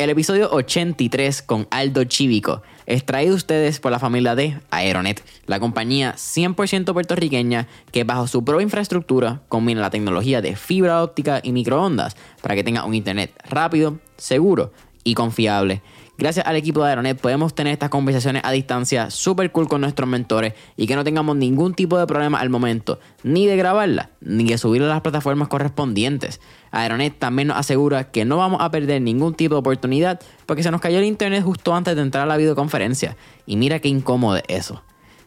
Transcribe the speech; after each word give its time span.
El 0.00 0.08
episodio 0.08 0.48
83 0.50 1.42
con 1.42 1.68
Aldo 1.70 2.04
Chivico 2.04 2.62
es 2.86 3.04
traído 3.04 3.34
a 3.34 3.36
ustedes 3.36 3.80
por 3.80 3.92
la 3.92 3.98
familia 3.98 4.34
de 4.34 4.58
Aeronet, 4.70 5.22
la 5.44 5.60
compañía 5.60 6.14
100% 6.14 6.94
puertorriqueña 6.94 7.68
que 7.92 8.04
bajo 8.04 8.26
su 8.26 8.42
propia 8.42 8.62
infraestructura 8.62 9.42
combina 9.50 9.82
la 9.82 9.90
tecnología 9.90 10.40
de 10.40 10.56
fibra 10.56 11.02
óptica 11.02 11.40
y 11.42 11.52
microondas 11.52 12.16
para 12.40 12.54
que 12.54 12.64
tenga 12.64 12.86
un 12.86 12.94
internet 12.94 13.34
rápido, 13.46 13.98
seguro 14.16 14.72
y 15.04 15.12
confiable. 15.12 15.82
Gracias 16.20 16.46
al 16.46 16.54
equipo 16.56 16.82
de 16.84 16.90
Aeronet 16.90 17.18
podemos 17.18 17.54
tener 17.54 17.72
estas 17.72 17.88
conversaciones 17.88 18.42
a 18.44 18.52
distancia 18.52 19.08
súper 19.08 19.50
cool 19.52 19.68
con 19.68 19.80
nuestros 19.80 20.06
mentores 20.06 20.52
y 20.76 20.86
que 20.86 20.94
no 20.94 21.02
tengamos 21.02 21.34
ningún 21.34 21.72
tipo 21.72 21.98
de 21.98 22.06
problema 22.06 22.38
al 22.40 22.50
momento, 22.50 23.00
ni 23.22 23.46
de 23.46 23.56
grabarla, 23.56 24.10
ni 24.20 24.44
de 24.44 24.58
subirla 24.58 24.88
a 24.88 24.90
las 24.90 25.00
plataformas 25.00 25.48
correspondientes. 25.48 26.42
Aeronet 26.72 27.18
también 27.18 27.48
nos 27.48 27.56
asegura 27.56 28.10
que 28.10 28.26
no 28.26 28.36
vamos 28.36 28.60
a 28.60 28.70
perder 28.70 29.00
ningún 29.00 29.32
tipo 29.32 29.54
de 29.54 29.60
oportunidad 29.60 30.20
porque 30.44 30.62
se 30.62 30.70
nos 30.70 30.82
cayó 30.82 30.98
el 30.98 31.06
internet 31.06 31.42
justo 31.42 31.74
antes 31.74 31.96
de 31.96 32.02
entrar 32.02 32.24
a 32.24 32.26
la 32.26 32.36
videoconferencia. 32.36 33.16
Y 33.46 33.56
mira 33.56 33.78
qué 33.78 33.88
incómodo 33.88 34.36
es 34.36 34.44
eso. 34.48 34.82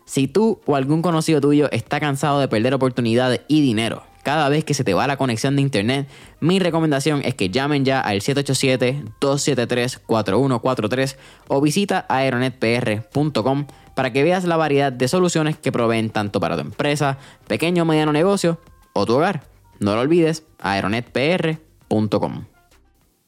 Si 0.05 0.27
tú 0.27 0.59
o 0.67 0.75
algún 0.75 1.01
conocido 1.01 1.41
tuyo 1.41 1.71
está 1.71 1.99
cansado 1.99 2.39
de 2.39 2.47
perder 2.47 2.75
oportunidades 2.75 3.41
y 3.47 3.61
dinero 3.61 4.03
cada 4.23 4.49
vez 4.49 4.63
que 4.63 4.73
se 4.73 4.83
te 4.83 4.93
va 4.93 5.05
la 5.05 5.17
conexión 5.17 5.55
de 5.55 5.61
internet, 5.61 6.07
mi 6.39 6.57
recomendación 6.59 7.21
es 7.23 7.35
que 7.35 7.49
llamen 7.49 7.85
ya 7.85 7.99
al 7.99 8.21
787-273-4143 8.21 11.17
o 11.49 11.61
visita 11.61 12.07
aeronetpr.com 12.09 13.67
para 13.95 14.11
que 14.11 14.23
veas 14.23 14.45
la 14.45 14.57
variedad 14.57 14.91
de 14.91 15.07
soluciones 15.07 15.55
que 15.57 15.71
proveen 15.71 16.09
tanto 16.09 16.39
para 16.39 16.55
tu 16.55 16.61
empresa, 16.61 17.19
pequeño 17.47 17.83
o 17.83 17.85
mediano 17.85 18.11
negocio 18.11 18.59
o 18.93 19.05
tu 19.05 19.13
hogar. 19.15 19.43
No 19.79 19.93
lo 19.95 20.01
olvides, 20.01 20.43
aeronetpr.com. 20.59 22.45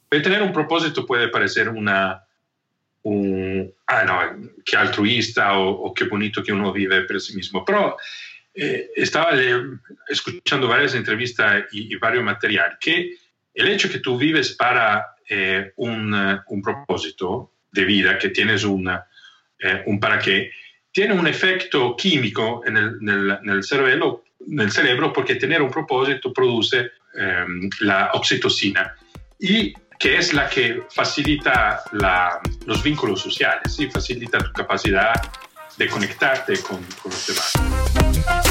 Tener 0.09 0.41
un 0.41 0.51
propósito 0.53 1.05
puede 1.05 1.27
parecer 1.27 1.69
una, 1.69 2.23
un, 3.03 3.71
ah, 3.87 4.03
no, 4.05 4.19
qué 4.63 4.77
altruista 4.77 5.59
o, 5.59 5.71
o, 5.71 5.93
qué 5.93 6.05
bonito 6.05 6.41
que 6.41 6.53
uno 6.53 6.71
vive 6.71 7.01
por 7.01 7.19
sí 7.19 7.35
mismo, 7.35 7.65
pero 7.65 7.97
eh, 8.57 8.91
estaba 8.95 9.31
escuchando 10.07 10.69
varias 10.69 10.95
entrevistas 10.95 11.65
y, 11.71 11.93
y, 11.93 11.97
varios 11.97 12.23
material, 12.23 12.77
que 12.79 13.17
el 13.53 13.67
hecho 13.67 13.89
que 13.89 13.99
tú 13.99 14.17
vives 14.17 14.53
para 14.53 15.15
eh, 15.27 15.73
un, 15.75 16.39
un, 16.47 16.61
propósito 16.61 17.51
de 17.69 17.83
vida, 17.83 18.17
que 18.17 18.29
tienes 18.29 18.63
una, 18.63 19.05
eh, 19.59 19.83
un 19.87 19.99
para 19.99 20.19
qué, 20.19 20.51
tiene 20.89 21.13
un 21.13 21.27
efecto 21.27 21.97
químico 21.97 22.63
en 22.65 22.77
el, 22.77 23.63
cerebro, 23.63 24.23
cerebro 24.69 25.11
porque 25.11 25.35
tener 25.35 25.61
un 25.61 25.69
propósito 25.69 26.31
produce 26.31 26.91
la 27.81 28.11
oxitocina 28.13 28.95
y 29.39 29.73
que 29.99 30.17
es 30.17 30.33
la 30.33 30.49
que 30.49 30.83
facilita 30.89 31.83
la, 31.93 32.39
los 32.65 32.81
vínculos 32.83 33.21
sociales 33.21 33.77
y 33.79 33.89
facilita 33.89 34.39
tu 34.39 34.51
capacidad 34.53 35.13
de 35.77 35.87
conectarte 35.87 36.59
con, 36.61 36.81
con 37.01 37.11
los 37.11 37.27
demás. 37.27 38.44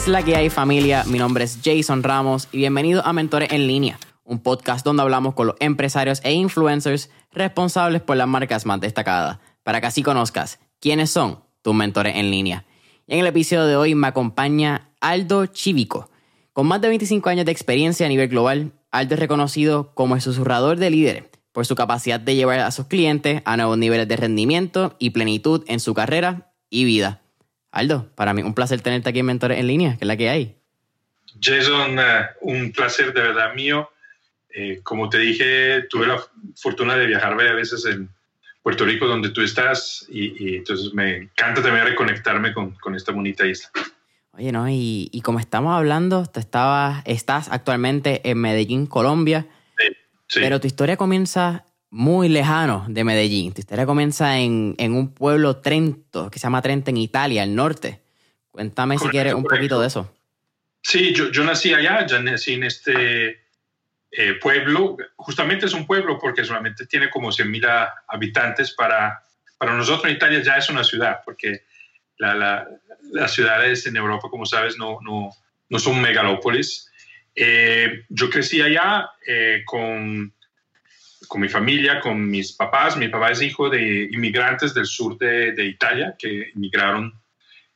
Es 0.00 0.08
la 0.08 0.22
que 0.22 0.34
hay 0.34 0.48
familia? 0.48 1.04
Mi 1.04 1.18
nombre 1.18 1.44
es 1.44 1.58
Jason 1.62 2.02
Ramos 2.02 2.48
y 2.52 2.56
bienvenido 2.56 3.04
a 3.04 3.12
Mentores 3.12 3.52
en 3.52 3.66
línea, 3.66 3.98
un 4.24 4.38
podcast 4.38 4.82
donde 4.82 5.02
hablamos 5.02 5.34
con 5.34 5.48
los 5.48 5.56
empresarios 5.60 6.22
e 6.24 6.32
influencers 6.32 7.10
responsables 7.32 8.00
por 8.00 8.16
las 8.16 8.26
marcas 8.26 8.64
más 8.64 8.80
destacadas, 8.80 9.40
para 9.62 9.82
que 9.82 9.88
así 9.88 10.02
conozcas 10.02 10.58
quiénes 10.80 11.10
son 11.10 11.40
tus 11.60 11.74
mentores 11.74 12.16
en 12.16 12.30
línea. 12.30 12.64
Y 13.06 13.12
en 13.12 13.20
el 13.20 13.26
episodio 13.26 13.66
de 13.66 13.76
hoy 13.76 13.94
me 13.94 14.06
acompaña 14.06 14.88
Aldo 15.02 15.44
Chivico. 15.44 16.08
Con 16.54 16.66
más 16.66 16.80
de 16.80 16.88
25 16.88 17.28
años 17.28 17.44
de 17.44 17.52
experiencia 17.52 18.06
a 18.06 18.08
nivel 18.08 18.28
global, 18.28 18.72
Aldo 18.90 19.16
es 19.16 19.20
reconocido 19.20 19.92
como 19.94 20.14
el 20.14 20.22
susurrador 20.22 20.78
de 20.78 20.88
líderes 20.88 21.24
por 21.52 21.66
su 21.66 21.74
capacidad 21.74 22.18
de 22.18 22.36
llevar 22.36 22.60
a 22.60 22.70
sus 22.70 22.86
clientes 22.86 23.42
a 23.44 23.58
nuevos 23.58 23.76
niveles 23.76 24.08
de 24.08 24.16
rendimiento 24.16 24.96
y 24.98 25.10
plenitud 25.10 25.62
en 25.66 25.78
su 25.78 25.92
carrera 25.92 26.54
y 26.70 26.84
vida. 26.84 27.19
Aldo, 27.72 28.10
para 28.14 28.34
mí 28.34 28.42
un 28.42 28.54
placer 28.54 28.80
tenerte 28.80 29.10
aquí 29.10 29.20
en 29.20 29.26
Mentores 29.26 29.58
en 29.58 29.66
Línea, 29.66 29.96
que 29.96 30.04
es 30.04 30.08
la 30.08 30.16
que 30.16 30.28
hay. 30.28 30.56
Jason, 31.40 31.98
uh, 31.98 32.02
un 32.40 32.72
placer 32.72 33.12
de 33.12 33.20
verdad 33.20 33.54
mío. 33.54 33.90
Eh, 34.52 34.80
como 34.82 35.08
te 35.08 35.18
dije, 35.18 35.82
tuve 35.88 36.06
la 36.08 36.20
fortuna 36.56 36.96
de 36.96 37.06
viajar 37.06 37.36
varias 37.36 37.54
veces 37.54 37.86
en 37.86 38.08
Puerto 38.62 38.84
Rico, 38.84 39.06
donde 39.06 39.30
tú 39.30 39.42
estás, 39.42 40.04
y, 40.08 40.44
y 40.44 40.56
entonces 40.56 40.92
me 40.92 41.16
encanta 41.16 41.62
también 41.62 41.86
reconectarme 41.86 42.52
con, 42.52 42.72
con 42.72 42.94
esta 42.94 43.12
bonita 43.12 43.46
isla. 43.46 43.70
Oye, 44.32 44.52
¿no? 44.52 44.68
Y, 44.68 45.08
y, 45.12 45.20
como 45.22 45.38
estamos 45.38 45.72
hablando, 45.74 46.26
tú 46.26 46.40
estabas, 46.40 47.02
estás 47.06 47.48
actualmente 47.50 48.28
en 48.28 48.38
Medellín, 48.38 48.86
Colombia, 48.86 49.46
sí, 49.78 49.86
sí. 50.26 50.40
pero 50.40 50.60
tu 50.60 50.66
historia 50.66 50.96
comienza 50.96 51.64
muy 51.90 52.28
lejano 52.28 52.86
de 52.88 53.04
Medellín. 53.04 53.52
Tu 53.52 53.60
historia 53.60 53.84
comienza 53.84 54.38
en, 54.38 54.74
en, 54.78 54.94
un 54.94 55.12
pueblo 55.12 55.56
Trento, 55.56 56.30
que 56.30 56.38
se 56.38 56.44
llama 56.44 56.62
Trento 56.62 56.90
en 56.90 56.96
Italia, 56.96 57.42
al 57.42 57.54
norte. 57.54 58.00
Cuéntame 58.50 58.94
correcto, 58.94 59.08
si 59.08 59.10
quieres 59.10 59.34
un 59.34 59.42
correcto. 59.42 59.58
poquito 59.58 59.80
de 59.80 59.86
eso. 59.88 60.14
Sí, 60.82 61.12
yo, 61.12 61.30
yo, 61.30 61.44
nací 61.44 61.74
allá, 61.74 62.06
ya 62.06 62.20
nací 62.20 62.54
en 62.54 62.64
este 62.64 63.40
eh, 64.10 64.34
pueblo. 64.40 64.96
Justamente 65.16 65.66
es 65.66 65.74
un 65.74 65.86
pueblo 65.86 66.18
porque 66.18 66.44
solamente 66.44 66.86
tiene 66.86 67.10
como 67.10 67.30
100.000 67.30 67.92
habitantes. 68.08 68.72
Para, 68.72 69.22
para 69.58 69.74
nosotros 69.74 70.06
en 70.06 70.16
Italia 70.16 70.42
ya 70.42 70.56
es 70.56 70.70
una 70.70 70.84
ciudad, 70.84 71.20
porque 71.24 71.64
la, 72.16 72.34
la, 72.34 72.68
las 73.12 73.32
ciudades 73.34 73.86
en 73.86 73.96
Europa, 73.96 74.28
como 74.30 74.46
sabes, 74.46 74.78
no, 74.78 74.98
no, 75.02 75.30
no 75.68 75.78
son 75.78 76.00
megalópolis. 76.00 76.90
Eh, 77.34 78.04
yo 78.08 78.28
crecí 78.30 78.60
allá 78.60 79.10
eh, 79.26 79.62
con 79.64 80.32
con 81.30 81.40
mi 81.40 81.48
familia, 81.48 82.00
con 82.00 82.28
mis 82.28 82.50
papás. 82.50 82.96
Mi 82.96 83.06
papá 83.06 83.30
es 83.30 83.40
hijo 83.40 83.70
de 83.70 84.08
inmigrantes 84.10 84.74
del 84.74 84.86
sur 84.86 85.16
de, 85.16 85.52
de 85.52 85.64
Italia 85.64 86.16
que 86.18 86.50
emigraron 86.56 87.14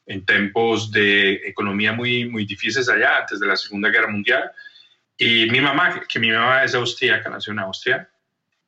en 0.07 0.27
tiempos 0.27 0.91
de 0.91 1.35
economía 1.47 1.93
muy, 1.93 2.29
muy 2.29 2.47
difíciles 2.47 2.89
allá, 2.89 3.19
antes 3.19 3.39
de 3.39 3.47
la 3.47 3.55
Segunda 3.55 3.91
Guerra 3.91 4.09
Mundial. 4.09 4.51
Y 5.17 5.47
mi 5.51 5.61
mamá, 5.61 6.03
que 6.09 6.19
mi 6.19 6.33
mamá 6.33 6.65
es 6.65 6.75
austríaca, 6.75 7.31
nació 7.31 7.53
en 7.53 7.61
Austria. 7.61 8.11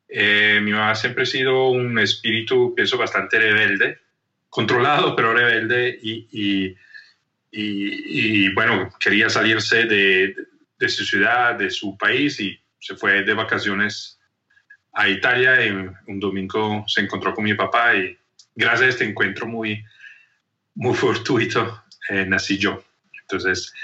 Eh, 0.09 0.61
mi 0.63 0.71
mamá 0.71 0.95
siempre 0.95 1.25
ha 1.25 1.27
sido 1.27 1.71
un 1.71 1.99
espíritu, 1.99 2.73
pienso, 2.73 2.97
bastante 2.97 3.41
rebelde, 3.41 3.99
controlado, 4.49 5.17
pero 5.17 5.35
rebelde. 5.35 5.99
Y, 6.01 6.29
y, 6.31 6.77
y, 7.51 8.47
y 8.47 8.55
bueno, 8.55 8.89
quería 9.01 9.29
salirse 9.29 9.83
de, 9.87 10.37
de 10.79 10.89
su 10.89 11.05
ciudad, 11.05 11.57
de 11.57 11.71
su 11.71 11.99
país, 11.99 12.39
y 12.39 12.57
se 12.79 12.95
fue 12.95 13.25
de 13.25 13.35
vacaciones 13.35 14.16
a 14.97 15.09
Italia 15.11 15.65
y 15.65 15.71
un 15.71 16.19
domingo 16.19 16.85
se 16.89 17.03
encontró 17.03 17.35
con 17.35 17.45
mi 17.45 17.53
papá 17.53 17.95
y 17.95 18.17
gracias 18.55 18.83
a 18.83 18.89
este 18.89 19.05
encuentro 19.05 19.47
muy, 19.47 19.85
muy 20.75 20.95
fortuito 20.95 21.83
eh, 22.09 22.25
nací 22.25 22.57
yo. 22.57 22.83
Entonces, 23.21 23.75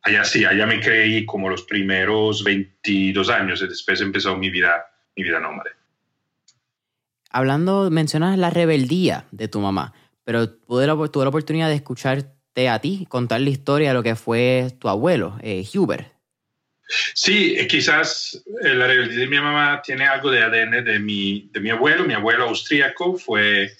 allá 0.00 0.24
sí, 0.24 0.46
allá 0.46 0.64
me 0.64 0.80
creí 0.80 1.26
como 1.26 1.50
los 1.50 1.64
primeros 1.64 2.42
22 2.42 3.28
años 3.28 3.60
y 3.60 3.68
después 3.68 4.00
empezó 4.00 4.34
mi 4.36 4.48
vida, 4.48 4.86
mi 5.14 5.24
vida 5.24 5.40
nómade. 5.40 5.70
Hablando, 7.28 7.90
mencionas 7.90 8.38
la 8.38 8.48
rebeldía 8.48 9.26
de 9.30 9.48
tu 9.48 9.60
mamá, 9.60 9.92
pero 10.24 10.48
tuve 10.48 10.86
la, 10.86 10.94
tuve 11.08 11.24
la 11.24 11.28
oportunidad 11.28 11.68
de 11.68 11.74
escucharte 11.74 12.70
a 12.70 12.78
ti 12.78 13.06
contar 13.10 13.42
la 13.42 13.50
historia 13.50 13.88
de 13.88 13.94
lo 13.94 14.02
que 14.02 14.16
fue 14.16 14.74
tu 14.78 14.88
abuelo, 14.88 15.36
eh, 15.42 15.66
Hubert. 15.74 16.11
Sí, 17.14 17.56
quizás 17.68 18.42
la 18.60 18.86
rebeldía 18.86 19.20
de 19.20 19.26
mi 19.26 19.40
mamá 19.40 19.80
tiene 19.82 20.06
algo 20.06 20.30
de 20.30 20.42
ADN 20.42 20.84
de 20.84 20.98
mi, 20.98 21.48
de 21.52 21.60
mi 21.60 21.70
abuelo. 21.70 22.04
Mi 22.04 22.14
abuelo 22.14 22.44
austríaco 22.44 23.16
fue 23.16 23.72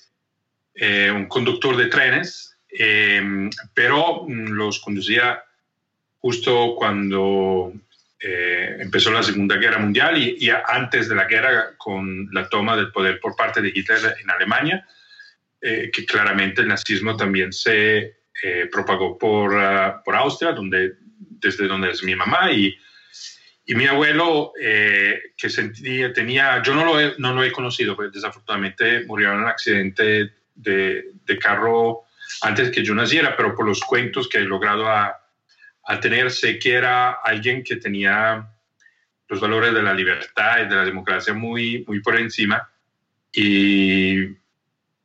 eh, 0.75 1.11
un 1.11 1.27
conductor 1.27 1.77
de 1.77 1.87
trenes, 1.87 2.57
eh, 2.71 3.51
pero 3.75 4.27
los 4.29 4.81
conducía 4.81 5.43
justo 6.19 6.75
cuando 6.77 7.73
eh, 8.19 8.79
empezó 8.81 9.11
la 9.11 9.23
Segunda 9.23 9.57
Guerra 9.57 9.79
Mundial 9.79 10.17
y, 10.17 10.37
y, 10.41 10.51
antes 10.51 11.09
de 11.09 11.15
la 11.15 11.27
guerra 11.27 11.77
con 11.77 12.29
la 12.33 12.49
toma 12.49 12.77
del 12.77 12.93
poder 12.93 13.21
por 13.21 13.37
parte 13.37 13.61
de 13.61 13.73
Hitler 13.75 14.17
en 14.23 14.31
Alemania, 14.31 14.87
que 15.61 16.05
claramente 16.07 16.63
el 16.63 16.67
nazismo 16.67 17.17
también 17.17 17.53
se 17.53 18.17
propagó 18.73 19.17
por, 19.17 19.55
uh, 19.55 20.03
por 20.05 20.17
Austria, 20.17 20.51
donde, 20.51 20.95
desde 21.39 21.69
donde 21.69 21.93
es 21.93 22.03
mi 22.03 22.17
mamá 22.17 22.51
y 22.51 22.77
y 23.65 23.75
mi 23.75 23.87
abuelo, 23.87 24.53
eh, 24.61 25.21
que 25.37 25.49
sentía, 25.49 26.13
tenía, 26.13 26.63
yo 26.63 26.75
no 26.75 26.85
lo 26.85 27.01
he, 27.01 27.15
no 27.19 27.33
lo 27.33 27.45
he 27.45 27.53
conocido, 27.53 27.95
pues 27.95 28.13
desafortunadamente 28.13 29.05
murió 29.07 29.33
en 29.33 29.39
un 29.39 29.47
accidente 29.47 30.33
de, 30.55 31.05
de, 31.25 31.39
carro 31.39 32.03
antes 32.43 32.71
que 32.71 32.85
yo 32.85 32.95
naciera, 32.95 33.37
pero 33.37 33.55
por 33.55 33.67
los 33.67 33.81
cuentos 33.81 34.29
que 34.29 34.39
he 34.39 34.43
logrado 34.43 34.89
a, 34.89 35.17
a 35.85 36.01
tener, 36.01 36.31
sé 36.31 36.59
que 36.59 36.75
era 36.75 37.13
alguien 37.13 37.63
que 37.63 37.77
tenía 37.77 38.49
los 39.29 39.41
valores 39.41 39.73
de 39.73 39.83
la 39.83 39.95
libertad 39.95 40.65
y 40.65 40.69
de 40.69 40.77
la 40.77 40.85
democracia 40.85 41.33
muy, 41.33 41.85
muy 41.87 42.01
por 42.01 42.19
encima. 42.19 42.69
Y, 43.33 44.37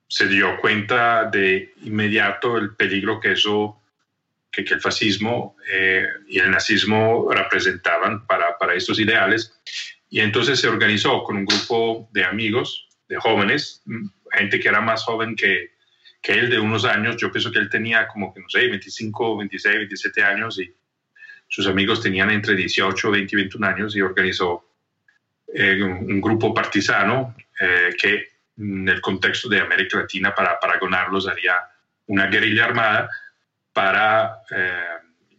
se 0.08 0.28
dio 0.28 0.58
cuenta 0.58 1.26
de 1.26 1.74
inmediato 1.84 2.58
el 2.58 2.76
peligro 2.76 3.20
que 3.20 3.34
eso, 3.34 3.82
que, 4.64 4.74
el 4.74 4.82
fascismo 4.82 5.56
eh, 5.72 6.06
y 6.28 6.40
el 6.40 6.52
nazismo 6.52 7.28
representaban 7.32 8.26
para, 8.26 8.58
para 8.58 8.74
estos 8.74 9.00
ideales. 9.00 9.54
Y 10.10 10.22
entonces 10.22 10.60
se 10.60 10.68
organizó 10.68 11.24
con 11.24 11.38
un 11.38 11.46
grupo 11.46 12.10
de 12.12 12.24
amigos, 12.24 12.88
de 13.08 13.18
jóvenes, 13.18 13.84
gente 14.32 14.60
que 14.60 14.68
era 14.68 14.82
más 14.82 15.04
joven 15.04 15.36
que, 15.36 15.72
que 16.22 16.34
él 16.34 16.50
de 16.50 16.60
unos 16.60 16.86
años. 16.86 17.18
Yo 17.18 17.32
pienso 17.32 17.52
que 17.52 17.60
él 17.60 17.70
tenía 17.70 18.08
como 18.08 18.34
que, 18.34 18.40
no 18.40 18.50
sé, 18.50 18.68
25, 18.68 19.38
26, 19.38 19.76
27 19.76 20.24
años 20.24 20.60
y 20.60 20.74
sus 21.48 21.68
amigos 21.68 22.02
tenían 22.02 22.30
entre 22.32 22.56
18, 22.56 23.12
20 23.12 23.36
y 23.36 23.38
21 23.38 23.68
años 23.68 23.96
y 23.96 24.02
organizó 24.02 24.70
eh, 25.54 25.82
un, 25.82 26.20
grupo 26.20 26.54
partisano 26.54 27.36
eh, 27.60 27.96
que 27.98 28.28
en 28.58 28.90
el 28.90 29.00
contexto 29.00 29.48
de 29.48 29.62
América 29.62 30.00
Latina 30.00 30.36
para, 30.36 30.60
para 30.60 30.78
ganarlos 30.78 31.28
haría 31.28 31.54
una 32.08 32.28
guerrilla 32.28 32.66
armada 32.66 33.10
para 33.78 34.42
eh, 34.50 34.88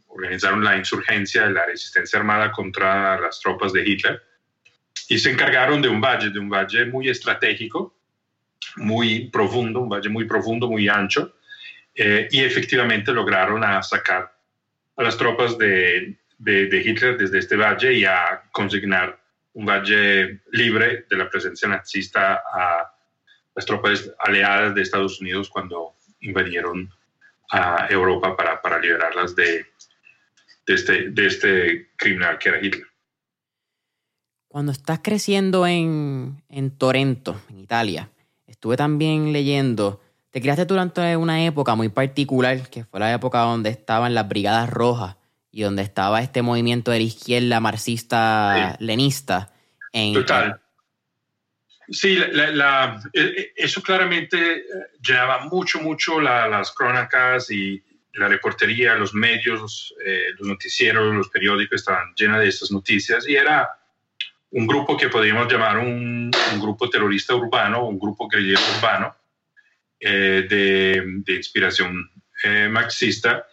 organizar 0.06 0.56
la 0.58 0.76
insurgencia, 0.76 1.50
la 1.50 1.66
resistencia 1.66 2.20
armada 2.20 2.52
contra 2.52 3.20
las 3.20 3.40
tropas 3.40 3.72
de 3.72 3.82
Hitler. 3.82 4.22
Y 5.08 5.18
se 5.18 5.32
encargaron 5.32 5.82
de 5.82 5.88
un 5.88 6.00
valle, 6.00 6.30
de 6.30 6.38
un 6.38 6.48
valle 6.48 6.86
muy 6.86 7.08
estratégico, 7.08 7.98
muy 8.76 9.28
profundo, 9.28 9.80
un 9.80 9.88
valle 9.88 10.08
muy 10.08 10.24
profundo, 10.24 10.68
muy 10.68 10.88
ancho, 10.88 11.34
y 11.96 12.38
efectivamente 12.44 13.12
lograron 13.12 13.64
a 13.64 13.82
sacar 13.82 14.32
a 14.96 15.02
las 15.02 15.16
tropas 15.16 15.58
de, 15.58 16.16
de, 16.38 16.82
Hitler 16.86 17.18
desde 17.18 17.40
este 17.40 17.56
valle 17.56 17.92
y 17.92 18.04
a 18.04 18.44
consignar 18.52 19.18
un 19.54 19.66
valle 19.66 20.42
libre 20.52 21.06
de 21.10 21.16
la 21.16 21.28
presencia 21.28 21.66
nazista 21.66 22.40
a 22.54 22.88
las 23.56 23.66
tropas 23.66 24.08
aliadas 24.20 24.76
de 24.76 24.82
Estados 24.82 25.20
Unidos 25.20 25.48
cuando 25.48 25.96
invadieron 26.20 26.88
a 27.50 27.86
Europa 27.90 28.36
para, 28.36 28.60
para 28.60 28.78
liberarlas 28.78 29.34
de, 29.34 29.66
de, 30.66 30.74
este, 30.74 31.10
de 31.10 31.26
este 31.26 31.90
criminal 31.96 32.38
que 32.38 32.48
era 32.48 32.58
Hitler. 32.58 32.86
Cuando 34.48 34.72
estás 34.72 35.00
creciendo 35.02 35.66
en, 35.66 36.42
en 36.48 36.70
Torrento, 36.70 37.40
en 37.50 37.58
Italia, 37.58 38.10
estuve 38.46 38.76
también 38.76 39.32
leyendo 39.32 40.00
te 40.30 40.42
criaste 40.42 40.66
durante 40.66 41.16
una 41.16 41.44
época 41.44 41.74
muy 41.74 41.88
particular, 41.88 42.68
que 42.68 42.84
fue 42.84 43.00
la 43.00 43.12
época 43.12 43.40
donde 43.40 43.70
estaban 43.70 44.14
las 44.14 44.28
Brigadas 44.28 44.68
Rojas 44.68 45.16
y 45.50 45.62
donde 45.62 45.82
estaba 45.82 46.20
este 46.20 46.42
movimiento 46.42 46.90
de 46.90 46.98
la 46.98 47.04
izquierda 47.04 47.60
marxista-lenista. 47.60 49.52
Total. 50.12 50.60
Sí, 51.90 52.18
e, 52.18 53.12
e, 53.14 53.52
eso 53.56 53.82
claramente 53.82 54.38
eh, 54.38 54.64
llevaba 55.00 55.46
mucho, 55.46 55.80
mucho 55.80 56.20
las 56.20 56.72
crónicas 56.72 57.50
y 57.50 57.82
la 58.14 58.28
reportería, 58.28 58.94
los 58.94 59.14
medios, 59.14 59.94
eh, 60.04 60.30
los 60.38 60.48
noticieros, 60.48 61.14
los 61.14 61.28
periódicos 61.28 61.80
estaban 61.80 62.14
llenos 62.14 62.40
de 62.40 62.48
estas 62.48 62.70
noticias 62.70 63.26
y 63.28 63.36
era 63.36 63.70
un 64.50 64.66
grupo 64.66 64.96
que 64.96 65.08
podríamos 65.08 65.50
llamar 65.50 65.78
un, 65.78 66.30
un 66.52 66.60
grupo 66.60 66.88
terrorista 66.88 67.34
urbano, 67.34 67.86
un 67.86 67.98
grupo 67.98 68.28
guerrillero 68.28 68.60
urbano, 68.76 69.14
eh, 70.00 70.46
de, 70.48 71.34
inspiración 71.34 72.08
eh, 72.44 72.68
marxista 72.68 73.44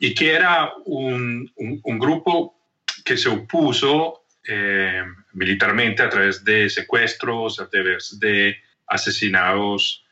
y 0.00 0.12
que 0.12 0.32
era 0.32 0.72
un, 0.84 1.48
grupo 1.84 2.56
que 3.04 3.16
se 3.16 3.28
opuso 3.28 4.24
eh, 4.44 5.04
militarmente 5.32 6.02
a 6.02 6.08
través 6.08 6.44
de 6.44 6.68
secuestros, 6.68 7.60
a 7.60 7.68
través 7.68 8.18
de 8.18 8.56
asesinados 8.86 10.04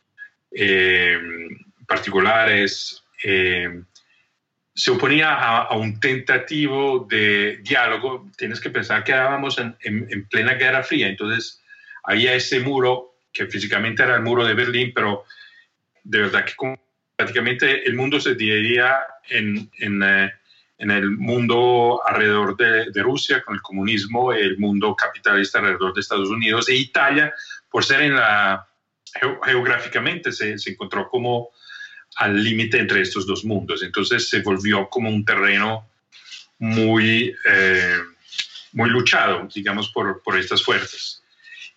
particulares. 1.86 3.02
se 4.74 4.90
oponía 4.90 5.34
a, 5.34 5.76
un 5.76 6.00
tentativo 6.00 7.06
de 7.08 7.58
diálogo. 7.62 8.30
Tienes 8.36 8.60
que 8.60 8.70
pensar 8.70 9.04
que 9.04 9.12
estábamos 9.12 9.58
en, 9.58 9.76
en 9.82 10.24
plena 10.26 10.54
Guerra 10.54 10.82
Fría, 10.82 11.08
entonces 11.08 11.60
había 12.02 12.34
ese 12.34 12.60
muro 12.60 13.10
que 13.32 13.46
físicamente 13.46 14.02
era 14.02 14.16
el 14.16 14.22
muro 14.22 14.44
de 14.44 14.54
Berlín, 14.54 14.92
pero 14.94 15.24
de 16.02 16.20
verdad 16.20 16.44
que 16.44 16.54
prácticamente 17.16 17.86
el 17.86 17.94
mundo 17.94 18.20
se 18.20 18.34
dividía 18.34 19.00
en, 19.28 19.70
en, 19.78 20.02
eh, 20.02 20.32
en 20.80 20.90
el 20.90 21.10
mundo 21.10 22.00
alrededor 22.06 22.56
de, 22.56 22.90
de, 22.90 23.02
Rusia 23.02 23.42
con 23.42 23.54
el 23.54 23.60
comunismo, 23.60 24.32
el 24.32 24.56
mundo 24.58 24.96
capitalista 24.96 25.58
alrededor 25.58 25.92
de 25.92 26.00
Estados 26.00 26.30
Unidos 26.30 26.70
e 26.70 26.74
Italia, 26.74 27.34
por 27.70 27.84
ser 27.84 28.00
en 28.00 28.16
la, 28.16 28.66
geográficamente 29.44 30.32
se, 30.32 30.58
se 30.58 30.70
encontró 30.70 31.08
como 31.10 31.50
al 32.16 32.42
límite 32.42 32.78
entre 32.78 33.02
estos 33.02 33.26
dos 33.26 33.44
mundos. 33.44 33.82
Entonces 33.82 34.28
se 34.30 34.40
volvió 34.40 34.88
como 34.88 35.10
un 35.10 35.22
terreno 35.22 35.86
muy, 36.58 37.34
eh, 37.46 37.98
muy 38.72 38.88
luchado, 38.88 39.46
digamos, 39.54 39.90
por, 39.90 40.22
por 40.22 40.38
estas 40.38 40.62
fuerzas. 40.64 41.22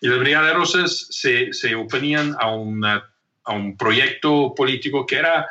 Y 0.00 0.08
las 0.08 0.18
Brigadas 0.18 0.54
Rosas 0.54 1.08
se, 1.10 1.52
se 1.52 1.74
oponían 1.74 2.34
a 2.38 2.50
una 2.54 3.10
a 3.44 3.52
un 3.52 3.76
proyecto 3.76 4.54
político 4.56 5.06
que 5.06 5.16
era 5.16 5.46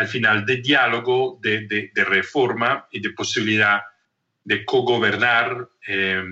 al 0.00 0.08
final 0.08 0.46
de 0.46 0.56
diálogo, 0.56 1.38
de, 1.42 1.90
de, 1.94 2.04
reforma 2.04 2.88
y 2.90 3.00
de 3.00 3.10
posibilidad 3.10 3.82
de 4.42 4.64
cogobernar 4.64 5.68
eh, 5.86 6.24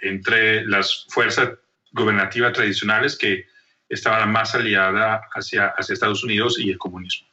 entre 0.00 0.64
las 0.64 1.06
fuerzas 1.08 1.50
gobernativas 1.90 2.52
tradicionales 2.52 3.18
que 3.18 3.46
estaban 3.88 4.30
más 4.30 4.54
aliadas 4.54 5.22
hacia, 5.34 5.66
hacia 5.76 5.92
Estados 5.94 6.22
Unidos 6.22 6.56
y 6.60 6.70
el 6.70 6.78
comunismo. 6.78 7.26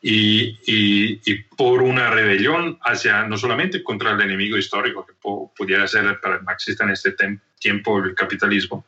Y, 0.00 0.58
y, 0.66 1.34
por 1.58 1.82
una 1.82 2.08
rebelión 2.08 2.78
hacia 2.82 3.24
no 3.24 3.36
solamente 3.36 3.82
contra 3.82 4.12
el 4.12 4.20
enemigo 4.22 4.56
histórico 4.56 5.04
que 5.04 5.12
pudiera 5.54 5.86
ser 5.86 6.20
para 6.22 6.36
el 6.36 6.42
marxista 6.42 6.84
en 6.84 6.90
este 6.90 7.14
tiempo 7.58 7.98
el 7.98 8.14
capitalismo, 8.14 8.86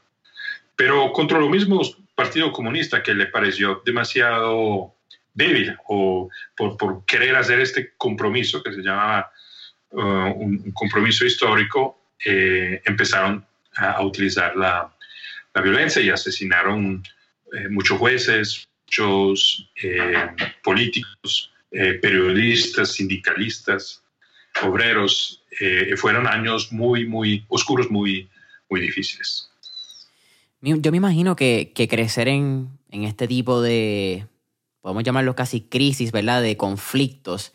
pero 0.75 1.13
contra 1.13 1.39
lo 1.39 1.51
mismo 1.51 1.83
Partido 2.15 2.51
Comunista 2.51 3.03
que 3.03 3.13
le 3.13 3.27
pareció 3.27 3.83
demasiado 3.85 4.95
débil 5.35 5.77
o 5.89 6.29
por, 6.57 7.05
querer 7.05 7.37
hacer 7.37 7.61
este 7.61 7.93
compromiso 7.97 8.63
que 8.63 8.73
se 8.73 8.83
llamaba 8.83 9.31
uh, 9.91 10.33
un, 10.35 10.73
compromiso 10.73 11.25
histórico, 11.25 12.01
eh, 12.25 12.83
empezaron 12.85 13.45
a, 13.77 14.03
utilizar 14.03 14.57
la, 14.57 14.95
violencia 15.63 16.01
y 16.01 16.11
asesinaron 16.11 17.03
eh, 17.53 17.69
muchos 17.69 17.99
jueces, 17.99 18.69
muchos 18.87 19.69
eh, 19.83 20.29
políticos, 20.63 21.53
periodistas, 21.71 22.93
sindicalistas, 22.93 24.03
obreros. 24.63 25.45
fueron 25.97 26.27
años 26.27 26.73
muy, 26.73 27.07
muy 27.07 27.45
oscuros, 27.49 27.91
muy, 27.91 28.29
muy 28.69 28.81
difíciles. 28.81 29.51
Yo 30.63 30.91
me 30.91 30.99
imagino 30.99 31.37
que, 31.37 31.73
crecer 31.89 32.29
en, 32.29 32.69
este 32.91 33.27
tipo 33.27 33.63
de, 33.63 34.27
podemos 34.81 35.05
llamarlo 35.05 35.35
casi 35.35 35.63
crisis, 35.63 36.13
¿verdad? 36.13 36.43
De 36.43 36.57
conflictos, 36.57 37.53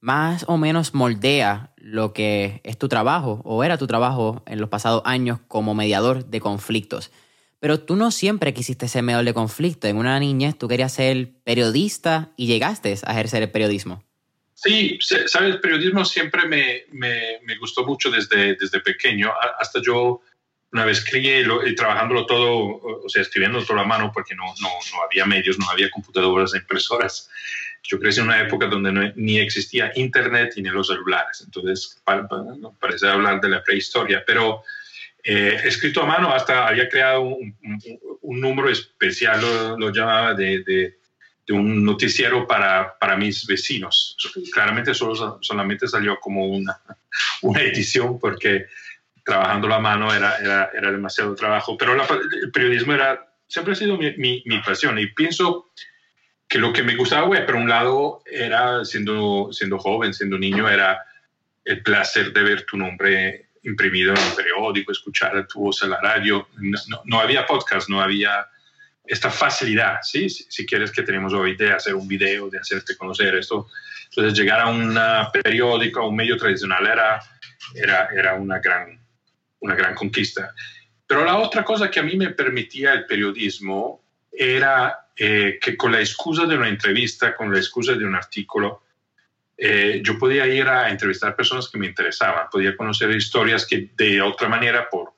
más 0.00 0.44
o 0.48 0.56
menos 0.56 0.94
moldea 0.94 1.72
lo 1.76 2.12
que 2.12 2.60
es 2.64 2.78
tu 2.78 2.88
trabajo 2.88 3.42
o 3.44 3.64
era 3.64 3.76
tu 3.76 3.86
trabajo 3.86 4.42
en 4.46 4.60
los 4.60 4.70
pasados 4.70 5.02
años 5.04 5.40
como 5.48 5.74
mediador 5.74 6.26
de 6.26 6.40
conflictos. 6.40 7.10
Pero 7.60 7.80
tú 7.80 7.94
no 7.96 8.10
siempre 8.10 8.54
quisiste 8.54 8.88
ser 8.88 9.02
mediador 9.02 9.26
de 9.26 9.34
conflictos. 9.34 9.90
En 9.90 9.98
una 9.98 10.18
niñez 10.18 10.56
tú 10.56 10.66
querías 10.66 10.92
ser 10.92 11.32
periodista 11.44 12.32
y 12.36 12.46
llegaste 12.46 12.96
a 13.04 13.12
ejercer 13.12 13.42
el 13.42 13.50
periodismo. 13.50 14.02
Sí, 14.54 14.98
sabes, 15.00 15.54
el 15.54 15.60
periodismo 15.60 16.04
siempre 16.04 16.46
me, 16.46 16.84
me, 16.92 17.56
gustó 17.58 17.86
mucho 17.86 18.10
desde, 18.10 18.56
desde 18.56 18.80
pequeño. 18.80 19.30
Hasta 19.58 19.80
yo 19.82 20.20
una 20.72 20.84
vez 20.84 21.04
crié 21.04 21.44
y 21.66 21.74
trabajándolo 21.74 22.26
todo, 22.26 22.80
o 23.04 23.08
sea, 23.08 23.22
escribiendo 23.22 23.64
todo 23.64 23.78
a 23.78 23.84
mano 23.84 24.12
porque 24.14 24.34
no, 24.34 24.44
no, 24.60 24.68
no 24.68 25.02
había 25.02 25.26
medios, 25.26 25.58
no 25.58 25.68
había 25.68 25.90
computadoras, 25.90 26.54
impresoras. 26.54 27.28
Yo 27.82 27.98
crecí 27.98 28.20
en 28.20 28.26
una 28.26 28.40
época 28.40 28.66
donde 28.66 29.12
ni 29.16 29.38
existía 29.38 29.90
internet 29.96 30.52
ni 30.56 30.68
los 30.68 30.86
celulares, 30.86 31.42
entonces 31.44 32.00
parece 32.78 33.08
hablar 33.08 33.40
de 33.40 33.48
la 33.48 33.62
prehistoria, 33.62 34.22
pero 34.24 34.62
eh, 35.24 35.60
escrito 35.64 36.02
a 36.02 36.06
mano 36.06 36.32
hasta 36.32 36.68
había 36.68 36.88
creado 36.88 37.22
un, 37.22 37.54
un, 38.22 38.40
número 38.40 38.70
especial, 38.70 39.40
lo, 39.76 39.92
llamaba 39.92 40.34
de, 40.34 40.62
de, 40.62 40.98
de, 41.46 41.52
un 41.52 41.84
noticiero 41.84 42.46
para, 42.46 42.96
para 42.98 43.16
mis 43.16 43.44
vecinos. 43.46 44.16
Claramente 44.52 44.94
solo, 44.94 45.38
solamente 45.42 45.88
salió 45.88 46.18
como 46.20 46.46
una, 46.46 46.80
una 47.42 47.60
edición 47.60 48.18
porque 48.18 48.66
trabajando 49.30 49.68
la 49.68 49.78
mano 49.78 50.12
era, 50.12 50.38
era, 50.38 50.70
era 50.74 50.90
demasiado 50.90 51.36
trabajo, 51.36 51.76
pero 51.78 51.94
el 51.94 52.50
periodismo 52.50 52.94
era, 52.94 53.32
siempre 53.46 53.74
ha 53.74 53.76
sido 53.76 53.96
mi, 53.96 54.12
mi, 54.16 54.58
pasión 54.66 54.98
y 54.98 55.06
pienso 55.06 55.70
que 56.48 56.58
lo 56.58 56.72
que 56.72 56.82
me 56.82 56.96
gustaba, 56.96 57.28
güey, 57.28 57.46
por 57.46 57.54
un 57.54 57.68
lado 57.68 58.24
era 58.26 58.84
siendo, 58.84 59.50
siendo 59.52 59.78
joven, 59.78 60.12
siendo 60.12 60.36
niño, 60.36 60.68
era 60.68 61.00
el 61.64 61.80
placer 61.84 62.32
de 62.32 62.42
ver 62.42 62.66
tu 62.66 62.76
nombre 62.76 63.50
imprimido 63.62 64.12
en 64.14 64.18
un 64.18 64.34
periódico, 64.34 64.90
escuchar 64.90 65.46
tu 65.46 65.60
voz 65.60 65.80
en 65.84 65.90
la 65.90 66.00
radio. 66.00 66.48
No, 66.58 67.02
no, 67.04 67.20
había 67.20 67.46
podcast, 67.46 67.88
no 67.88 68.00
había 68.00 68.48
esta 69.04 69.30
facilidad, 69.30 69.98
¿sí? 70.02 70.28
Si, 70.28 70.66
quieres 70.66 70.90
que 70.90 71.02
tenemos 71.02 71.32
hoy 71.34 71.54
de 71.54 71.72
hacer 71.72 71.94
un 71.94 72.08
video, 72.08 72.50
de 72.50 72.58
hacerte 72.58 72.96
conocer 72.96 73.36
esto. 73.36 73.68
Entonces 74.06 74.36
llegar 74.36 74.58
a 74.58 74.66
un 74.66 74.98
periódico, 75.32 76.00
a 76.00 76.08
un 76.08 76.16
medio 76.16 76.36
tradicional 76.36 76.84
era, 76.84 77.22
era, 77.76 78.08
era 78.12 78.34
una, 78.34 78.58
gran, 78.58 78.99
una 79.60 79.74
gran 79.74 79.94
conquista. 79.94 80.54
Pero 81.06 81.24
la 81.24 81.38
otra 81.38 81.64
cosa 81.64 81.90
que 81.90 82.00
a 82.00 82.02
mí 82.02 82.16
me 82.16 82.30
permitía 82.30 82.92
el 82.92 83.06
periodismo 83.06 84.02
era 84.32 85.08
eh, 85.16 85.58
que 85.60 85.76
con 85.76 85.92
la 85.92 86.00
excusa 86.00 86.46
de 86.46 86.56
una 86.56 86.68
entrevista, 86.68 87.34
con 87.34 87.52
la 87.52 87.58
excusa 87.58 87.94
de 87.94 88.04
un 88.04 88.14
artículo, 88.14 88.82
eh, 89.62 90.00
yo 90.02 90.18
podía 90.18 90.46
ir 90.46 90.66
a 90.66 90.88
entrevistar 90.88 91.36
personas 91.36 91.68
que 91.68 91.78
me 91.78 91.86
interesaban, 91.86 92.48
podía 92.50 92.74
conocer 92.74 93.10
historias 93.10 93.66
que 93.66 93.90
de 93.94 94.22
otra 94.22 94.48
manera, 94.48 94.88
por, 94.88 95.12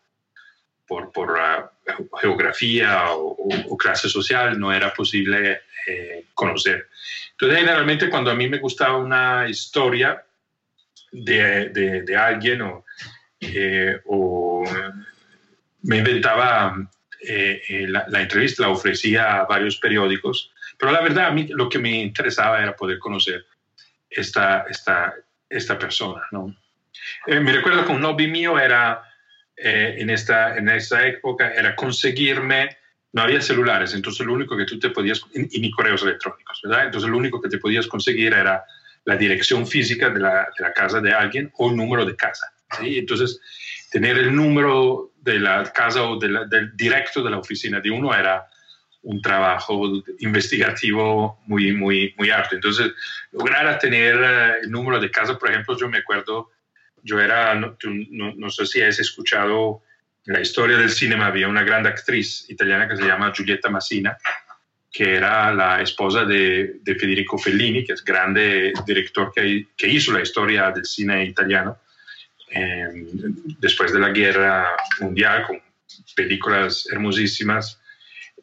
por, 0.84 1.12
por 1.12 1.30
uh, 1.30 2.18
geografía 2.20 3.04
o, 3.12 3.76
clase 3.76 4.08
social, 4.08 4.58
no 4.58 4.72
era 4.72 4.92
posible 4.92 5.60
eh, 5.86 6.24
conocer. 6.34 6.88
Entonces, 7.32 7.60
generalmente 7.60 8.10
cuando 8.10 8.32
a 8.32 8.34
mí 8.34 8.48
me 8.48 8.58
gustaba 8.58 8.96
una 8.96 9.48
historia 9.48 10.24
de, 11.12 11.68
de, 11.68 12.16
alguien 12.16 12.62
o, 12.62 12.84
o, 14.06 14.64
me 15.82 15.98
inventaba 15.98 16.76
la, 17.88 18.06
la, 18.08 18.20
entrevista, 18.22 18.62
la 18.62 18.68
ofrecía 18.68 19.40
a 19.40 19.44
varios 19.44 19.76
periódicos, 19.78 20.52
pero 20.78 20.92
la 20.92 21.00
verdad 21.00 21.26
a 21.26 21.30
mí 21.32 21.48
lo 21.48 21.68
que 21.68 21.78
me 21.78 22.00
interesaba 22.00 22.62
era 22.62 22.76
poder 22.76 22.98
conocer 22.98 23.44
esta, 24.08 24.64
esta, 24.68 25.14
esta 25.48 25.78
persona. 25.78 26.22
¿no? 26.30 26.54
Eh, 27.26 27.40
me 27.40 27.52
recuerdo 27.52 27.84
que 27.84 27.92
un 27.92 28.02
hobby 28.02 28.26
mío 28.28 28.58
era, 28.58 29.02
eh, 29.56 29.96
en, 29.98 30.10
esta, 30.10 30.56
en 30.56 30.68
esta 30.68 31.06
época, 31.06 31.52
era 31.52 31.74
conseguirme, 31.74 32.76
no 33.12 33.22
había 33.22 33.40
celulares, 33.40 33.94
entonces 33.94 34.24
lo 34.26 34.32
único 34.32 34.56
que 34.56 34.64
tú 34.64 34.78
te 34.78 34.90
podías, 34.90 35.22
y 35.34 35.60
ni 35.60 35.70
correos 35.70 36.02
electrónicos, 36.02 36.60
¿verdad? 36.64 36.86
Entonces 36.86 37.10
lo 37.10 37.16
único 37.16 37.40
que 37.40 37.48
te 37.48 37.58
podías 37.58 37.86
conseguir 37.86 38.32
era 38.32 38.64
la 39.04 39.16
dirección 39.16 39.66
física 39.66 40.10
de 40.10 40.20
la, 40.20 40.48
de 40.56 40.64
la 40.64 40.72
casa 40.72 41.00
de 41.00 41.12
alguien 41.12 41.52
o 41.56 41.70
el 41.70 41.76
número 41.76 42.04
de 42.04 42.16
casa. 42.16 42.51
¿Sí? 42.78 42.98
Entonces, 42.98 43.40
tener 43.90 44.18
el 44.18 44.34
número 44.34 45.12
de 45.20 45.38
la 45.38 45.64
casa 45.72 46.02
o 46.02 46.18
del 46.18 46.74
directo 46.74 47.22
de 47.22 47.30
la 47.30 47.38
oficina 47.38 47.80
de 47.80 47.90
uno 47.90 48.14
era 48.14 48.46
un 49.02 49.20
trabajo 49.20 50.02
investigativo 50.20 51.40
muy, 51.46 51.72
muy, 51.72 52.14
muy 52.16 52.30
alto. 52.30 52.54
Entonces, 52.54 52.92
lograr 53.32 53.78
tener 53.78 54.16
eh, 54.22 54.52
el 54.62 54.70
número 54.70 55.00
de 55.00 55.10
casas, 55.10 55.36
por 55.36 55.50
ejemplo, 55.50 55.76
yo 55.76 55.88
me 55.88 55.98
acuerdo, 55.98 56.50
yo 57.02 57.20
era, 57.20 57.54
no, 57.54 57.76
no, 58.10 58.50
sé 58.50 58.64
si 58.66 58.80
has 58.80 58.98
escuchado 59.00 59.82
la 60.24 60.40
historia 60.40 60.76
del 60.76 60.90
cine, 60.90 61.16
había 61.16 61.48
una 61.48 61.64
gran 61.64 61.84
actriz 61.86 62.48
italiana 62.48 62.88
que 62.88 62.96
se 62.96 63.04
llama 63.04 63.32
Giulietta 63.34 63.70
Massina, 63.70 64.16
que 64.90 65.16
era 65.16 65.52
la 65.52 65.82
esposa 65.82 66.24
de, 66.24 66.76
de 66.80 66.94
Federico 66.94 67.38
Fellini, 67.38 67.84
que 67.84 67.94
es 67.94 68.04
grande 68.04 68.72
director 68.86 69.32
que, 69.34 69.66
que 69.76 69.88
hizo 69.88 70.12
la 70.12 70.22
historia 70.22 70.70
del 70.70 70.84
cine 70.84 71.24
italiano 71.24 71.78
eh, 72.54 72.88
después 73.58 73.92
de 73.92 74.00
la 74.00 74.10
guerra 74.10 74.76
mundial, 75.00 75.46
con 75.46 75.60
películas 76.14 76.86
hermosísimas 76.90 77.80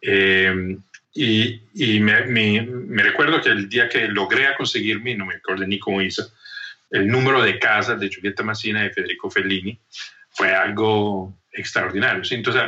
eh, 0.02 0.78
y, 1.14 2.00
me, 2.00 3.04
recuerdo 3.04 3.42
que 3.42 3.50
el 3.50 3.68
día 3.68 3.90
que 3.90 4.08
logré 4.08 4.48
conseguirme, 4.56 5.16
no 5.16 5.26
me 5.26 5.36
acuerdo 5.36 5.66
ni 5.66 5.80
cómo 5.80 6.02
hizo, 6.02 6.32
el 6.92 7.08
número 7.08 7.42
de 7.44 7.60
casa 7.60 7.96
de 7.96 8.10
Giulietta 8.10 8.44
Massina 8.44 8.86
y 8.86 8.90
Federico 8.90 9.30
Fellini 9.30 9.80
fue 10.32 10.54
algo 10.54 11.38
extraordinario. 11.52 12.22
Entonces, 12.30 12.62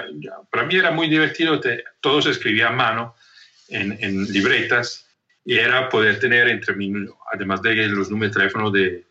para 0.49 0.65
mí 0.65 0.75
era 0.75 0.91
muy 0.91 1.07
divertido, 1.07 1.61
todo 2.01 2.21
se 2.21 2.31
escribía 2.31 2.67
a 2.67 2.71
mano 2.71 3.15
en, 3.69 4.25
libretas 4.31 5.07
y 5.45 5.55
era 5.55 5.89
poder 5.89 6.19
tener 6.19 6.49
entre 6.49 6.75
mí, 6.75 6.91
además 7.31 7.61
de 7.61 7.87
los 7.87 8.11
números 8.11 8.33
de 8.33 8.39
teléfono 8.39 8.69
de, 8.69 9.05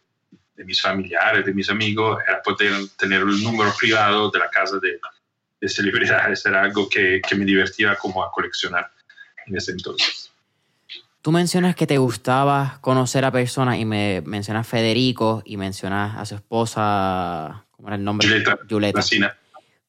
mis 0.65 0.81
familiares, 0.81 1.45
de 1.45 1.55
mis 1.55 1.71
amigos, 1.71 2.19
era 2.27 2.43
poder 2.43 2.73
tener 2.99 3.21
el 3.21 3.43
número 3.43 3.73
privado 3.79 4.31
de 4.31 4.39
la 4.39 4.51
casa 4.51 4.79
de, 4.81 4.99
de 5.61 5.69
celebridades 5.69 6.45
era 6.47 6.63
algo 6.63 6.89
que, 6.89 7.21
que 7.27 7.35
me 7.35 7.45
divertía 7.45 7.95
como 7.97 8.25
a 8.25 8.31
coleccionar 8.33 8.91
en 9.47 9.57
ese 9.57 9.73
entonces. 9.73 10.31
Tú 11.23 11.33
mencionas 11.33 11.77
que 11.77 11.87
te 11.87 11.99
gustaba 11.99 12.79
conocer 12.81 13.27
a 13.27 13.31
personas 13.31 13.79
y 13.79 13.85
me 13.85 14.23
mencionas 14.23 14.67
Federico 14.67 15.43
y 15.45 15.59
mencionas 15.59 16.17
a 16.17 16.25
su 16.25 16.35
esposa, 16.35 17.67
¿cómo 17.73 17.89
era 17.89 17.97
el 17.97 18.05
nombre? 18.05 18.27
Julieta. 18.27 18.59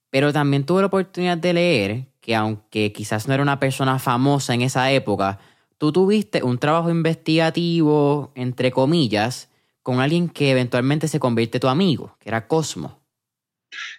Pero 0.09 0.33
también 0.33 0.65
tuve 0.65 0.81
la 0.81 0.87
oportunidad 0.87 1.37
de 1.37 1.53
leer 1.53 2.05
que 2.19 2.35
aunque 2.35 2.91
quizás 2.91 3.27
no 3.27 3.33
era 3.33 3.41
una 3.41 3.59
persona 3.59 3.97
famosa 3.97 4.53
en 4.53 4.61
esa 4.61 4.91
época, 4.91 5.39
tú 5.77 5.93
tuviste 5.93 6.43
un 6.43 6.57
trabajo 6.57 6.89
investigativo, 6.89 8.33
entre 8.35 8.71
comillas, 8.71 9.49
con 9.83 9.99
alguien 9.99 10.29
que 10.29 10.51
eventualmente 10.51 11.07
se 11.07 11.19
convierte 11.19 11.59
tu 11.59 11.67
amigo, 11.67 12.17
que 12.19 12.29
era 12.29 12.47
Cosmo. 12.47 13.01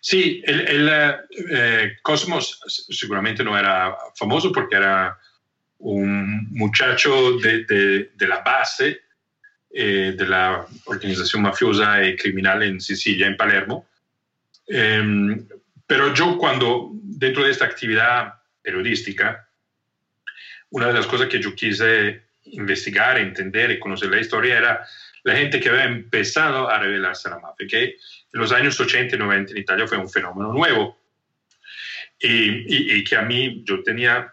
Sí, 0.00 0.42
el, 0.44 0.88
eh, 1.50 1.92
Cosmos 2.02 2.60
seguramente 2.90 3.42
no 3.42 3.58
era 3.58 3.96
famoso 4.14 4.52
porque 4.52 4.76
era 4.76 5.18
un 5.78 6.48
muchacho 6.50 7.38
de, 7.38 8.10
la 8.18 8.40
base 8.40 9.00
eh, 9.70 10.14
de 10.16 10.26
la 10.26 10.66
organización 10.84 11.42
mafiosa 11.42 12.04
y 12.04 12.16
criminal 12.16 12.62
en 12.62 12.80
Sicilia, 12.80 13.26
en 13.26 13.36
Palermo. 13.36 13.86
Em, 14.66 15.46
pero 15.86 16.14
yo 16.14 16.38
cuando, 16.38 16.90
dentro 16.94 17.44
de 17.44 17.50
esta 17.50 17.64
actividad 17.64 18.34
periodística, 18.62 19.48
una 20.70 20.86
de 20.86 20.94
las 20.94 21.06
cosas 21.06 21.28
que 21.28 21.40
yo 21.40 21.54
quise 21.54 22.22
investigar, 22.44 23.18
entender 23.18 23.70
y 23.70 23.78
conocer 23.78 24.10
la 24.10 24.20
historia 24.20 24.58
era 24.58 24.86
la 25.24 25.36
gente 25.36 25.60
que 25.60 25.68
había 25.68 25.84
empezado 25.84 26.68
a 26.68 26.78
revelarse 26.78 27.28
a 27.28 27.32
la 27.32 27.38
mafia, 27.38 27.66
que 27.66 27.84
en 27.84 28.40
los 28.40 28.52
años 28.52 28.78
80 28.78 29.14
y 29.14 29.18
90 29.18 29.52
en 29.52 29.58
Italia 29.58 29.86
fue 29.86 29.98
un 29.98 30.10
fenómeno 30.10 30.52
nuevo. 30.52 30.98
Y, 32.24 33.02
que 33.02 33.16
a 33.16 33.22
mí, 33.22 33.62
yo 33.64 33.82
tenía, 33.82 34.32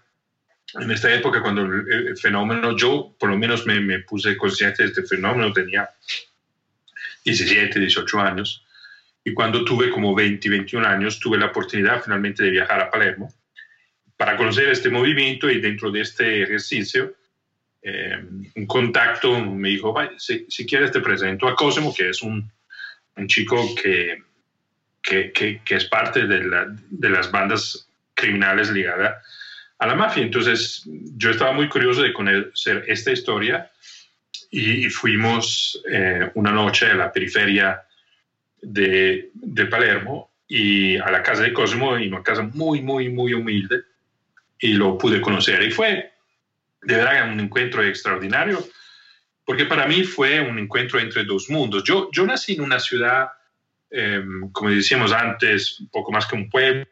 en 0.79 0.91
esta 0.91 1.11
época, 1.11 1.41
cuando 1.41 1.63
el, 1.63 2.15
fenómeno, 2.17 2.77
yo 2.77 3.15
por 3.19 3.29
lo 3.29 3.37
menos 3.37 3.65
me, 3.65 3.79
me, 3.79 3.99
puse 3.99 4.37
consciente 4.37 4.83
de 4.83 4.89
este 4.89 5.03
fenómeno, 5.03 5.51
tenía 5.51 5.89
17, 7.25 7.79
18 7.79 8.19
años. 8.19 8.63
Y 9.23 9.33
cuando 9.33 9.65
tuve 9.65 9.89
como 9.89 10.13
20, 10.13 10.49
21 10.49 10.87
años, 10.87 11.19
tuve 11.19 11.37
la 11.39 11.47
oportunidad 11.47 12.03
finalmente 12.03 12.43
de 12.43 12.51
viajar 12.51 12.79
a 12.79 12.91
Palermo 12.91 13.33
para 14.15 14.35
conocer 14.37 14.69
este 14.69 14.89
movimiento 14.89 15.49
y 15.49 15.61
dentro 15.61 15.91
de 15.91 16.01
este 16.01 16.43
ejercicio 16.43 17.15
eh, 17.81 18.23
un 18.55 18.65
contacto 18.65 19.39
me 19.39 19.69
dijo, 19.69 19.95
si, 20.17 20.45
si, 20.49 20.65
quieres 20.65 20.91
te 20.91 20.99
presento 20.99 21.47
a 21.47 21.55
Cosimo, 21.55 21.93
que 21.93 22.09
es 22.09 22.21
un, 22.21 22.51
un 23.15 23.27
chico 23.27 23.73
que, 23.81 24.17
que, 25.01 25.31
que, 25.63 25.75
es 25.75 25.85
parte 25.85 26.27
de, 26.27 26.43
la, 26.43 26.67
de, 26.89 27.09
las 27.09 27.31
bandas 27.31 27.89
criminales 28.13 28.69
ligadas 28.71 29.23
a 29.77 29.87
la 29.87 29.95
mafia. 29.95 30.23
Entonces 30.23 30.83
yo 31.15 31.31
estaba 31.31 31.53
muy 31.53 31.69
curioso 31.69 32.01
de 32.01 32.11
conocer 32.11 32.83
esta 32.87 33.11
historia 33.11 33.71
y, 34.51 34.89
fuimos 34.89 35.81
eh, 35.89 36.31
una 36.33 36.51
noche 36.51 36.87
a 36.87 36.95
la 36.95 37.11
periferia 37.11 37.83
de, 38.61 39.29
de, 39.33 39.65
Palermo 39.67 40.31
y 40.47 40.97
a 40.97 41.09
la 41.11 41.23
casa 41.23 41.43
de 41.43 41.53
Cosimo, 41.53 41.97
y 41.97 42.07
una 42.07 42.23
casa 42.23 42.41
muy, 42.41 42.81
muy, 42.81 43.09
muy 43.09 43.33
humilde, 43.33 43.83
y 44.59 44.73
lo 44.73 44.97
pude 44.97 45.21
conocer. 45.21 45.61
Y 45.61 45.71
fue 45.71 46.08
de 46.81 46.95
verdad 46.95 47.31
un 47.31 47.39
encuentro 47.39 47.83
extraordinario, 47.83 48.65
porque 49.45 49.65
para 49.65 49.87
mí 49.87 50.03
fue 50.03 50.39
un 50.39 50.59
encuentro 50.59 50.99
entre 50.99 51.23
dos 51.23 51.49
mundos. 51.49 51.83
Yo, 51.83 52.09
yo 52.11 52.25
nací 52.25 52.53
en 52.53 52.61
una 52.61 52.79
ciudad, 52.79 53.29
em, 53.89 54.51
como 54.51 54.69
decíamos 54.69 55.11
antes, 55.11 55.79
un 55.79 55.89
poco 55.89 56.11
más 56.11 56.27
que 56.27 56.35
un 56.35 56.49
pueblo, 56.49 56.87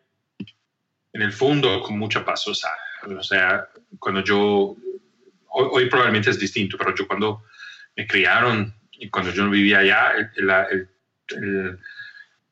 en 1.14 1.22
el 1.22 1.32
fondo 1.32 1.82
con 1.82 1.98
mucha 1.98 2.26
paz. 2.26 2.48
O 2.48 2.54
sea, 2.54 3.70
cuando 4.00 4.24
yo, 4.24 4.76
hoy, 5.50 5.90
probablemente 5.90 6.32
es 6.32 6.40
distinto, 6.40 6.78
pero 6.78 6.96
yo 6.96 7.08
cuando 7.08 7.44
me 7.96 8.08
criaron 8.08 8.74
y 8.92 9.10
cuando 9.10 9.32
yo 9.32 9.50
vivía 9.50 9.80
allá, 9.80 10.14
el, 10.36 10.50
el, 11.30 11.80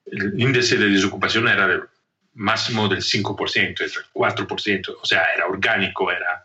el 0.05 0.39
índice 0.39 0.77
de 0.77 0.89
desocupación 0.89 1.47
era 1.47 1.67
del 1.67 1.81
máximo 2.35 2.87
del 2.87 3.01
5%, 3.01 3.81
el 3.81 3.91
4%, 4.13 4.97
o 5.01 5.05
sea, 5.05 5.23
era 5.35 5.47
orgánico, 5.47 6.11
era 6.11 6.44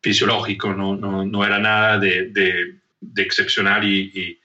fisiológico, 0.00 0.72
no, 0.72 0.96
no, 0.96 1.24
no 1.24 1.44
era 1.44 1.58
nada 1.58 1.98
de, 1.98 2.30
de, 2.30 3.22
excepcional 3.22 3.84
y, 3.84 4.40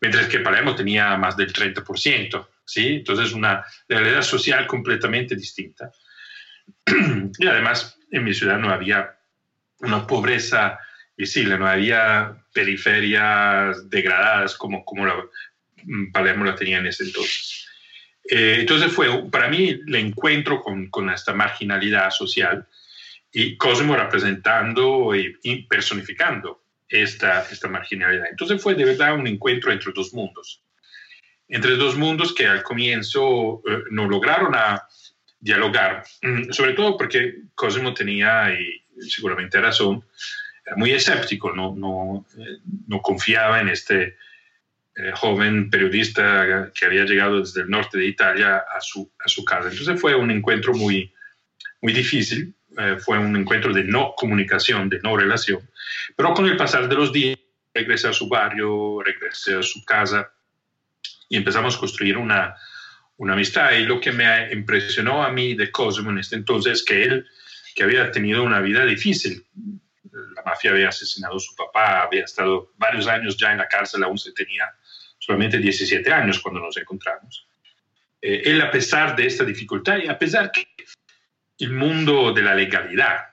mientras 0.00 0.26
que 0.26 0.40
Palermo 0.40 0.74
tenía 0.74 1.16
más 1.16 1.36
del 1.36 1.52
30%, 1.52 2.46
¿sí? 2.64 2.86
Entonces 2.96 3.32
una 3.32 3.64
realidad 3.88 4.22
social 4.22 4.66
completamente 4.66 5.34
distinta. 5.34 5.90
y 7.38 7.46
además 7.46 7.98
en 8.10 8.24
mi 8.24 8.34
ciudad 8.34 8.58
no 8.58 8.70
había 8.70 9.16
una 9.80 10.06
pobreza 10.06 10.78
visible, 11.16 11.58
no 11.58 11.66
había 11.66 12.36
periferias 12.52 13.88
degradadas 13.88 14.56
como, 14.56 14.84
como 14.84 15.06
la, 15.06 15.14
Palermo 16.12 16.44
la 16.44 16.54
tenía 16.54 16.78
en 16.78 16.86
ese 16.86 17.04
entonces. 17.04 17.66
Eh, 18.28 18.56
entonces 18.60 18.92
fue 18.92 19.30
para 19.30 19.48
mí 19.48 19.68
el 19.68 19.94
encuentro 19.94 20.60
con, 20.60 20.88
con 20.90 21.08
esta 21.10 21.32
marginalidad 21.32 22.10
social 22.10 22.66
y 23.32 23.56
Cosmo 23.56 23.96
representando 23.96 25.14
y 25.14 25.66
personificando 25.66 26.62
esta, 26.88 27.42
esta 27.50 27.68
marginalidad. 27.68 28.26
Entonces 28.30 28.62
fue 28.62 28.74
de 28.74 28.84
verdad 28.84 29.14
un 29.14 29.26
encuentro 29.26 29.70
entre 29.72 29.92
dos 29.92 30.14
mundos, 30.14 30.62
entre 31.48 31.76
dos 31.76 31.96
mundos 31.96 32.34
que 32.34 32.46
al 32.46 32.62
comienzo 32.62 33.62
eh, 33.68 33.84
no 33.90 34.08
lograron 34.08 34.54
a 34.54 34.86
dialogar, 35.40 36.04
mm, 36.22 36.50
sobre 36.50 36.72
todo 36.72 36.96
porque 36.96 37.42
Cosimo 37.54 37.94
tenía, 37.94 38.52
y 38.52 38.82
seguramente 39.08 39.60
razón, 39.60 40.04
era 40.64 40.76
muy 40.76 40.90
escéptico, 40.90 41.52
no, 41.52 41.74
no, 41.76 42.26
eh, 42.38 42.58
no 42.86 43.00
confiaba 43.00 43.60
en 43.60 43.68
este 43.68 44.16
eh, 44.96 45.12
joven 45.14 45.70
periodista 45.70 46.72
que 46.74 46.86
había 46.86 47.04
llegado 47.04 47.40
desde 47.40 47.62
el 47.62 47.70
norte 47.70 47.98
de 47.98 48.06
Italia 48.06 48.56
a 48.56 48.80
su, 48.80 49.10
a 49.24 49.28
su 49.28 49.44
casa. 49.44 49.68
Entonces 49.70 50.00
fue 50.00 50.14
un 50.14 50.30
encuentro 50.30 50.74
muy, 50.74 51.14
muy 51.80 51.92
difícil, 51.92 52.54
eh, 52.78 52.96
fue 52.98 53.18
un 53.18 53.34
encuentro 53.34 53.72
de 53.72 53.82
no 53.82 54.14
comunicación, 54.16 54.88
de 54.88 55.00
no 55.00 55.16
relación, 55.16 55.68
pero 56.14 56.32
con 56.32 56.46
el 56.46 56.56
pasar 56.56 56.88
de 56.88 56.94
los 56.94 57.12
días 57.12 57.36
regresé 57.74 58.06
a 58.06 58.12
su 58.12 58.28
barrio, 58.28 59.00
regresé 59.02 59.56
a 59.56 59.62
su 59.62 59.84
casa 59.84 60.32
y 61.28 61.36
empezamos 61.36 61.76
a 61.76 61.80
construir 61.80 62.16
una, 62.16 62.54
amistad. 63.18 63.72
Y 63.72 63.84
lo 63.84 64.00
que 64.00 64.12
me 64.12 64.52
impresionó 64.52 65.24
a 65.24 65.30
mí 65.30 65.54
de 65.54 65.72
Cosimo 65.72 66.10
en 66.10 66.18
este 66.18 66.36
entonces 66.36 66.74
es 66.74 66.84
que 66.84 67.02
él, 67.02 67.26
que 67.74 67.82
había 67.82 68.12
tenido 68.12 68.44
una 68.44 68.60
vida 68.60 68.84
difícil, 68.84 69.44
la 70.12 70.42
mafia 70.44 70.70
había 70.70 70.88
asesinado 70.88 71.36
a 71.36 71.40
su 71.40 71.56
papá, 71.56 72.02
había 72.02 72.24
estado 72.24 72.72
varios 72.76 73.08
años 73.08 73.36
ya 73.36 73.50
en 73.50 73.58
la 73.58 73.66
cárcel, 73.66 74.04
aún 74.04 74.18
se 74.18 74.32
tenía 74.32 74.64
solamente 75.18 75.58
17 75.58 76.12
años 76.12 76.38
cuando 76.38 76.60
nos 76.60 76.76
encontramos. 76.76 77.48
Eh, 78.22 78.42
él, 78.44 78.60
a 78.60 78.70
pesar 78.70 79.16
de 79.16 79.26
esta 79.26 79.44
dificultad 79.44 79.98
y 79.98 80.08
a 80.08 80.16
pesar 80.16 80.52
que 80.52 80.66
el 81.58 81.72
mundo 81.72 82.32
de 82.32 82.42
la 82.42 82.54
legalidad 82.54 83.30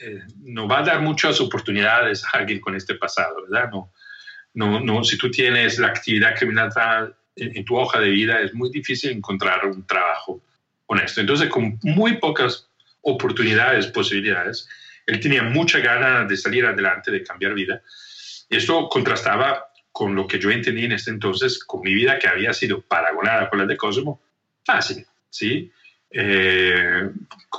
eh, 0.00 0.22
no 0.42 0.66
va 0.66 0.78
a 0.78 0.82
dar 0.82 1.00
muchas 1.00 1.40
oportunidades 1.40 2.24
a 2.24 2.38
alguien 2.38 2.60
con 2.60 2.74
este 2.74 2.94
pasado, 2.94 3.42
¿verdad? 3.48 3.70
No, 3.70 3.92
no, 4.54 4.80
no, 4.80 5.04
si 5.04 5.18
tú 5.18 5.30
tienes 5.30 5.78
la 5.78 5.88
actividad 5.88 6.34
criminal 6.34 7.14
en, 7.36 7.64
tu 7.64 7.76
hoja 7.76 8.00
de 8.00 8.08
vida, 8.08 8.40
es 8.40 8.54
muy 8.54 8.70
difícil 8.70 9.10
encontrar 9.10 9.66
un 9.66 9.86
trabajo 9.86 10.42
honesto. 10.86 11.20
Entonces, 11.20 11.50
con 11.50 11.78
muy 11.82 12.16
pocas 12.16 12.68
oportunidades, 13.02 13.86
posibilidades, 13.88 14.66
él 15.04 15.20
tenía 15.20 15.42
mucha 15.42 15.78
gana 15.80 16.24
de 16.24 16.36
salir 16.36 16.64
adelante, 16.64 17.10
de 17.10 17.22
cambiar 17.22 17.52
vida. 17.52 17.82
Esto 18.48 18.88
contrastaba 18.88 19.66
con 19.92 20.14
lo 20.14 20.26
que 20.26 20.38
yo 20.38 20.50
entendí 20.50 20.84
en 20.84 20.92
este 20.92 21.10
entonces, 21.10 21.62
con 21.62 21.82
mi 21.82 21.94
vida 21.94 22.18
que 22.18 22.28
había 22.28 22.52
sido 22.52 22.80
paragonada 22.80 23.50
con 23.50 23.58
la 23.58 23.66
de 23.66 23.76
Cosmo, 23.76 24.22
fácil, 24.64 25.06
¿sí? 25.28 25.70
Eh, 26.18 27.10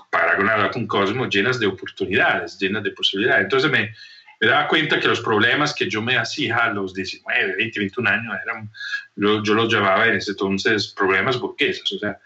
paragonada 0.09 0.71
con 0.71 0.87
Cosmo, 0.87 1.29
llenas 1.29 1.59
de 1.59 1.67
oportunidades, 1.67 2.57
llenas 2.57 2.81
de 2.83 2.91
posibilidades. 2.91 3.43
Entonces 3.43 3.69
me, 3.69 3.93
me, 4.39 4.47
daba 4.47 4.67
cuenta 4.67 4.99
que 4.99 5.07
los 5.07 5.21
problemas 5.21 5.75
que 5.75 5.87
yo 5.87 6.01
me 6.01 6.17
hacía 6.17 6.57
a 6.57 6.73
los 6.73 6.91
19, 6.93 7.55
20, 7.55 7.79
21 7.79 8.09
años, 8.09 8.35
eran, 8.43 8.71
yo, 9.15 9.43
yo 9.43 9.53
los 9.53 9.71
llevaba 9.71 10.07
en 10.07 10.15
ese 10.15 10.31
entonces 10.31 10.87
problemas 10.87 11.39
burgueses, 11.39 11.91
o 11.93 11.99
sea, 11.99 12.17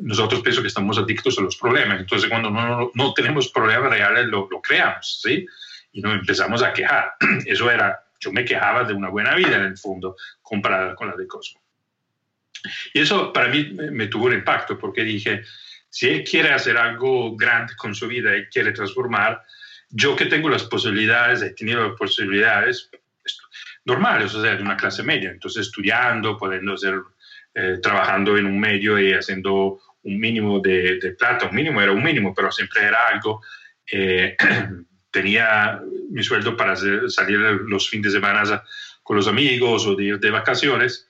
nosotros 0.00 0.40
pienso 0.40 0.62
que 0.62 0.68
estamos 0.68 0.96
adictos 0.96 1.38
a 1.38 1.42
los 1.42 1.56
problemas, 1.56 2.00
entonces 2.00 2.28
cuando 2.30 2.50
no, 2.50 2.90
no 2.94 3.12
tenemos 3.12 3.50
problemas 3.50 3.90
reales 3.90 4.26
lo, 4.26 4.48
lo 4.50 4.62
creamos, 4.62 5.20
¿sí? 5.22 5.46
Y 5.92 6.00
nos 6.00 6.14
empezamos 6.14 6.62
a 6.62 6.72
quejar. 6.72 7.12
Eso 7.46 7.70
era 7.70 8.00
yo 8.24 8.32
me 8.32 8.44
quejaba 8.44 8.84
de 8.84 8.94
una 8.94 9.10
buena 9.10 9.34
vida 9.34 9.56
en 9.56 9.64
el 9.64 9.76
fondo 9.76 10.16
comparada 10.40 10.94
con 10.94 11.08
la 11.08 11.16
de 11.16 11.26
Cosmo. 11.26 11.60
Y 12.92 13.00
eso 13.00 13.32
para 13.32 13.48
mí 13.48 13.76
me 13.90 14.06
tuvo 14.06 14.26
un 14.26 14.34
impacto 14.34 14.78
porque 14.78 15.04
dije, 15.04 15.42
si 15.90 16.08
él 16.08 16.24
quiere 16.24 16.52
hacer 16.52 16.76
algo 16.76 17.36
grande 17.36 17.74
con 17.76 17.94
su 17.94 18.08
vida, 18.08 18.34
él 18.34 18.48
quiere 18.50 18.72
transformar, 18.72 19.42
yo 19.90 20.16
que 20.16 20.26
tengo 20.26 20.48
las 20.48 20.64
posibilidades, 20.64 21.42
he 21.42 21.50
tenido 21.50 21.88
las 21.88 21.96
posibilidades 21.96 22.90
normales, 23.84 24.34
o 24.34 24.42
sea, 24.42 24.56
de 24.56 24.62
una 24.62 24.76
clase 24.76 25.02
media, 25.02 25.30
entonces 25.30 25.66
estudiando, 25.66 26.36
pudiendo 26.36 26.76
ser, 26.76 27.00
eh, 27.54 27.78
trabajando 27.82 28.36
en 28.36 28.46
un 28.46 28.58
medio 28.58 28.98
y 28.98 29.12
haciendo 29.12 29.80
un 30.02 30.18
mínimo 30.18 30.60
de, 30.60 30.98
de, 30.98 31.12
plata, 31.12 31.46
un 31.46 31.54
mínimo 31.54 31.80
era 31.80 31.92
un 31.92 32.02
mínimo, 32.02 32.34
pero 32.34 32.50
siempre 32.50 32.82
era 32.82 33.08
algo. 33.08 33.42
Eh, 33.90 34.36
tenía 35.10 35.80
mi 36.10 36.22
sueldo 36.24 36.56
para 36.56 36.74
salir 36.74 37.38
los 37.38 37.88
fines 37.88 38.12
de 38.12 38.18
semana 38.18 38.62
con 39.02 39.16
los 39.16 39.28
amigos 39.28 39.86
o 39.86 39.94
de 39.94 40.04
ir 40.04 40.18
de 40.18 40.30
vacaciones. 40.30 41.08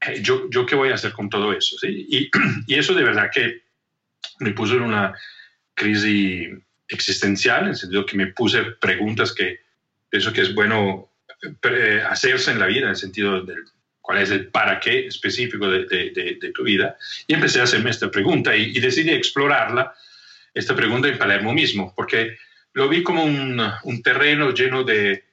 Eh, 0.00 0.20
yo, 0.22 0.48
¿Yo 0.50 0.66
qué 0.66 0.74
voy 0.74 0.90
a 0.90 0.94
hacer 0.94 1.12
con 1.12 1.28
todo 1.28 1.52
eso? 1.52 1.76
¿sí? 1.78 2.06
Y, 2.08 2.30
y, 2.66 2.74
eso 2.74 2.94
de 2.94 3.04
verdad 3.04 3.30
que 3.32 3.62
me 4.40 4.52
puso 4.52 4.74
en 4.74 4.82
una 4.82 5.14
crisis 5.74 6.50
existencial, 6.88 7.64
en 7.64 7.70
el 7.70 7.76
sentido 7.76 8.06
que 8.06 8.16
me 8.16 8.28
puse 8.28 8.62
preguntas 8.80 9.32
que 9.32 9.60
pienso 10.08 10.32
que 10.32 10.42
es 10.42 10.54
bueno 10.54 11.10
eh, 11.62 12.02
hacerse 12.08 12.52
en 12.52 12.58
la 12.58 12.66
vida, 12.66 12.82
en 12.82 12.90
el 12.90 12.96
sentido 12.96 13.42
de 13.42 13.54
cuál 14.00 14.18
es 14.18 14.30
el 14.30 14.48
para 14.48 14.78
qué 14.78 15.06
específico 15.06 15.68
de, 15.68 15.84
de, 15.84 16.38
de 16.40 16.52
tu 16.52 16.62
vida. 16.62 16.96
Y 17.26 17.34
empecé 17.34 17.60
a 17.60 17.64
hacerme 17.64 17.90
esta 17.90 18.10
pregunta 18.10 18.56
y, 18.56 18.76
y 18.76 18.80
decidí 18.80 19.10
explorarla, 19.10 19.94
esta 20.54 20.74
pregunta 20.74 21.08
en 21.08 21.18
Palermo 21.18 21.52
mismo, 21.52 21.92
porque 21.94 22.38
lo 22.72 22.88
vi 22.88 23.02
como 23.02 23.24
un, 23.24 23.60
un 23.84 24.02
terreno 24.02 24.52
lleno 24.52 24.84
de 24.84 25.24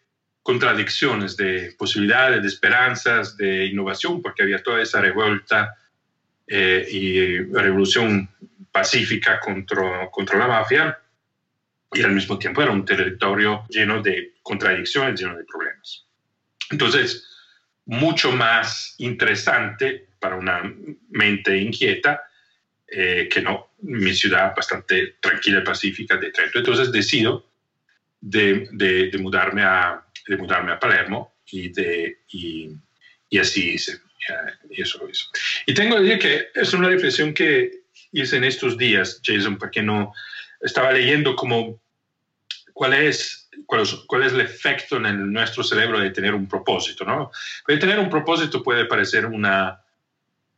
contradicciones, 0.44 1.38
de 1.38 1.74
posibilidades, 1.78 2.42
de 2.42 2.48
esperanzas, 2.48 3.38
de 3.38 3.66
innovación, 3.66 4.22
porque 4.22 4.44
había 4.44 4.62
toda 4.62 4.82
esa 4.82 5.02
revuelta 5.02 5.76
eh, 6.46 6.86
y 6.92 7.38
revolución 7.54 8.30
pacífica 8.72 9.40
contra, 9.40 10.12
contra 10.12 10.38
la 10.38 10.48
mafia, 10.48 11.00
y 11.94 12.02
al 12.02 12.12
mismo 12.12 12.38
tiempo 12.38 12.62
era 12.62 12.72
un 12.72 12.86
territorio 12.86 13.66
lleno 13.70 14.02
de 14.02 14.34
contradicciones, 14.42 15.20
lleno 15.20 15.38
de 15.38 15.46
problemas. 15.46 16.06
Entonces, 16.72 17.26
mucho 17.86 18.32
más 18.32 18.96
interesante 18.98 20.08
para 20.20 20.36
una 20.36 20.74
mente 21.10 21.58
inquieta 21.58 22.24
eh, 22.88 23.28
que 23.32 23.42
no, 23.42 23.74
mi 23.82 24.14
ciudad 24.14 24.54
bastante 24.56 25.16
tranquila 25.20 25.60
y 25.60 25.64
pacífica 25.64 26.18
de 26.18 26.32
Trento. 26.32 26.60
Entonces 26.60 26.92
decido 26.92 27.48
de, 28.22 28.68
de, 28.72 29.18
mudarme, 29.18 29.64
a, 29.64 30.06
de 30.28 30.38
mudarme 30.38 30.72
a 30.72 30.80
Palermo 30.80 31.34
y, 31.48 31.70
de, 31.70 32.20
y, 32.30 32.72
y 33.30 33.40
así 33.40 33.72
hice. 33.72 34.00
Y 34.70 34.82
eso 34.82 35.08
hizo. 35.10 35.26
Y 35.66 35.74
tengo 35.74 35.98
que 35.98 36.04
decir 36.04 36.20
que 36.20 36.48
es 36.56 36.74
una 36.74 36.88
reflexión 36.88 37.34
que 37.34 37.84
hice 38.12 38.38
en 38.38 38.46
estos 38.46 38.78
días, 38.78 39.22
Jason, 39.24 39.58
porque 39.58 39.82
no 39.82 40.14
estaba 40.62 40.92
leyendo 40.92 41.36
como 41.36 41.82
cuál 42.74 42.94
es, 42.94 43.50
cuál 43.66 43.82
es, 43.82 43.94
cuál 44.08 44.24
es 44.24 44.34
el 44.34 44.42
efecto 44.42 44.98
en 44.98 45.32
nuestro 45.32 45.64
cerebro 45.64 46.00
de 46.00 46.12
tener 46.12 46.34
un 46.34 46.48
propósito, 46.48 47.04
¿no? 47.06 47.32
Porque 47.66 47.80
tener 47.80 48.00
un 48.00 48.10
propósito 48.10 48.64
puede 48.64 48.86
parecer 48.86 49.26
una, 49.26 49.82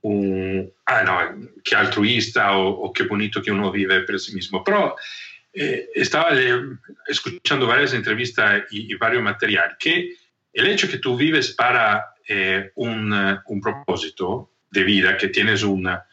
un, 0.02 0.72
ah, 0.86 1.04
no, 1.04 1.50
qué 1.64 1.76
altruista 1.76 2.58
o, 2.58 2.92
qué 2.94 3.04
bonito 3.04 3.42
que 3.42 3.52
uno 3.52 3.72
vive 3.72 4.02
por 4.02 4.20
sí 4.20 4.34
mismo. 4.36 4.64
Pero 4.64 4.96
eh, 5.58 5.90
estaba 5.96 6.32
escuchando 7.08 7.66
varias 7.66 7.94
entrevistas 7.94 8.64
y, 8.72 8.94
varios 8.96 9.24
material 9.24 9.78
que 9.80 10.14
el 10.52 10.68
hecho 10.68 10.90
que 10.90 10.98
tú 10.98 11.16
vives 11.16 11.54
para 11.54 12.08
eh, 12.28 12.72
un, 12.76 13.14
un, 13.46 13.62
propósito 13.62 14.52
de 14.70 14.84
vida, 14.84 15.16
que 15.16 15.30
tienes 15.30 15.64
una, 15.64 16.04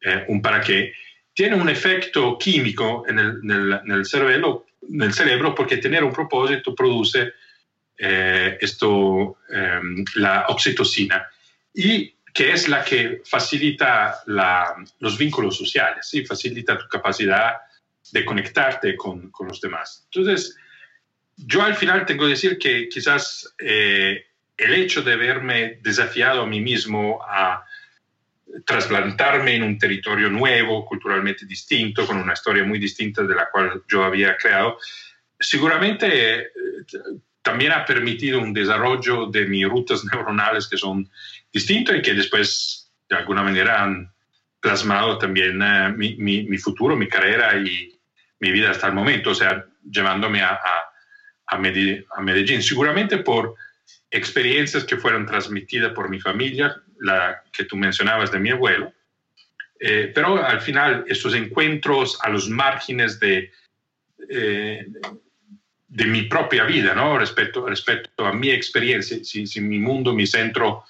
eh, 0.00 0.24
un 0.26 0.42
para 0.42 0.60
qué, 0.60 0.92
tiene 1.32 1.54
un 1.54 1.68
efecto 1.68 2.36
químico 2.36 3.04
en 3.06 3.20
el, 3.20 3.40
en 3.44 3.90
el, 3.92 4.04
cerebro, 4.04 4.66
cerebro 5.12 5.54
porque 5.54 5.76
tener 5.76 6.02
un 6.02 6.12
propósito 6.12 6.74
produce 6.74 7.34
esto, 7.96 9.38
la 10.16 10.46
oxitocina. 10.48 11.28
Y 11.72 12.14
que 12.34 12.52
es 12.52 12.68
la 12.68 12.84
que 12.84 13.22
facilita 13.24 14.22
los 14.98 15.18
vínculos 15.18 15.56
sociales, 15.56 16.08
¿sí? 16.08 16.24
facilita 16.24 16.76
tu 16.76 16.88
capacidad 16.88 17.58
de 18.12 18.24
conectarte 18.24 18.96
con, 18.96 19.30
con, 19.30 19.48
los 19.48 19.60
demás. 19.60 20.06
Entonces, 20.12 20.56
yo 21.36 21.62
al 21.62 21.74
final 21.74 22.06
tengo 22.06 22.24
que 22.24 22.30
decir 22.30 22.58
que 22.58 22.88
quizás 22.88 23.54
eh, 23.58 24.26
el 24.56 24.74
hecho 24.74 25.02
de 25.02 25.16
verme 25.16 25.78
desafiado 25.82 26.42
a 26.42 26.46
mí 26.46 26.60
mismo 26.60 27.20
a 27.22 27.64
trasplantarme 28.64 29.56
en 29.56 29.62
un 29.62 29.78
territorio 29.78 30.30
nuevo, 30.30 30.84
culturalmente 30.84 31.46
distinto, 31.46 32.06
con 32.06 32.16
una 32.16 32.32
historia 32.32 32.64
muy 32.64 32.78
distinta 32.78 33.22
de 33.22 33.34
la 33.34 33.48
cual 33.50 33.82
yo 33.88 34.04
había 34.04 34.36
creado, 34.36 34.78
seguramente 35.38 36.40
eh, 36.40 36.46
también 37.42 37.72
ha 37.72 37.84
permitido 37.84 38.40
un 38.40 38.52
desarrollo 38.52 39.26
de 39.26 39.46
mis 39.46 39.68
rutas 39.68 40.04
neuronales 40.04 40.68
que 40.68 40.76
son 40.76 41.08
distinto 41.52 41.94
y 41.94 42.02
que 42.02 42.14
después 42.14 42.90
de 43.08 43.16
alguna 43.16 43.42
manera 43.42 43.82
han 43.82 44.12
plasmado 44.60 45.18
también 45.18 45.60
eh, 45.62 45.92
mi, 45.96 46.16
mi, 46.16 46.58
futuro, 46.58 46.96
mi 46.96 47.08
carrera 47.08 47.56
y 47.56 47.97
mi 48.40 48.52
vida 48.52 48.70
hasta 48.70 48.86
el 48.86 48.94
momento, 48.94 49.30
o 49.30 49.34
sea, 49.34 49.64
llevándome 49.90 50.40
a, 50.42 50.52
a, 50.54 50.92
a, 51.46 51.58
Medellín, 51.58 52.62
seguramente 52.62 53.18
por 53.18 53.54
experiencias 54.10 54.84
que 54.84 54.96
fueron 54.96 55.26
transmitidas 55.26 55.92
por 55.92 56.08
mi 56.08 56.20
familia, 56.20 56.76
la 57.00 57.42
que 57.52 57.64
tú 57.64 57.76
mencionabas 57.76 58.30
de 58.30 58.38
mi 58.38 58.50
abuelo, 58.50 58.92
eh, 59.80 60.10
pero 60.14 60.44
al 60.44 60.60
final 60.60 61.04
estos 61.08 61.34
encuentros 61.34 62.18
a 62.22 62.28
los 62.28 62.48
márgenes 62.48 63.20
de, 63.20 63.52
de 65.88 66.04
mi 66.04 66.22
propia 66.22 66.64
vida, 66.64 66.94
¿no? 66.94 67.18
Respecto, 67.18 67.66
respecto 67.66 68.26
a 68.26 68.32
mi 68.32 68.50
experiencia, 68.50 69.22
si, 69.22 69.46
si 69.46 69.60
mi 69.60 69.78
mundo, 69.78 70.12
mi 70.12 70.26
centro, 70.26 70.84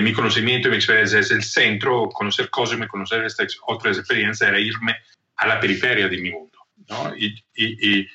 mi 0.00 0.12
conocimiento 0.12 0.68
y 0.68 0.70
mi 0.70 0.76
experiencia 0.76 1.18
es 1.18 1.30
el 1.32 1.42
centro, 1.42 2.08
conocer 2.08 2.48
cosas, 2.50 2.78
conocer 2.86 3.24
esta 3.24 3.44
otra 3.66 3.90
experiencia 3.90 4.48
era 4.48 4.60
irme 4.60 4.96
a 5.36 5.46
la 5.46 5.60
periferia 5.60 6.08
de 6.08 6.18
mi 6.18 6.30
mundo, 6.30 6.51
¿no? 6.92 7.16
Y, 7.16 7.34
y, 7.54 8.06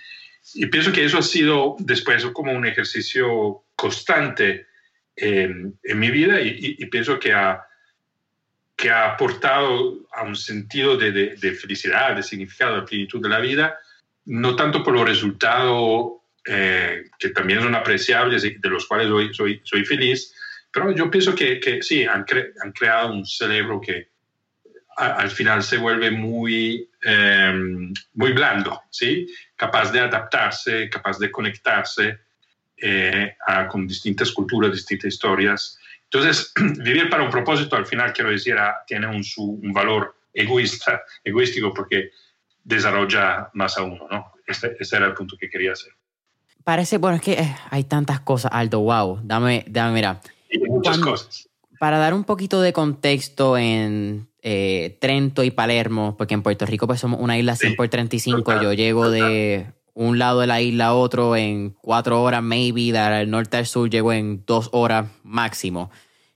y, 0.54 0.66
pienso 0.68 0.92
que 0.94 1.04
eso 1.04 1.18
ha 1.18 1.24
sido 1.24 1.76
después 1.80 2.26
como 2.28 2.54
un 2.54 2.66
ejercicio 2.66 3.64
constante 3.76 4.68
en, 5.16 5.78
en 5.84 6.00
mi 6.00 6.10
vida 6.12 6.40
y, 6.40 6.86
pienso 6.86 7.20
que 7.20 7.34
ha, 7.34 7.66
que 8.76 8.90
ha 8.90 9.14
aportado 9.14 10.08
a 10.14 10.24
un 10.24 10.36
sentido 10.36 10.96
de, 10.96 11.12
de, 11.36 11.52
felicidad, 11.54 12.16
de 12.16 12.24
significado, 12.24 12.76
de 12.78 12.88
plenitud 12.88 13.22
de 13.22 13.30
la 13.30 13.40
vida, 13.40 13.78
no 14.26 14.56
tanto 14.56 14.84
por 14.84 14.94
los 14.94 15.08
resultados 15.08 16.14
eh, 16.46 17.06
que 17.20 17.30
también 17.30 17.62
son 17.62 17.76
apreciables 17.76 18.44
y 18.46 18.56
de 18.56 18.70
los 18.70 18.86
cuales 18.86 19.10
soy, 19.10 19.34
soy, 19.34 19.62
soy 19.64 19.86
feliz, 19.86 20.34
pero 20.72 20.92
yo 20.92 21.10
pienso 21.10 21.34
que, 21.34 21.60
que 21.60 21.82
sí, 21.82 22.04
han, 22.04 22.26
han, 22.64 22.72
creado 22.72 23.12
un 23.12 23.26
cerebro 23.26 23.82
que 23.82 24.10
al 24.98 25.30
final 25.30 25.62
se 25.62 25.78
vuelve 25.78 26.10
muy, 26.10 26.90
em, 27.04 27.94
muy 28.16 28.34
blando, 28.34 28.82
¿sí? 28.90 29.28
capaz 29.56 29.92
de 29.92 30.00
adaptarse, 30.00 30.90
capaz 30.90 31.20
de 31.20 31.30
conectarse 31.30 32.20
eh, 32.78 33.36
con 33.70 33.88
distintas 33.88 34.32
culturas, 34.32 34.72
distintas 34.72 35.14
historias. 35.14 35.80
Entonces, 36.04 36.52
vivir 36.84 37.10
para 37.10 37.24
un 37.24 37.30
propósito 37.30 37.76
al 37.76 37.86
final, 37.86 38.12
quiero 38.12 38.32
decir, 38.32 38.58
ah, 38.58 38.84
tiene 38.88 39.08
un, 39.08 39.24
un 39.38 39.74
valor 39.74 40.16
egoísta, 40.34 41.04
egoístico 41.24 41.74
porque 41.74 42.12
desarrolla 42.64 43.50
más 43.54 43.78
a 43.78 43.84
uno, 43.84 44.08
¿no? 44.10 44.34
Este, 44.46 44.76
este, 44.80 44.96
era 44.96 45.06
el 45.08 45.14
punto 45.14 45.38
que 45.40 45.50
quería 45.50 45.74
hacer. 45.74 45.94
Parece, 46.64 46.98
bueno, 46.98 47.18
es 47.18 47.22
que 47.22 47.34
eh, 47.34 47.56
hay 47.70 47.84
tantas 47.84 48.20
cosas, 48.22 48.52
Aldo, 48.54 48.80
wow, 48.80 49.20
dame, 49.24 49.64
dame, 49.68 49.94
mira. 49.94 50.22
muchas 50.68 50.98
cosas. 50.98 51.50
Para 51.80 52.00
dar 52.00 52.14
un 52.14 52.24
poquito 52.24 52.62
de 52.62 52.74
contexto 52.74 53.58
en 53.58 54.28
eh, 54.50 54.98
Trento 55.02 55.44
y 55.44 55.52
Palermo, 55.52 56.16
porque 56.18 56.34
en 56.34 56.42
Puerto 56.42 56.66
Rico 56.66 56.88
pues 56.88 57.02
somos 57.02 57.20
una 57.20 57.38
isla 57.38 57.58
100 57.58 57.76
por 57.76 57.90
35, 57.90 58.62
yo 58.62 58.72
llego 58.72 59.12
de 59.12 59.74
un 59.94 60.20
lado 60.20 60.40
de 60.40 60.48
la 60.48 60.62
isla 60.62 60.86
a 60.86 60.94
otro 60.94 61.36
en 61.36 61.72
cuatro 61.72 62.22
horas, 62.24 62.42
maybe, 62.42 62.94
del 62.94 63.30
norte 63.30 63.58
al 63.58 63.66
sur 63.66 63.90
llego 63.90 64.14
en 64.14 64.46
dos 64.46 64.70
horas 64.72 65.10
máximo. 65.24 65.92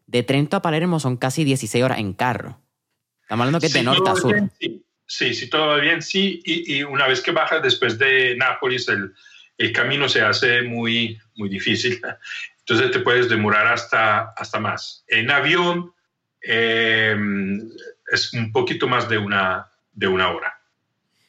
De 0.07 0.23
Trento 0.23 0.57
a 0.57 0.61
Palermo 0.61 0.99
son 0.99 1.15
casi 1.15 1.45
16 1.45 1.81
horas 1.85 1.99
en 1.99 2.11
carro. 2.11 2.59
Estamos 3.21 3.43
hablando 3.45 3.61
que 3.61 3.67
es 3.67 3.73
de 3.73 3.83
norte 3.83 4.09
a 4.09 4.15
sur. 4.15 4.35
Sí, 5.05 5.33
sí, 5.33 5.49
todo 5.49 5.67
va 5.67 5.77
bien, 5.77 6.01
sí. 6.01 6.41
Y, 6.43 6.83
una 6.83 7.07
vez 7.07 7.21
que 7.21 7.31
bajas 7.31 7.63
después 7.63 7.97
de 7.97 8.35
Nápoles, 8.35 8.89
el, 8.89 9.13
el, 9.57 9.71
camino 9.71 10.09
se 10.09 10.19
hace 10.21 10.63
muy, 10.63 11.17
muy 11.35 11.47
difícil. 11.47 12.01
Entonces 12.59 12.91
te 12.91 12.99
puedes 12.99 13.29
demorar 13.29 13.67
hasta, 13.67 14.33
hasta 14.35 14.59
más. 14.59 15.05
En 15.07 15.31
avión 15.31 15.93
em, 16.41 17.69
es 18.11 18.33
un 18.33 18.51
poquito 18.51 18.87
más 18.87 19.09
de 19.09 19.17
una, 19.17 19.71
de 19.93 20.07
una 20.07 20.29
hora. 20.29 20.53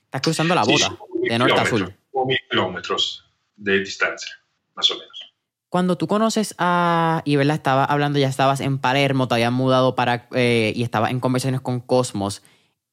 Estás 0.04 0.20
cruzando 0.20 0.54
la 0.54 0.64
boda, 0.64 0.96
de 1.22 1.38
norte 1.38 1.60
a 1.60 1.66
sur. 1.66 1.94
O 2.12 2.26
mil 2.26 2.38
kilómetros 2.50 3.24
de 3.56 3.78
distancia, 3.78 4.32
más 4.74 4.90
o 4.90 4.94
menos. 4.94 5.32
Cuando 5.70 5.96
tú 5.96 6.06
conoces 6.06 6.54
a, 6.58 7.22
y 7.24 7.36
verdad, 7.36 7.56
estaba 7.56 7.84
hablando, 7.86 8.18
ya 8.18 8.28
estabas 8.28 8.60
en 8.60 8.78
Palermo, 8.78 9.26
te 9.26 9.34
habías 9.34 9.52
mudado 9.52 9.94
para, 9.94 10.28
eh, 10.32 10.74
y 10.76 10.82
estabas 10.82 11.10
en 11.10 11.20
conversaciones 11.20 11.62
con 11.62 11.80
Cosmos 11.80 12.42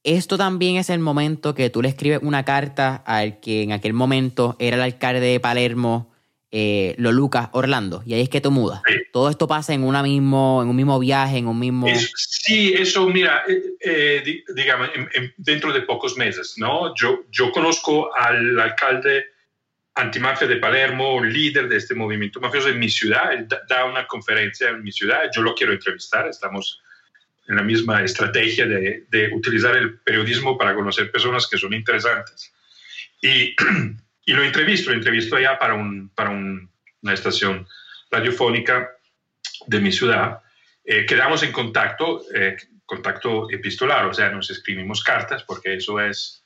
esto 0.03 0.37
también 0.37 0.77
es 0.77 0.89
el 0.89 0.99
momento 0.99 1.53
que 1.53 1.69
tú 1.69 1.81
le 1.81 1.89
escribes 1.89 2.19
una 2.21 2.45
carta 2.45 2.95
al 3.05 3.39
que 3.39 3.63
en 3.63 3.73
aquel 3.73 3.93
momento 3.93 4.55
era 4.59 4.77
el 4.77 4.81
alcalde 4.81 5.19
de 5.19 5.39
Palermo, 5.39 6.09
eh, 6.51 6.95
Lucas 6.97 7.49
Orlando, 7.51 8.01
y 8.05 8.13
ahí 8.13 8.21
es 8.21 8.29
que 8.29 8.41
tú 8.41 8.49
mudas. 8.51 8.81
Todo 9.11 9.29
esto 9.29 9.47
pasa 9.47 9.73
en, 9.73 9.83
una 9.83 10.01
mismo, 10.01 10.61
en 10.63 10.69
un 10.69 10.75
mismo 10.75 10.97
viaje, 10.99 11.37
en 11.37 11.47
un 11.47 11.59
mismo... 11.59 11.87
sí, 12.15 12.73
eso, 12.73 13.07
mira, 13.07 13.43
eh, 13.47 13.61
eh, 13.79 14.43
digamos, 14.55 14.89
dentro 15.37 15.71
de 15.71 15.81
pocos 15.81 16.17
meses, 16.17 16.55
¿no? 16.57 16.95
Yo, 16.95 17.23
yo 17.29 17.51
conozco 17.51 18.15
al 18.15 18.59
alcalde 18.59 19.25
antimafia 19.95 20.47
de 20.47 20.55
Palermo, 20.55 21.23
líder 21.23 21.67
de 21.67 21.77
este 21.77 21.93
movimiento 21.93 22.39
mafioso 22.39 22.69
en 22.69 22.79
mi 22.79 22.89
ciudad, 22.89 23.33
él 23.33 23.47
da 23.67 23.85
una 23.85 24.07
conferencia 24.07 24.69
en 24.69 24.81
mi 24.81 24.91
ciudad, 24.91 25.29
yo 25.35 25.41
lo 25.41 25.53
quiero 25.53 25.73
entrevistar, 25.73 26.27
estamos 26.27 26.81
en 27.47 27.55
la 27.57 27.63
misma 27.63 28.03
estrategia 28.03 28.65
de, 28.65 29.05
de, 29.09 29.33
utilizar 29.33 29.75
el 29.75 29.99
periodismo 29.99 30.57
para 30.57 30.73
conocer 30.75 31.11
personas 31.11 31.47
que 31.47 31.57
son 31.57 31.73
interesantes. 31.73 32.53
Y, 33.21 33.55
y 34.25 34.33
lo 34.33 34.43
entrevisto, 34.43 34.91
lo 34.91 34.97
entrevisto 34.97 35.35
allá 35.35 35.57
para, 35.57 35.73
un, 35.73 36.09
para 36.09 36.29
un, 36.29 36.69
una 37.01 37.13
estación 37.13 37.67
radiofónica 38.11 38.89
de 39.67 39.79
mi 39.79 39.91
ciudad. 39.91 40.41
Eh, 40.83 41.05
quedamos 41.05 41.43
en 41.43 41.51
contacto, 41.51 42.21
eh, 42.33 42.57
contacto 42.85 43.49
epistolar, 43.51 44.05
o 44.05 44.13
sea, 44.13 44.29
nos 44.29 44.49
escribimos 44.49 45.03
cartas 45.03 45.43
porque 45.43 45.75
eso 45.75 45.99
es, 45.99 46.43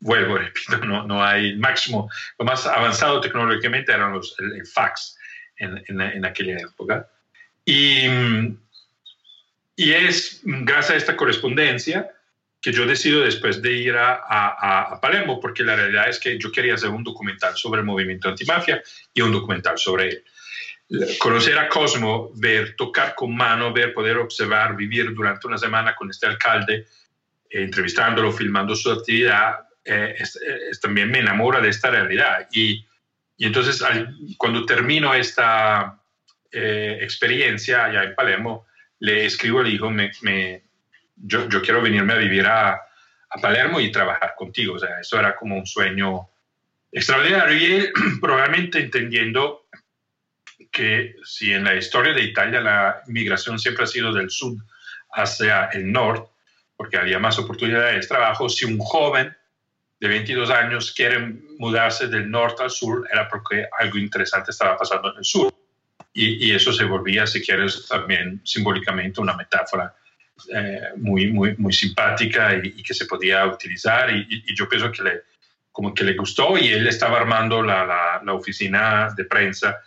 vuelvo, 0.00 0.38
repito, 0.38 0.78
no, 0.78 1.06
no 1.06 1.24
hay 1.24 1.56
máximo, 1.56 2.10
lo 2.38 2.44
más 2.44 2.66
avanzado 2.66 3.20
tecnológicamente 3.20 3.92
eran 3.92 4.12
los, 4.12 4.36
el, 4.38 4.66
fax 4.66 5.18
en, 5.56 5.82
en, 5.88 6.00
en, 6.00 6.24
aquella 6.24 6.58
época. 6.58 7.08
Y, 7.64 8.06
y 9.76 9.92
es 9.92 10.40
gracias 10.44 10.90
a 10.90 10.96
esta 10.96 11.16
correspondencia 11.16 12.13
que 12.64 12.72
yo 12.72 12.86
decido 12.86 13.20
después 13.20 13.60
de 13.60 13.72
ir 13.72 13.94
a, 13.94 14.22
a, 14.26 14.98
Palermo, 14.98 15.38
porque 15.38 15.62
la 15.62 15.76
realidad 15.76 16.08
es 16.08 16.18
que 16.18 16.38
yo 16.38 16.50
quería 16.50 16.76
hacer 16.76 16.88
un 16.88 17.04
documental 17.04 17.54
sobre 17.58 17.80
el 17.80 17.86
movimiento 17.86 18.30
antimafia 18.30 18.82
y 19.12 19.20
un 19.20 19.32
documental 19.32 19.76
sobre 19.76 20.08
él. 20.08 20.24
Conocer 21.18 21.58
a 21.58 21.68
Cosmo, 21.68 22.30
ver, 22.36 22.74
tocar 22.74 23.14
con 23.14 23.36
mano, 23.36 23.70
ver, 23.70 23.92
poder 23.92 24.16
observar, 24.16 24.74
vivir 24.76 25.12
durante 25.12 25.46
una 25.46 25.58
semana 25.58 25.94
con 25.94 26.08
este 26.08 26.26
alcalde, 26.26 26.86
eh, 27.50 27.64
entrevistándolo, 27.64 28.32
filmando 28.32 28.74
su 28.74 28.90
actividad, 28.90 29.56
eh, 29.84 30.16
también 30.80 31.10
me 31.10 31.18
enamora 31.18 31.60
de 31.60 31.68
esta 31.68 31.90
realidad. 31.90 32.48
Y, 32.50 32.82
y 33.36 33.44
entonces, 33.44 33.84
cuando 34.38 34.64
termino 34.64 35.12
esta 35.12 36.00
eh, 36.50 36.96
experiencia 37.02 37.84
allá 37.84 38.04
en 38.04 38.14
Palermo, 38.14 38.64
le 39.00 39.26
escribo, 39.26 39.62
le 39.62 39.68
digo, 39.68 39.90
me, 39.90 40.63
yo, 41.16 41.48
yo, 41.48 41.62
quiero 41.62 41.82
venirme 41.82 42.14
a 42.14 42.18
vivir 42.18 42.46
a, 42.46 42.72
a, 42.72 43.40
Palermo 43.40 43.80
y 43.80 43.92
trabajar 43.92 44.34
contigo. 44.36 44.74
O 44.74 44.78
sea, 44.78 45.00
eso 45.00 45.18
era 45.18 45.36
como 45.36 45.56
un 45.56 45.66
sueño 45.66 46.28
extraordinario. 46.92 47.56
Y 47.56 47.72
él, 47.72 47.92
probablemente 48.20 48.80
entendiendo 48.80 49.66
que 50.70 51.16
si 51.24 51.52
en 51.52 51.64
la 51.64 51.74
historia 51.76 52.12
de 52.12 52.22
Italia 52.22 52.60
la 52.60 53.02
migración 53.06 53.58
siempre 53.58 53.84
ha 53.84 53.86
sido 53.86 54.12
del 54.12 54.30
sur 54.30 54.56
hacia 55.12 55.66
el 55.66 55.90
norte, 55.90 56.30
porque 56.76 56.96
había 56.96 57.18
más 57.18 57.38
oportunidades 57.38 58.00
de 58.00 58.06
trabajo, 58.08 58.48
si 58.48 58.64
un 58.64 58.78
joven 58.78 59.34
de 60.00 60.08
22 60.08 60.50
años 60.50 60.92
quiere 60.92 61.18
mudarse 61.58 62.08
del 62.08 62.30
norte 62.30 62.64
al 62.64 62.70
sur, 62.70 63.08
era 63.10 63.28
porque 63.28 63.66
algo 63.78 63.98
interesante 63.98 64.50
estaba 64.50 64.76
pasando 64.76 65.12
en 65.12 65.18
el 65.18 65.24
sur 65.24 65.54
y, 66.12 66.52
eso 66.52 66.72
se 66.72 66.84
volvía, 66.84 67.26
si 67.26 67.42
quieres, 67.42 67.88
también 67.88 68.40
simbólicamente 68.44 69.20
una 69.20 69.36
metáfora 69.36 69.94
eh, 70.52 70.90
muy, 70.96 71.30
muy, 71.30 71.56
muy 71.56 71.72
simpática 71.72 72.54
y, 72.62 72.82
que 72.82 72.94
se 72.94 73.06
podía 73.06 73.46
utilizar. 73.46 74.14
Y, 74.14 74.54
yo 74.54 74.68
pienso 74.68 74.90
que 74.90 75.02
le, 75.02 75.22
como 75.70 75.94
que 75.94 76.04
le 76.04 76.14
gustó 76.14 76.58
y 76.58 76.68
él 76.68 76.86
estaba 76.86 77.18
armando 77.18 77.62
la, 77.62 78.20
la, 78.22 78.32
oficina 78.32 79.14
de 79.16 79.24
prensa 79.24 79.80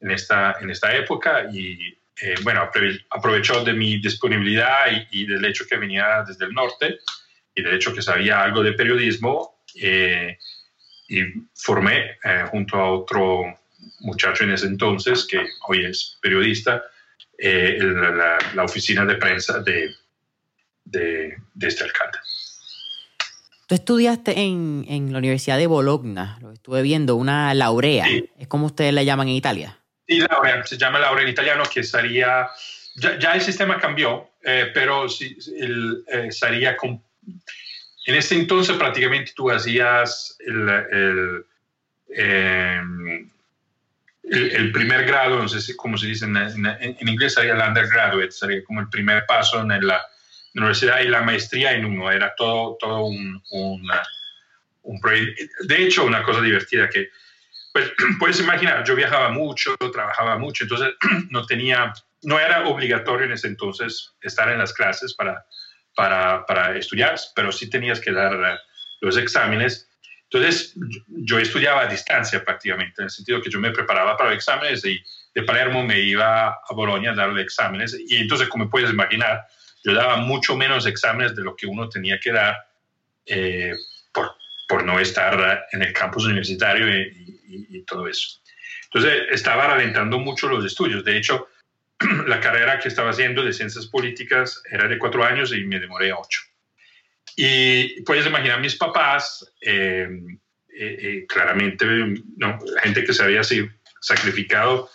en 0.00 0.10
esta, 0.10 0.56
en 0.60 0.70
esta 0.70 0.94
época 0.94 1.48
y 1.50 1.96
eh, 2.20 2.34
bueno, 2.42 2.70
aprovechó 3.10 3.64
de 3.64 3.72
mi 3.72 3.98
disponibilidad 3.98 4.86
y, 5.10 5.26
del 5.26 5.44
hecho 5.44 5.64
que 5.68 5.78
venía 5.78 6.22
desde 6.26 6.44
el 6.44 6.52
norte 6.52 6.98
y 7.54 7.62
del 7.62 7.74
hecho 7.74 7.94
que 7.94 8.02
sabía 8.02 8.42
algo 8.42 8.62
de 8.62 8.74
periodismo 8.74 9.62
eh, 9.80 10.38
y 11.08 11.22
formé 11.54 12.18
junto 12.50 12.76
a 12.76 12.90
otro 12.90 13.44
muchacho 14.00 14.44
en 14.44 14.52
ese 14.52 14.66
entonces, 14.66 15.26
que 15.26 15.44
hoy 15.66 15.84
es 15.84 16.18
periodista, 16.20 16.82
eh, 17.38 17.78
la, 17.80 18.38
la, 18.54 18.64
oficina 18.64 19.04
de 19.04 19.16
prensa 19.16 19.60
de, 19.60 19.94
de, 20.84 21.36
este 21.60 21.84
alcalde. 21.84 22.18
Tú 23.66 23.74
estudiaste 23.74 24.38
en, 24.38 24.84
en, 24.88 25.12
la 25.12 25.18
Universidad 25.18 25.58
de 25.58 25.66
Bologna, 25.66 26.38
lo 26.42 26.52
estuve 26.52 26.82
viendo, 26.82 27.16
una 27.16 27.52
laurea, 27.54 28.06
¿es 28.38 28.46
como 28.46 28.66
ustedes 28.66 28.92
la 28.92 29.02
llaman 29.02 29.28
en 29.28 29.34
Italia? 29.34 29.78
Sí, 30.06 30.18
laurea, 30.18 30.64
se 30.64 30.76
llama 30.76 30.98
laurea 30.98 31.24
en 31.24 31.30
italiano, 31.30 31.64
que 31.72 31.82
sería, 31.82 32.48
ya, 32.96 33.32
el 33.32 33.40
sistema 33.40 33.80
cambió, 33.80 34.30
eh, 34.42 34.70
pero 34.74 35.08
sí, 35.08 35.36
el, 35.58 36.04
eh, 36.08 36.30
sería, 36.30 36.76
con, 36.76 37.02
en 38.06 38.14
ese 38.14 38.34
entonces 38.34 38.76
prácticamente 38.76 39.32
tú 39.34 39.50
hacías 39.50 40.36
el, 40.40 40.68
el 42.10 43.30
el, 44.30 44.72
primer 44.72 45.04
grado, 45.04 45.38
no 45.38 45.48
sé 45.48 45.60
si, 45.60 45.76
cómo 45.76 45.98
se 45.98 46.06
dice 46.06 46.24
en, 46.24 47.08
inglés, 47.08 47.34
sería 47.34 47.54
el 47.54 47.68
undergraduate, 47.68 48.30
sería 48.30 48.64
como 48.64 48.80
el 48.80 48.88
primer 48.88 49.26
paso 49.26 49.60
en 49.60 49.86
la 49.86 50.06
universidad 50.54 51.00
y 51.00 51.08
la 51.08 51.22
maestría 51.22 51.72
en 51.72 51.84
uno, 51.84 52.10
era 52.10 52.34
todo, 52.36 52.76
todo 52.80 53.06
un, 53.06 53.42
un 54.84 55.00
proyecto. 55.00 55.42
De 55.60 55.84
hecho, 55.84 56.04
una 56.04 56.22
cosa 56.22 56.40
divertida 56.40 56.88
que, 56.88 57.10
pues, 57.72 57.92
puedes 58.18 58.40
imaginar, 58.40 58.84
yo 58.84 58.94
viajaba 58.94 59.30
mucho, 59.30 59.76
trabajaba 59.92 60.38
mucho, 60.38 60.64
entonces 60.64 60.94
no 61.30 61.44
tenía, 61.46 61.92
no 62.22 62.38
era 62.38 62.66
obligatorio 62.66 63.26
en 63.26 63.32
ese 63.32 63.48
entonces 63.48 64.14
estar 64.22 64.48
en 64.50 64.58
las 64.58 64.72
clases 64.72 65.14
para, 65.14 65.44
para, 65.96 66.46
para 66.46 66.76
estudiar, 66.76 67.16
pero 67.34 67.52
sí 67.52 67.68
tenías 67.68 68.00
que 68.00 68.12
dar 68.12 68.60
los 69.00 69.16
exámenes. 69.16 69.90
Entonces, 70.34 70.74
yo 71.06 71.38
estudiaba 71.38 71.82
a 71.82 71.86
distancia 71.86 72.44
prácticamente, 72.44 73.00
en 73.00 73.04
el 73.04 73.10
sentido 73.10 73.40
que 73.40 73.50
yo 73.50 73.60
me 73.60 73.70
preparaba 73.70 74.16
para 74.16 74.30
los 74.30 74.38
exámenes 74.38 74.84
y 74.84 75.00
de 75.32 75.42
Palermo 75.44 75.84
me 75.84 76.00
iba 76.00 76.48
a 76.48 76.74
Bolonia 76.74 77.12
a 77.12 77.14
darle 77.14 77.42
exámenes. 77.42 77.96
Y 78.08 78.16
entonces, 78.16 78.48
como 78.48 78.68
puedes 78.68 78.90
imaginar, 78.90 79.46
yo 79.84 79.94
daba 79.94 80.16
mucho 80.16 80.56
menos 80.56 80.86
exámenes 80.86 81.36
de 81.36 81.42
lo 81.42 81.54
que 81.54 81.68
uno 81.68 81.88
tenía 81.88 82.18
que 82.18 82.32
dar 82.32 82.56
eh, 83.26 83.74
por, 84.12 84.32
por, 84.68 84.84
no 84.84 84.98
estar 84.98 85.66
en 85.70 85.82
el 85.82 85.92
campus 85.92 86.26
universitario 86.26 86.88
y, 86.88 87.68
y, 87.70 87.82
todo 87.82 88.08
eso. 88.08 88.40
Entonces, 88.86 89.26
estaba 89.30 89.68
ralentando 89.68 90.18
mucho 90.18 90.48
los 90.48 90.64
estudios. 90.64 91.04
De 91.04 91.16
hecho, 91.16 91.46
la 92.26 92.40
carrera 92.40 92.80
que 92.80 92.88
estaba 92.88 93.10
haciendo 93.10 93.44
de 93.44 93.52
ciencias 93.52 93.86
políticas 93.86 94.60
era 94.68 94.88
de 94.88 94.98
cuatro 94.98 95.24
años 95.24 95.52
y 95.52 95.64
me 95.64 95.78
demoré 95.78 96.12
ocho. 96.12 96.40
Y 97.36 98.02
puedes 98.02 98.26
imaginar 98.26 98.60
mis 98.60 98.76
papás, 98.76 99.52
eh, 99.60 100.08
eh, 100.76 101.24
claramente, 101.28 101.86
no, 102.36 102.58
gente 102.82 103.04
que 103.04 103.12
se 103.12 103.22
había 103.22 103.42
sacrificado 104.00 104.90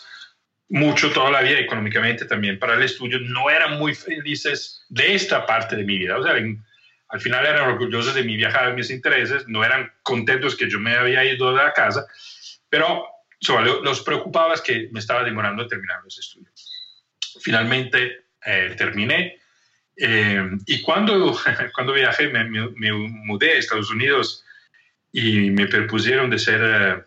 mucho 0.70 1.12
toda 1.12 1.32
la 1.32 1.42
vida 1.42 1.60
económicamente 1.60 2.26
también 2.26 2.60
para 2.60 2.76
el 2.76 2.84
estudio, 2.84 3.20
no 3.22 3.50
eran 3.50 3.78
muy 3.80 3.96
felices 3.96 4.86
de 4.90 5.16
esta 5.16 5.46
parte 5.46 5.76
de 5.76 5.84
mi 5.84 5.98
vida. 5.98 6.18
O 6.18 6.24
sea, 6.24 6.34
al 6.34 7.22
final 7.22 7.46
eran 7.46 7.70
orgullosos 7.72 8.14
de 8.14 8.24
mi 8.24 8.38
viajar, 8.38 8.76
mis 8.76 8.92
intereses, 8.92 9.48
no 9.48 9.64
eran 9.64 9.92
contentos 10.04 10.56
que 10.56 10.70
yo 10.70 10.80
me 10.80 10.96
había 10.96 11.26
ido 11.26 11.52
de 11.52 11.64
la 11.64 11.74
casa, 11.74 12.06
pero 12.70 13.06
sobre, 13.42 13.82
los 13.82 14.02
preocupaba 14.02 14.54
es 14.54 14.62
que 14.62 14.90
me 14.92 15.00
estaba 15.00 15.24
demorando 15.24 15.64
a 15.64 15.68
terminar 15.68 16.02
los 16.04 16.20
estudios. 16.20 16.72
Finalmente 17.42 18.26
eh, 18.46 18.76
terminé 18.78 19.39
eh, 20.00 20.50
y 20.66 20.82
cuando, 20.82 21.38
cuando 21.76 21.94
viajé, 21.94 22.30
me, 22.30 22.44
me, 22.44 22.92
mudé 22.92 23.52
a 23.52 23.60
Estados 23.60 23.92
Unidos 23.92 24.44
y 25.12 25.52
me 25.52 25.68
propusieron 25.68 26.30
de 26.30 26.40
ser 26.40 26.62
eh, 26.64 27.04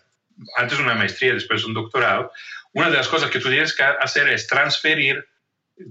antes 0.57 0.79
una 0.79 0.95
maestría, 0.95 1.35
después 1.35 1.65
un 1.65 1.75
doctorado 1.75 2.33
una 2.73 2.91
de 2.91 2.97
las 2.97 3.09
cosas 3.09 3.31
que 3.31 3.39
tú 3.39 3.49
tienes 3.49 3.75
que 3.75 3.83
hacer 3.83 4.29
es 4.29 4.47
transferir 4.47 5.27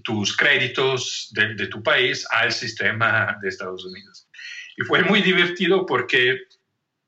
tus 0.03 0.35
créditos 0.35 1.29
de, 1.31 1.67
tu 1.67 1.83
país 1.83 2.25
al 2.31 2.51
sistema 2.51 3.37
de 3.41 3.49
Estados 3.49 3.85
Unidos. 3.85 4.27
Y 4.77 4.83
fue 4.83 5.03
muy 5.03 5.21
divertido 5.21 5.85
porque 5.85 6.39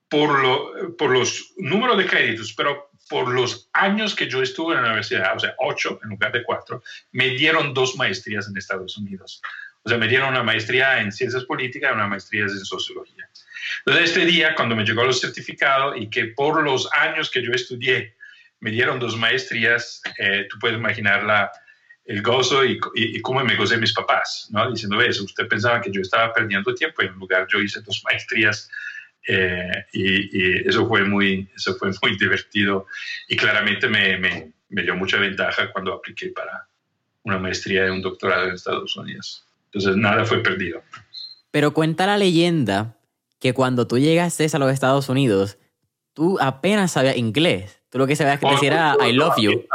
por, 0.10 0.41
lo, 0.41 0.95
por 0.95 1.12
los 1.12 1.53
números 1.58 1.97
de 1.97 2.06
créditos, 2.06 2.53
pero 2.53 2.91
por 3.10 3.29
los 3.29 3.69
años 3.73 4.15
que 4.15 4.27
yo 4.27 4.41
estuve 4.41 4.75
en 4.75 4.82
la 4.82 4.88
universidad, 4.89 5.36
o 5.36 5.39
sea, 5.39 5.56
ocho 5.60 5.99
en 6.03 6.12
lugar 6.12 6.32
de 6.32 6.43
cuatro, 6.43 6.84
me 7.12 7.29
dieron 7.29 7.73
dos 7.73 7.95
maestrías 7.95 8.47
en 8.47 8.58
Estados 8.58 8.97
Unidos. 8.97 9.41
O 9.84 9.89
sea, 9.89 9.98
me 9.98 10.08
dieron 10.08 10.30
una 10.30 10.43
maestría 10.43 11.02
en 11.02 11.12
ciencias 11.12 11.43
políticas 11.43 11.91
y 11.91 11.96
una 11.96 12.08
maestría 12.08 12.43
en 12.43 12.50
sociología. 12.50 13.30
Entonces, 13.86 14.10
este 14.10 14.26
día, 14.26 14.56
cuando 14.56 14.76
me 14.76 14.86
llegó 14.86 15.04
los 15.04 15.19
certificados 15.19 15.96
y 15.98 16.10
que 16.10 16.26
por 16.28 16.63
los 16.63 16.89
años 16.93 17.30
que 17.30 17.43
yo 17.43 17.52
estudié, 17.52 18.15
me 18.60 18.72
dieron 18.72 19.00
dos 19.00 19.17
maestrías, 19.17 20.02
eh, 20.17 20.48
tú 20.50 20.58
puedes 20.60 20.78
imaginar 20.78 21.24
la, 21.24 21.52
el 22.06 22.22
gozo 22.22 22.63
y, 22.65 22.80
cómo 23.22 23.43
me 23.43 23.56
gocé 23.56 23.78
mis 23.78 23.93
papás, 23.93 24.48
¿no? 24.52 24.69
Diciendo, 24.72 24.98
ves, 24.98 25.19
usted 25.19 25.48
pensaba 25.48 25.82
que 25.82 25.91
yo 25.91 26.02
estaba 26.02 26.34
perdiendo 26.34 26.74
tiempo, 26.74 27.04
y 27.04 27.08
en 27.08 27.13
lugar 27.13 27.48
yo 27.50 27.62
hice 27.62 27.82
dos 27.82 28.02
maestrías 28.06 28.69
eh, 29.28 29.86
y, 29.93 30.67
eso, 30.67 30.88
fue 30.88 31.04
muy, 31.04 31.50
eso 31.56 31.76
fue 31.76 31.91
muy 32.02 32.17
divertido 32.19 32.88
y 33.28 33.38
claramente 33.38 33.88
me, 33.88 34.17
me, 34.17 34.52
me, 34.69 34.82
dio 34.82 34.96
mucha 34.96 35.17
ventaja 35.17 35.72
cuando 35.72 35.93
apliqué 35.93 36.30
para 36.30 36.67
una 37.24 37.38
maestría 37.38 37.88
y 37.88 37.89
un 37.89 38.02
doctorado 38.02 38.48
en 38.48 38.56
Estados 38.56 38.96
Unidos. 38.98 39.42
Entonces, 39.73 39.97
nada 39.97 40.25
fue 40.25 40.41
perdido. 40.43 40.83
Pero 41.51 41.73
cuenta 41.73 42.05
la 42.05 42.17
leyenda 42.17 42.97
que 43.39 43.53
cuando 43.53 43.88
tú 43.88 43.97
llegaste 43.97 44.47
a 44.53 44.59
los 44.59 44.71
Estados 44.71 45.09
Unidos, 45.09 45.57
tú 46.13 46.38
apenas 46.39 46.91
sabías 46.91 47.17
inglés. 47.17 47.81
Tú 47.89 47.97
lo 47.97 48.07
que 48.07 48.15
sabías 48.15 48.39
que 48.39 48.47
decir 48.47 48.71
era 48.71 48.95
I 49.05 49.13
love 49.13 49.36
you. 49.38 49.65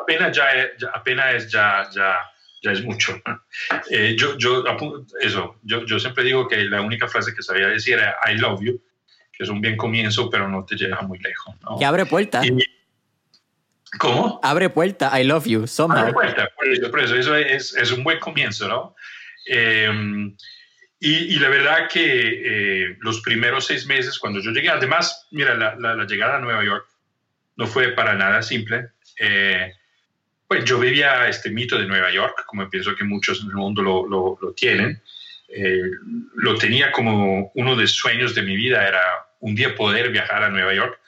Apenas 0.00 0.36
ya, 0.36 0.46
apenas 0.94 1.34
es, 1.34 1.52
ya, 1.52 1.88
ya, 1.94 2.16
ya 2.62 2.72
es 2.72 2.84
mucho. 2.84 3.20
Eh, 3.90 4.16
yo, 4.16 4.36
yo, 4.38 4.64
eso, 5.20 5.56
yo, 5.62 5.84
yo 5.84 5.98
siempre 5.98 6.24
digo 6.24 6.46
que 6.48 6.56
la 6.64 6.80
única 6.80 7.08
frase 7.08 7.34
que 7.34 7.42
sabía 7.42 7.66
decir 7.66 7.94
era 7.94 8.16
I 8.26 8.36
love 8.36 8.60
you, 8.60 8.80
que 9.32 9.44
es 9.44 9.48
un 9.50 9.60
bien 9.60 9.76
comienzo, 9.76 10.30
pero 10.30 10.48
no 10.48 10.64
te 10.64 10.76
lleva 10.76 11.02
muy 11.02 11.18
lejos. 11.18 11.54
¿no? 11.62 11.78
Que 11.78 11.84
abre 11.84 12.06
puerta. 12.06 12.42
¿Cómo? 13.98 14.38
Abre 14.42 14.68
puerta, 14.70 15.18
I 15.18 15.24
love 15.24 15.46
you, 15.46 15.66
somehow. 15.66 15.98
Abre 15.98 16.12
puerta, 16.12 16.48
por 16.56 16.68
eso, 16.68 16.90
por 16.90 17.00
eso, 17.00 17.16
eso 17.16 17.36
es, 17.36 17.74
es, 17.74 17.90
un 17.90 18.04
buen 18.04 18.18
comienzo, 18.20 18.68
¿no? 18.68 18.94
Eh, 19.48 19.90
y, 21.00 21.34
y, 21.34 21.38
la 21.38 21.48
verdad 21.48 21.88
que 21.88 22.02
eh, 22.02 22.96
los 23.00 23.20
primeros 23.20 23.66
seis 23.66 23.86
meses, 23.86 24.18
cuando 24.18 24.40
yo 24.40 24.50
llegué, 24.50 24.68
además, 24.68 25.28
mira, 25.30 25.54
la, 25.54 25.76
la, 25.76 26.04
llegada 26.06 26.36
a 26.36 26.40
Nueva 26.40 26.64
York 26.64 26.86
no 27.56 27.68
fue 27.68 27.92
para 27.92 28.14
nada 28.14 28.42
simple. 28.42 28.88
Eh, 29.20 29.72
pues 30.48 30.64
yo 30.64 30.80
vivía 30.80 31.28
este 31.28 31.50
mito 31.50 31.78
de 31.78 31.86
Nueva 31.86 32.10
York, 32.10 32.44
como 32.46 32.68
pienso 32.68 32.96
que 32.96 33.04
muchos 33.04 33.42
en 33.42 33.48
el 33.48 33.54
mundo 33.54 33.82
lo, 33.82 34.08
lo, 34.08 34.38
lo 34.40 34.52
tienen. 34.54 35.00
Eh, 35.48 35.90
lo 36.34 36.56
tenía 36.56 36.90
como 36.90 37.52
uno 37.54 37.76
de 37.76 37.82
los 37.82 37.92
sueños 37.92 38.34
de 38.34 38.42
mi 38.42 38.56
vida, 38.56 38.86
era 38.86 39.00
un 39.40 39.54
día 39.54 39.74
poder 39.74 40.10
viajar 40.10 40.42
a 40.42 40.50
Nueva 40.50 40.74
York. 40.74 41.00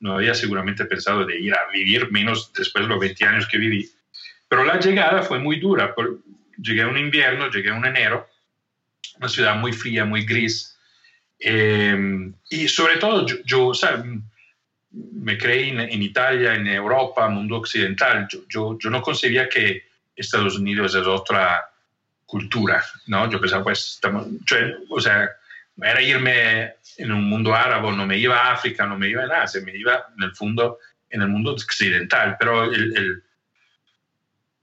No 0.00 0.14
había 0.14 0.34
seguramente 0.34 0.84
pensado 0.84 1.24
de 1.24 1.38
ir 1.40 1.54
a 1.54 1.70
vivir 1.72 2.10
menos 2.12 2.52
después 2.52 2.84
de 2.84 2.88
los 2.88 3.00
20 3.00 3.24
años 3.24 3.48
que 3.48 3.58
viví. 3.58 3.88
Pero 4.48 4.64
la 4.64 4.78
llegada 4.78 5.22
fue 5.22 5.38
muy 5.38 5.58
dura. 5.58 5.94
Llegué 6.60 6.82
a 6.82 6.88
un 6.88 6.98
invierno, 6.98 7.50
llegué 7.50 7.70
a 7.70 7.74
un 7.74 7.86
enero, 7.86 8.28
una 9.18 9.28
ciudad 9.28 9.56
muy 9.56 9.72
fría, 9.72 10.04
muy 10.04 10.24
gris. 10.24 10.76
Eh, 11.38 12.32
y 12.50 12.68
sobre 12.68 12.96
todo, 12.96 13.26
yo, 13.26 13.36
yo 13.44 13.72
me 14.90 15.38
creí 15.38 15.70
en, 15.70 16.02
Italia, 16.02 16.54
en 16.54 16.66
Europa, 16.66 17.28
mundo 17.28 17.56
occidental. 17.56 18.26
Yo, 18.48 18.78
yo, 18.78 18.90
no 18.90 19.02
concebía 19.02 19.48
que 19.48 19.84
Estados 20.16 20.58
Unidos 20.58 20.94
es 20.94 21.06
otra 21.06 21.70
cultura, 22.26 22.84
¿no? 23.06 23.30
Yo 23.30 23.40
pensaba, 23.40 23.64
pues, 23.64 23.94
estamos, 23.94 24.26
o 24.90 25.00
sea, 25.00 25.30
era 25.80 26.02
irme 26.02 26.74
en 26.96 27.12
un 27.12 27.24
mundo 27.24 27.54
árabe, 27.54 27.92
no 27.92 28.06
me 28.06 28.18
iba 28.18 28.36
a 28.36 28.52
África, 28.52 28.86
no 28.86 28.98
me 28.98 29.08
iba 29.08 29.24
a 29.24 29.42
Asia, 29.42 29.60
me 29.64 29.76
iba 29.76 30.06
en 30.16 30.24
el 30.24 30.34
fondo 30.34 30.78
en 31.10 31.22
el 31.22 31.28
mundo 31.28 31.52
occidental, 31.52 32.36
pero 32.38 32.64
el, 32.64 32.96
el, 32.96 33.22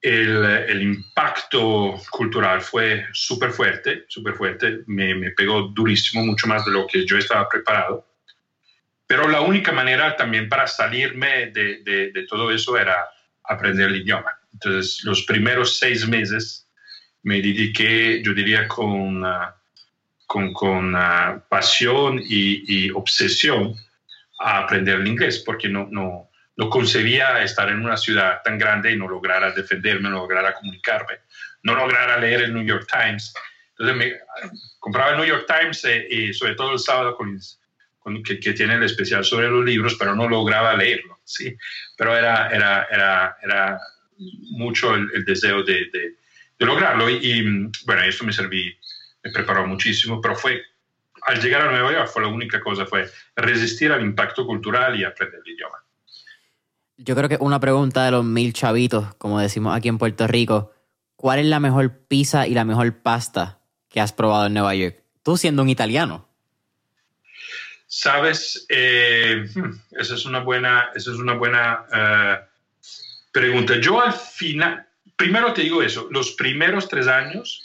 el, 0.06 0.46
el 0.46 0.84
impacto 0.84 2.00
cultural 2.12 2.62
fue 2.62 3.08
súper 3.12 3.50
fuerte, 3.52 4.06
súper 4.08 4.36
fuerte, 4.36 4.82
me, 4.86 5.15
me 5.15 5.32
pegó 5.32 5.63
durísimo, 5.70 6.24
mucho 6.24 6.46
más 6.46 6.63
de 6.63 6.72
lo 6.72 6.86
que 6.86 7.08
yo 7.08 7.18
estaba 7.18 7.50
preparado. 7.50 8.08
Pero 9.08 9.28
la 9.28 9.41
única 9.41 9.72
manera 9.72 10.15
también 10.15 10.48
para 10.48 10.68
salirme 10.68 11.48
de, 11.48 11.82
de, 11.84 12.26
todo 12.30 12.52
eso 12.52 12.78
era 12.78 13.04
aprender 13.46 13.89
el 13.89 13.96
idioma. 13.96 14.32
Entonces, 14.54 15.04
los 15.04 15.24
primeros 15.24 15.80
seis 15.80 16.08
meses 16.08 16.68
me 17.24 17.41
dediqué, 17.41 18.22
yo 18.24 18.36
diría, 18.36 18.68
con, 18.68 19.26
ah, 19.26 19.56
con, 20.28 20.54
con 20.54 20.94
uh, 20.94 21.41
pasión 21.50 22.20
y, 22.20 22.86
y, 22.86 22.91
obsesión 22.91 23.74
a 24.39 24.60
aprender 24.60 25.00
el 25.00 25.08
inglés, 25.08 25.41
porque 25.44 25.68
no, 25.68 25.88
no, 25.89 26.30
no 26.58 26.70
concebía 26.70 27.41
estar 27.44 27.70
en 27.70 27.84
una 27.84 27.98
ciudad 27.98 28.41
tan 28.44 28.58
grande 28.58 28.91
y 28.91 28.98
no 28.98 29.08
lograra 29.08 29.52
defenderme, 29.52 30.10
no 30.10 30.20
lograra 30.20 30.54
comunicarme, 30.54 31.20
no 31.63 31.76
lograra 31.76 32.18
leer 32.18 32.44
el 32.44 32.54
New 32.54 32.65
York 32.65 32.88
Times. 32.89 33.34
Entonces, 33.78 33.96
me, 33.98 34.50
compraba 34.80 35.12
el 35.12 35.18
New 35.18 35.26
York 35.26 35.46
Times 35.48 35.84
eh, 35.86 36.08
y 36.10 36.34
sobre 36.34 36.56
todo 36.56 36.74
el 36.74 36.80
sábado 36.80 37.15
con 37.15 37.38
que, 38.24 38.36
tiene 38.54 38.76
el 38.76 38.84
especial 38.84 39.26
sobre 39.26 39.50
los 39.50 39.65
libros, 39.65 39.96
pero 39.98 40.15
no 40.15 40.30
lograba 40.30 40.76
leerlo, 40.76 41.20
¿sí? 41.24 41.58
Pero 41.98 42.15
era, 42.15 42.50
era, 42.50 42.88
era, 42.91 43.38
era 43.41 43.80
mucho 44.52 44.94
el, 44.96 45.26
deseo 45.26 45.63
de, 45.63 45.89
de, 45.91 46.15
lograrlo 46.60 47.10
y, 47.10 47.44
bueno, 47.86 48.04
esto 48.04 48.24
me 48.24 48.32
serví, 48.32 48.78
me 49.24 49.32
preparó 49.32 49.65
muchísimo, 49.65 50.22
pero 50.22 50.36
fue, 50.36 50.63
al 51.24 51.41
llegar 51.41 51.62
a 51.68 51.72
Nueva 51.72 51.91
York 51.91 52.08
fue 52.08 52.22
la 52.22 52.28
única 52.30 52.60
cosa, 52.62 52.86
fue 52.86 53.10
resistir 53.36 53.91
al 53.91 54.02
impacto 54.02 54.46
cultural 54.46 54.98
y 54.98 55.04
aprender 55.04 55.41
el 55.44 55.52
idioma. 55.52 55.85
Yo 56.97 57.15
creo 57.15 57.27
que 57.27 57.38
una 57.41 57.60
pregunta 57.60 58.05
de 58.05 58.12
los 58.12 58.23
mil 58.23 58.53
chavitos, 58.53 59.13
como 59.15 59.39
decimos 59.39 59.75
aquí 59.75 59.89
en 59.89 59.97
Puerto 59.97 60.27
Rico, 60.27 60.73
¿cuál 61.15 61.39
es 61.39 61.45
la 61.45 61.60
mejor 61.60 61.97
pizza 62.08 62.47
y 62.47 62.53
la 62.53 62.63
mejor 62.63 63.01
pasta 63.01 63.60
que 63.89 63.99
has 63.99 64.13
probado 64.13 64.47
en 64.47 64.53
Nueva 64.53 64.75
York? 64.75 65.03
Tú 65.21 65.36
siendo 65.36 65.62
un 65.62 65.69
italiano. 65.69 66.29
Sabes, 67.88 68.65
eh, 68.69 69.45
hmm, 69.53 69.71
esa 69.99 70.15
es 70.15 70.25
una 70.25 70.39
buena, 70.39 70.89
esa 70.95 71.12
es 71.12 71.17
una 71.17 71.34
buena 71.34 71.86
eh, 71.93 72.39
pregunta. 73.31 73.75
Yo 73.79 74.01
al 74.01 74.13
final, 74.13 74.88
primero 75.17 75.53
te 75.53 75.63
digo 75.63 75.84
eso, 75.84 76.08
los 76.12 76.31
primeros 76.31 76.88
tres 76.88 77.08
años, 77.08 77.62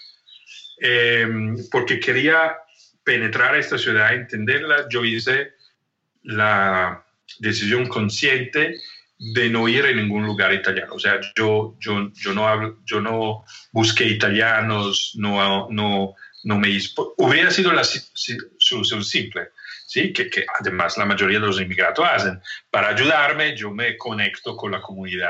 em, 0.80 1.56
porque 1.70 2.00
quería 2.00 2.56
penetrar 3.04 3.54
a 3.54 3.58
esta 3.58 3.78
ciudad, 3.78 4.14
entenderla, 4.14 4.88
yo 4.90 5.04
hice 5.04 5.52
la 6.22 7.04
decisión 7.38 7.86
consciente 7.86 8.76
de 9.22 9.50
no 9.50 9.68
ir 9.68 9.84
a 9.84 9.92
ningún 9.92 10.24
lugar 10.24 10.52
italiano. 10.54 10.94
O 10.94 10.98
sea, 10.98 11.20
yo, 11.36 11.76
yo, 11.78 12.10
yo, 12.14 12.32
no, 12.32 12.48
hablo, 12.48 12.78
yo 12.86 13.02
no 13.02 13.44
busqué 13.70 14.04
italianos, 14.04 15.12
no, 15.16 15.68
no, 15.68 16.14
no 16.44 16.58
me... 16.58 16.68
Hubiera 17.18 17.50
sido 17.50 17.70
la 17.72 17.84
solución 17.84 19.04
simple, 19.04 19.48
¿sí? 19.86 20.14
Que, 20.14 20.30
que, 20.30 20.46
además 20.58 20.96
la 20.96 21.04
mayoría 21.04 21.38
de 21.38 21.46
los 21.46 21.60
inmigrantes 21.60 22.02
hacen. 22.02 22.40
Para 22.70 22.88
ayudarme, 22.88 23.54
yo 23.54 23.70
me 23.70 23.98
conecto 23.98 24.56
con 24.56 24.72
la 24.72 24.80
comunidad 24.80 25.28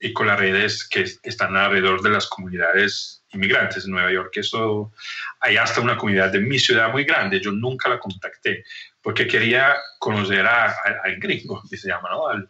y 0.00 0.14
con 0.14 0.26
las 0.26 0.40
redes 0.40 0.88
que 0.88 1.04
están 1.22 1.54
alrededor 1.54 2.00
de 2.00 2.10
las 2.10 2.26
comunidades 2.26 3.24
inmigrantes 3.32 3.84
en 3.84 3.90
Nueva 3.90 4.10
York. 4.10 4.32
Eso, 4.36 4.90
hay 5.38 5.58
hasta 5.58 5.82
una 5.82 5.98
comunidad 5.98 6.32
de 6.32 6.40
mi 6.40 6.58
ciudad 6.58 6.90
muy 6.90 7.04
grande. 7.04 7.40
Yo 7.40 7.52
nunca 7.52 7.90
la 7.90 7.98
contacté 7.98 8.64
porque 9.02 9.26
quería 9.26 9.76
conocer 9.98 10.46
al 10.46 11.16
gringo, 11.18 11.62
que 11.70 11.76
se 11.76 11.88
llama, 11.88 12.08
¿no? 12.10 12.28
Al, 12.28 12.48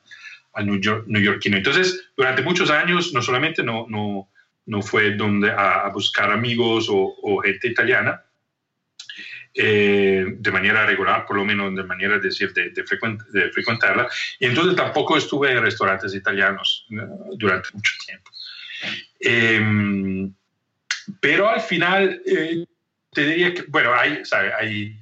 al 0.54 0.66
New, 0.66 0.80
York, 0.80 1.04
neoyorquino. 1.06 1.56
Entonces, 1.56 2.10
durante 2.16 2.42
muchos 2.42 2.70
años, 2.70 3.12
no 3.12 3.22
solamente 3.22 3.62
no, 3.62 3.86
no, 3.88 4.28
no 4.66 4.82
fue 4.82 5.12
donde 5.12 5.50
a, 5.50 5.88
buscar 5.88 6.30
amigos 6.30 6.86
o, 6.90 7.40
gente 7.42 7.68
italiana, 7.68 8.22
eh, 9.54 10.24
de 10.38 10.50
manera 10.50 10.86
regular, 10.86 11.26
por 11.26 11.36
lo 11.36 11.44
menos 11.44 11.74
de 11.74 11.84
manera 11.84 12.18
decir, 12.18 12.52
de, 12.54 12.70
de, 12.70 12.84
frecuentarla, 12.84 14.08
y 14.38 14.46
entonces 14.46 14.74
tampoco 14.76 15.16
estuve 15.16 15.52
en 15.52 15.62
restaurantes 15.62 16.14
italianos 16.14 16.86
durante 17.36 17.68
mucho 17.72 17.92
tiempo. 18.06 18.30
Em, 19.20 20.34
pero 21.20 21.50
al 21.50 21.60
final, 21.60 22.22
eh, 22.24 22.64
te 23.12 23.26
diría 23.26 23.52
que, 23.52 23.64
bueno, 23.68 23.92
hay, 23.94 24.22
hay 24.58 24.98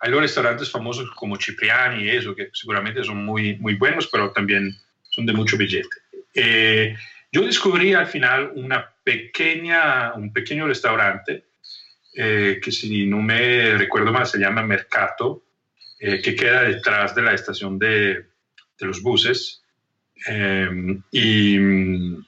hay 0.00 0.10
los 0.10 0.20
restaurantes 0.20 0.70
famosos 0.70 1.10
como 1.10 1.36
Cipriani 1.36 2.04
y 2.04 2.10
eso, 2.10 2.34
que 2.34 2.50
seguramente 2.52 3.02
son 3.02 3.24
muy, 3.24 3.56
muy 3.58 3.74
buenos, 3.74 4.08
pero 4.08 4.30
también 4.30 4.76
son 5.18 5.26
de 5.26 5.32
mucho 5.32 5.56
billete. 5.56 5.96
Eh, 6.32 6.96
yo 7.32 7.42
descubrí 7.42 7.92
al 7.92 8.06
final 8.06 8.52
una 8.54 8.88
pequeña, 9.02 10.14
un 10.14 10.32
pequeño 10.32 10.68
restaurante 10.68 11.46
eh, 12.14 12.60
que 12.62 12.70
si 12.70 13.04
no 13.06 13.20
me 13.20 13.76
recuerdo 13.76 14.12
mal 14.12 14.26
se 14.26 14.38
llama 14.38 14.62
Mercato, 14.62 15.42
eh, 15.98 16.22
que 16.22 16.36
queda 16.36 16.62
detrás 16.62 17.16
de 17.16 17.22
la 17.22 17.34
estación 17.34 17.78
de, 17.80 18.26
de 18.78 18.86
los 18.86 19.02
buses 19.02 19.62
y 21.12 21.58
mm, 21.58 22.26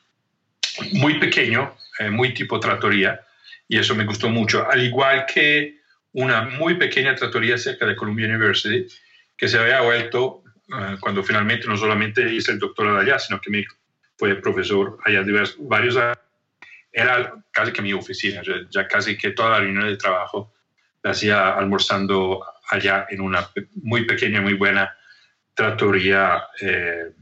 muy 0.94 1.18
pequeño, 1.18 1.76
muy 2.10 2.34
tipo 2.34 2.58
trattoria 2.58 3.20
y 3.68 3.78
eso 3.78 3.94
me 3.94 4.04
gustó 4.04 4.28
mucho, 4.30 4.68
al 4.68 4.82
igual 4.82 5.26
que 5.32 5.80
una 6.12 6.42
muy 6.42 6.74
pequeña 6.74 7.14
trattoria 7.14 7.58
cerca 7.58 7.86
de 7.86 7.94
Columbia 7.94 8.26
University 8.26 8.86
que 9.36 9.48
se 9.48 9.58
había 9.58 9.80
vuelto 9.80 10.42
cuando 11.00 11.22
finalmente 11.22 11.66
no 11.66 11.76
solamente 11.76 12.32
hice 12.32 12.52
el 12.52 12.58
doctorado 12.58 12.98
allá, 12.98 13.18
sino 13.18 13.40
que 13.40 13.50
me 13.50 13.64
fue 14.16 14.34
profesor 14.36 14.98
allá 15.04 15.22
diversos, 15.22 15.56
varios 15.60 15.96
años, 15.96 16.18
era 16.92 17.34
casi 17.50 17.72
que 17.72 17.82
mi 17.82 17.92
oficina, 17.92 18.42
ya, 18.70 18.88
casi 18.88 19.16
que 19.16 19.30
toda 19.30 19.50
la 19.50 19.60
reunión 19.60 19.86
de 19.86 19.96
trabajo 19.96 20.52
la 21.02 21.12
hacía 21.12 21.54
almorzando 21.54 22.44
allá 22.68 23.06
en 23.08 23.20
una 23.20 23.48
muy 23.82 24.04
pequeña, 24.04 24.40
muy 24.40 24.54
buena 24.54 24.94
trattoria 25.54 26.44
eh, 26.60 27.12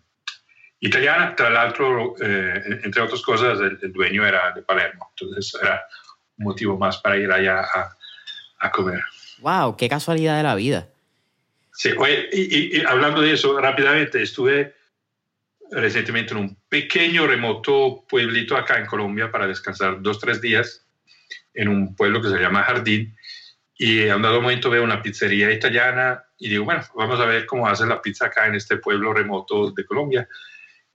italiana. 0.81 1.37
Tra 1.37 1.51
l'altro, 1.51 2.15
eh, 2.21 2.81
entre 2.83 3.03
otras 3.03 3.23
cosas, 3.23 3.59
el, 3.61 3.93
dueño 3.93 4.27
era 4.27 4.53
de 4.53 4.63
Palermo, 4.63 5.13
entonces 5.17 5.57
era 5.63 5.85
un 6.39 6.47
motivo 6.47 6.79
más 6.79 6.99
para 6.99 7.17
ir 7.17 7.31
allá 7.31 7.61
a, 7.61 7.97
a 8.59 8.71
comer. 8.71 9.03
¡Wow! 9.41 9.77
¡Qué 9.77 9.89
casualidad 9.89 10.37
de 10.37 10.43
la 10.43 10.55
vida! 10.55 10.89
Sí, 11.79 11.91
y, 12.33 12.85
hablando 12.87 13.21
de 13.21 13.35
eso 13.35 13.57
rápidamente, 13.61 14.21
estuve 14.21 14.75
recientemente 15.71 16.33
en 16.33 16.41
un 16.41 16.59
pequeño, 16.69 17.25
remoto 17.25 18.05
pueblito 18.09 18.57
acá 18.57 18.81
en 18.81 18.87
Colombia 18.87 19.31
para 19.31 19.47
descansar 19.47 20.03
dos, 20.03 20.19
tres 20.19 20.41
días 20.41 20.85
en 21.55 21.69
un 21.69 21.95
pueblo 21.95 22.21
que 22.21 22.31
se 22.31 22.41
llama 22.41 22.65
Jardín. 22.65 23.17
Y 23.77 24.09
a 24.09 24.17
un 24.17 24.23
dado 24.23 24.43
momento 24.43 24.71
veo 24.71 24.83
una 24.83 25.01
pizzería 25.01 25.53
italiana 25.53 26.25
y 26.37 26.49
digo, 26.49 26.65
bueno, 26.65 26.83
vamos 26.97 27.21
a 27.21 27.27
ver 27.27 27.47
cómo 27.47 27.69
hacen 27.69 27.91
la 27.91 28.03
pizza 28.03 28.27
acá 28.27 28.49
en 28.49 28.57
este 28.57 28.79
pueblo 28.79 29.13
remoto 29.13 29.71
de 29.71 29.85
Colombia. 29.85 30.29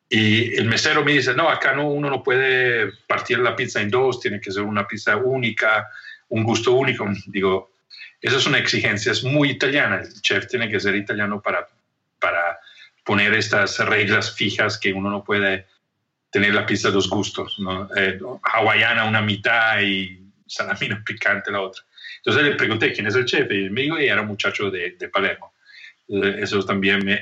Y 0.09 0.53
el 0.55 0.65
mesero 0.65 1.05
me 1.05 1.13
dice, 1.13 1.33
no, 1.33 1.47
acá 1.47 1.73
no, 1.73 1.87
uno 1.87 2.09
no 2.09 2.21
puede 2.21 2.91
partir 3.07 3.39
la 3.39 3.55
pizza 3.55 3.79
en 3.79 3.89
dos, 3.89 4.19
tiene 4.19 4.41
que 4.41 4.51
ser 4.51 4.63
una 4.63 4.85
pizza 4.85 5.15
única, 5.15 5.87
un 6.27 6.43
gusto 6.43 6.73
único. 6.73 7.07
Digo, 7.27 7.72
esa 8.23 8.37
es 8.37 8.45
una 8.45 8.57
exigencia, 8.57 9.11
es 9.11 9.23
muy 9.25 9.49
italiana. 9.49 9.97
El 10.01 10.21
chef 10.21 10.47
tiene 10.47 10.69
que 10.69 10.79
ser 10.79 10.95
italiano 10.95 11.41
para, 11.41 11.67
para 12.19 12.57
poner 13.03 13.33
estas 13.33 13.77
reglas 13.79 14.33
fijas 14.33 14.77
que 14.77 14.93
uno 14.93 15.09
no 15.09 15.25
puede 15.25 15.67
tener 16.31 16.53
la 16.53 16.65
pizza 16.65 16.87
de 16.87 16.93
dos 16.93 17.09
gustos, 17.09 17.59
¿no? 17.59 17.89
Eh, 17.97 18.17
hawaiana 18.43 19.03
una 19.03 19.21
mitad 19.21 19.81
y 19.81 20.23
salamino 20.47 21.03
picante 21.03 21.51
la 21.51 21.59
otra. 21.59 21.83
Entonces 22.19 22.43
le 22.43 22.55
pregunté 22.55 22.93
quién 22.93 23.07
es 23.07 23.15
el 23.15 23.25
chef 23.25 23.51
y 23.51 23.69
me 23.69 23.81
dijo 23.81 23.99
y 23.99 24.05
era 24.05 24.21
un 24.21 24.29
muchacho 24.29 24.71
de, 24.71 24.91
de 24.91 25.09
Palermo. 25.09 25.51
Eso 26.07 26.63
también 26.63 27.03
me, 27.03 27.21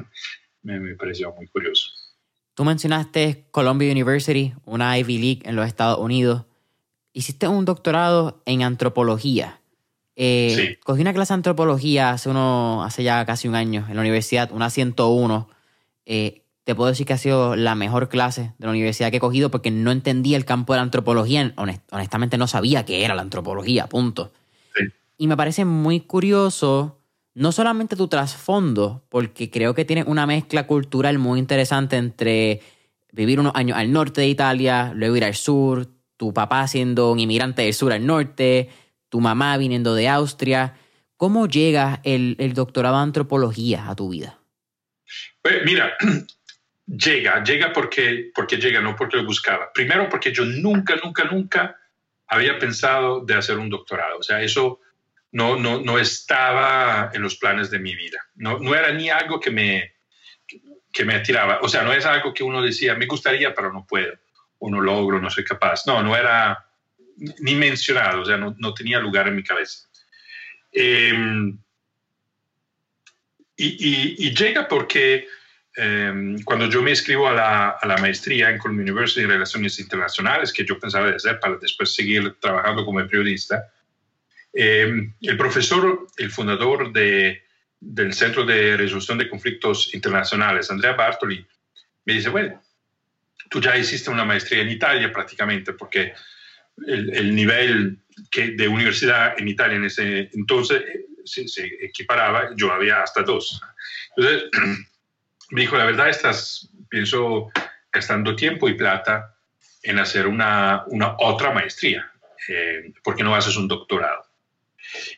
me, 0.62 0.80
me, 0.80 0.96
pareció 0.96 1.32
muy 1.32 1.46
curioso. 1.46 1.88
Tú 2.54 2.64
mencionaste 2.64 3.46
Columbia 3.52 3.92
University, 3.92 4.54
una 4.64 4.98
Ivy 4.98 5.18
League 5.18 5.42
en 5.44 5.54
los 5.54 5.68
Estados 5.68 6.00
Unidos. 6.00 6.46
Hiciste 7.12 7.46
un 7.46 7.64
doctorado 7.64 8.42
en 8.44 8.64
antropología. 8.64 9.61
Eh, 10.16 10.78
Cogí 10.84 11.00
una 11.00 11.14
clase 11.14 11.32
de 11.32 11.36
antropología 11.36 12.10
hace, 12.10 12.28
uno, 12.28 12.84
hace 12.84 13.02
ya 13.02 13.24
casi 13.24 13.48
un 13.48 13.54
año 13.54 13.86
en 13.88 13.94
la 13.94 14.00
universidad, 14.00 14.50
una 14.52 14.70
101. 14.70 15.48
Eh, 16.06 16.42
te 16.64 16.74
puedo 16.74 16.90
decir 16.90 17.06
que 17.06 17.14
ha 17.14 17.18
sido 17.18 17.56
la 17.56 17.74
mejor 17.74 18.08
clase 18.08 18.52
de 18.58 18.66
la 18.66 18.70
universidad 18.70 19.10
que 19.10 19.16
he 19.16 19.20
cogido 19.20 19.50
porque 19.50 19.70
no 19.70 19.90
entendía 19.90 20.36
el 20.36 20.44
campo 20.44 20.72
de 20.72 20.78
la 20.78 20.82
antropología. 20.82 21.52
honestamente 21.90 22.38
no 22.38 22.46
sabía 22.46 22.84
qué 22.84 23.04
era 23.04 23.14
la 23.14 23.22
antropología, 23.22 23.88
punto. 23.88 24.32
Y 25.18 25.26
me 25.26 25.36
parece 25.36 25.64
muy 25.64 26.00
curioso, 26.00 26.98
no 27.34 27.52
solamente 27.52 27.96
tu 27.96 28.08
trasfondo, 28.08 29.04
porque 29.08 29.50
creo 29.50 29.74
que 29.74 29.84
tiene 29.84 30.04
una 30.04 30.26
mezcla 30.26 30.66
cultural 30.66 31.18
muy 31.18 31.38
interesante 31.38 31.96
entre 31.96 32.60
vivir 33.12 33.38
unos 33.38 33.54
años 33.54 33.76
al 33.76 33.92
norte 33.92 34.22
de 34.22 34.28
Italia, 34.28 34.92
luego 34.94 35.16
ir 35.16 35.24
al 35.24 35.34
sur, 35.34 35.86
tu 36.16 36.32
papá 36.32 36.66
siendo 36.66 37.12
un 37.12 37.20
inmigrante 37.20 37.62
del 37.62 37.74
sur 37.74 37.92
al 37.92 38.04
norte, 38.06 38.68
tu 39.12 39.20
mamá 39.20 39.58
viniendo 39.58 39.94
de 39.94 40.08
Austria. 40.08 40.72
¿Cómo 41.18 41.46
llega 41.46 42.00
el, 42.02 42.54
doctorado 42.54 42.96
de 42.96 43.02
antropología 43.02 43.90
a 43.90 43.94
tu 43.94 44.08
vida? 44.08 44.38
Pues 45.42 45.62
mira, 45.66 45.94
llega, 46.86 47.44
llega 47.44 47.74
porque, 47.74 48.30
porque 48.34 48.56
llega, 48.56 48.80
no 48.80 48.96
porque 48.96 49.18
lo 49.18 49.26
buscaba. 49.26 49.70
Primero 49.74 50.08
porque 50.08 50.32
yo 50.32 50.46
nunca, 50.46 50.96
nunca, 51.04 51.24
nunca 51.24 51.76
había 52.26 52.58
pensado 52.58 53.22
de 53.22 53.34
hacer 53.34 53.58
un 53.58 53.68
doctorado. 53.68 54.16
O 54.18 54.22
sea, 54.22 54.40
eso 54.40 54.80
no, 55.30 55.56
no, 55.56 55.82
no 55.82 55.98
estaba 55.98 57.10
en 57.12 57.20
los 57.20 57.36
planes 57.36 57.70
de 57.70 57.80
mi 57.80 57.94
vida. 57.94 58.18
No, 58.36 58.58
no 58.60 58.74
era 58.74 58.94
ni 58.94 59.10
algo 59.10 59.38
que 59.38 59.50
me, 59.50 59.92
que 60.90 61.04
me 61.04 61.16
atiraba. 61.16 61.58
O 61.60 61.68
sea, 61.68 61.82
no 61.82 61.92
es 61.92 62.06
algo 62.06 62.32
que 62.32 62.44
uno 62.44 62.62
decía, 62.62 62.94
me 62.94 63.04
gustaría, 63.04 63.54
pero 63.54 63.74
no 63.74 63.86
puedo, 63.86 64.14
o 64.58 64.70
no 64.70 64.80
logro, 64.80 65.20
no 65.20 65.28
soy 65.28 65.44
capaz. 65.44 65.86
No, 65.86 66.02
no 66.02 66.16
era, 66.16 66.66
ni 67.16 67.54
mencionado, 67.54 68.22
o 68.22 68.24
sea, 68.24 68.36
no, 68.36 68.54
no 68.58 68.74
tenía 68.74 68.98
lugar 68.98 69.28
en 69.28 69.36
mi 69.36 69.42
cabeza. 69.42 69.88
Em, 70.72 71.58
y, 73.56 74.16
y, 74.26 74.34
llega 74.34 74.66
porque 74.66 75.28
em, 75.76 76.42
cuando 76.42 76.66
yo 76.68 76.82
me 76.82 76.90
inscribo 76.90 77.28
a 77.28 77.32
la, 77.32 77.68
a 77.70 77.86
la, 77.86 77.96
maestría 77.98 78.50
en 78.50 78.58
Columbia 78.58 78.82
University 78.82 79.20
en 79.20 79.28
Relaciones 79.28 79.78
Internacionales, 79.78 80.52
que 80.52 80.64
yo 80.64 80.80
pensaba 80.80 81.08
de 81.08 81.16
hacer 81.16 81.38
para 81.38 81.56
después 81.56 81.94
seguir 81.94 82.34
trabajando 82.40 82.84
como 82.84 83.06
periodista, 83.06 83.70
em, 84.52 85.14
el 85.20 85.36
profesor, 85.36 86.06
el 86.16 86.30
fundador 86.30 86.92
de, 86.92 87.42
del 87.78 88.14
Centro 88.14 88.44
de 88.44 88.76
Resolución 88.76 89.18
de 89.18 89.28
Conflictos 89.28 89.94
Internacionales, 89.94 90.70
Andrea 90.70 90.94
Bartoli, 90.94 91.46
me 92.04 92.14
dice, 92.14 92.30
bueno, 92.30 92.62
tú 93.50 93.60
ya 93.60 93.76
hiciste 93.76 94.10
una 94.10 94.24
maestría 94.24 94.62
en 94.62 94.70
Italia 94.70 95.12
prácticamente, 95.12 95.72
porque 95.74 96.14
el, 96.86 97.34
nivel 97.34 97.98
que 98.30 98.52
de 98.52 98.68
universidad 98.68 99.38
en 99.38 99.48
Italia 99.48 99.76
en 99.76 99.84
ese 99.84 100.30
entonces 100.32 100.82
eh, 100.82 101.06
se, 101.24 101.64
equiparaba, 101.80 102.50
yo 102.56 102.72
había 102.72 103.02
hasta 103.02 103.22
dos. 103.22 103.60
Entonces, 104.16 104.50
me 105.50 105.60
dijo, 105.60 105.76
la 105.76 105.84
verdad, 105.84 106.08
estás, 106.08 106.68
pienso, 106.88 107.50
gastando 107.92 108.34
tiempo 108.34 108.68
y 108.68 108.74
plata 108.74 109.34
en 109.82 109.98
hacer 109.98 110.26
una, 110.26 110.84
una 110.86 111.16
otra 111.18 111.52
maestría, 111.52 112.10
eh, 112.48 112.92
porque 113.02 113.22
no 113.22 113.34
haces 113.34 113.56
un 113.56 113.68
doctorado. 113.68 114.24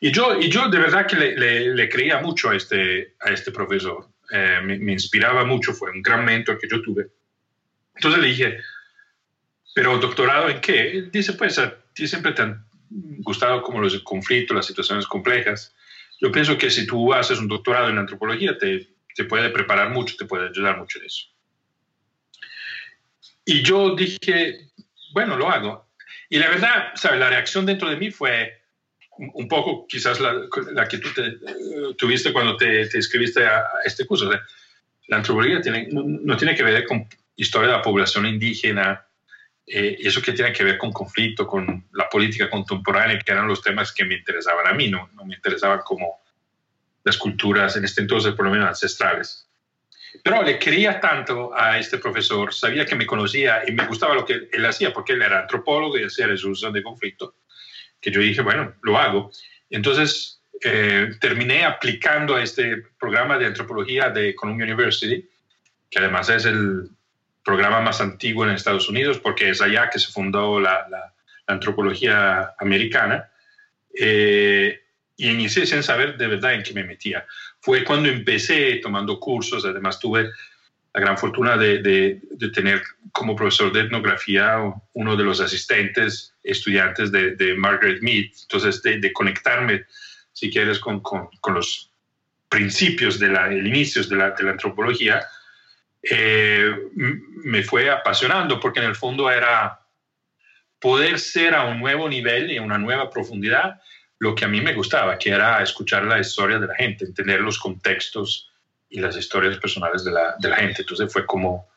Y 0.01 0.11
yo, 0.11 0.39
y 0.39 0.49
yo 0.49 0.69
de 0.69 0.79
verdad 0.79 1.07
que 1.07 1.17
le, 1.17 1.75
le, 1.75 1.89
creía 1.89 2.21
mucho 2.21 2.51
a 2.51 2.57
este, 2.57 3.15
a 3.21 3.31
este 3.31 3.51
profesor, 3.51 4.09
eh, 4.31 4.61
me, 4.63 4.79
me, 4.79 4.93
inspiraba 4.93 5.45
mucho, 5.45 5.73
fue 5.73 5.91
un 5.91 6.03
gran 6.03 6.25
mentor 6.25 6.59
que 6.59 6.69
yo 6.69 6.83
tuve. 6.83 7.09
Entonces 7.95 8.21
le 8.21 8.29
dije, 8.29 8.59
pero 9.75 9.99
doctorado 9.99 10.49
en 10.49 10.61
qué? 10.61 11.09
Dice, 11.13 11.35
pues 11.35 11.59
a 11.59 11.77
ti 11.93 12.07
siempre 12.07 12.33
te 12.33 12.43
han 12.43 12.65
gustado 13.21 13.61
como 13.63 13.81
los 13.81 13.99
conflictos, 14.01 14.57
las 14.57 14.67
situaciones 14.67 15.07
complejas. 15.07 15.75
yo 16.21 16.31
pienso 16.31 16.57
que 16.57 16.71
si 16.71 16.87
tú 16.87 17.13
haces 17.13 17.39
un 17.39 17.49
doctorado 17.49 17.89
en 17.89 17.99
antropología, 17.99 18.57
te, 18.57 18.89
te 19.15 19.25
puede 19.25 19.51
preparar 19.51 19.91
mucho, 19.91 20.17
te 20.17 20.25
puede 20.25 20.49
ayudar 20.49 20.79
mucho 20.79 21.01
en 21.01 21.07
eso. 21.07 21.27
Y 23.45 23.63
yo 23.63 23.95
dije, 23.95 24.71
bueno, 25.13 25.37
lo 25.37 25.51
hago. 25.51 25.89
Y 26.31 26.39
la 26.39 26.49
verdad, 26.49 26.93
¿sabes? 26.95 27.21
La 27.21 27.29
reacción 27.29 27.67
dentro 27.67 27.91
de 27.91 27.97
mí 27.97 28.11
fue 28.11 28.65
un 29.17 29.49
poco 29.49 29.87
quizás 29.87 30.21
la, 30.21 30.35
la 30.73 30.89
que 30.89 30.99
tú 30.99 31.09
tuviste 31.97 32.33
cuando 32.33 32.57
te, 32.57 32.87
te 32.87 32.99
escribiste 32.99 33.47
a, 33.47 33.65
este 33.85 34.07
curso. 34.07 34.31
la 35.09 35.17
antropología 35.17 35.61
tiene, 35.61 35.89
no, 35.91 36.37
tiene 36.37 36.55
que 36.55 36.63
ver 36.63 36.85
con 36.87 37.07
historia 37.37 37.69
de 37.69 37.77
la 37.77 37.83
población 37.83 38.27
indígena, 38.27 39.07
eh, 39.67 39.97
eso 40.01 40.21
que 40.21 40.33
tiene 40.33 40.53
que 40.53 40.65
ver 40.65 40.77
con 40.77 40.93
conflicto, 40.93 41.47
con 41.47 41.87
la 41.93 42.09
política 42.09 42.51
contemporánea, 42.51 43.19
que 43.19 43.33
eran 43.33 43.49
los 43.49 43.63
temas 43.63 43.93
que 43.93 44.05
me 44.05 44.17
interesaban 44.17 44.67
a 44.67 44.73
mí, 44.73 44.89
no, 44.89 45.09
no 45.15 45.25
me 45.25 45.35
interesaban 45.35 45.81
como 45.85 46.21
las 47.03 47.17
culturas, 47.17 47.77
en 47.77 47.85
este 47.85 48.03
entonces 48.03 48.35
por 48.35 48.47
lo 48.47 48.51
menos 48.51 48.69
ancestrales. 48.69 49.47
Pero 50.23 50.43
le 50.43 50.59
quería 50.59 51.01
tanto 51.01 51.53
a 51.57 51.79
este 51.79 51.99
profesor, 51.99 52.55
sabía 52.55 52.87
que 52.87 52.95
me 52.95 53.07
conocía 53.07 53.63
y 53.67 53.73
me 53.73 53.87
gustaba 53.87 54.15
lo 54.15 54.25
que 54.25 54.49
él 54.53 54.67
hacía, 54.67 54.93
porque 54.93 55.13
él 55.15 55.23
era 55.23 55.41
antropólogo 55.41 55.99
y 55.99 56.05
hacía 56.05 56.27
resolución 56.27 56.73
de 56.73 56.83
conflicto, 56.83 57.35
que 58.01 58.11
yo 58.11 58.21
dije, 58.21 58.43
bueno, 58.43 58.75
lo 58.83 58.99
hago. 58.99 59.33
Entonces 59.71 60.41
eh, 60.63 61.11
terminé 61.21 61.65
aplicando 61.65 62.37
a 62.37 62.43
este 62.43 62.83
programa 62.99 63.39
de 63.39 63.47
antropología 63.47 64.11
de 64.11 64.35
Columbia 64.35 64.67
University, 64.67 65.29
que 65.91 65.99
además 65.99 66.29
es 66.29 66.45
el 66.45 66.89
programa 67.45 67.81
más 67.81 68.01
antiguo 68.01 68.45
en 68.45 68.51
Estados 68.51 68.89
Unidos, 68.89 69.19
porque 69.19 69.51
es 69.51 69.61
allá 69.61 69.91
que 69.91 69.99
se 69.99 70.11
fundó 70.11 70.61
la, 70.61 71.13
antropología 71.47 72.55
americana. 72.59 73.29
Eh, 73.95 74.81
y 75.17 75.31
inicié 75.31 75.67
sin 75.67 75.83
saber 75.83 76.17
de 76.17 76.27
verdad 76.27 76.55
en 76.55 76.63
qué 76.63 76.73
me 76.73 76.85
metía. 76.85 77.27
Fue 77.61 77.85
cuando 77.85 78.09
empecé 78.09 78.77
tomando 78.83 79.21
cursos, 79.21 79.65
además 79.65 80.01
tuve 80.01 80.31
la 80.95 81.01
gran 81.01 81.19
fortuna 81.19 81.57
de, 81.57 82.21
tener 82.53 82.83
como 83.13 83.37
profesor 83.37 83.73
de 83.73 83.81
etnografía 83.81 84.59
uno 84.93 85.17
de 85.17 85.25
los 85.25 85.41
asistentes 85.41 86.35
estudiantes 86.43 87.11
de, 87.13 87.55
Margaret 87.57 88.01
Mead, 88.01 88.27
entonces 88.43 88.83
de, 88.83 89.13
conectarme, 89.13 89.85
si 90.33 90.51
quieres, 90.51 90.79
con, 90.79 91.03
los 91.49 91.91
principios 92.49 93.19
de 93.19 93.29
la, 93.29 93.53
inicios 93.53 94.09
de 94.09 94.17
la 94.17 94.35
antropología, 94.39 95.27
eh, 96.11 96.71
me 96.95 97.63
fue 97.63 97.91
apasionando 97.91 98.61
porque 98.61 98.81
en 98.81 98.87
el 98.87 98.95
fondo 98.95 99.31
era 99.31 99.81
poder 100.81 101.19
ser 101.19 101.55
a 101.55 101.65
un 101.65 101.81
nuevo 101.81 102.09
nivel 102.09 102.51
y 102.51 102.59
a 102.59 102.63
una 102.63 102.79
nueva 102.79 103.11
profundidad 103.11 103.81
lo 104.19 104.35
que 104.35 104.45
a 104.45 104.49
mí 104.49 104.61
me 104.61 104.75
gustaba, 104.75 105.19
que 105.19 105.31
era 105.31 105.63
escuchar 105.63 106.05
la 106.05 106.19
historia 106.19 106.59
de 106.59 106.67
la 106.67 106.75
gente, 106.75 107.05
entender 107.05 107.41
los 107.41 107.59
contextos 107.59 108.51
y 108.89 109.01
las 109.01 109.17
historias 109.17 109.59
personales 109.59 110.05
de 110.05 110.13
la, 110.13 110.37
de 110.39 110.49
la 110.49 110.57
gente. 110.57 110.83
Entonces 110.83 111.13
fue 111.13 111.27
como, 111.27 111.69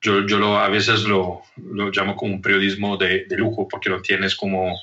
yo, 0.00 0.26
yo 0.26 0.38
lo, 0.38 0.58
a 0.58 0.68
veces 0.68 1.04
lo, 1.04 1.42
lo 1.56 1.90
llamo 1.90 2.16
como 2.16 2.34
un 2.34 2.42
periodismo 2.42 2.96
de, 2.96 3.26
lujo, 3.30 3.68
porque 3.68 3.88
no 3.88 4.02
tienes 4.02 4.34
como 4.36 4.78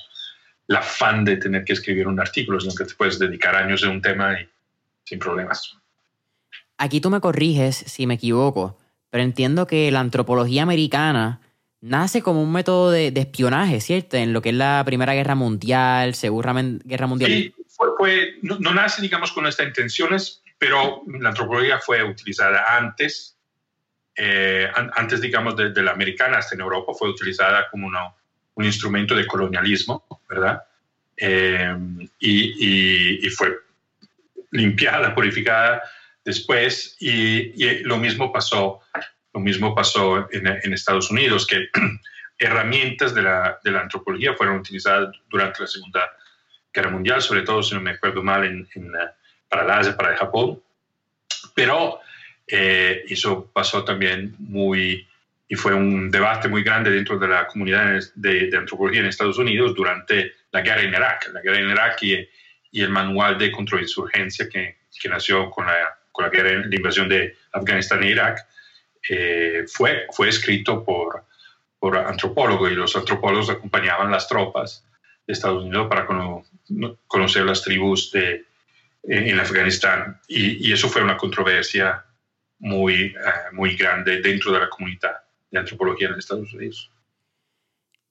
la 0.66 0.80
afán 0.80 1.24
de 1.24 1.36
tener 1.36 1.64
que 1.64 1.74
escribir 1.74 2.08
un 2.08 2.20
artículo, 2.20 2.58
sino 2.58 2.74
que 2.74 2.84
te 2.84 2.94
puedes 2.94 3.18
dedicar 3.18 3.54
años 3.54 3.84
a 3.84 3.90
un 3.90 4.02
tema 4.02 4.40
y 4.40 4.48
sin 5.04 5.18
problemas. 5.18 5.77
Aquí 6.78 7.00
tú 7.00 7.10
me 7.10 7.20
corriges 7.20 7.76
si 7.76 8.06
me 8.06 8.14
equivoco, 8.14 8.78
pero 9.10 9.24
entiendo 9.24 9.66
que 9.66 9.90
la 9.90 10.00
antropología 10.00 10.62
americana 10.62 11.40
nace 11.80 12.22
como 12.22 12.42
un 12.42 12.52
método 12.52 12.90
de, 12.90 13.12
espionaje, 13.14 13.80
¿cierto? 13.80 14.16
En 14.16 14.32
lo 14.32 14.42
que 14.42 14.50
es 14.50 14.54
la 14.54 14.82
Primera 14.84 15.14
Guerra 15.14 15.34
Mundial, 15.34 16.14
Segunda 16.14 16.54
Guerra 16.84 17.06
Mundial. 17.06 17.30
Sí, 17.30 17.54
fue, 17.96 18.34
no, 18.42 18.58
nace, 18.72 19.02
digamos, 19.02 19.32
con 19.32 19.46
estas 19.46 19.66
intenciones, 19.66 20.42
pero 20.58 21.02
la 21.06 21.30
antropología 21.30 21.78
fue 21.78 22.02
utilizada 22.02 22.76
antes, 22.76 23.36
eh, 24.16 24.68
antes, 24.74 25.20
digamos, 25.20 25.56
de, 25.56 25.82
la 25.82 25.92
americana 25.92 26.38
hasta 26.38 26.54
en 26.54 26.60
Europa, 26.60 26.92
fue 26.98 27.10
utilizada 27.10 27.68
como 27.70 27.88
un 28.54 28.64
instrumento 28.64 29.14
de 29.14 29.26
colonialismo, 29.26 30.04
¿verdad? 30.28 30.62
Eh, 31.16 31.76
y, 32.20 33.28
fue 33.30 33.56
limpiada, 34.50 35.14
purificada 35.14 35.82
después, 36.28 36.96
y, 37.00 37.64
y 37.64 37.80
lo 37.84 37.96
mismo 37.96 38.30
pasó 38.30 38.82
lo 39.38 39.40
mismo 39.40 39.74
pasó 39.74 40.28
en, 40.32 40.72
Estados 40.72 41.10
Unidos, 41.10 41.46
que 41.46 41.68
herramientas 42.38 43.14
de 43.14 43.22
la, 43.22 43.58
de 43.62 43.70
la, 43.70 43.82
antropología 43.82 44.34
fueron 44.34 44.58
utilizadas 44.58 45.14
durante 45.28 45.60
la 45.60 45.66
Segunda 45.66 46.10
Guerra 46.72 46.90
Mundial, 46.90 47.22
sobre 47.22 47.42
todo, 47.42 47.62
si 47.62 47.74
no 47.74 47.80
me 47.80 47.92
acuerdo 47.92 48.22
mal, 48.22 48.44
en, 48.44 48.66
para 49.48 49.64
el 49.64 49.70
Asia, 49.70 49.96
para 49.96 50.12
el 50.12 50.16
Japón. 50.16 50.60
Pero 51.54 52.00
eh, 52.46 53.04
eso 53.08 53.50
pasó 53.52 53.84
también 53.84 54.34
muy, 54.38 55.06
y 55.48 55.54
fue 55.54 55.74
un 55.74 56.10
debate 56.10 56.48
muy 56.48 56.62
grande 56.62 56.90
dentro 56.90 57.18
de 57.18 57.28
la 57.28 57.46
comunidad 57.46 58.00
de, 58.14 58.50
antropología 58.56 59.00
en 59.00 59.06
Estados 59.06 59.38
Unidos 59.38 59.74
durante 59.74 60.32
la 60.50 60.62
guerra 60.62 60.82
en 60.82 60.94
Irak, 60.94 61.30
la 61.32 61.42
guerra 61.42 61.58
en 61.58 61.70
Irak 61.70 62.02
y, 62.02 62.28
y 62.72 62.82
el 62.82 62.90
manual 62.90 63.38
de 63.38 63.52
contrainsurgencia 63.52 64.48
que, 64.48 64.78
que 65.00 65.08
nació 65.08 65.50
con 65.50 65.66
la, 65.66 65.97
con 66.18 66.24
la 66.24 66.30
guerra, 66.30 66.66
la 66.66 66.74
invasión 66.74 67.08
de 67.08 67.36
Afganistán 67.52 68.02
e 68.02 68.10
Irak 68.10 68.44
eh, 69.08 69.64
fue, 69.68 70.06
fue 70.10 70.28
escrito 70.28 70.84
por, 70.84 71.24
por 71.78 71.96
antropólogos 71.96 72.72
y 72.72 72.74
los 72.74 72.96
antropólogos 72.96 73.50
acompañaban 73.50 74.10
las 74.10 74.26
tropas 74.26 74.84
de 75.24 75.32
Estados 75.32 75.62
Unidos 75.62 75.86
para 75.88 76.08
conocer 77.06 77.44
las 77.44 77.62
tribus 77.62 78.10
de, 78.10 78.44
en 79.04 79.38
Afganistán. 79.38 80.20
Y, 80.26 80.72
eso 80.72 80.88
fue 80.88 81.04
una 81.04 81.16
controversia 81.16 82.04
muy, 82.58 82.94
eh, 82.94 83.14
muy 83.52 83.76
grande 83.76 84.20
dentro 84.20 84.50
de 84.50 84.58
la 84.58 84.68
comunidad 84.68 85.18
de 85.52 85.60
antropología 85.60 86.08
en 86.08 86.14
Estados 86.14 86.52
Unidos. 86.52 86.90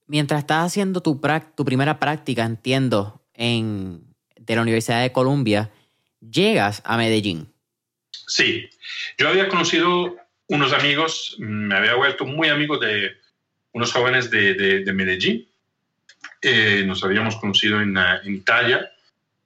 Mientras 0.05 0.39
estás 0.39 0.68
haciendo 0.68 1.01
tu, 1.01 1.20
tu 1.55 1.66
primera 1.66 1.99
práctica, 1.99 2.45
entiendo, 2.45 3.22
en, 3.34 4.16
de 4.39 4.55
la 4.55 4.62
Universidad 4.62 5.01
de 5.01 5.12
Columbia, 5.12 5.72
llegas 6.22 6.82
a 6.86 6.95
Medellín. 6.95 7.51
Sí, 8.28 8.69
yo 9.17 9.30
había 9.30 9.47
conocido 9.47 10.17
unos 10.47 10.73
amigos, 10.73 11.38
me 11.39 11.75
había 11.75 11.95
vuelto 11.95 12.25
muy 12.25 12.49
amigo 12.49 12.78
de 12.78 13.17
unos 13.71 13.93
jóvenes 13.93 14.30
de, 14.30 14.53
de, 14.53 14.93
Medellín. 14.93 15.47
Eh, 16.41 16.84
nos 16.86 17.03
habíamos 17.03 17.38
conocido 17.38 17.82
en, 17.82 17.97
en, 17.97 18.36
Italia 18.36 18.91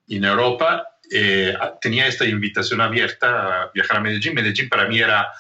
y 0.07 0.17
en 0.17 0.25
Europa. 0.25 0.97
Eh, 1.11 1.55
tenía 1.79 2.07
esta 2.07 2.25
invitación 2.25 2.81
abierta 2.81 3.63
a 3.63 3.71
viajar 3.71 3.97
a 3.97 4.01
Medellín. 4.01 4.33
Medellín 4.33 4.67
para 4.67 4.87
mí 4.87 4.99
era 4.99 5.31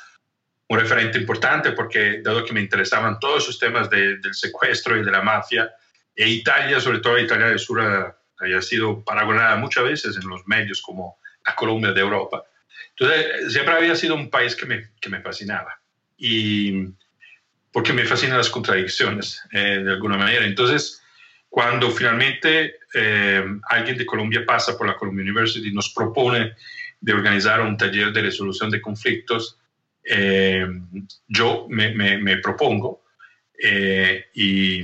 un 0.67 0.79
referente 0.79 1.17
importante 1.17 1.71
porque, 1.71 2.21
dado 2.21 2.45
que 2.45 2.53
me 2.53 2.61
interesaban 2.61 3.19
todos 3.19 3.43
esos 3.43 3.57
temas 3.57 3.89
de, 3.89 4.17
del 4.17 4.35
secuestro 4.35 4.97
y 4.97 5.03
de 5.03 5.11
la 5.11 5.21
mafia, 5.21 5.71
e 6.15 6.29
Italia, 6.29 6.79
sobre 6.79 6.99
todo 6.99 7.17
Italia 7.17 7.47
del 7.47 7.59
Sur, 7.59 8.15
había 8.37 8.61
sido 8.61 9.03
paragonada 9.03 9.55
muchas 9.55 9.83
veces 9.83 10.15
en 10.15 10.29
los 10.29 10.47
medios 10.47 10.81
como 10.81 11.17
la 11.43 11.55
Colombia 11.55 11.91
de 11.91 12.01
Europa. 12.01 12.43
Entonces, 12.97 13.53
siempre 13.53 13.73
había 13.73 13.95
sido 13.95 14.15
un 14.15 14.29
país 14.29 14.55
que 14.55 14.65
me, 14.65 14.89
que 14.99 15.09
me 15.09 15.21
fascinaba. 15.21 15.79
Y 16.17 16.93
porque 17.71 17.93
me 17.93 18.05
fascinan 18.05 18.37
las 18.37 18.49
contradicciones, 18.49 19.41
eh, 19.51 19.81
de 19.83 19.91
alguna 19.91 20.17
manera. 20.17 20.45
Entonces, 20.45 21.01
cuando 21.49 21.89
finalmente 21.91 22.75
eh, 22.93 23.43
alguien 23.69 23.97
de 23.97 24.05
Colombia 24.05 24.45
pasa 24.45 24.77
por 24.77 24.87
la 24.87 24.95
Columbia 24.95 25.23
University 25.23 25.69
y 25.69 25.73
nos 25.73 25.93
propone 25.93 26.53
de 26.99 27.13
organizar 27.13 27.61
un 27.61 27.77
taller 27.77 28.11
de 28.11 28.21
resolución 28.21 28.69
de 28.69 28.81
conflictos, 28.81 29.57
eh, 30.03 30.67
yo 31.27 31.67
me, 31.69 31.93
me, 31.93 32.37
propongo 32.37 33.03
y, 34.33 34.83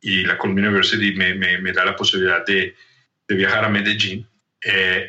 y, 0.00 0.24
la 0.24 0.38
Columbia 0.38 0.68
University 0.68 1.14
me, 1.14 1.34
me 1.34 1.72
da 1.72 1.84
la 1.84 1.94
posibilidad 1.94 2.44
de, 2.44 2.74
de 3.28 3.34
viajar 3.34 3.64
a 3.64 3.68
Medellín. 3.68 4.26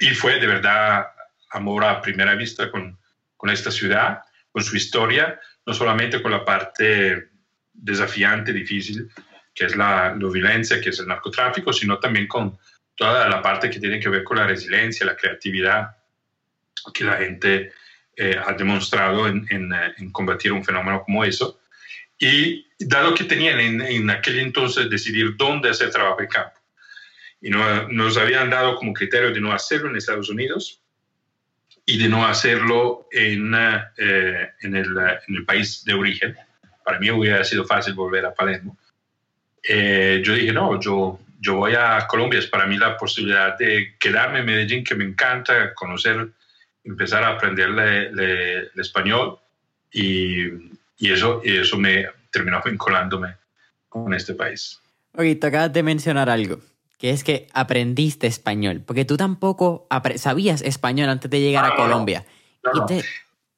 y 0.01 0.07
fue 0.09 0.39
de 0.39 0.47
verdad 0.47 1.12
amor 1.53 1.85
a 1.85 2.01
primera 2.01 2.35
vista 2.35 2.69
con, 2.69 2.97
con 3.37 3.49
esta 3.49 3.71
ciudad, 3.71 4.19
con 4.51 4.63
su 4.63 4.75
historia, 4.75 5.39
no 5.65 5.73
solamente 5.73 6.21
con 6.21 6.31
la 6.31 6.43
parte 6.43 7.29
desafiante, 7.73 8.53
difícil, 8.53 9.09
que 9.53 9.65
es 9.65 9.75
la, 9.75 10.15
la, 10.19 10.29
violencia, 10.29 10.81
que 10.81 10.89
es 10.89 10.99
el 10.99 11.07
narcotráfico, 11.07 11.71
sino 11.71 11.99
también 11.99 12.27
con 12.27 12.57
toda 12.95 13.27
la 13.27 13.41
parte 13.41 13.69
que 13.69 13.79
tiene 13.79 13.99
que 13.99 14.09
ver 14.09 14.23
con 14.23 14.37
la 14.37 14.47
resiliencia, 14.47 15.05
la 15.05 15.15
creatividad 15.15 15.95
que 16.93 17.03
la 17.03 17.17
gente 17.17 17.71
eh, 18.15 18.39
ha 18.45 18.53
demostrado 18.53 19.27
en, 19.27 19.45
en, 19.49 19.71
en, 19.97 20.11
combatir 20.11 20.51
un 20.51 20.63
fenómeno 20.63 21.03
como 21.03 21.23
eso. 21.23 21.61
Y 22.19 22.67
dado 22.79 23.13
que 23.15 23.23
tenían 23.23 23.59
en, 23.59 23.81
en, 23.81 24.09
aquel 24.09 24.39
entonces 24.39 24.89
decidir 24.89 25.35
dónde 25.35 25.69
hacer 25.69 25.89
trabajo 25.89 26.21
en 26.21 26.27
campo, 26.27 26.59
y 27.41 27.49
no, 27.49 27.87
nos 27.89 28.17
habían 28.17 28.49
dado 28.49 28.75
como 28.75 28.93
criterio 28.93 29.31
de 29.31 29.41
no 29.41 29.51
hacerlo 29.51 29.89
en 29.89 29.97
Estados 29.97 30.29
Unidos, 30.29 30.82
y 31.85 31.97
de 31.97 32.07
no 32.09 32.25
hacerlo 32.25 33.07
en, 33.11 33.53
eh, 33.55 34.49
en, 34.61 34.75
el, 34.75 34.97
en, 34.97 35.35
el, 35.35 35.45
país 35.45 35.83
de 35.83 35.93
origen. 35.93 36.35
Para 36.83 36.99
mí 36.99 37.11
hubiera 37.11 37.43
sido 37.43 37.65
fácil 37.65 37.93
volver 37.93 38.25
a 38.25 38.33
Palermo. 38.33 38.77
Eh, 39.67 40.21
yo 40.23 40.33
dije, 40.33 40.53
no, 40.53 40.79
yo, 40.79 41.19
yo 41.39 41.55
voy 41.55 41.73
a 41.75 42.05
Colombia, 42.07 42.39
es 42.39 42.47
para 42.47 42.65
mí 42.65 42.77
la 42.77 42.97
posibilidad 42.97 43.57
de 43.57 43.95
quedarme 43.99 44.39
en 44.39 44.45
Medellín, 44.45 44.83
que 44.83 44.95
me 44.95 45.03
encanta 45.03 45.73
conocer, 45.73 46.29
empezar 46.83 47.23
a 47.23 47.29
aprender 47.29 47.69
el 47.69 48.79
español 48.79 49.39
y, 49.91 50.45
y, 50.97 51.11
eso, 51.11 51.41
y 51.43 51.57
eso 51.57 51.77
me 51.77 52.07
terminó 52.31 52.61
vinculándome 52.63 53.35
con 53.89 54.13
este 54.13 54.33
país. 54.33 54.79
Oye, 55.15 55.35
te 55.35 55.47
acabas 55.47 55.71
de 55.71 55.83
mencionar 55.83 56.29
algo, 56.29 56.59
que 56.97 57.09
es 57.09 57.23
que 57.23 57.47
aprendiste 57.53 58.27
español, 58.27 58.81
porque 58.85 59.05
tú 59.05 59.17
tampoco 59.17 59.87
sabías 60.15 60.61
español 60.61 61.09
antes 61.09 61.29
de 61.29 61.41
llegar 61.41 61.65
a 61.65 61.75
Colombia. 61.75 62.25
y 62.73 62.85
te, 62.85 63.03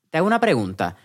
te 0.10 0.18
hago 0.18 0.28
una 0.28 0.40
pregunta. 0.40 0.98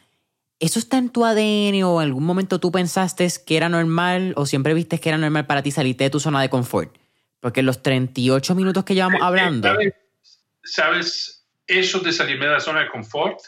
¿Eso 0.61 0.78
está 0.78 0.99
en 0.99 1.09
tu 1.09 1.24
ADN 1.24 1.83
o 1.85 2.03
en 2.03 2.09
algún 2.09 2.24
momento 2.24 2.61
tú 2.61 2.70
pensaste 2.70 3.26
que 3.47 3.57
era 3.57 3.70
normal 3.70 4.35
o 4.37 4.45
siempre 4.45 4.74
viste 4.74 5.01
que 5.01 5.09
era 5.09 5.16
normal 5.16 5.47
para 5.47 5.62
ti 5.62 5.70
salirte 5.70 6.05
de 6.05 6.11
tu 6.11 6.20
zona 6.20 6.43
de 6.43 6.51
confort? 6.51 6.95
Porque 7.41 7.61
en 7.61 7.66
los 7.66 7.83
38 7.83 8.55
minutos 8.55 8.85
que 8.85 8.95
llevamos 8.95 9.20
eh, 9.20 9.22
eh, 9.22 9.26
hablando... 9.26 9.74
¿Sabes? 10.62 11.47
Eso 11.66 12.01
de 12.01 12.12
salirme 12.12 12.45
de 12.47 12.53
la 12.53 12.61
zona 12.61 12.81
de 12.81 12.91
confort, 12.91 13.39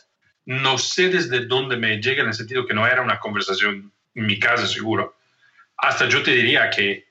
no 0.46 0.78
sé 0.78 1.10
desde 1.10 1.44
dónde 1.44 1.76
me 1.76 2.00
llega 2.00 2.22
en 2.22 2.28
el 2.28 2.34
sentido 2.34 2.66
que 2.66 2.72
no 2.72 2.86
era 2.86 3.02
una 3.02 3.20
conversación 3.20 3.92
en 4.14 4.26
mi 4.26 4.38
casa 4.38 4.66
seguro. 4.66 5.14
Hasta 5.76 6.08
yo 6.08 6.22
te 6.22 6.32
diría 6.32 6.70
que 6.70 7.06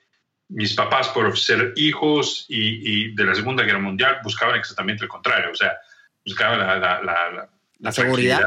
mis 0.52 0.74
papás, 0.74 1.08
por 1.08 1.38
ser 1.38 1.72
hijos 1.76 2.46
y, 2.48 3.14
de 3.14 3.24
la 3.24 3.34
Segunda 3.34 3.64
Guerra 3.64 3.78
Mundial, 3.78 4.18
buscaban 4.22 4.56
exactamente 4.56 5.04
el 5.04 5.08
contrario. 5.08 5.50
O 5.50 5.54
sea, 5.54 5.76
buscaban 6.24 6.58
la, 6.58 6.78
la, 6.78 7.48
la 7.78 7.92
seguridad 7.92 8.42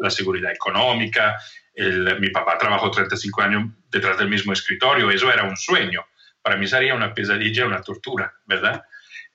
la 0.00 0.10
seguridad 0.10 0.52
económica. 0.52 1.38
mi 1.76 2.30
papá 2.30 2.58
trabajó 2.58 2.90
35 2.90 3.42
años 3.42 3.70
detrás 3.90 4.18
del 4.18 4.28
mismo 4.28 4.52
escritorio, 4.52 5.10
eso 5.10 5.30
era 5.30 5.44
un 5.44 5.56
sueño. 5.56 6.04
Para 6.42 6.56
mí 6.56 6.66
sería 6.66 6.94
una 6.94 7.14
pesadilla, 7.14 7.66
una 7.66 7.82
tortura, 7.82 8.32
¿verdad? 8.46 8.82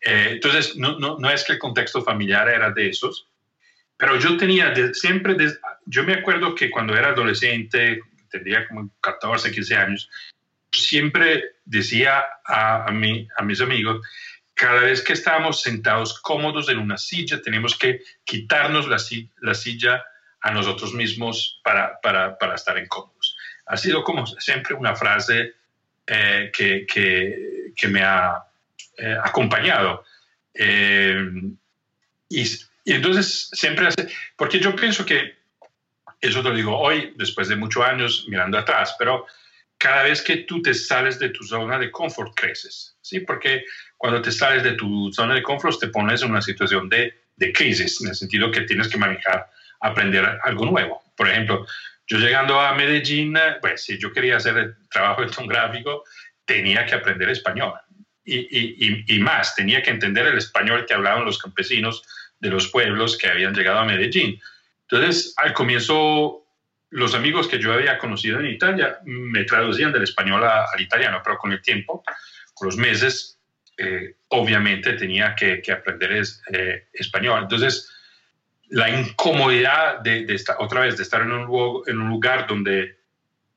Eh, 0.02 0.30
entonces, 0.32 0.76
no, 0.76 1.00
no, 1.00 1.18
no, 1.20 1.30
es 1.30 1.44
que 1.44 1.54
el 1.54 1.60
contexto 1.60 2.04
familiar 2.04 2.50
era 2.50 2.72
de 2.72 2.90
esos, 2.90 3.30
pero 3.98 4.18
yo 4.18 4.38
tenía 4.38 4.74
siempre, 4.94 5.36
yo 5.86 6.04
me 6.04 6.16
acuerdo 6.16 6.54
que 6.54 6.70
cuando 6.70 6.98
era 6.98 7.10
adolescente, 7.10 8.02
tendría 8.30 8.68
como 8.68 8.92
14, 9.02 9.52
15 9.52 9.76
años, 9.76 10.10
siempre 10.80 11.56
decía 11.66 12.24
a, 12.46 12.92
mí, 12.92 13.28
a 13.38 13.44
mis 13.44 13.62
amigos, 13.62 14.06
cada 14.54 14.82
vez 14.82 15.02
que 15.02 15.14
estábamos 15.14 15.62
sentados 15.62 16.20
cómodos 16.22 16.70
en 16.70 16.80
una 16.80 16.98
silla, 16.98 17.42
tenemos 17.42 17.78
que 17.78 18.02
quitarnos 18.24 18.88
la, 18.88 18.98
la 19.42 19.54
silla 19.54 20.04
a 20.42 20.52
nosotros 20.52 20.94
mismos 20.94 21.60
para, 21.64 22.00
para, 22.02 22.38
para 22.38 22.56
estar 22.56 22.78
incómodos. 22.78 23.36
Ha 23.66 23.78
sido 23.78 24.04
como 24.04 24.26
siempre 24.28 24.76
una 24.76 24.96
frase 24.96 25.56
eh, 26.08 26.52
que, 26.56 26.86
que, 26.86 27.72
que, 27.76 27.88
me 27.88 28.04
ha 28.04 28.44
eh, 28.98 29.18
acompañado. 29.24 30.06
Eh, 30.54 31.18
y, 32.30 32.42
y, 32.44 32.94
entonces 32.94 33.50
siempre 33.52 33.88
hace, 33.88 34.08
porque 34.36 34.60
yo 34.60 34.76
pienso 34.76 35.06
que, 35.06 35.36
eso 36.22 36.44
te 36.44 36.50
lo 36.50 36.56
digo 36.56 36.78
hoy, 36.78 37.14
después 37.18 37.48
de 37.48 37.56
muchos 37.56 37.84
años 37.84 38.26
mirando 38.30 38.58
atrás, 38.58 38.96
pero 38.98 39.26
cada 39.78 40.04
vez 40.04 40.22
que 40.22 40.38
tú 40.38 40.62
te 40.62 40.74
sales 40.74 41.20
de 41.20 41.30
tu 41.30 41.44
zona 41.44 41.78
de 41.78 41.92
confort, 41.92 42.34
creces, 42.36 42.98
¿sí? 43.02 43.20
Porque 43.20 43.64
cuando 43.98 44.22
te 44.22 44.32
sales 44.32 44.64
de 44.64 44.74
tu 44.74 45.12
zona 45.14 45.36
de 45.36 45.44
confort, 45.44 45.80
te 45.80 45.88
pones 45.88 46.22
en 46.22 46.32
una 46.32 46.42
situación 46.42 46.90
de, 46.90 47.14
de 47.36 47.54
crisis, 47.54 48.02
en 48.02 48.10
el 48.10 48.16
sentido 48.16 48.52
que 48.52 48.62
tienes 48.62 48.88
que 48.88 48.98
manejar 48.98 49.48
aprender 49.82 50.40
algo 50.44 50.66
nuevo. 50.66 51.04
Por 51.16 51.30
ejemplo, 51.30 51.66
yo 52.08 52.18
llegando 52.18 52.60
a 52.60 52.74
Medellín, 52.76 53.36
pues 53.62 53.84
si 53.84 53.98
yo 53.98 54.12
quería 54.12 54.38
hacer 54.38 54.58
el 54.58 54.76
trabajo 54.90 55.24
de 55.24 55.32
un 55.40 55.48
gráfico, 55.48 56.04
tenía 56.46 56.86
que 56.86 56.96
aprender 56.96 57.30
español. 57.30 57.74
Y, 58.24 58.38
y, 58.38 59.06
y, 59.08 59.20
más, 59.20 59.54
tenía 59.56 59.84
que 59.84 59.92
entender 59.92 60.26
el 60.26 60.38
español 60.38 60.86
que 60.88 60.96
hablaban 60.96 61.26
los 61.26 61.38
campesinos 61.38 62.02
de 62.40 62.50
los 62.50 62.70
pueblos 62.70 63.18
que 63.18 63.28
habían 63.28 63.54
llegado 63.54 63.80
a 63.80 63.86
Medellín. 63.86 64.40
Entonces, 64.90 65.34
al 65.38 65.54
comienzo, 65.54 66.45
los 66.92 67.14
amigos 67.14 67.48
que 67.48 67.60
yo 67.60 67.74
había 67.74 67.98
conocido 67.98 68.40
en 68.40 68.48
Italia 68.48 69.00
me 69.04 69.44
traducían 69.44 69.92
del 69.92 70.04
español 70.04 70.44
al 70.44 70.82
italiano, 70.82 71.22
pero 71.24 71.38
con 71.38 71.52
el 71.52 71.62
tiempo, 71.62 72.04
con 72.54 72.68
los 72.68 72.78
meses, 72.78 73.40
eh, 73.78 74.16
obviamente 74.30 74.94
tenía 74.94 75.36
que, 75.36 75.62
aprender 75.72 76.14
es, 76.14 76.42
eh, 76.52 76.88
español. 76.94 77.44
Entonces, 77.44 77.92
la 78.70 78.90
incomodidad 78.90 80.00
de, 80.00 80.26
estar, 80.34 80.56
otra 80.60 80.82
vez, 80.82 80.98
de 80.98 81.04
estar 81.04 81.22
en 81.22 81.32
un 81.32 82.10
lugar, 82.10 82.48
donde, 82.48 83.00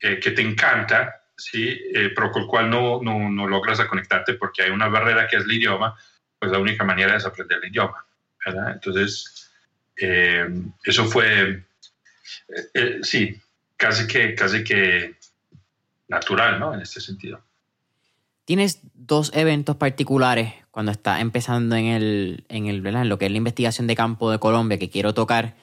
eh, 0.00 0.18
que 0.20 0.30
te 0.32 0.42
encanta, 0.42 1.22
¿sí? 1.36 1.68
Eh, 1.94 2.12
pero 2.14 2.30
con 2.30 2.42
el 2.42 2.48
cual 2.48 2.70
no, 2.70 3.00
logras 3.48 3.80
conectarte 3.84 4.34
porque 4.34 4.62
hay 4.62 4.70
una 4.70 4.88
barrera 4.88 5.26
que 5.26 5.36
es 5.36 5.44
el 5.44 5.52
idioma, 5.52 5.96
pues 6.38 6.52
la 6.52 6.58
única 6.58 6.84
manera 6.84 7.16
es 7.16 7.24
aprender 7.24 7.58
el 7.62 7.70
idioma, 7.70 8.04
¿verdad? 8.44 8.72
Entonces, 8.72 9.50
eso 9.96 11.04
fue, 11.06 11.64
sí, 13.02 13.40
casi 13.76 14.06
que, 14.06 14.34
casi 14.34 14.64
que 14.64 15.16
natural, 16.08 16.58
¿no? 16.58 16.74
En 16.74 16.80
este 16.80 17.00
sentido. 17.00 17.40
Tienes 18.44 18.80
dos 18.94 19.30
eventos 19.34 19.76
particulares 19.76 20.54
cuando 20.70 20.90
está 20.90 21.20
empezando 21.20 21.76
en, 21.76 21.86
el, 21.86 22.44
en, 22.48 22.66
el, 22.66 22.86
en 22.86 23.08
lo 23.08 23.18
que 23.18 23.26
es 23.26 23.30
la 23.30 23.36
investigación 23.36 23.86
de 23.86 23.94
campo 23.94 24.30
de 24.30 24.38
Colombia 24.38 24.78
que 24.78 24.88
quiero 24.88 25.12
tocar, 25.12 25.54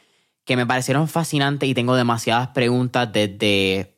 que 0.44 0.56
me 0.56 0.68
parecieron 0.68 1.08
fascinantes 1.08 1.68
y 1.68 1.74
tengo 1.74 1.96
demasiadas 1.96 2.50
preguntas 2.50 3.12
desde 3.12 3.96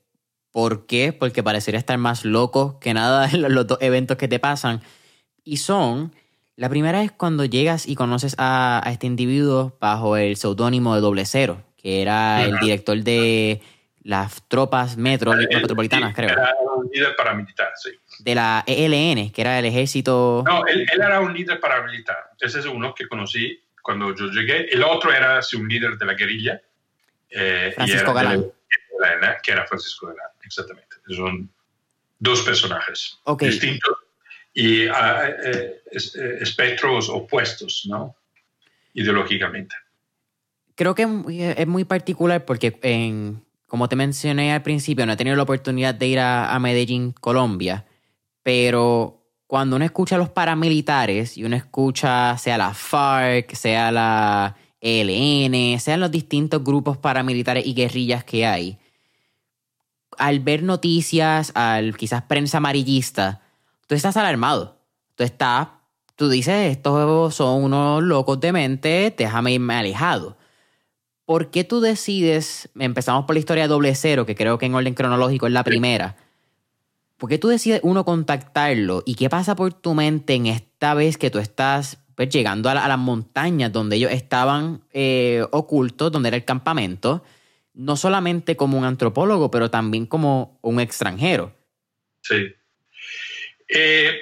por 0.52 0.86
qué, 0.86 1.14
porque 1.14 1.44
parecería 1.44 1.80
estar 1.80 1.98
más 1.98 2.24
loco 2.24 2.80
que 2.80 2.94
nada 2.94 3.30
en 3.30 3.42
los 3.54 3.68
dos 3.68 3.78
eventos 3.82 4.18
que 4.18 4.28
te 4.28 4.40
pasan. 4.40 4.82
Y 5.44 5.58
son, 5.58 6.14
la 6.56 6.70
primera 6.70 7.04
es 7.04 7.12
cuando 7.12 7.46
llegas 7.46 7.88
y 7.88 7.96
conoces 7.96 8.36
a, 8.38 8.82
este 8.88 9.06
individuo 9.06 9.78
bajo 9.80 10.18
el 10.18 10.38
seudónimo 10.38 10.96
de 10.96 11.02
Doble 11.02 11.26
Cero, 11.26 11.64
que 11.88 12.02
era 12.02 12.44
el 12.44 12.60
director 12.60 12.98
de 12.98 13.62
las 14.04 14.46
tropas 14.50 14.98
metro, 14.98 15.34
metropolitanas, 15.34 16.14
creo. 16.14 16.32
Era 16.32 16.54
un 16.76 16.90
líder 16.92 17.16
paramilitar, 17.16 17.72
sí 17.76 17.92
de 18.20 18.36
la 18.36 18.64
ELN, 18.68 19.32
que 19.32 19.42
era 19.42 19.58
el 19.58 19.66
ejército. 19.66 20.44
No, 20.46 20.66
él, 20.66 20.86
era 20.92 21.22
un 21.22 21.34
líder 21.34 21.62
paramilitar. 21.62 22.32
Ese 22.42 22.60
es 22.60 22.66
uno 22.66 22.94
que 22.94 23.08
conocí 23.08 23.64
cuando 23.82 24.14
yo 24.14 24.26
llegué. 24.26 24.68
El 24.70 24.84
otro 24.84 25.14
era 25.14 25.40
un 25.56 25.68
líder 25.70 25.98
de 25.98 26.06
la 26.06 26.14
guerrilla. 26.14 26.62
Eh, 27.30 27.72
Francisco 27.74 28.14
Galán. 28.14 28.52
que 29.42 29.52
era 29.52 29.66
Francisco 29.66 30.08
Galán, 30.08 30.32
exactamente. 30.44 30.98
Son 31.16 31.50
dos 32.20 32.42
personajes 32.42 33.18
distintos 33.40 33.98
y 34.54 34.88
ah, 34.88 35.30
eh, 35.30 35.82
eh, 35.92 36.38
espectros 36.42 37.08
opuestos, 37.08 37.86
¿no? 37.88 38.14
Ideológicamente. 38.94 39.74
Creo 40.78 40.96
que 40.96 41.04
es 41.58 41.68
muy 41.68 41.84
particular 41.84 42.46
porque, 42.46 42.72
como 43.68 43.90
te 43.90 43.98
mencioné 43.98 44.54
al 44.54 44.62
principio, 44.62 45.06
no 45.06 45.12
he 45.12 45.18
tenido 45.18 45.36
la 45.36 45.44
oportunidad 45.44 45.94
de 45.94 46.08
ir 46.08 46.20
a 46.22 46.58
Medellín, 46.60 47.12
Colombia 47.12 47.84
pero 48.48 49.26
cuando 49.46 49.76
uno 49.76 49.84
escucha 49.84 50.16
a 50.16 50.20
los 50.20 50.30
paramilitares 50.30 51.38
y 51.38 51.44
uno 51.44 51.58
escucha 51.58 52.38
sea 52.38 52.58
la 52.58 52.74
FARC, 52.74 53.54
sea 53.56 53.92
la 53.92 54.56
ELN, 54.80 55.78
sean 55.82 56.00
los 56.00 56.10
distintos 56.12 56.64
grupos 56.64 56.98
paramilitares 56.98 57.68
y 57.68 57.74
guerrillas 57.74 58.24
que 58.24 58.46
hay, 58.46 58.78
al 60.18 60.40
ver 60.40 60.64
noticias, 60.64 61.52
al 61.56 61.98
quizás 61.98 62.22
prensa 62.22 62.60
amarillista, 62.60 63.42
tú 63.86 63.96
estás 63.96 64.16
alarmado. 64.16 64.78
Tú 65.16 65.26
estás, 65.26 65.68
tú 66.16 66.30
dices, 66.30 66.72
estos 66.72 67.36
son 67.36 67.66
unos 67.66 68.02
locos 68.02 68.40
de 68.40 68.54
mente, 68.54 69.14
déjame 69.18 69.52
irme 69.52 69.74
alejado. 69.74 70.37
¿Por 71.28 71.52
qué 71.52 71.66
tú 71.66 71.82
decides, 71.82 72.70
empezamos 72.80 73.26
por 73.26 73.36
la 73.36 73.40
historia 73.40 73.66
de 73.66 73.68
doble 73.68 73.94
cero, 73.96 74.26
que 74.26 74.34
creo 74.34 74.58
que 74.58 74.66
en 74.66 74.76
orden 74.76 74.94
cronológico 74.94 75.46
es 75.46 75.52
la 75.52 75.66
primera, 75.66 76.16
¿Por 77.18 77.30
qué 77.30 77.38
tú 77.38 77.48
decides 77.48 77.82
uno 77.84 78.06
contactarlo? 78.06 79.04
¿Y 79.06 79.16
qué 79.16 79.30
pasa 79.30 79.56
por 79.56 79.74
tu 79.74 79.94
mente 79.94 80.36
en 80.36 80.46
esta 80.46 80.94
vez 80.94 81.18
que 81.18 81.32
tú 81.32 81.40
estás 81.40 81.98
pues, 82.16 82.30
llegando 82.30 82.70
a, 82.70 82.76
las 82.76 82.98
montañas 82.98 83.74
donde 83.74 83.96
ellos 83.96 84.12
estaban 84.12 84.84
eh, 84.94 85.44
ocultos, 85.52 86.12
donde 86.12 86.30
era 86.30 86.38
el 86.38 86.46
campamento? 86.46 87.26
No 87.74 87.98
solamente 87.98 88.56
como 88.56 88.78
un 88.78 88.86
antropólogo, 88.86 89.52
pero 89.52 89.72
también 89.72 90.06
como 90.06 90.60
un 90.62 90.80
extranjero. 90.80 91.56
Sí. 92.22 92.54
Eh, 93.68 94.16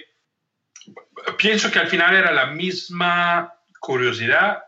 pienso 1.37 1.69
que 1.69 1.79
al 1.79 1.87
final 1.87 2.15
era 2.15 2.31
la 2.31 2.47
misma 2.47 3.53
curiosidad 3.79 4.63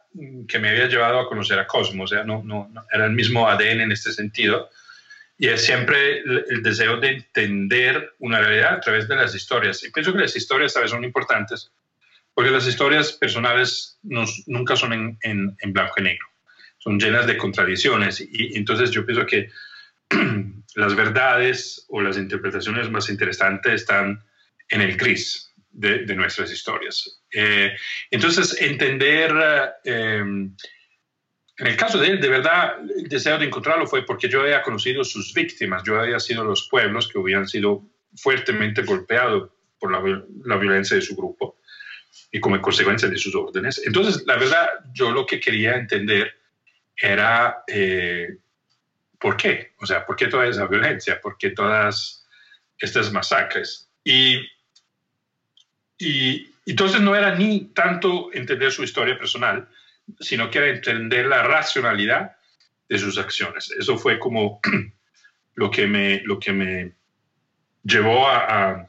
que 0.48 0.60
me 0.60 0.70
había 0.70 0.88
llevado 0.88 1.20
a 1.20 1.28
conocer 1.28 1.60
a 1.60 1.68
Cosmo, 1.68 2.04
o 2.04 2.08
sea, 2.08 2.24
no, 2.24 2.44
no, 2.44 2.70
era 2.92 3.06
el 3.06 3.12
mismo 3.12 3.48
ADN 3.48 3.82
en 3.82 3.92
este 3.92 4.12
sentido 4.12 4.70
y 5.38 5.48
es 5.48 5.64
siempre 5.64 6.20
el, 6.20 6.64
deseo 6.64 6.98
de 7.00 7.10
entender 7.10 8.14
una 8.20 8.40
realidad 8.40 8.74
a 8.74 8.80
través 8.80 9.08
de 9.08 9.16
las 9.16 9.36
historias. 9.36 9.84
Y 9.84 9.92
pienso 9.92 10.12
que 10.12 10.20
las 10.20 10.36
historias 10.36 10.76
a 10.76 10.80
veces 10.80 10.92
son 10.92 11.04
importantes 11.04 11.72
porque 12.34 12.52
las 12.52 12.68
historias 12.68 13.14
personales 13.14 13.98
nunca 14.04 14.76
son 14.76 14.94
en, 14.94 15.18
en, 15.24 15.74
blanco 15.74 15.96
y 15.98 16.04
negro, 16.04 16.28
son 16.78 17.00
llenas 17.00 17.26
de 17.26 17.36
contradicciones. 17.36 18.22
Y, 18.22 18.56
entonces 18.56 18.92
yo 18.92 19.06
pienso 19.06 19.26
que 19.26 19.50
las 20.76 20.96
verdades 20.96 21.86
o 21.90 22.02
las 22.02 22.18
interpretaciones 22.18 22.92
más 22.92 23.10
interesantes 23.10 23.82
están 23.82 24.24
en 24.70 24.82
el 24.82 24.98
gris, 24.98 25.47
de, 25.78 26.16
nuestras 26.16 26.52
historias. 26.52 27.22
Eh, 27.32 27.72
entonces, 28.12 28.60
entender, 28.62 29.32
eh, 29.84 30.18
en 30.20 30.58
el 31.68 31.78
caso 31.78 32.00
de 32.00 32.08
él, 32.08 32.22
de 32.22 32.30
verdad, 32.30 32.78
el 32.98 33.08
deseo 33.08 33.38
de 33.38 33.46
encontrarlo 33.46 33.88
fue 33.88 34.06
porque 34.06 34.28
yo 34.28 34.42
había 34.42 34.64
conocido 34.64 35.04
sus 35.04 35.34
víctimas, 35.34 35.84
yo 35.84 36.00
había 36.00 36.20
sido 36.20 36.44
los 36.44 36.68
pueblos 36.70 37.08
que 37.08 37.20
habían 37.20 37.48
sido 37.48 37.84
fuertemente 38.16 38.82
golpeados 38.82 39.52
por 39.80 39.92
la, 39.92 40.24
la 40.46 40.58
violencia 40.58 40.96
de 40.96 41.02
su 41.02 41.16
grupo 41.16 41.60
y 42.32 42.40
como 42.40 42.60
consecuencia 42.62 43.08
de 43.08 43.18
sus 43.18 43.36
órdenes. 43.36 43.82
Entonces, 43.86 44.24
la 44.26 44.36
verdad, 44.38 44.68
yo 44.94 45.12
lo 45.12 45.26
que 45.26 45.40
quería 45.40 45.76
entender 45.76 46.34
era 46.96 47.64
eh, 47.68 48.38
por 49.20 49.38
qué, 49.38 49.74
o 49.80 49.86
sea, 49.86 50.06
por 50.06 50.16
qué 50.16 50.28
toda 50.28 50.48
esa 50.48 50.66
violencia, 50.66 51.22
por 51.22 51.38
qué 51.38 51.52
todas 51.52 52.28
estas 52.80 53.12
masacres. 53.12 53.90
Y, 54.04 54.42
y 55.98 56.50
entonces 56.66 57.02
no 57.02 57.16
era 57.16 57.36
ni 57.36 57.66
tanto 57.74 58.30
entender 58.34 58.72
su 58.72 58.84
historia 58.84 59.18
personal, 59.18 59.68
sino 60.20 60.50
que 60.50 60.60
era 60.60 60.70
entender 60.70 61.26
la 61.26 61.44
racionalidad 61.44 62.36
de 62.90 62.98
sus 62.98 63.18
acciones. 63.18 63.72
Eso 63.72 63.98
fue 63.98 64.20
como 64.20 64.60
lo 65.56 65.72
que 65.72 65.88
me, 65.88 66.22
lo 66.24 66.40
que 66.40 66.54
me 66.54 66.92
llevó 67.84 68.28
a, 68.28 68.88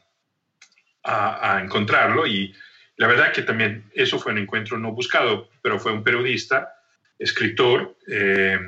a, 1.04 1.56
a 1.56 1.62
encontrarlo 1.62 2.26
y 2.26 2.54
la 2.98 3.06
verdad 3.06 3.32
que 3.32 3.42
también 3.42 3.84
eso 3.94 4.18
fue 4.18 4.32
un 4.32 4.38
encuentro 4.38 4.76
no 4.76 4.92
buscado, 4.92 5.48
pero 5.62 5.78
fue 5.78 5.92
un 5.92 6.02
periodista, 6.02 6.74
escritor, 7.18 7.96
eh, 8.08 8.58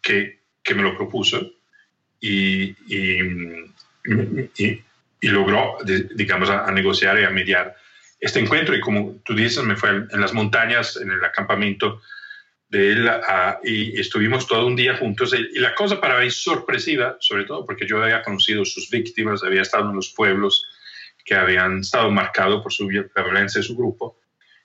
que, 0.00 0.40
que, 0.62 0.74
me 0.74 0.82
lo 0.82 0.96
propuso 0.96 1.46
y, 2.20 2.74
y, 2.86 3.20
y, 4.56 4.82
logró, 5.28 5.78
digamos, 5.84 6.50
a, 6.50 6.70
negociar 6.72 7.18
y 7.20 7.24
a 7.24 7.30
mediar 7.30 7.76
este 8.18 8.40
encuentro. 8.40 8.74
Y 8.74 8.80
como 8.80 9.16
tú 9.24 9.34
dices, 9.34 9.62
me 9.64 9.76
fue 9.76 9.90
en 9.90 10.20
las 10.20 10.32
montañas, 10.32 10.96
en 10.96 11.10
el 11.10 11.22
acampamento 11.24 12.00
de 12.68 12.92
él, 12.92 13.10
y 13.64 14.00
estuvimos 14.00 14.46
todo 14.46 14.66
un 14.66 14.76
día 14.76 14.96
juntos. 14.96 15.34
Y 15.34 15.58
la 15.58 15.74
cosa 15.74 16.00
para 16.00 16.20
mí 16.20 16.30
sorpresiva, 16.30 17.16
sobre 17.20 17.44
todo 17.44 17.66
porque 17.66 17.86
yo 17.86 18.02
había 18.02 18.22
conocido 18.22 18.64
sus 18.64 18.88
víctimas, 18.90 19.42
había 19.42 19.62
estado 19.62 19.90
en 19.90 19.96
los 19.96 20.10
pueblos, 20.10 20.66
que 21.24 21.34
habían 21.34 21.80
estado 21.80 22.10
marcados 22.10 22.62
por 22.62 22.72
su, 22.72 22.86
violencia 22.86 23.60
de 23.60 23.66
su 23.66 23.76
grupo. 23.76 24.18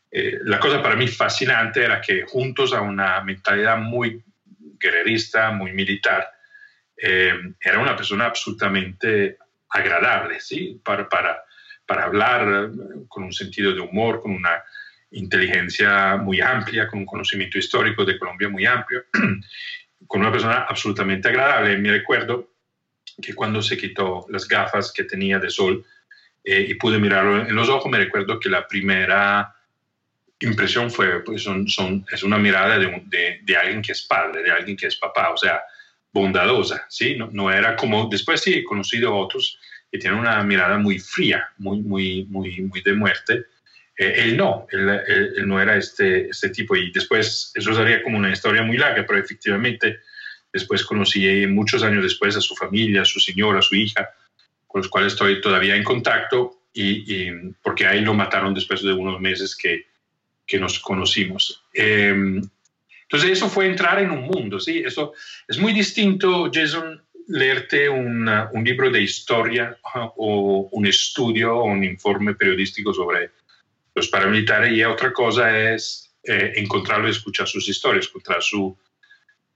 Eh, 0.10 0.39
la 0.43 0.60
cosa 0.60 0.82
para 0.82 0.95
mí 0.95 1.08
fascinante 1.08 1.84
era 1.84 1.99
que 1.99 2.24
juntos 2.26 2.74
a 2.74 2.82
una 2.82 3.22
mentalidad 3.22 3.78
muy 3.78 4.24
guerrerista, 4.80 5.51
muy 5.51 5.74
militar, 5.74 6.30
eh, 6.97 7.34
era 7.60 7.80
una 7.80 7.95
persona 7.95 8.26
absolutamente 8.26 9.38
agradable, 9.76 10.39
¿sí? 10.39 10.80
Para, 10.84 11.07
para, 11.09 11.43
para 11.86 12.05
hablar 12.05 12.71
con 13.07 13.23
un 13.23 13.34
sentido 13.34 13.73
de 13.73 13.82
humor, 13.82 14.21
con 14.21 14.32
una 14.32 14.63
inteligencia 15.11 16.17
muy 16.17 16.41
amplia, 16.41 16.88
con 16.88 16.99
un 16.99 17.05
conocimiento 17.05 17.57
histórico 17.57 18.05
de 18.05 18.17
Colombia 18.17 18.49
muy 18.49 18.65
amplio, 18.65 19.05
con 20.07 20.21
una 20.21 20.32
persona 20.32 20.65
absolutamente 20.67 21.28
agradable. 21.28 21.78
Me 21.78 21.91
recuerdo 21.91 22.51
que 23.21 23.34
cuando 23.34 23.61
se 23.61 23.78
quitó 23.78 24.26
las 24.30 24.47
gafas 24.47 24.91
que 24.91 25.03
tenía 25.03 25.39
de 25.39 25.49
sol, 25.49 25.86
eh, 26.43 26.65
y 26.69 26.76
pude 26.76 26.99
mirarlo 26.99 27.41
en 27.41 27.55
los 27.55 27.69
ojos, 27.69 27.91
me 27.91 27.97
recuerdo 27.97 28.39
que 28.39 28.49
la 28.49 28.67
primera 28.67 29.51
impresión 30.39 30.91
fue, 30.91 31.23
pues 31.23 31.41
son, 31.41 31.67
son, 31.67 32.05
es 32.11 32.21
una 32.21 32.38
mirada 32.38 32.78
de, 32.78 33.39
de, 33.41 33.57
alguien 33.57 33.82
que 33.82 33.93
es 33.93 34.03
padre, 34.03 34.43
de 34.43 34.51
alguien 34.51 34.78
que 34.78 34.86
es 34.86 34.95
papá, 34.95 35.32
o 35.32 35.38
sea, 35.38 35.63
bondadosa, 36.11 36.86
¿sí? 36.88 37.15
No, 37.15 37.30
no 37.32 37.51
era 37.51 37.76
como, 37.76 38.07
después 38.09 38.41
sí 38.41 38.53
he 38.53 38.63
conocido 38.63 39.09
a 39.09 39.15
otros 39.15 39.57
que 39.95 40.01
tienen 40.01 40.19
una 40.19 40.43
mirada 40.43 40.77
muy 40.77 40.99
fría, 40.99 41.49
muy, 41.57 41.79
muy, 41.79 42.25
muy, 42.25 42.59
muy 42.59 42.81
de 42.81 42.93
muerte. 42.93 43.45
Eh, 43.97 44.13
él 44.17 44.35
no, 44.35 44.67
él, 44.69 44.89
él, 45.07 45.47
no 45.47 45.61
era 45.61 45.77
este, 45.77 46.27
este 46.29 46.49
tipo 46.49 46.75
y 46.75 46.91
después 46.91 47.53
eso 47.55 47.73
sería 47.73 48.03
como 48.03 48.17
una 48.17 48.29
historia 48.29 48.61
muy 48.61 48.77
larga, 48.77 49.05
pero 49.07 49.17
efectivamente 49.19 49.99
después 50.51 50.83
conocí 50.83 51.47
muchos 51.47 51.81
años 51.81 52.03
después 52.03 52.35
a 52.35 52.41
su 52.41 52.55
familia, 52.55 53.03
a 53.03 53.05
su 53.05 53.21
señora, 53.21 53.59
a 53.59 53.61
su 53.61 53.75
hija, 53.75 54.09
con 54.67 54.81
los 54.81 54.89
cuales 54.89 55.13
estoy 55.13 55.39
todavía 55.39 55.77
en 55.77 55.83
contacto, 55.83 56.59
y, 56.73 57.31
porque 57.63 57.87
ahí 57.87 58.01
lo 58.01 58.13
mataron 58.13 58.53
después 58.53 58.81
de 58.83 58.91
unos 58.91 59.21
meses 59.21 59.55
que, 59.55 59.87
que 60.45 60.59
nos 60.59 60.77
conocimos. 60.79 61.63
Em, 61.73 62.41
entonces 63.03 63.31
eso 63.31 63.47
fue 63.47 63.67
entrar 63.67 64.01
en 64.01 64.11
un 64.11 64.23
mundo, 64.23 64.59
¿sí? 64.59 64.83
Eso 64.85 65.13
es 65.47 65.57
muy 65.57 65.71
distinto, 65.71 66.51
Jason, 66.53 67.01
leerte 67.28 67.89
un 67.89 68.63
libro 68.63 68.89
de 68.89 69.01
historia 69.01 69.78
o 70.17 70.69
un 70.71 70.86
estudio 70.86 71.55
o 71.57 71.65
un 71.65 71.84
informe 71.84 72.36
periodístico 72.36 72.93
sobre 72.93 73.32
los 73.95 74.07
paramilitares 74.09 74.73
y 74.73 74.84
otra 74.84 75.11
cosa 75.13 75.73
es 75.73 76.13
eh, 76.23 76.53
encontrarlo 76.55 77.07
y 77.07 77.11
escuchar 77.11 77.47
sus 77.47 77.67
historias, 77.69 78.07
encontrar 78.07 78.41
su... 78.41 78.78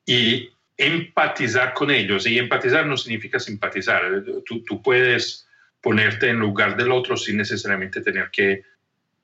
Y 0.05 0.49
empatizar 0.77 1.73
con 1.73 1.91
ellos. 1.91 2.25
Y 2.25 2.39
empatizar 2.39 2.85
no 2.85 2.95
significa 2.95 3.39
simpatizar. 3.39 4.23
Tú, 4.45 4.63
tú, 4.63 4.81
puedes 4.81 5.47
ponerte 5.81 6.29
en 6.29 6.39
lugar 6.39 6.77
del 6.77 6.91
otro 6.91 7.17
sin 7.17 7.37
necesariamente 7.37 8.01
tener 8.01 8.31
que 8.31 8.63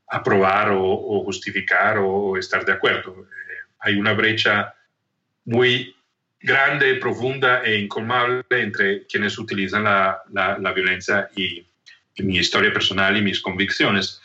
aprobar 0.07 0.71
o, 0.71 1.23
justificar 1.23 1.97
o, 1.97 2.37
estar 2.37 2.65
de 2.65 2.73
acuerdo. 2.73 3.23
Eh, 3.23 3.71
hay 3.79 3.95
una 3.95 4.13
brecha 4.13 4.73
muy 5.45 5.95
grande, 6.45 6.95
profunda 6.95 7.63
e 7.63 7.79
incolmable 7.79 8.45
entre 8.51 9.05
quienes 9.07 9.37
utilizan 9.39 9.83
la, 9.83 10.21
la, 10.31 10.73
violencia 10.73 11.27
y, 11.35 11.65
mi 12.17 12.37
historia 12.37 12.71
personal 12.71 13.17
y 13.17 13.21
mis 13.21 13.41
convicciones. 13.41 14.21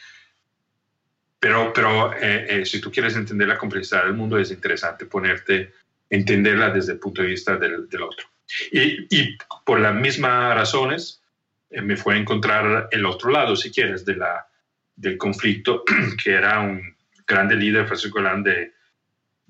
Pero, 1.41 1.73
pero 1.73 2.13
eh, 2.13 2.47
eh, 2.49 2.67
si 2.67 2.81
tú 2.81 2.93
quieres 2.93 3.17
entender 3.17 3.49
la 3.49 3.59
complejidad 3.59 4.05
del 4.05 4.13
mundo, 4.13 4.39
es 4.39 4.51
interesante 4.51 5.07
ponerte 5.07 5.73
entenderla 6.11 6.71
desde 6.71 6.93
el 6.93 6.99
punto 6.99 7.23
de 7.23 7.29
vista 7.29 7.57
del, 7.57 7.89
otro. 8.03 8.27
Y, 8.71 9.37
por 9.65 9.81
las 9.81 9.95
mismas 9.95 10.55
razones 10.55 11.23
eh, 11.71 11.81
me 11.81 11.97
fue 11.97 12.15
a 12.15 12.19
encontrar 12.19 12.89
el 12.93 13.07
otro 13.07 13.31
lado, 13.31 13.57
si 13.57 13.71
quieres, 13.71 14.05
de 14.05 14.17
la, 14.17 14.47
del 14.95 15.17
conflicto, 15.17 15.85
que 16.23 16.33
era 16.33 16.61
un 16.61 16.95
grande 17.27 17.57
líder, 17.57 17.87
Francisco 17.87 18.21
Galán, 18.21 18.45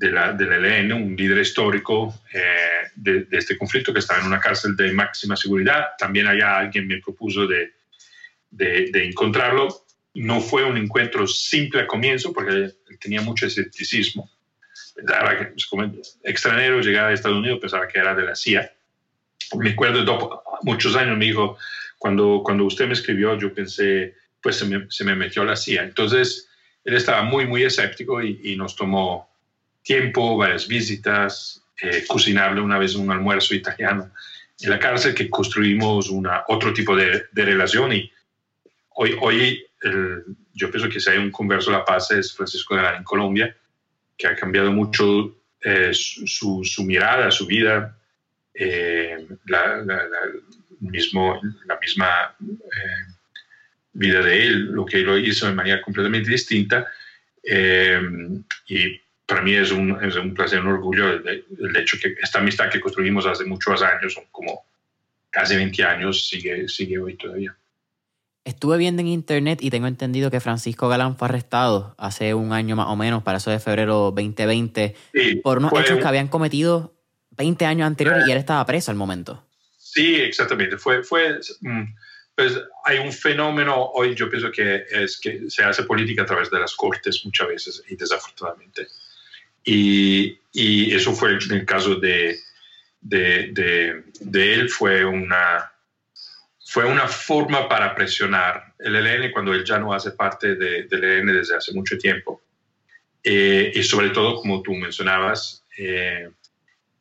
de, 0.01 0.07
de 0.07 0.13
la, 0.13 0.33
del 0.33 0.65
ELN, 0.65 0.93
un 0.93 1.17
líder 1.17 1.39
histórico 1.39 2.23
eh, 2.33 2.89
de, 2.95 3.25
de, 3.25 3.39
este 3.39 3.57
conflicto 3.57 3.93
que 3.93 3.99
estaba 4.01 4.21
en 4.21 4.27
una 4.27 4.41
cárcel 4.41 4.75
de 4.77 4.93
máxima 4.93 5.37
seguridad. 5.37 5.91
También 5.99 6.27
allá 6.27 6.59
alguien 6.59 6.87
me 6.87 6.99
propuso 6.99 7.47
de, 7.47 7.73
de, 8.51 9.05
encontrarlo. 9.05 9.85
No 10.15 10.41
fue 10.41 10.65
un 10.65 10.77
encuentro 10.77 11.27
simple 11.27 11.81
al 11.81 11.87
comienzo 11.87 12.33
porque 12.33 12.53
él 12.53 12.75
tenía 12.99 13.21
mucho 13.21 13.47
escepticismo 13.47 14.31
pensaba 14.95 15.39
que 15.39 15.45
pues, 15.47 15.67
como 15.67 15.93
extranjero 16.25 16.81
llegaba 16.81 17.09
a 17.09 17.13
Estados 17.13 17.39
Unidos, 17.39 17.61
pensaba 17.61 17.89
que 17.89 17.99
era 17.99 18.15
de 18.15 18.25
la 18.25 18.35
CIA. 18.35 18.73
Me 19.57 19.71
acuerdo, 19.71 20.43
muchos 20.63 20.97
años 20.97 21.17
me 21.17 21.27
dijo, 21.27 21.59
cuando, 21.99 22.43
cuando 22.45 22.65
usted 22.65 22.87
me 22.87 22.93
escribió, 22.93 23.37
yo 23.39 23.53
pensé, 23.53 24.15
pues 24.43 24.57
se 24.57 24.65
me, 24.65 24.87
se 24.91 25.05
me 25.05 25.15
metió 25.15 25.45
la 25.45 25.57
CIA. 25.57 25.85
Entonces, 25.85 26.49
él 26.85 26.95
estaba 26.95 27.23
muy, 27.23 27.47
muy 27.47 27.63
escéptico 27.63 28.23
y, 28.23 28.57
nos 28.57 28.77
tomó 28.77 29.30
tiempo, 29.93 30.37
varias 30.37 30.69
visitas, 30.69 31.63
eh, 31.83 32.05
cocinarle 32.07 32.61
una 32.61 32.79
vez 32.79 32.95
un 32.95 33.11
almuerzo 33.11 33.55
italiano 33.55 34.11
en 34.61 34.71
la 34.71 34.79
cárcel, 34.79 35.15
que 35.15 35.29
construimos 35.29 36.11
una, 36.11 36.45
otro 36.49 36.73
tipo 36.73 36.95
de, 36.95 37.25
de 37.33 37.45
relación. 37.45 37.93
Y 37.93 38.11
hoy, 38.97 39.17
hoy 39.21 39.67
yo 40.53 40.71
pienso 40.71 40.89
que 40.91 41.01
si 41.01 41.11
hay 41.11 41.19
un 41.19 41.31
converso 41.31 41.71
de 41.71 41.79
la 41.79 41.85
paz 41.85 42.11
es 42.11 42.35
Francisco 42.37 42.77
de 42.77 42.87
en 42.87 43.05
Colombia 43.05 43.57
que 44.21 44.27
ha 44.29 44.37
cambiado 44.37 44.71
mucho 44.71 45.35
eh, 45.63 45.91
su, 45.93 46.65
su, 46.65 46.85
mirada, 46.85 47.31
su 47.31 47.47
vida, 47.47 47.99
eh, 48.55 49.27
la, 49.47 49.83
mismo, 50.81 51.41
la 51.67 51.79
misma 51.79 52.37
eh, 52.41 53.13
vida 53.93 54.23
de 54.23 54.47
él, 54.47 54.73
lo 54.73 54.85
que 54.85 54.99
lo 54.99 55.19
hizo 55.19 55.47
de 55.47 55.55
manera 55.55 55.83
completamente 55.83 56.31
distinta. 56.31 56.87
y 58.67 59.01
para 59.31 59.43
mí 59.43 59.55
es 59.55 59.71
un, 59.71 59.97
es 60.05 60.17
un 60.17 60.35
placer, 60.35 60.61
un 60.61 60.67
orgullo 60.67 61.09
el, 61.09 61.45
el, 61.57 61.77
hecho 61.77 61.97
que 62.03 62.17
esta 62.21 62.41
amistad 62.41 62.69
que 62.69 62.81
construimos 62.81 63.27
hace 63.27 63.45
muchos 63.45 63.81
años, 63.81 64.21
como 64.33 64.65
casi 65.31 65.55
20 65.55 65.85
años, 65.85 66.29
sigue, 66.29 66.69
sigue 66.69 66.99
hoy 66.99 67.17
todavía. 67.17 67.57
Estuve 68.45 68.77
viendo 68.77 69.03
en 69.03 69.07
internet 69.07 69.61
y 69.63 69.71
tengo 69.71 69.87
entendido 69.87 70.33
que 70.33 70.41
Francisco 70.41 70.89
Galán 70.89 71.17
fue 71.17 71.29
arrestado 71.29 71.95
hace 71.97 72.35
un 72.35 72.53
año 72.53 72.75
más 72.75 72.89
o 72.89 72.97
menos, 72.97 73.23
para 73.23 73.39
eso 73.39 73.53
de 73.53 73.61
febrero 73.61 74.11
2020, 74.11 74.97
por 75.45 75.59
unos 75.59 75.73
hechos 75.75 76.01
que 76.01 76.09
habían 76.09 76.27
cometido 76.27 76.93
20 77.31 77.65
años 77.67 77.87
anteriores 77.87 78.27
y 78.27 78.33
él 78.33 78.39
estaba 78.39 78.67
preso 78.67 78.91
al 78.91 78.97
momento. 78.97 79.47
Sí, 79.79 80.17
exactamente. 80.17 80.77
Fue, 80.77 81.05
fue, 81.05 81.39
mm, 81.61 81.85
pues 82.35 82.61
hay 82.85 82.99
un 82.99 83.13
fenómeno 83.13 83.91
hoy, 83.95 84.17
yo 84.17 84.29
pienso 84.29 84.51
que 84.51 84.87
es 84.91 85.21
que 85.21 85.49
se 85.49 85.63
hace 85.63 85.85
política 85.85 86.23
a 86.23 86.27
través 86.27 86.51
de 86.51 86.59
las 86.59 86.75
cortes 86.75 87.25
muchas 87.25 87.47
veces 87.47 87.85
y 87.89 87.95
desafortunadamente. 87.95 88.89
Y, 89.65 90.39
y 90.53 90.95
eso 90.95 91.13
fue 91.13 91.33
en 91.33 91.53
el 91.53 91.67
caso 91.67 91.97
de, 91.97 92.39
de, 93.01 93.49
de, 93.53 94.05
de 94.21 94.55
él, 94.55 94.69
fue 94.69 95.05
una 95.05 95.71
fue 96.71 96.85
una 96.85 97.09
forma 97.09 97.69
para 97.69 97.97
presionar 97.97 98.75
el 98.79 98.95
ELN 98.95 99.33
cuando 99.33 99.53
él 99.53 99.65
ya 99.65 99.81
no 99.81 99.93
hace 99.93 100.13
parte 100.13 100.55
del 100.55 101.05
ELN 101.05 101.27
desde 101.27 101.57
hace 101.57 101.73
mucho 101.73 101.99
tiempo. 101.99 102.43
Eh, 103.25 103.73
y 103.75 103.83
sobre 103.83 104.11
todo, 104.11 104.37
como 104.37 104.63
tú 104.63 104.73
mencionabas, 104.75 105.65
eh, 105.77 106.31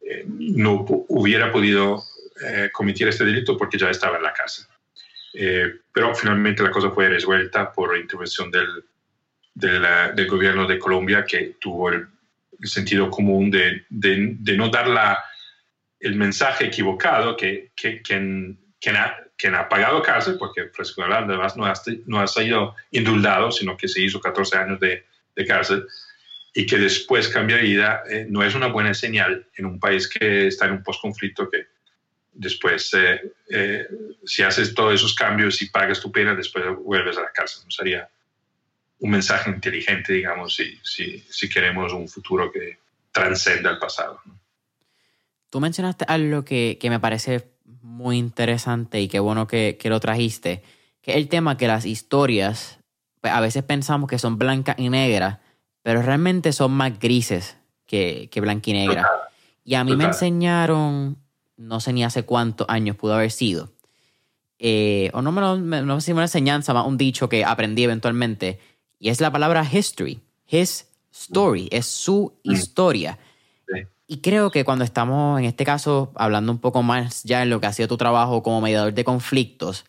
eh, 0.02 0.24
no 0.26 0.86
hubiera 1.10 1.52
podido 1.52 2.04
cometer 2.72 3.10
este 3.10 3.26
delito 3.26 3.58
porque 3.58 3.78
ya 3.78 3.90
estaba 3.90 4.16
en 4.16 4.24
la 4.24 4.34
cárcel. 4.34 4.66
pero 5.94 6.16
finalmente 6.16 6.64
la 6.64 6.72
cosa 6.72 6.90
fue 6.90 7.10
resuelta 7.10 7.72
por 7.72 7.96
intervención 7.98 8.50
del, 8.50 8.86
del, 9.54 10.28
gobierno 10.28 10.66
de 10.66 10.80
Colombia 10.80 11.26
que 11.26 11.58
tuvo 11.60 11.90
el, 11.90 12.08
sentido 12.64 13.10
común 13.10 13.52
de, 13.52 13.86
de, 13.90 14.58
no 14.58 14.70
dar 14.70 14.88
la, 14.88 15.24
el 16.00 16.16
mensaje 16.16 16.66
equivocado 16.66 17.36
que, 17.36 17.72
que, 17.76 18.02
que 18.02 18.56
quien 18.80 19.56
ha 19.56 19.70
pagado 19.70 20.02
cárcel, 20.02 20.38
porque 20.38 20.70
Francisco 20.70 21.04
además 21.04 21.56
no 21.56 21.66
ha, 21.66 21.74
no 22.06 22.20
ha 22.20 22.28
sido 22.28 22.76
indultado, 22.92 23.52
sino 23.52 23.78
que 23.78 23.88
se 23.88 24.02
hizo 24.02 24.20
14 24.20 24.58
años 24.58 24.80
de, 24.80 25.06
de 25.36 25.46
cárcel, 25.46 25.86
y 26.54 26.66
que 26.66 26.78
después 26.78 27.30
cambia 27.30 27.58
de 27.58 27.64
vida, 27.64 28.04
eh, 28.10 28.26
no 28.28 28.44
es 28.44 28.56
una 28.56 28.68
buena 28.68 28.94
señal 28.94 29.48
en 29.56 29.66
un 29.66 29.80
país 29.80 30.08
que 30.08 30.48
está 30.48 30.66
en 30.66 30.74
un 30.74 30.84
postconflicto 30.84 31.50
que 31.50 31.68
después, 32.34 32.94
eh, 32.94 33.34
eh, 33.50 33.88
si 34.26 34.44
haces 34.44 34.74
todos 34.74 34.96
esos 34.96 35.14
cambios 35.14 35.62
y 35.62 35.70
pagas 35.70 36.00
tu 36.00 36.12
pena, 36.12 36.34
después 36.36 36.66
vuelves 36.84 37.18
a 37.18 37.22
la 37.22 37.32
cárcel. 37.32 37.64
No 37.66 37.72
sería 37.72 38.10
un 39.00 39.12
mensaje 39.12 39.50
inteligente, 39.50 40.14
digamos, 40.14 40.56
si, 40.56 40.78
si, 40.84 41.20
si 41.30 41.50
queremos 41.50 41.94
un 41.94 42.08
futuro 42.08 42.52
que 42.52 42.80
transcenda 43.12 43.72
el 43.72 43.80
pasado. 43.80 44.20
Tú 45.50 45.60
mencionaste 45.60 46.06
algo 46.08 46.44
que, 46.44 46.78
que 46.80 46.90
me 46.90 47.00
parece 47.00 47.48
muy 47.82 48.18
interesante 48.18 49.02
y 49.02 49.08
qué 49.08 49.20
bueno 49.20 49.48
que, 49.48 49.78
que 49.80 49.90
lo 49.90 50.00
trajiste, 50.00 50.64
que 51.02 51.12
es 51.12 51.18
el 51.18 51.30
tema 51.30 51.58
que 51.58 51.68
las 51.68 51.86
historias, 51.86 52.80
pues, 53.22 53.34
a 53.34 53.40
veces 53.40 53.64
pensamos 53.64 54.10
que 54.10 54.20
son 54.20 54.38
blancas 54.38 54.76
y 54.78 54.90
negras, 54.90 55.40
pero 55.82 56.02
realmente 56.02 56.52
son 56.52 56.72
más 56.72 57.00
grises 57.00 57.58
que, 57.86 58.30
que 58.32 58.42
blanca 58.42 58.70
y 58.70 58.74
negra. 58.74 59.10
Y 59.64 59.76
a 59.76 59.84
mí 59.84 59.96
me 59.96 60.06
enseñaron, 60.06 61.18
no 61.58 61.80
sé 61.80 61.94
ni 61.94 62.04
hace 62.04 62.24
cuántos 62.24 62.68
años 62.70 62.96
pudo 62.96 63.16
haber 63.16 63.32
sido, 63.32 63.72
eh, 64.62 65.10
o 65.14 65.22
no 65.22 65.32
me 65.32 65.40
lo, 65.40 65.58
no 65.58 66.02
sé 66.02 66.08
si 66.08 66.12
una 66.12 66.24
enseñanza, 66.24 66.74
más 66.74 66.86
un 66.86 66.98
dicho 66.98 67.30
que 67.30 67.46
aprendí 67.46 67.84
eventualmente, 67.84 68.60
y 69.00 69.10
es 69.10 69.22
la 69.22 69.32
palabra 69.32 69.68
history. 69.70 70.20
His 70.48 70.88
story, 71.12 71.68
es 71.72 71.86
su 71.86 72.34
mm. 72.44 72.52
historia. 72.52 73.20
Y 74.12 74.18
creo 74.22 74.50
que 74.50 74.66
cuando 74.66 74.84
estamos, 74.84 75.40
en 75.40 75.46
este 75.46 75.64
caso, 75.64 76.12
hablando 76.16 76.52
un 76.52 76.58
poco 76.58 76.82
más 76.82 77.24
ya 77.24 77.44
en 77.44 77.52
lo 77.52 77.62
que 77.62 77.68
ha 77.68 77.74
sido 77.74 77.88
tu 77.88 77.98
trabajo 77.98 78.42
como 78.42 78.60
mediador 78.60 78.92
de 78.94 79.04
conflictos, 79.04 79.86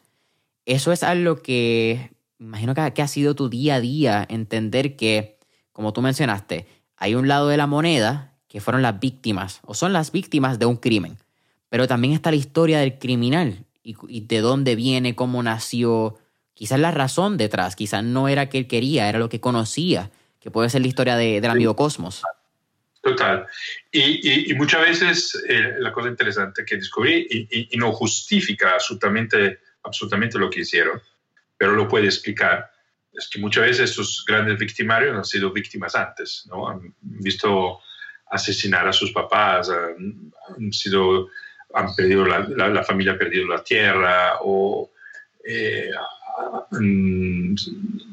eso 0.66 0.92
es 0.92 1.02
algo 1.02 1.36
que 1.36 2.10
imagino 2.40 2.74
que, 2.74 3.02
ha 3.02 3.08
sido 3.08 3.34
tu 3.34 3.48
día 3.48 3.76
a 3.76 3.80
día, 3.80 4.26
entender 4.28 4.96
que, 4.96 5.38
como 5.72 5.92
tú 5.92 6.02
mencionaste, 6.02 6.66
hay 6.96 7.14
un 7.14 7.28
lado 7.28 7.48
de 7.48 7.56
la 7.56 7.66
moneda 7.66 8.34
que 8.48 8.60
fueron 8.60 8.82
las 8.82 8.98
víctimas, 8.98 9.60
o 9.64 9.74
son 9.74 9.92
las 9.92 10.10
víctimas 10.10 10.58
de 10.58 10.66
un 10.66 10.76
crimen, 10.76 11.18
pero 11.68 11.86
también 11.86 12.14
está 12.14 12.30
la 12.30 12.36
historia 12.36 12.80
del 12.80 12.98
criminal 12.98 13.64
y, 13.82 14.20
de 14.20 14.40
dónde 14.40 14.74
viene, 14.74 15.14
cómo 15.14 15.42
nació, 15.42 16.18
quizás 16.60 16.78
la 16.78 16.90
razón 16.90 17.38
detrás, 17.38 17.74
quizás 17.74 18.04
no 18.04 18.28
era 18.28 18.50
que 18.50 18.58
él 18.58 18.66
quería, 18.66 19.08
era 19.08 19.18
lo 19.18 19.30
que 19.30 19.40
conocía, 19.40 20.10
que 20.40 20.50
puede 20.50 20.68
ser 20.68 20.82
la 20.82 20.88
historia 20.88 21.16
de, 21.16 21.40
del 21.40 21.50
amigo 21.50 21.74
Cosmos. 21.74 22.22
Total. 23.00 23.46
Y, 23.90 24.52
muchas 24.56 24.82
veces 24.82 25.42
eh, 25.48 25.76
la 25.78 25.90
cosa 25.90 26.10
interesante 26.10 26.62
que 26.66 26.76
descubrí, 26.76 27.26
y, 27.50 27.78
no 27.78 27.92
justifica 27.92 28.74
absolutamente, 28.74 29.60
absolutamente 29.84 30.38
lo 30.38 30.50
que 30.50 30.60
hicieron, 30.60 31.00
pero 31.56 31.72
lo 31.72 31.88
puede 31.88 32.04
explicar, 32.04 32.70
es 33.14 33.26
que 33.30 33.40
muchas 33.40 33.64
veces 33.64 33.88
estos 33.92 34.22
grandes 34.28 34.58
victimarios 34.58 35.16
han 35.16 35.24
sido 35.24 35.50
víctimas 35.50 35.94
antes, 35.94 36.46
¿no? 36.50 36.68
Han 36.68 36.94
visto 37.00 37.80
asesinar 38.30 38.86
a 38.86 38.92
sus 38.92 39.12
papás, 39.12 39.70
han, 39.70 40.70
sido, 40.74 41.30
han 41.72 41.94
perdido 41.94 42.26
la, 42.26 42.40
la, 42.68 42.84
familia 42.84 43.14
ha 43.14 43.18
perdido 43.18 43.48
la 43.48 43.64
tierra 43.64 44.40
o 44.42 44.90
eh, 45.42 45.90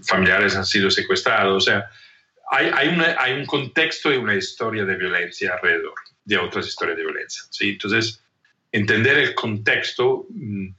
familiares 0.04 0.56
han 0.56 0.66
sido 0.66 0.90
secuestrados, 0.90 1.64
o 1.64 1.66
sea, 1.66 1.90
hay, 2.50 2.72
hay, 3.18 3.34
un 3.34 3.46
contexto 3.46 4.14
y 4.14 4.18
una 4.18 4.36
historia 4.36 4.86
de 4.86 4.96
violencia 4.96 5.54
alrededor 5.54 5.96
de 6.24 6.38
otras 6.38 6.68
historias 6.68 6.98
de 6.98 7.04
violencia. 7.04 7.44
¿sí? 7.50 7.72
Entonces, 7.72 8.24
entender 8.72 9.18
el 9.18 9.36
contexto 9.36 10.28
mm, 10.30 10.70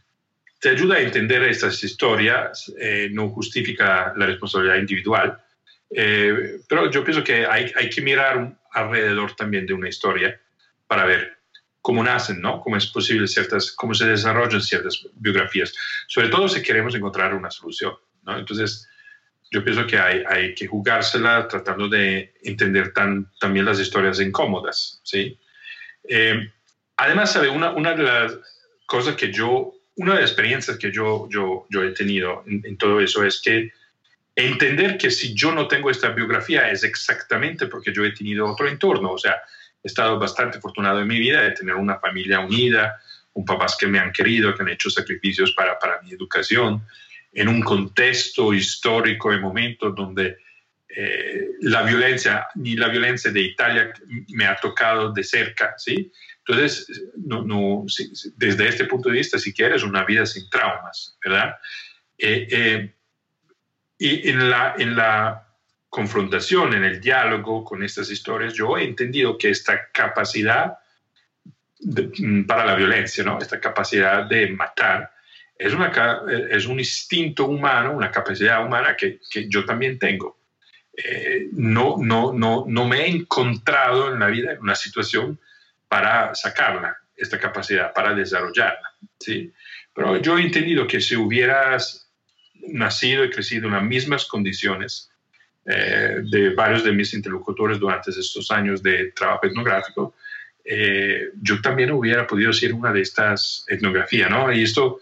te 0.61 0.71
ayuda 0.71 0.97
a 0.97 1.01
entender 1.01 1.43
estas 1.45 1.83
historias, 1.85 2.73
eh, 2.81 3.09
no 3.13 3.29
justifica 3.31 4.13
la 4.17 4.27
responsabilidad 4.27 4.77
individual, 4.77 5.39
eh, 5.91 6.61
pero 6.69 6.91
yo 6.91 7.05
pienso 7.05 7.23
que 7.23 7.47
hay, 7.47 7.73
hay, 7.77 7.89
que 7.89 8.03
mirar 8.03 8.59
alrededor 8.73 9.35
también 9.37 9.67
de 9.67 9.73
una 9.73 9.89
historia 9.89 10.39
para 10.87 11.07
ver 11.07 11.38
cómo 11.89 12.05
nacen, 12.05 12.43
¿no? 12.43 12.61
Cómo 12.61 12.77
es 12.77 12.85
posible 12.85 13.27
ciertas, 13.27 13.73
cómo 13.73 13.95
se 13.95 14.05
desarrollan 14.05 14.61
ciertas 14.61 15.07
biografías, 15.15 15.73
sobre 16.07 16.29
todo 16.29 16.47
si 16.47 16.61
queremos 16.61 16.95
encontrar 16.95 17.33
una 17.33 17.51
solución, 17.51 17.95
¿no? 18.25 18.37
Entonces, 18.37 18.87
yo 19.51 19.65
pienso 19.65 19.87
que 19.87 19.99
hay, 19.99 20.23
hay 20.29 20.55
que 20.55 20.67
jugársela 20.67 21.49
tratando 21.49 21.89
de 21.89 22.35
entender 22.43 22.93
tan, 22.93 23.31
también 23.41 23.65
las 23.65 23.81
historias 23.81 24.21
incómodas, 24.21 25.01
¿sí? 25.03 25.39
Eh, 26.07 26.53
además, 26.99 27.33
¿sabe? 27.33 27.49
Una, 27.49 27.71
una 27.71 27.95
de 27.95 28.03
las 28.03 28.37
cosas 28.85 29.17
que 29.17 29.33
yo, 29.33 29.73
una 29.97 30.13
de 30.13 30.21
las 30.21 30.31
experiencias 30.31 30.77
que 30.77 30.93
yo, 30.93 31.27
yo, 31.31 31.67
yo 31.71 31.83
he 31.83 31.93
tenido 31.93 32.45
en, 32.47 32.77
todo 32.77 33.01
eso 33.01 33.25
es 33.25 33.41
que 33.41 33.73
entender 34.37 34.99
que 34.99 35.11
si 35.11 35.33
yo 35.33 35.53
no 35.53 35.67
tengo 35.67 35.89
esta 35.89 36.11
biografía 36.11 36.71
es 36.71 36.85
exactamente 36.85 37.67
porque 37.67 37.95
yo 37.95 38.05
he 38.05 38.13
tenido 38.13 38.47
otro 38.47 38.69
entorno, 38.69 39.13
o 39.13 39.19
sea, 39.19 39.41
he 39.83 39.89
estado 39.89 40.19
bastante 40.19 40.59
afortunado 40.59 41.01
en 41.01 41.09
mi 41.09 41.19
vida 41.19 41.43
de 41.43 41.53
tener 41.53 41.75
una 41.75 41.99
familia 41.99 42.41
unida, 42.41 43.01
un 43.35 43.45
papás 43.45 43.77
que 43.79 43.87
me 43.87 43.99
han 43.99 44.13
querido, 44.13 44.55
que 44.55 44.63
han 44.63 44.69
hecho 44.69 44.91
sacrificios 44.91 45.53
para, 45.53 45.79
para 45.79 46.03
mi 46.03 46.13
educación, 46.13 46.83
en 47.33 47.49
un 47.49 47.61
contexto 47.63 48.53
histórico 48.53 49.33
y 49.33 49.41
momento 49.41 49.91
donde 49.91 50.39
eh, 50.89 51.51
la 51.61 51.83
violencia, 51.83 52.49
ni 52.57 52.75
la 52.75 52.89
violencia 52.89 53.31
de 53.31 53.41
Italia 53.41 53.93
me 54.31 54.47
ha 54.47 54.57
tocado 54.57 55.13
de 55.13 55.23
cerca, 55.23 55.75
¿sí? 55.77 56.11
Entonces, 56.39 57.11
no, 57.17 57.45
no, 57.45 57.85
desde 58.37 58.69
este 58.69 58.87
punto 58.87 59.11
de 59.11 59.17
vista, 59.17 59.39
si 59.39 59.53
quieres, 59.53 59.83
una 59.83 60.05
vida 60.05 60.25
sin 60.25 60.49
traumas, 60.49 61.19
¿verdad? 61.23 61.57
Eh, 62.17 62.49
eh, 62.51 62.95
y 63.99 64.31
en 64.31 64.51
la, 64.51 64.75
en 64.79 64.97
la 64.97 65.48
confrontación, 65.89 66.75
en 66.75 66.85
el 66.85 67.01
diálogo 67.01 67.65
con 67.65 67.83
estas 67.83 68.11
historias, 68.11 68.55
yo 68.55 68.77
he 68.77 68.85
entendido 68.85 69.39
que 69.39 69.51
esta 69.51 69.91
capacidad 69.91 70.79
para 72.47 72.65
la 72.65 72.75
violencia, 72.75 73.25
¿no? 73.25 73.39
esta 73.39 73.61
capacidad 73.61 74.25
de 74.25 74.51
matar, 74.51 75.13
es, 75.57 75.73
una, 75.73 75.93
es 76.51 76.67
un 76.67 76.79
instinto 76.79 77.47
humano, 77.47 77.93
una 77.93 78.11
capacidad 78.11 78.65
humana 78.65 78.97
que, 78.97 79.21
que 79.31 79.49
yo 79.49 79.65
también 79.65 79.99
tengo. 79.99 80.39
Eh, 80.93 81.49
no, 81.53 81.97
no, 81.99 82.33
no, 82.33 82.65
no 82.67 82.89
me 82.89 83.03
he 83.03 83.09
encontrado 83.09 84.13
en 84.13 84.19
la 84.19 84.27
vida 84.27 84.53
en 84.53 84.61
una 84.61 84.75
situación 84.75 85.39
para 85.89 86.35
sacarla, 86.35 86.97
esta 87.17 87.39
capacidad, 87.39 87.93
para 87.93 88.15
desarrollarla. 88.15 88.95
¿sí? 89.19 89.53
Pero 89.95 90.17
yo 90.19 90.39
he 90.39 90.43
entendido 90.43 90.87
que 90.87 91.01
si 91.01 91.17
hubieras 91.17 92.11
nacido 92.55 93.25
y 93.25 93.31
crecido 93.31 93.69
en 93.69 93.75
las 93.75 93.83
mismas 93.83 94.27
condiciones 94.27 95.11
eh, 95.69 96.21
de 96.23 96.51
varios 96.51 96.85
de 96.85 96.93
mis 96.93 97.13
interlocutores 97.15 97.79
durante 97.79 98.11
estos 98.11 98.51
años 98.51 98.83
de 98.83 99.13
trabajo 99.13 99.47
etnográfico, 99.47 100.15
eh, 100.65 101.31
yo 101.41 101.61
también 101.61 101.91
hubiera 101.93 102.27
podido 102.27 102.53
ser 102.53 102.73
una 102.73 102.93
de 102.93 103.03
estas 103.03 103.65
etnografías, 103.69 104.31
¿no? 104.31 104.53
Y 104.53 104.63
esto 104.63 105.01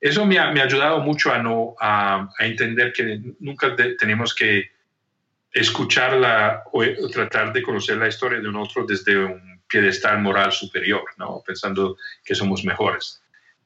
eso 0.00 0.26
me 0.26 0.38
ha, 0.38 0.50
ayudado 0.50 1.00
mucho 1.00 1.32
a, 1.32 1.38
no, 1.38 1.74
a, 1.80 2.28
entender 2.38 2.92
que 2.92 3.20
nunca 3.40 3.74
tenemos 3.98 4.34
que 4.34 4.70
escucharla 5.52 6.64
o, 6.72 6.84
tratar 7.10 7.52
de 7.52 7.62
conocer 7.62 7.96
la 7.96 8.08
historia 8.08 8.40
de 8.40 8.48
un 8.48 8.56
otro 8.56 8.84
desde 8.84 9.18
un 9.18 9.60
piedestal 9.66 10.20
moral 10.20 10.52
superior, 10.52 11.04
¿no? 11.16 11.42
pensando 11.44 11.96
que 12.24 12.34
somos 12.34 12.62
mejores. 12.64 13.22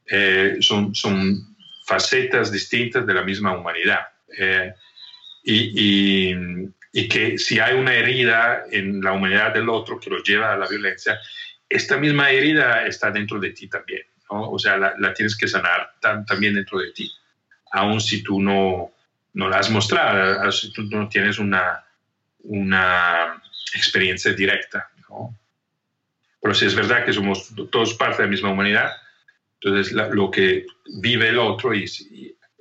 Eh, 0.07 0.57
son, 0.61 0.95
son 0.95 1.57
facetas 1.85 2.51
distintas 2.51 3.07
de 3.07 3.15
la 3.15 3.23
misma 3.23 3.53
humanidad. 3.53 4.01
Eh, 4.39 4.73
y, 5.43 6.35
y, 6.93 7.09
que 7.09 7.39
si 7.39 7.59
hay 7.59 7.75
una 7.75 7.95
herida 7.95 8.65
en 8.71 9.01
la 9.01 9.13
humanidad 9.13 9.55
del 9.55 9.69
otro 9.69 9.99
que 9.99 10.11
lo 10.11 10.23
lleva 10.23 10.53
a 10.53 10.57
la 10.57 10.67
violencia, 10.67 11.19
esta 11.69 11.97
misma 11.97 12.31
herida 12.31 12.87
está 12.87 13.11
dentro 13.11 13.39
de 13.39 13.51
ti 13.51 13.69
también. 13.69 14.03
O 14.29 14.59
sea, 14.59 14.77
la, 14.77 15.15
tienes 15.15 15.37
que 15.37 15.49
sanar 15.49 15.93
también 16.01 16.55
dentro 16.55 16.79
de 16.79 16.93
ti, 16.93 17.11
aun 17.73 18.01
si 18.01 18.23
tú 18.23 18.41
no, 18.41 18.93
no 19.35 19.49
la 19.49 19.59
has 19.59 19.71
mostrado, 19.71 20.51
si 20.53 20.73
tú 20.73 20.83
no 20.83 21.09
tienes 21.09 21.39
una, 21.39 21.85
una 22.45 23.43
experiencia 23.75 24.33
directa, 24.33 24.89
¿no? 25.09 25.37
Pero 26.41 26.55
si 26.55 26.67
es 26.67 26.75
verdad 26.75 27.05
que 27.05 27.13
somos 27.13 27.53
todos 27.71 27.95
parte 27.95 28.19
de 28.19 28.29
la 28.29 28.31
misma 28.31 28.51
humanidad, 28.51 28.93
Entonces, 29.61 29.93
lo 29.93 30.31
que 30.31 30.65
vive 31.01 31.29
el 31.29 31.39
otro, 31.39 31.75
y, 31.75 31.85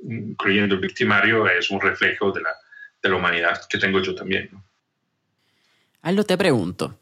incluyendo 0.03 0.75
el 0.75 0.81
victimario, 0.81 1.47
es 1.47 1.69
un 1.69 1.79
reflejo 1.79 2.31
de 2.31 2.41
la, 2.41 2.49
de 3.01 3.09
la 3.09 3.15
humanidad 3.15 3.61
que 3.69 3.77
tengo 3.77 4.01
yo 4.01 4.15
también. 4.15 4.49
¿no? 4.51 4.63
Aldo, 6.01 6.23
te 6.23 6.37
pregunto, 6.37 6.95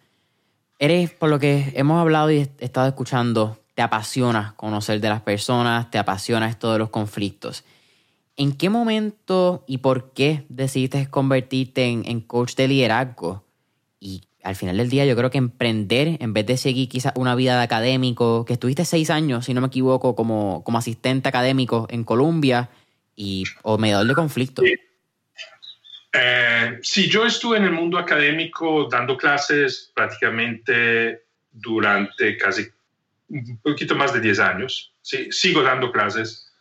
eres, 0.80 1.12
por 1.12 1.30
lo 1.30 1.40
que 1.40 1.72
hemos 1.76 2.00
hablado 2.00 2.32
y 2.32 2.38
he 2.38 2.52
estado 2.60 2.88
escuchando, 2.88 3.60
te 3.76 3.84
apasiona 3.84 4.54
conocer 4.58 5.00
de 5.00 5.10
las 5.10 5.22
personas, 5.22 5.92
te 5.92 6.00
apasiona 6.00 6.50
esto 6.50 6.74
de 6.74 6.80
los 6.80 6.90
conflictos. 6.90 7.64
¿En 8.36 8.54
qué 8.54 8.70
momento 8.70 9.64
y 9.68 9.80
por 9.80 10.14
qué 10.14 10.46
decidiste 10.50 11.10
convertirte 11.10 11.86
en, 11.86 12.22
coach 12.22 12.56
de 12.56 12.68
liderazgo? 12.68 13.44
Y 14.00 14.24
al 14.44 14.56
final 14.56 14.78
del 14.78 14.90
día 14.90 15.06
yo 15.06 15.16
creo 15.16 15.30
que 15.30 15.38
emprender, 15.38 16.18
en 16.20 16.34
vez 16.34 16.46
de 16.46 16.58
seguir 16.58 16.90
quizás 16.90 17.14
una 17.16 17.36
vida 17.36 17.56
de 17.56 17.64
académico, 17.64 18.46
que 18.46 18.54
estuviste 18.54 18.86
seis 18.86 19.10
años, 19.10 19.46
si 19.46 19.54
no 19.54 19.62
me 19.62 19.68
equivoco, 19.68 20.16
como, 20.16 20.64
como 20.64 20.80
asistente 20.80 21.30
académico 21.30 21.86
en 21.90 22.04
Colombia 22.04 22.70
y, 23.16 23.44
o 23.64 23.78
mediador 23.78 24.08
de 24.08 24.16
conflictos. 24.16 24.66
Sí. 24.66 24.74
Eh, 26.20 26.80
sí, 26.82 27.08
yo 27.08 27.26
estuve 27.26 27.58
en 27.58 27.66
el 27.66 27.72
mundo 27.72 28.00
académico 28.00 28.88
dando 28.90 29.16
clases 29.16 29.92
prácticamente 29.94 31.26
durante 31.52 32.36
casi 32.38 32.66
un 33.30 33.60
poquito 33.62 33.96
más 33.96 34.14
de 34.14 34.22
10 34.22 34.40
años. 34.40 34.94
Sí, 35.02 35.28
sigo 35.32 35.62
dando 35.62 35.92
clases 35.92 36.52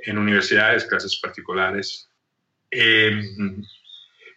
en 0.00 0.18
universidades, 0.18 0.84
clases 0.84 1.16
particulares. 1.16 2.10
Em, 2.70 3.64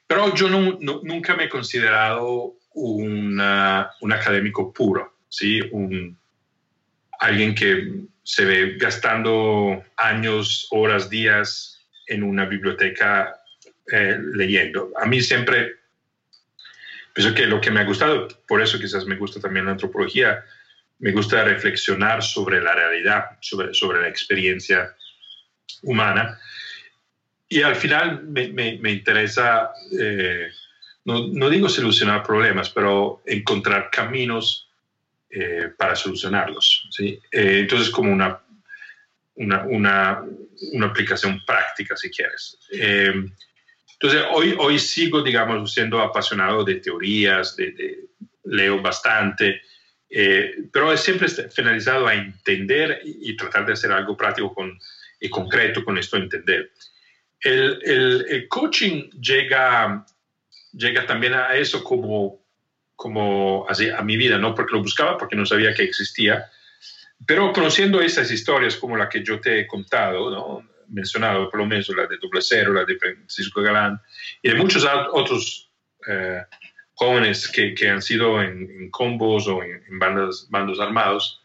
pero 0.07 0.34
yo 0.34 0.47
nunca 0.49 1.36
me 1.36 1.45
he 1.45 1.49
considerado 1.49 2.55
un 2.76 3.39
académico 3.41 4.72
puro, 4.72 5.18
¿sí? 5.28 5.61
Un, 5.72 6.18
alguien 7.20 7.53
que 7.53 8.05
se 8.24 8.45
ve 8.45 8.78
gastando 8.78 9.84
años, 9.97 10.68
horas, 10.72 11.09
días 11.09 11.86
en 12.07 12.24
una 12.24 12.45
biblioteca 12.45 13.43
eh, 13.92 14.18
leyendo. 14.34 14.92
A 14.98 15.06
mí 15.06 15.22
siempre, 15.22 15.76
pienso 17.14 17.34
que 17.36 17.46
lo 17.46 17.60
que 17.60 17.72
me 17.72 17.82
ha 17.82 17.86
gustado, 17.86 18.28
por 18.48 18.62
eso 18.62 18.80
quizás 18.80 19.06
me 19.06 19.16
gusta 19.16 19.40
también 19.40 19.66
la 19.66 19.74
antropología, 19.74 20.44
me 21.00 21.12
gusta 21.12 21.44
reflexionar 21.44 22.24
sobre 22.24 22.62
la 22.62 22.74
realidad, 22.74 23.38
sobre, 23.42 23.74
sobre 23.74 24.02
la 24.02 24.08
experiencia 24.08 24.96
humana. 25.82 26.40
Y 27.50 27.62
al 27.62 27.76
final 27.76 28.24
me, 28.24 28.48
me, 28.50 28.92
interesa, 28.92 29.72
eh, 30.00 30.50
no, 31.06 31.28
no, 31.28 31.50
digo 31.50 31.70
solucionar 31.70 32.24
problemas, 32.24 32.70
pero 32.70 33.22
encontrar 33.26 33.90
caminos 33.92 34.70
eh, 35.30 35.72
para 35.78 35.96
solucionarlos. 35.96 36.88
¿sí? 36.92 37.20
Eh, 37.32 37.60
entonces, 37.60 37.90
como 37.90 38.12
una, 38.12 38.40
una, 39.36 39.64
una, 39.66 40.24
una, 40.72 40.86
aplicación 40.88 41.44
práctica, 41.46 41.98
si 41.98 42.10
quieres. 42.10 42.58
Entonces, 43.94 44.24
hoy, 44.32 44.56
hoy 44.60 44.80
sigo, 44.80 45.22
digamos, 45.22 45.74
siendo 45.74 46.02
apasionado 46.02 46.64
de 46.64 46.76
teorías, 46.76 47.56
de, 47.56 48.00
leo 48.46 48.82
bastante, 48.82 49.62
pero 50.72 50.91
es 50.91 51.00
siempre 51.00 51.28
finalizado 51.28 52.08
a 52.08 52.14
entender 52.14 53.02
y, 53.04 53.32
y, 53.32 53.38
tratar 53.38 53.66
de 53.66 53.74
hacer 53.74 53.91
algo 53.91 54.16
práctico 54.16 54.54
con 54.54 54.78
y 55.24 55.30
concreto 55.30 55.86
con 55.86 55.98
esto 55.98 56.18
entender. 56.18 56.72
El, 57.39 57.80
el, 58.30 58.48
coaching 58.50 59.10
llega, 59.12 60.06
llega 60.74 61.06
también 61.06 61.34
a 61.34 61.56
eso 61.56 61.82
como, 61.82 62.46
como 62.96 63.66
así, 63.70 63.89
a 63.89 64.02
mi 64.02 64.18
vida, 64.18 64.38
no 64.38 64.54
porque 64.54 64.76
lo 64.76 64.82
buscaba, 64.82 65.18
porque 65.18 65.38
no 65.38 65.46
sabía 65.46 65.74
que 65.74 65.84
existía, 65.84 66.46
pero 67.26 67.54
conociendo 67.54 68.02
esas 68.02 68.32
historias 68.32 68.76
como 68.76 68.98
la 68.98 69.08
que 69.08 69.24
yo 69.24 69.39
te 69.39 69.62
he 69.62 69.68
contado, 69.68 70.30
¿no? 70.30 70.72
Mencionado 70.94 71.50
por 71.50 71.60
lo 71.60 71.66
menos 71.66 71.89
la 71.89 72.08
de 72.08 72.18
Doble 72.18 72.41
Cero, 72.41 72.74
la 72.74 72.86
de 72.86 72.98
Francisco 72.98 73.62
Galán 73.62 74.00
y 74.41 74.50
de 74.50 74.56
muchos 74.56 74.88
otros 75.12 75.70
eh, 76.08 76.44
jóvenes 76.94 77.48
que, 77.48 77.74
que, 77.74 77.89
han 77.89 78.02
sido 78.02 78.41
en, 78.41 78.89
combos 78.91 79.48
o 79.48 79.64
en, 79.64 79.84
en 79.88 80.00
bandas, 80.00 80.48
bandos 80.50 80.80
armados, 80.80 81.41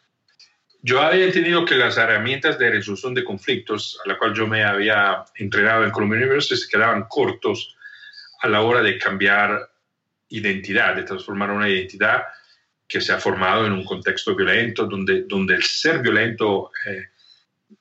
yo 0.83 1.01
había 1.01 1.25
entendido 1.25 1.65
que 1.65 1.75
las 1.75 1.97
herramientas 1.97 2.59
de 2.59 2.71
resolución 2.71 3.15
de 3.15 3.25
conflictos 3.25 3.99
a 4.05 4.09
la 4.09 4.19
cual 4.19 4.35
yo 4.35 4.47
me 4.47 4.63
había 4.63 5.25
entrenado 5.35 5.85
en 5.85 5.91
Columbia 5.91 6.19
University 6.19 6.57
se 6.57 6.69
quedaban 6.69 7.07
cortos 7.09 7.77
a 8.41 8.49
la 8.49 8.61
hora 8.61 8.83
de 8.83 8.99
cambiar 8.99 9.71
identidad, 10.29 10.95
de 10.95 11.03
transformar 11.03 11.51
una 11.51 11.69
identidad 11.69 12.23
que 12.87 13.01
se 13.01 13.13
ha 13.13 13.19
formado 13.19 13.67
en 13.67 13.73
un 13.73 13.85
contexto 13.85 14.35
violento, 14.35 14.87
donde, 14.87 15.25
donde 15.25 15.55
el 15.55 15.63
ser 15.63 16.01
violento 16.01 16.71
eh, 16.87 17.09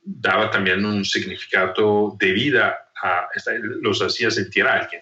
daba 0.02 0.50
también 0.50 0.86
un 0.86 1.06
significado 1.06 2.16
de 2.20 2.32
vida, 2.34 2.90
a, 3.02 3.28
los 3.82 4.02
hacía 4.02 4.32
sentir 4.32 4.66
a 4.66 4.82
alguien. 4.82 5.02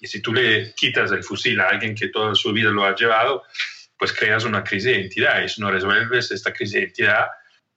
Y 0.00 0.06
si 0.06 0.20
tú 0.20 0.32
le 0.32 0.74
quitas 0.74 1.12
el 1.12 1.22
fusil 1.22 1.60
a 1.60 1.68
alguien 1.68 1.94
que 1.94 2.08
toda 2.08 2.34
su 2.34 2.52
vida 2.52 2.70
lo 2.70 2.84
ha 2.84 2.94
llevado, 2.94 3.44
pues 3.98 4.12
creas 4.12 4.44
una 4.44 4.64
crisis 4.64 4.84
de 4.84 5.00
identidad 5.00 5.42
y 5.42 5.48
si 5.48 5.60
no 5.60 5.70
resuelves 5.70 6.30
esta 6.30 6.52
crisis 6.52 6.74
de 6.74 6.80
identidad, 6.80 7.26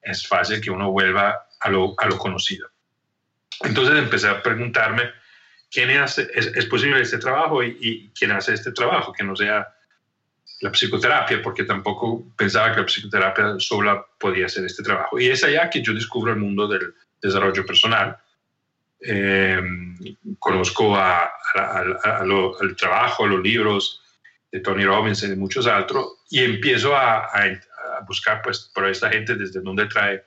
es 0.02 0.28
fácil 0.28 0.62
que 0.62 0.72
uno 0.72 0.92
vuelva 0.92 1.48
a 1.60 1.70
lo, 1.70 1.94
a 2.00 2.08
lo 2.08 2.18
conocido. 2.18 2.70
Entonces 3.64 3.98
empecé 3.98 4.28
a 4.28 4.42
preguntarme, 4.42 5.12
¿quién 5.72 5.90
hace, 5.92 6.28
es, 6.34 6.66
posible 6.66 7.02
este 7.02 7.18
trabajo 7.18 7.64
y, 7.64 8.12
quién 8.18 8.32
hace 8.32 8.54
este 8.54 8.72
trabajo? 8.72 9.14
Que 9.14 9.24
no 9.24 9.36
sea 9.36 9.68
la 10.62 10.72
psicoterapia, 10.72 11.42
porque 11.42 11.64
tampoco 11.64 12.24
pensaba 12.36 12.72
que 12.74 12.82
la 12.82 12.86
psicoterapia 12.86 13.56
sola 13.60 14.06
podía 14.20 14.46
hacer 14.46 14.66
este 14.66 14.84
trabajo. 14.84 15.20
Y 15.20 15.28
es 15.28 15.44
allá 15.44 15.70
que 15.70 15.82
yo 15.82 15.94
descubro 15.94 16.32
el 16.32 16.40
mundo 16.40 16.68
del 16.68 16.94
desarrollo 17.22 17.66
personal. 17.66 18.18
Eh, 19.02 19.62
conozco 20.40 20.96
al 20.96 22.76
trabajo, 22.78 23.26
a 23.26 23.28
los 23.28 23.42
libros, 23.42 24.02
de 24.56 24.62
Tony 24.62 24.86
Robbins 24.86 25.22
y 25.24 25.28
de 25.28 25.36
muchos 25.36 25.68
otros, 25.68 26.20
y 26.30 26.40
empiezo 26.40 26.96
a, 26.96 27.26
a, 27.26 27.60
buscar 28.08 28.42
pues 28.42 28.72
por 28.74 28.88
esta 28.88 29.10
gente 29.10 29.36
desde 29.36 29.60
dónde 29.60 29.86
trae 29.88 30.24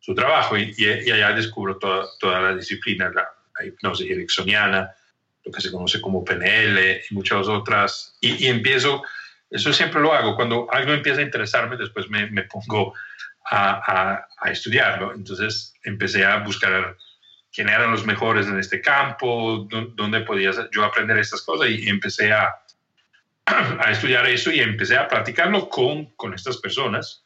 su 0.00 0.14
trabajo 0.14 0.56
y, 0.56 0.74
y, 0.76 1.10
allá 1.10 1.32
descubro 1.32 1.78
toda, 1.78 2.06
toda 2.18 2.40
la 2.40 2.54
disciplina, 2.54 3.10
la, 3.14 3.28
hipnosis 3.64 4.10
ericksoniana, 4.10 4.90
lo 5.44 5.52
que 5.52 5.60
se 5.60 5.70
conoce 5.70 6.00
como 6.00 6.24
PNL 6.24 7.02
y 7.10 7.14
muchas 7.14 7.46
otras, 7.46 8.16
y, 8.20 8.44
y, 8.44 8.48
empiezo, 8.48 9.02
eso 9.50 9.72
siempre 9.72 10.00
lo 10.00 10.12
hago, 10.12 10.36
cuando 10.36 10.68
algo 10.70 10.92
empieza 10.92 11.20
a 11.20 11.24
interesarme, 11.24 11.76
después 11.76 12.08
me, 12.08 12.30
me 12.30 12.44
pongo 12.44 12.94
a, 13.50 14.26
a, 14.38 14.50
estudiarlo, 14.50 15.12
entonces 15.12 15.74
empecé 15.82 16.24
a 16.24 16.38
buscar 16.38 16.96
quién 17.52 17.68
eran 17.68 17.90
los 17.90 18.06
mejores 18.06 18.46
en 18.46 18.58
este 18.58 18.80
campo, 18.80 19.66
dónde 19.68 20.20
podía 20.20 20.52
yo 20.70 20.84
aprender 20.84 21.18
estas 21.18 21.42
cosas 21.42 21.68
y 21.68 21.88
empecé 21.88 22.32
a, 22.32 22.54
a 23.46 23.90
estudiar 23.90 24.26
eso 24.26 24.52
y 24.52 24.60
empecé 24.60 24.96
a 24.96 25.08
practicarlo 25.08 25.68
con, 25.68 26.06
con 26.16 26.32
estas 26.32 26.58
personas 26.58 27.24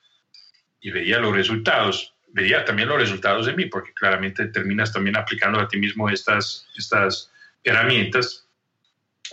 y 0.80 0.90
veía 0.90 1.18
los 1.18 1.34
resultados. 1.34 2.14
Veía 2.28 2.64
también 2.64 2.88
los 2.88 2.98
resultados 2.98 3.46
de 3.46 3.54
mí, 3.54 3.66
porque 3.66 3.92
claramente 3.94 4.46
terminas 4.48 4.92
también 4.92 5.16
aplicando 5.16 5.60
a 5.60 5.68
ti 5.68 5.78
mismo 5.78 6.10
estas, 6.10 6.66
estas 6.76 7.30
herramientas. 7.62 8.46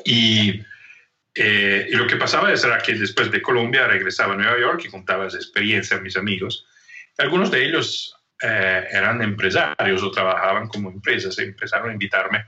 Y, 0.06 0.62
eh, 1.34 1.88
y 1.90 1.96
lo 1.96 2.08
que 2.08 2.18
pasaba 2.18 2.52
era 2.52 2.78
que 2.80 2.94
después 2.94 3.32
de 3.32 3.42
Colombia 3.42 3.88
regresaba 3.88 4.34
a 4.34 4.38
Nueva 4.38 4.60
York 4.60 4.84
y 4.86 4.90
contaba 4.90 5.28
esa 5.28 5.38
experiencia 5.38 5.98
a 5.98 6.02
mis 6.02 6.18
amigos. 6.18 6.66
Algunos 7.18 7.50
de 7.52 7.66
ellos 7.66 8.16
eh, 8.42 8.88
eran 8.92 9.22
empresarios 9.22 10.04
o 10.04 10.12
trabajaban 10.12 10.68
como 10.68 10.90
empresas. 10.90 11.38
Empezaron 11.40 11.90
a 11.90 11.94
invitarme 11.94 12.46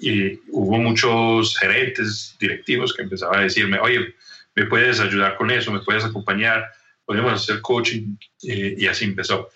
y, 0.00 0.40
hubo 0.50 0.78
muchos 0.78 1.56
gerentes 1.58 2.36
directivos 2.40 2.94
que 2.94 3.02
empezaban 3.02 3.40
a 3.40 3.42
decirme, 3.42 3.78
oye, 3.78 4.14
¿me 4.54 4.66
puedes 4.66 5.00
ayudar 5.00 5.36
con 5.36 5.50
eso? 5.50 5.72
¿Me 5.72 5.80
puedes 5.80 6.04
acompañar? 6.04 6.64
Podemos 7.04 7.32
hacer 7.32 7.60
coaching 7.60 8.16
y 8.40 8.86
así 8.86 9.04
empezó. 9.04 9.50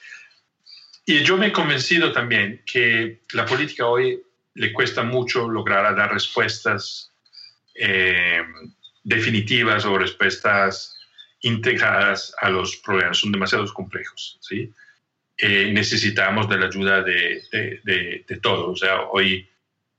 Y 1.05 1.24
yo 1.24 1.36
me 1.36 1.48
he 1.48 1.53
convencido 1.53 2.12
también 2.12 2.62
que 2.64 3.22
la 3.32 3.44
política 3.44 3.86
hoy 3.86 4.22
le 4.55 4.72
cuesta 4.72 5.03
mucho 5.03 5.48
lograr 5.48 5.96
dar 5.96 6.12
respuestas 6.12 7.12
eh, 7.74 8.42
definitivas 9.03 9.84
o 9.84 9.98
respuestas 9.98 10.96
integradas 11.40 12.34
a 12.40 12.50
los 12.50 12.76
problemas, 12.76 13.18
son 13.18 13.32
demasiado 13.32 13.64
complejos, 13.72 14.38
¿sí? 14.40 14.72
Eh, 15.36 15.72
necesitamos 15.72 16.48
de 16.48 16.59
la 16.59 16.66
ayuda 16.66 17.03
de, 17.03 17.42
de, 17.50 18.24
de, 18.28 18.36
todos. 18.36 18.68
O 18.68 18.76
sea, 18.76 19.00
hoy, 19.11 19.48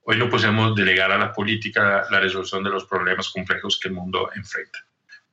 hoy 0.03 0.17
no 0.17 0.29
podemos 0.29 0.73
delegar 0.73 1.11
a 1.11 1.17
la 1.17 1.33
política 1.33 2.05
la 2.09 2.19
resolución 2.21 2.63
de 2.63 2.69
los 2.69 2.85
problemas 2.85 3.29
complejos 3.29 3.77
que 3.77 3.89
el 3.89 3.95
mundo 3.95 4.29
enfrenta. 4.33 4.79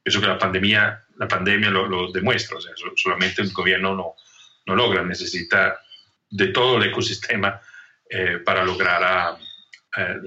Eso 0.03 0.21
que 0.21 0.27
la 0.27 0.39
pandemia, 0.39 1.05
la 1.17 1.29
pandemia 1.29 1.71
lo, 1.71 1.87
lo 1.87 2.11
demuestra. 2.11 2.57
O 2.57 2.61
sea, 2.61 2.73
solamente 2.97 3.43
el 3.43 3.53
gobierno 3.53 3.95
no, 3.95 4.17
no 4.71 4.77
logra, 4.77 5.03
necesita 5.03 5.81
de 6.31 6.49
todo 6.49 6.79
el 6.79 6.91
ecosistema 6.91 7.61
eh, 8.09 8.39
para 8.45 8.65
lograr 8.65 9.03
a, 9.03 9.39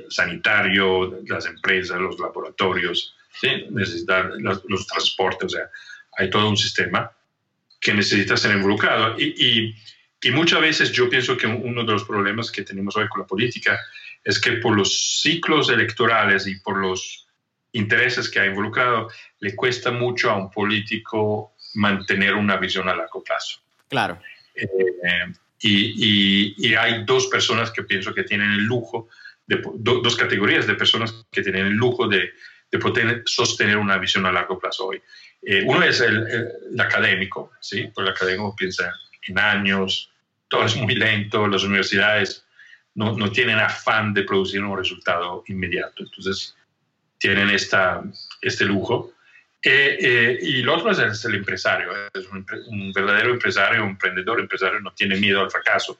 sanitario, 0.09 1.21
las 1.25 1.45
empresas, 1.45 1.97
los 1.97 2.19
laboratorios, 2.19 3.15
¿sí? 3.39 3.65
necesita 3.71 4.23
los, 4.23 4.61
los, 4.67 4.85
transportes, 4.85 5.45
o 5.45 5.49
sea, 5.49 5.69
hay 6.17 6.29
todo 6.29 6.49
un 6.49 6.57
sistema 6.57 7.09
que 7.79 7.93
necesita 7.93 8.35
ser 8.35 8.57
involucrado. 8.57 9.15
Y, 9.17 9.33
y, 9.37 9.75
y, 10.21 10.31
muchas 10.31 10.59
veces 10.59 10.91
yo 10.91 11.09
pienso 11.09 11.37
que 11.37 11.47
uno 11.47 11.85
de 11.85 11.93
los 11.93 12.03
problemas 12.03 12.51
que 12.51 12.63
tenemos 12.63 12.97
hoy 12.97 13.07
con 13.07 13.21
la 13.21 13.27
política 13.27 13.79
es 14.21 14.37
que 14.37 14.51
por 14.57 14.75
los 14.75 15.21
ciclos 15.21 15.69
electorales 15.69 16.45
y 16.45 16.59
por 16.59 16.77
los 16.77 17.25
intereses 17.71 18.29
que 18.29 18.39
ha 18.39 18.45
involucrado, 18.45 19.09
le 19.39 19.55
cuesta 19.55 19.91
mucho 19.91 20.29
a 20.29 20.37
un 20.37 20.51
político 20.51 21.53
mantener 21.75 22.35
una 22.35 22.57
visión 22.57 22.87
a 22.87 22.95
largo 22.95 23.23
plazo. 23.23 23.59
Claro. 23.89 24.19
Eh, 24.55 25.33
y, 25.59 26.55
y, 26.57 26.75
hay 26.75 27.05
dos 27.05 27.27
personas 27.27 27.71
que 27.71 27.83
pienso 27.83 28.13
que 28.13 28.23
tienen 28.23 28.51
el 28.51 28.63
lujo, 28.65 29.07
de, 29.47 29.61
dos 29.75 30.15
categorías 30.15 30.67
de 30.67 30.75
personas 30.75 31.25
que 31.31 31.41
tienen 31.41 31.67
el 31.67 31.73
lujo 31.73 32.07
de, 32.07 32.31
de 32.73 32.79
poder 32.79 33.23
sostener 33.25 33.77
una 33.77 33.97
visión 33.97 34.25
a 34.25 34.31
largo 34.31 34.59
plazo 34.59 34.87
hoy. 34.87 35.01
Eh, 35.41 35.63
uno 35.65 35.83
es 35.83 36.01
el, 36.01 36.27
el, 36.27 36.81
académico, 36.81 37.51
¿sí? 37.61 37.89
Pues 37.93 38.07
el 38.07 38.13
académico 38.13 38.55
piensa 38.55 38.91
en 39.27 39.39
años, 39.39 40.11
todo 40.47 40.65
es 40.65 40.75
muy 40.75 40.95
lento, 40.95 41.47
las 41.47 41.63
universidades 41.63 42.45
no, 42.95 43.15
no 43.15 43.31
tienen 43.31 43.59
afán 43.59 44.13
de 44.13 44.23
producir 44.23 44.63
un 44.63 44.77
resultado 44.77 45.43
inmediato, 45.47 46.03
entonces 46.03 46.55
tienen 47.19 47.49
esta, 47.49 48.03
este 48.41 48.65
lujo. 48.65 49.13
Eh, 49.65 49.97
eh, 49.97 50.39
y 50.41 50.59
el 50.59 50.67
otro 50.67 50.91
es 50.91 51.23
el, 51.23 51.35
empresario, 51.35 51.89
es 52.13 52.27
un, 52.27 52.45
un, 52.67 52.91
verdadero 52.91 53.31
empresario, 53.31 53.83
un 53.83 53.91
emprendedor 53.91 54.41
empresario, 54.41 54.81
no 54.81 54.91
tiene 54.91 55.15
miedo 55.15 55.39
al 55.39 55.49
fracaso. 55.49 55.97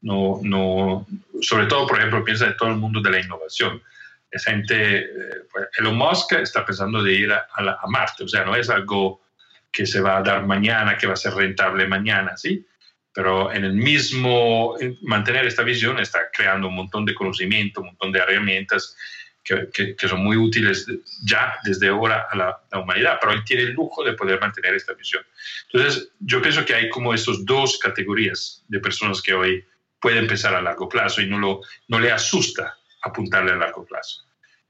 No, 0.00 0.40
no, 0.42 1.06
sobre 1.42 1.66
todo, 1.66 1.86
por 1.86 1.98
ejemplo, 1.98 2.24
piensa 2.24 2.46
en 2.46 2.56
todo 2.56 2.70
el 2.70 2.76
mundo 2.76 3.02
de 3.02 3.10
la 3.10 3.20
innovación. 3.20 3.82
Esa 4.30 4.52
gente, 4.52 4.98
eh, 5.00 5.08
pues, 5.52 5.68
Elon 5.76 5.96
Musk 5.96 6.32
está 6.32 6.64
pensando 6.64 7.02
de 7.02 7.12
ir 7.12 7.30
a, 7.30 7.46
a, 7.54 7.78
a, 7.82 7.86
Marte, 7.88 8.24
o 8.24 8.28
sea, 8.28 8.44
no 8.44 8.56
es 8.56 8.70
algo 8.70 9.22
que 9.70 9.84
se 9.84 10.00
va 10.00 10.18
a 10.18 10.22
dar 10.22 10.46
mañana, 10.46 10.96
que 10.96 11.06
va 11.06 11.12
a 11.12 11.16
ser 11.16 11.34
rentable 11.34 11.86
mañana, 11.86 12.36
¿sí? 12.38 12.66
Pero 13.12 13.52
en 13.52 13.64
el 13.64 13.74
mismo, 13.74 14.76
mantener 15.02 15.46
esta 15.46 15.62
visión 15.62 15.98
está 16.00 16.30
creando 16.32 16.68
un 16.68 16.74
montón 16.74 17.04
de 17.04 17.14
conocimiento, 17.14 17.80
un 17.80 17.88
montón 17.88 18.12
de 18.12 18.18
herramientas 18.20 18.96
que, 19.44 19.68
que, 19.72 19.94
que, 19.94 20.08
son 20.08 20.24
muy 20.24 20.36
útiles 20.36 20.86
ya 21.22 21.54
desde 21.64 21.88
ahora 21.88 22.26
a 22.30 22.36
la, 22.36 22.58
la, 22.72 22.80
humanidad, 22.80 23.18
pero 23.20 23.32
él 23.32 23.44
tiene 23.44 23.64
el 23.64 23.72
lujo 23.72 24.02
de 24.02 24.14
poder 24.14 24.40
mantener 24.40 24.74
esta 24.74 24.94
visión. 24.94 25.22
Entonces, 25.70 26.08
yo 26.20 26.40
pienso 26.40 26.64
que 26.64 26.74
hay 26.74 26.88
como 26.88 27.12
estas 27.12 27.44
dos 27.44 27.78
categorías 27.78 28.64
de 28.68 28.80
personas 28.80 29.20
que 29.20 29.34
hoy 29.34 29.64
pueden 30.00 30.26
pensar 30.26 30.54
a 30.54 30.62
largo 30.62 30.88
plazo 30.88 31.20
y 31.20 31.26
no, 31.26 31.38
lo, 31.38 31.60
no 31.88 32.00
le 32.00 32.10
asusta 32.10 32.76
apuntarle 33.02 33.52
a 33.52 33.56
largo 33.56 33.84
plazo, 33.84 34.22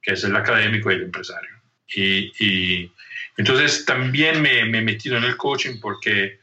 que 0.03 0.13
es 0.13 0.25
el 0.25 0.35
académico 0.37 0.91
y 0.91 0.95
el 0.95 1.03
empresario. 1.03 1.51
Y, 1.89 2.33
y 2.45 2.93
entonces 3.37 3.85
también 3.85 4.43
me, 4.43 4.65
me, 4.65 4.79
he 4.79 4.83
metido 4.83 5.17
en 5.17 5.25
el 5.25 5.37
coaching 5.37 5.81
porque 5.81 6.41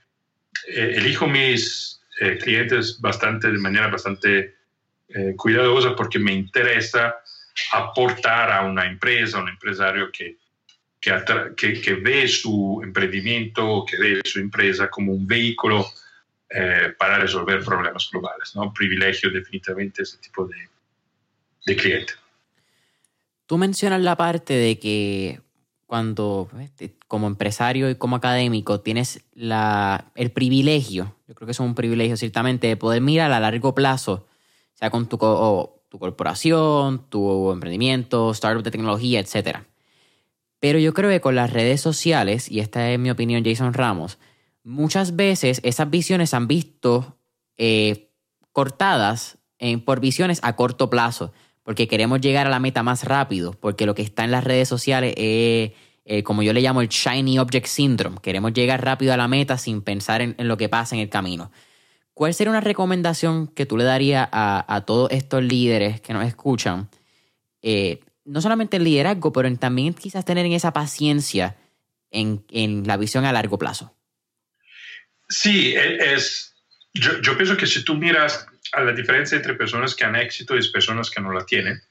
eh, 0.67 0.93
elijo 0.95 1.27
mis 1.27 2.01
eh, 2.19 2.37
clientes 2.37 2.99
bastante, 2.99 3.51
de 3.51 3.57
manera 3.57 3.87
bastante 3.87 4.55
eh, 5.09 5.33
cuidadosa 5.37 5.95
porque 5.95 6.19
me 6.19 6.33
interesa 6.33 7.15
aportar 7.73 8.51
a 8.51 8.61
una 8.61 8.85
empresa, 8.85 9.37
a 9.37 9.41
un 9.41 9.49
empresario 9.49 10.11
que, 10.11 10.37
que, 10.99 11.11
que, 11.55 11.81
que, 11.81 11.93
ve 11.95 12.27
su 12.27 12.81
emprendimiento, 12.83 13.85
que 13.85 13.97
ve 13.97 14.21
su 14.23 14.39
empresa 14.39 14.89
como 14.89 15.13
un 15.13 15.27
vehículo 15.27 15.85
eh, 16.49 16.93
para 16.97 17.17
resolver 17.19 17.63
problemas 17.63 18.09
globales. 18.11 18.55
¿no? 18.55 18.73
Privilegio 18.73 19.29
definitivamente 19.29 20.03
ese 20.03 20.17
tipo 20.17 20.45
de, 20.45 20.69
de 21.65 21.75
cliente. 21.75 22.13
Tú 23.45 23.57
mencionas 23.57 24.01
la 24.01 24.15
parte 24.15 24.53
de 24.53 24.79
que 24.79 25.41
cuando 25.91 26.49
este, 26.61 26.95
como 27.09 27.27
empresario 27.27 27.89
y 27.89 27.95
como 27.95 28.15
académico 28.15 28.79
tienes 28.79 29.25
la, 29.33 30.09
el 30.15 30.31
privilegio, 30.31 31.17
yo 31.27 31.35
creo 31.35 31.47
que 31.47 31.51
es 31.51 31.59
un 31.59 31.75
privilegio 31.75 32.15
ciertamente, 32.15 32.67
de 32.67 32.77
poder 32.77 33.01
mirar 33.01 33.29
a 33.33 33.41
largo 33.41 33.75
plazo, 33.75 34.25
sea 34.73 34.89
con 34.89 35.09
tu, 35.09 35.17
tu 35.91 35.99
corporación, 35.99 37.03
tu 37.09 37.51
emprendimiento, 37.51 38.31
startup 38.31 38.63
de 38.63 38.71
tecnología, 38.71 39.19
etc. 39.19 39.57
Pero 40.61 40.79
yo 40.79 40.93
creo 40.93 41.09
que 41.09 41.19
con 41.19 41.35
las 41.35 41.51
redes 41.51 41.81
sociales, 41.81 42.49
y 42.49 42.61
esta 42.61 42.89
es 42.89 42.97
mi 42.97 43.11
opinión, 43.11 43.43
Jason 43.43 43.73
Ramos, 43.73 44.17
muchas 44.63 45.17
veces 45.17 45.59
esas 45.65 45.89
visiones 45.89 46.33
han 46.33 46.47
visto 46.47 47.17
eh, 47.57 48.09
cortadas 48.53 49.37
por 49.83 49.99
visiones 49.99 50.39
a 50.43 50.55
corto 50.55 50.89
plazo, 50.89 51.33
porque 51.61 51.89
queremos 51.89 52.21
llegar 52.21 52.47
a 52.47 52.49
la 52.49 52.59
meta 52.59 52.83
más 52.83 53.03
rápido, 53.03 53.51
porque 53.51 53.85
lo 53.85 53.93
que 53.93 54.01
está 54.01 54.23
en 54.23 54.31
las 54.31 54.45
redes 54.45 54.69
sociales 54.69 55.13
es, 55.17 55.73
eh, 56.05 56.23
como 56.23 56.41
yo 56.41 56.53
le 56.53 56.61
llamo, 56.61 56.81
el 56.81 56.87
Shiny 56.87 57.37
Object 57.37 57.67
Syndrome. 57.67 58.17
Queremos 58.21 58.53
llegar 58.53 58.83
rápido 58.83 59.13
a 59.13 59.17
la 59.17 59.27
meta 59.27 59.57
sin 59.57 59.81
pensar 59.81 60.21
en, 60.21 60.35
en 60.37 60.47
lo 60.47 60.55
que 60.55 60.69
pasa 60.69 60.95
en 60.95 61.01
el 61.01 61.09
camino. 61.09 61.51
¿Cuál 62.21 62.35
sería 62.35 62.51
una 62.51 62.61
recomendación 62.61 63.47
que 63.47 63.65
tú 63.65 63.77
le 63.77 63.83
darías 63.83 64.29
a, 64.31 64.63
a 64.75 64.81
todos 64.81 65.09
estos 65.09 65.41
líderes 65.41 66.01
que 66.01 66.13
nos 66.13 66.23
escuchan? 66.27 66.87
Eh, 67.63 67.99
no 68.25 68.41
solamente 68.41 68.77
el 68.77 68.83
liderazgo, 68.83 69.33
pero 69.33 69.47
en 69.47 69.57
también 69.57 69.95
quizás 69.95 70.23
tener 70.23 70.45
en 70.45 70.51
esa 70.51 70.71
paciencia 70.71 71.55
en, 72.11 72.45
en, 72.51 72.85
la 72.85 72.97
visión 72.97 73.25
a 73.25 73.33
largo 73.33 73.57
plazo. 73.57 73.97
Sí, 75.29 75.73
e, 75.75 76.13
es, 76.13 76.53
yo, 76.93 77.19
yo, 77.21 77.35
pienso 77.37 77.57
que 77.57 77.65
si 77.65 77.83
tú 77.83 77.95
miras 77.95 78.45
a 78.73 78.81
la 78.81 78.91
diferencia 78.91 79.35
entre 79.35 79.55
personas 79.55 79.95
que 79.95 80.03
han 80.03 80.15
éxito 80.15 80.55
y 80.55 80.71
personas 80.71 81.09
que 81.09 81.21
no 81.21 81.33
la 81.33 81.43
tienen, 81.43 81.81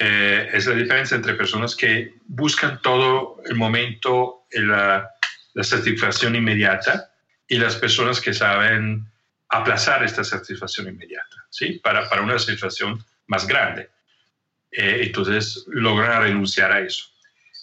eh, 0.00 0.50
es 0.54 0.66
la 0.66 0.74
diferencia 0.74 1.16
entre 1.16 1.34
personas 1.34 1.76
que 1.76 2.16
buscan 2.26 2.82
todo 2.82 3.40
el 3.44 3.54
momento 3.54 4.48
la, 4.50 5.08
la 5.54 5.62
satisfacción 5.62 6.34
inmediata 6.34 7.12
y 7.46 7.58
las 7.58 7.76
personas 7.76 8.20
que 8.20 8.34
saben 8.34 9.06
aplazar 9.48 10.04
esta 10.04 10.24
satisfacción 10.24 10.88
inmediata, 10.88 11.46
¿sí? 11.50 11.80
Para, 11.82 12.08
para 12.08 12.22
una 12.22 12.38
satisfacción 12.38 13.04
más 13.26 13.46
grande. 13.46 13.90
Eh, 14.70 15.00
entonces, 15.04 15.64
logran 15.68 16.22
renunciar 16.22 16.72
a 16.72 16.80
eso. 16.80 17.06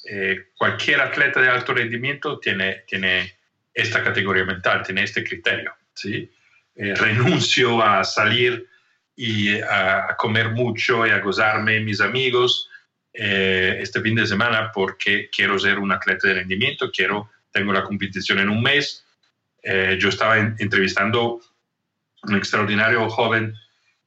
Eh, 0.10 0.48
cualquier 0.58 1.02
atleta 1.02 1.42
de 1.42 1.50
alto 1.50 1.74
rendimiento 1.74 2.40
tiene, 2.40 2.84
tiene 2.88 3.38
esta 3.74 4.04
categoría 4.04 4.46
mental, 4.46 4.84
tiene 4.84 5.04
este 5.04 5.24
criterio, 5.24 5.74
¿sí? 5.94 6.30
Eh, 6.76 6.96
renuncio 6.96 7.84
a 7.84 8.04
salir 8.04 8.68
y 9.16 9.60
a, 9.62 10.16
comer 10.18 10.50
mucho 10.50 11.06
y 11.06 11.12
a 11.12 11.20
gozarme 11.20 11.80
mis 11.82 12.02
amigos 12.02 12.68
eh, 13.14 13.78
este 13.80 14.02
fin 14.02 14.16
de 14.16 14.26
semana 14.26 14.72
porque 14.74 15.30
quiero 15.30 15.60
ser 15.60 15.78
un 15.78 15.92
atleta 15.92 16.28
de 16.28 16.34
rendimiento, 16.36 16.90
quiero, 16.92 17.30
tengo 17.52 17.72
la 17.72 17.84
competición 17.84 18.40
en 18.40 18.50
un 18.50 18.64
mes. 18.64 19.06
Eh, 19.62 19.98
yo 20.00 20.10
estaba 20.10 20.40
en, 20.40 20.56
entrevistando 20.58 21.42
un 22.24 22.36
extraordinario 22.36 23.10
joven 23.10 23.56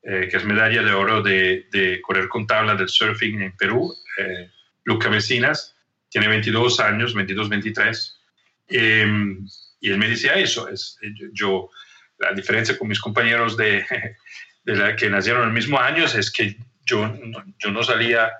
eh, 0.03 0.29
que 0.31 0.37
es 0.37 0.45
medalla 0.45 0.83
de 0.83 0.93
oro 0.93 1.21
de, 1.21 2.01
correr 2.03 2.29
con 2.29 2.47
tabla 2.47 2.77
del 2.77 2.89
surfing 2.89 3.43
en 3.43 3.57
Perú, 3.57 3.93
eh, 4.19 4.51
Luca 4.85 5.11
Mesinas, 5.11 5.75
tiene 6.09 6.29
22 6.29 6.79
años, 6.79 7.13
22, 7.13 7.49
23, 7.49 8.21
eh, 8.69 9.37
y 9.81 9.91
él 9.91 9.99
me 9.99 10.09
decía 10.09 10.35
eso, 10.35 10.69
es, 10.69 10.97
yo, 11.03 11.27
yo, 11.33 11.71
la 12.19 12.33
diferencia 12.33 12.79
con 12.79 12.87
mis 12.87 13.01
compañeros 13.01 13.57
de, 13.57 13.85
la 14.65 14.95
que 14.95 15.11
nacieron 15.11 15.49
el 15.49 15.53
mismo 15.53 15.79
año 15.79 16.05
es 16.05 16.31
que 16.31 16.57
yo, 16.85 17.13
yo 17.59 17.73
no 17.73 17.83
salía 17.83 18.31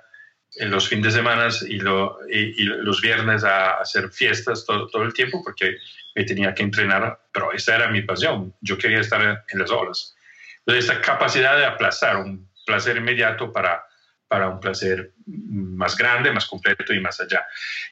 en 0.55 0.71
los 0.71 0.87
fines 0.87 1.03
de 1.05 1.11
semana 1.11 1.49
y, 1.67 1.75
y, 1.75 2.63
los 2.63 3.01
viernes 3.01 3.43
a 3.43 3.73
hacer 3.73 4.09
fiestas 4.09 4.65
todo, 4.65 4.87
todo 4.87 5.03
el 5.03 5.13
tiempo 5.13 5.43
porque 5.43 5.77
tenía 6.25 6.53
que 6.53 6.63
entrenar, 6.63 7.19
pero 7.31 7.51
esa 7.53 7.75
era 7.75 7.89
mi 7.89 8.01
pasión, 8.01 8.53
yo 8.61 8.77
quería 8.77 8.99
estar 8.99 9.43
en 9.47 9.59
las 9.59 9.71
olas. 9.71 10.15
Entonces, 10.59 10.89
esta 10.89 11.01
capacidad 11.01 11.57
de 11.57 11.65
aplazar 11.65 12.17
un 12.17 12.49
placer 12.65 12.97
inmediato 12.97 13.53
para, 13.53 13.83
para 14.27 14.49
un 14.49 14.59
placer 14.59 15.13
más 15.25 15.95
grande, 15.95 16.31
más 16.31 16.45
completo 16.45 16.93
y 16.93 16.99
más 16.99 17.19
allá. 17.21 17.45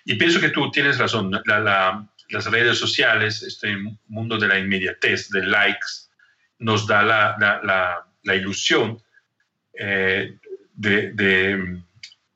Y 0.04 0.16
pienso 0.16 0.40
que 0.40 0.50
tú 0.50 0.70
tienes 0.72 0.98
razón, 0.98 1.32
la, 1.46 1.60
la, 1.60 2.08
las 2.30 2.46
redes 2.52 2.78
sociales, 2.78 3.42
este 3.44 3.78
mundo 4.08 4.38
de 4.38 4.48
la 4.48 4.60
inmediatez, 4.60 5.30
de 5.30 5.46
likes, 5.46 5.88
nos 6.60 6.88
da 6.88 7.04
la, 7.04 7.36
la, 8.24 8.36
ilusión 8.36 9.02
eh, 9.74 10.38
de, 10.74 11.12
de, 11.14 11.82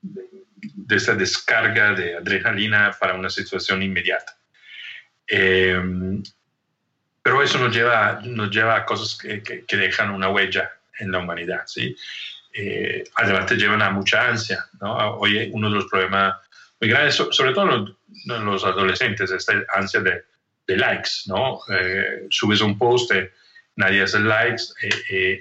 de 0.01 0.95
esta 0.95 1.15
descarga 1.15 1.93
de 1.93 2.17
adrenalina 2.17 2.95
para 2.99 3.15
una 3.15 3.29
situación 3.29 3.83
inmediata. 3.83 4.38
Eh, 5.29 5.81
pero 7.21 7.43
eso 7.43 7.59
nos 7.59 7.75
lleva, 7.75 8.21
nos 8.23 8.49
lleva 8.49 8.75
a 8.75 8.85
cosas 8.85 9.17
que, 9.17 9.43
que, 9.43 9.65
que, 9.65 9.77
dejan 9.77 10.09
una 10.09 10.29
huella 10.29 10.71
en 10.97 11.11
la 11.11 11.19
humanidad, 11.19 11.63
¿sí? 11.67 11.95
Eh, 12.53 13.03
además 13.15 13.45
te 13.45 13.55
llevan 13.55 13.81
a 13.81 13.91
mucha 13.91 14.27
ansia, 14.27 14.65
¿no? 14.81 15.17
Hoy 15.17 15.49
uno 15.53 15.69
de 15.69 15.75
los 15.75 15.85
problemas 15.85 16.35
muy 16.81 16.89
grandes, 16.89 17.15
sobre 17.15 17.53
todo 17.53 17.65
los, 17.65 17.95
los 18.25 18.65
adolescentes, 18.65 19.31
esta 19.31 19.53
ansia 19.75 19.99
de, 19.99 20.23
de 20.67 20.77
likes, 20.77 21.09
¿no? 21.27 21.59
Eh, 21.69 22.27
subes 22.29 22.61
un 22.61 22.77
post, 22.77 23.11
eh, 23.11 23.31
nadie 23.75 24.03
hace 24.03 24.19
likes 24.19 24.63
eh, 25.09 25.39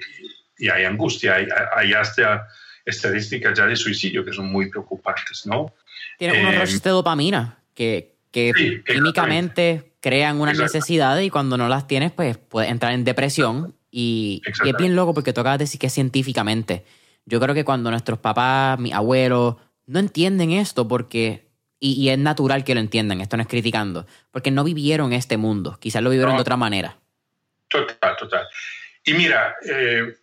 y 0.57 0.69
hay 0.69 0.85
angustia, 0.85 1.35
hay, 1.35 1.47
hay 1.75 1.93
hasta 1.93 2.47
estadísticas 2.85 3.57
ya 3.57 3.65
de 3.65 3.75
suicidio 3.75 4.25
que 4.25 4.33
son 4.33 4.51
muy 4.51 4.69
preocupantes, 4.69 5.45
¿no? 5.45 5.73
Tiene 6.17 6.41
unos 6.41 6.55
rushes 6.59 6.81
de 6.81 6.89
dopamina 6.89 7.59
que, 7.73 8.18
que 8.31 8.83
químicamente 8.85 9.93
crean 9.99 10.39
unas 10.39 10.57
necesidades 10.57 11.25
y 11.25 11.29
cuando 11.29 11.57
no 11.57 11.67
las 11.67 11.87
tienes, 11.87 12.11
pues 12.11 12.37
puedes 12.37 12.71
entrar 12.71 12.93
en 12.93 13.03
depresión. 13.03 13.75
Y, 13.91 14.41
y, 14.63 14.69
es 14.69 14.77
bien 14.77 14.95
loco 14.95 15.13
porque 15.13 15.33
toca 15.33 15.57
decir 15.57 15.79
que 15.79 15.89
científicamente. 15.89 16.85
Yo 17.25 17.39
creo 17.39 17.55
que 17.55 17.65
cuando 17.65 17.89
nuestros 17.89 18.19
papás, 18.19 18.79
mis 18.79 18.93
abuelos, 18.93 19.55
no 19.87 19.99
entienden 19.99 20.51
esto 20.51 20.87
porque 20.87 21.49
y, 21.79 22.09
es 22.09 22.17
natural 22.17 22.63
que 22.63 22.73
lo 22.73 22.81
entiendan, 22.81 23.21
esto 23.21 23.37
no 23.37 23.41
es 23.41 23.47
criticando, 23.47 24.05
porque 24.31 24.51
no 24.51 24.63
vivieron 24.63 25.13
este 25.13 25.37
mundo, 25.37 25.77
quizás 25.79 26.03
lo 26.03 26.09
vivieron 26.09 26.35
de 26.35 26.41
otra 26.41 26.57
manera. 26.57 26.97
Total, 27.67 28.17
total. 28.17 28.47
Y 29.05 29.13
mira, 29.13 29.55
eh, 29.65 30.13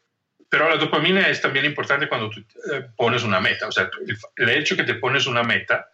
pero 0.49 0.69
la 0.69 0.77
dopamina 0.77 1.29
es 1.29 1.41
también 1.41 1.65
importante 1.65 2.09
cuando 2.09 2.29
tú 2.31 2.41
eh, 2.41 2.87
pones 2.95 3.23
una 3.23 3.41
meta, 3.41 3.69
o 3.69 3.73
sea, 3.73 3.91
el, 4.37 4.51
hecho 4.51 4.77
que 4.77 4.85
te 4.85 4.95
pones 4.95 5.27
una 5.27 5.43
meta, 5.43 5.89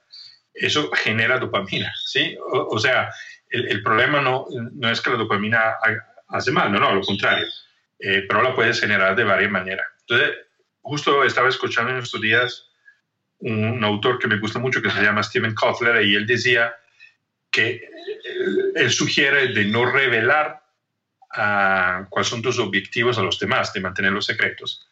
eso 0.55 0.91
genera 0.93 1.39
dopamina, 1.39 1.93
¿sí? 2.05 2.37
O, 2.51 2.79
sea, 2.79 3.13
el, 3.49 3.83
problema 3.83 4.21
no, 4.21 4.47
no 4.51 4.91
es 4.91 5.01
que 5.01 5.11
la 5.11 5.17
dopamina 5.17 5.77
hace 6.29 6.51
mal, 6.51 6.71
no, 6.71 6.79
no, 6.79 6.95
lo 6.95 7.03
contrario, 7.03 7.47
eh, 7.99 8.25
pero 8.29 8.43
la 8.43 8.55
puedes 8.55 8.81
generar 8.81 9.15
de 9.17 9.25
varias 9.25 9.51
maneras. 9.51 9.87
Entonces, 10.01 10.37
justo 10.81 11.25
estaba 11.25 11.49
escuchando 11.49 11.93
en 11.93 11.99
estos 11.99 12.21
días 12.21 12.69
un, 13.39 13.83
autor 13.85 14.19
que 14.19 14.29
me 14.29 14.39
gusta 14.39 14.59
mucho 14.59 14.83
que 14.83 14.91
se 14.91 15.03
llama 15.03 15.23
Steven 15.23 15.55
Kotler 15.55 16.05
y 16.05 16.15
él 16.15 16.27
decía 16.27 16.75
que 17.51 17.89
él, 18.75 18.91
sugiere 18.91 19.49
de 19.49 19.65
no 19.67 19.85
revelar 19.85 20.63
a, 21.31 22.07
cuáles 22.09 22.29
son 22.29 22.43
tus 22.43 22.59
objetivos 22.59 23.19
a 23.19 23.23
los 23.23 23.39
demás, 23.39 23.73
de 23.73 23.81
mantenerlos 23.81 24.27
secretos, 24.27 24.89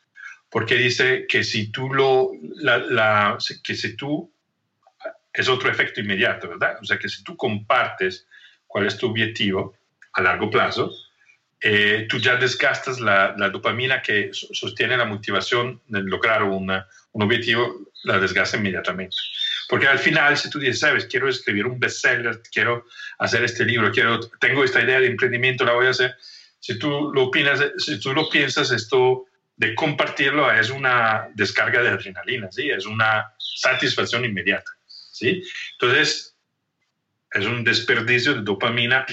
porque 0.48 0.74
dice 0.74 1.26
que 1.28 1.44
si 1.44 1.70
tú 1.70 1.92
lo, 1.92 2.32
que 3.62 3.74
si 3.74 3.96
tú, 3.96 4.32
es 5.32 5.48
otro 5.48 5.70
efecto 5.70 6.00
inmediato, 6.00 6.48
¿verdad? 6.48 6.78
O 6.80 6.84
sea, 6.84 6.98
que 6.98 7.08
si 7.08 7.22
tú 7.22 7.36
compartes 7.36 8.26
cuál 8.66 8.86
es 8.86 8.96
tu 8.96 9.08
objetivo 9.08 9.74
a 10.12 10.22
largo 10.22 10.50
plazo, 10.50 10.90
eh, 11.62 12.06
tú 12.08 12.18
ya 12.18 12.36
desgastas 12.36 13.00
la, 13.00 13.34
dopamina 13.52 14.00
que 14.00 14.30
sostiene 14.32 14.96
la 14.96 15.04
motivación 15.04 15.80
de 15.88 16.02
lograr 16.02 16.42
un 16.42 16.70
objetivo, 17.12 17.92
la 18.04 18.18
desgasta 18.18 18.56
inmediatamente. 18.56 19.16
Porque 19.68 19.86
al 19.86 19.98
final, 19.98 20.36
si 20.36 20.50
tú 20.50 20.58
dices, 20.58 20.80
sabes, 20.80 21.06
quiero 21.06 21.28
escribir 21.28 21.66
un 21.66 21.78
bestseller, 21.78 22.40
quiero 22.52 22.86
hacer 23.18 23.44
este 23.44 23.64
libro, 23.64 23.92
quiero, 23.92 24.18
tengo 24.40 24.64
esta 24.64 24.82
idea 24.82 25.00
de 25.00 25.06
emprendimiento, 25.06 25.64
la 25.64 25.74
voy 25.74 25.86
a 25.86 25.90
hacer. 25.90 26.16
Si 26.58 26.78
tú 26.78 27.12
lo 27.14 27.24
opinas, 27.24 27.62
si 27.78 28.00
tú 28.00 28.12
lo 28.12 28.28
piensas, 28.28 28.72
esto 28.72 29.26
de 29.56 29.74
compartirlo 29.74 30.50
es 30.50 30.70
una 30.70 31.28
descarga 31.34 31.82
de 31.82 31.90
adrenalina, 31.90 32.50
¿sí? 32.50 32.70
Es 32.70 32.86
una 32.86 33.32
satisfacción 33.38 34.24
inmediata, 34.24 34.72
Entonces, 35.22 36.34
es 37.32 37.46
un 37.46 37.64
desperdicio 37.64 38.34
de 38.34 38.42
dopamina 38.42 39.06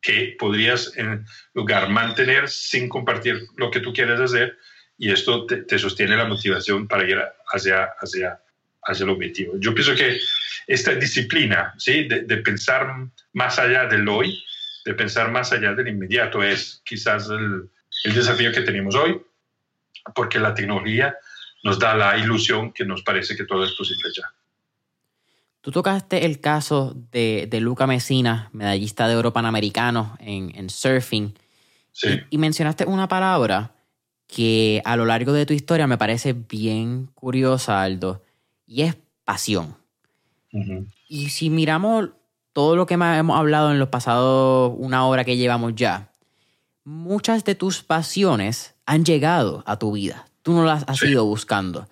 que 0.00 0.36
podrías 0.38 0.92
en 0.96 1.24
lugar 1.54 1.88
mantener 1.88 2.48
sin 2.48 2.88
compartir 2.88 3.46
lo 3.56 3.70
que 3.70 3.80
tú 3.80 3.92
quieres 3.92 4.20
hacer 4.20 4.58
y 4.98 5.10
esto 5.10 5.46
te, 5.46 5.78
sostiene 5.78 6.16
la 6.16 6.26
motivación 6.26 6.86
para 6.86 7.08
ir 7.08 7.18
hacia, 7.52 7.84
hacia, 7.98 8.40
hacia 8.82 9.04
el 9.04 9.10
objetivo. 9.10 9.54
Yo 9.58 9.74
pienso 9.74 9.94
que 9.94 10.18
esta 10.66 10.94
disciplina 10.94 11.74
¿sí? 11.78 12.08
de, 12.08 12.36
pensar 12.38 13.08
más 13.32 13.58
allá 13.58 13.86
del 13.86 14.08
hoy, 14.08 14.44
de 14.84 14.94
pensar 14.94 15.30
más 15.30 15.52
allá 15.52 15.72
del 15.72 15.88
inmediato, 15.88 16.42
es 16.42 16.82
quizás 16.84 17.28
el, 17.30 17.68
el 18.04 18.14
desafío 18.14 18.52
que 18.52 18.62
tenemos 18.62 18.94
hoy, 18.94 19.20
porque 20.14 20.38
la 20.38 20.54
tecnología 20.54 21.16
nos 21.62 21.78
da 21.78 21.94
la 21.94 22.18
ilusión 22.18 22.72
que 22.72 22.84
nos 22.84 23.02
parece 23.02 23.36
que 23.36 23.44
todo 23.44 23.64
es 23.64 23.72
posible 23.72 24.10
ya. 24.14 24.32
Tú 25.62 25.70
tocaste 25.70 26.26
el 26.26 26.40
caso 26.40 26.96
de, 27.12 27.46
de 27.48 27.60
Luca 27.60 27.86
Messina, 27.86 28.50
medallista 28.52 29.06
de 29.06 29.14
oro 29.14 29.32
panamericano 29.32 30.16
en, 30.18 30.50
en 30.56 30.68
surfing. 30.68 31.34
Sí. 31.92 32.08
Y, 32.30 32.38
mencionaste 32.38 32.84
una 32.84 33.06
palabra 33.06 33.76
que 34.26 34.82
a 34.84 34.96
lo 34.96 35.04
largo 35.04 35.32
de 35.32 35.46
tu 35.46 35.54
historia 35.54 35.86
me 35.86 35.98
parece 35.98 36.32
bien 36.32 37.06
curiosa, 37.14 37.80
Aldo, 37.80 38.22
y 38.66 38.82
es 38.82 38.96
pasión. 39.24 39.76
Y 41.08 41.28
si 41.28 41.48
miramos 41.48 42.10
todo 42.52 42.74
lo 42.74 42.86
que 42.86 42.94
hemos 42.94 43.38
hablado 43.38 43.70
en 43.70 43.78
los 43.78 43.88
pasados 43.88 44.74
una 44.76 45.06
hora 45.06 45.24
que 45.24 45.36
llevamos 45.36 45.74
ya, 45.76 46.10
muchas 46.82 47.44
de 47.44 47.54
tus 47.54 47.84
pasiones 47.84 48.74
han 48.84 49.04
llegado 49.04 49.62
a 49.64 49.78
tu 49.78 49.92
vida. 49.92 50.26
Tú 50.42 50.54
no 50.54 50.64
las 50.64 50.84
has 50.88 51.00
ido 51.04 51.24
buscando. 51.24 51.86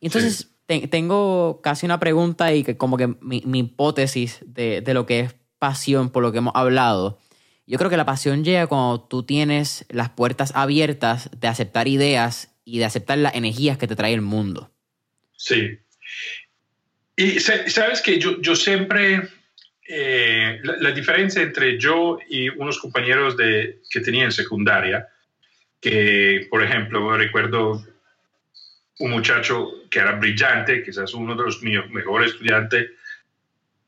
Y 0.00 0.06
entonces 0.06 0.49
tengo 0.78 1.60
casi 1.62 1.86
una 1.86 1.98
pregunta 1.98 2.54
y 2.54 2.62
que 2.62 2.76
como 2.76 2.96
que 2.96 3.08
mi, 3.20 3.42
hipótesis 3.58 4.38
de, 4.46 4.82
lo 4.94 5.06
que 5.06 5.20
es 5.20 5.34
pasión 5.58 6.10
por 6.10 6.22
lo 6.22 6.32
que 6.32 6.38
hemos 6.38 6.54
hablado. 6.54 7.18
Yo 7.66 7.78
creo 7.78 7.90
que 7.90 7.96
la 7.96 8.06
pasión 8.06 8.44
llega 8.44 8.66
cuando 8.66 9.00
tú 9.00 9.22
tienes 9.24 9.84
las 9.90 10.10
puertas 10.10 10.52
abiertas 10.54 11.30
de 11.38 11.48
aceptar 11.48 11.88
ideas 11.88 12.54
y 12.64 12.78
de 12.78 12.84
aceptar 12.84 13.18
las 13.18 13.34
energías 13.34 13.78
que 13.78 13.86
te 13.86 13.96
trae 13.96 14.14
el 14.14 14.22
mundo. 14.22 14.72
Sí. 15.36 15.78
Y 17.16 17.40
sabes 17.40 18.00
que 18.00 18.18
yo, 18.18 18.40
yo 18.40 18.56
siempre, 18.56 19.28
eh, 19.88 20.58
la, 20.62 20.90
diferencia 20.92 21.42
entre 21.42 21.78
yo 21.78 22.18
y 22.28 22.48
unos 22.48 22.78
compañeros 22.78 23.36
de, 23.36 23.80
que 23.90 24.00
tenía 24.00 24.24
en 24.24 24.32
secundaria, 24.32 25.08
que 25.80 26.46
por 26.50 26.62
ejemplo, 26.62 27.16
recuerdo 27.16 27.84
un 29.00 29.10
muchacho 29.10 29.72
que 29.90 29.98
era 29.98 30.12
brillante, 30.12 30.82
quizás 30.82 31.12
uno 31.14 31.34
de 31.34 31.44
los 31.44 31.62
mejores 31.62 32.32
estudiantes 32.32 32.90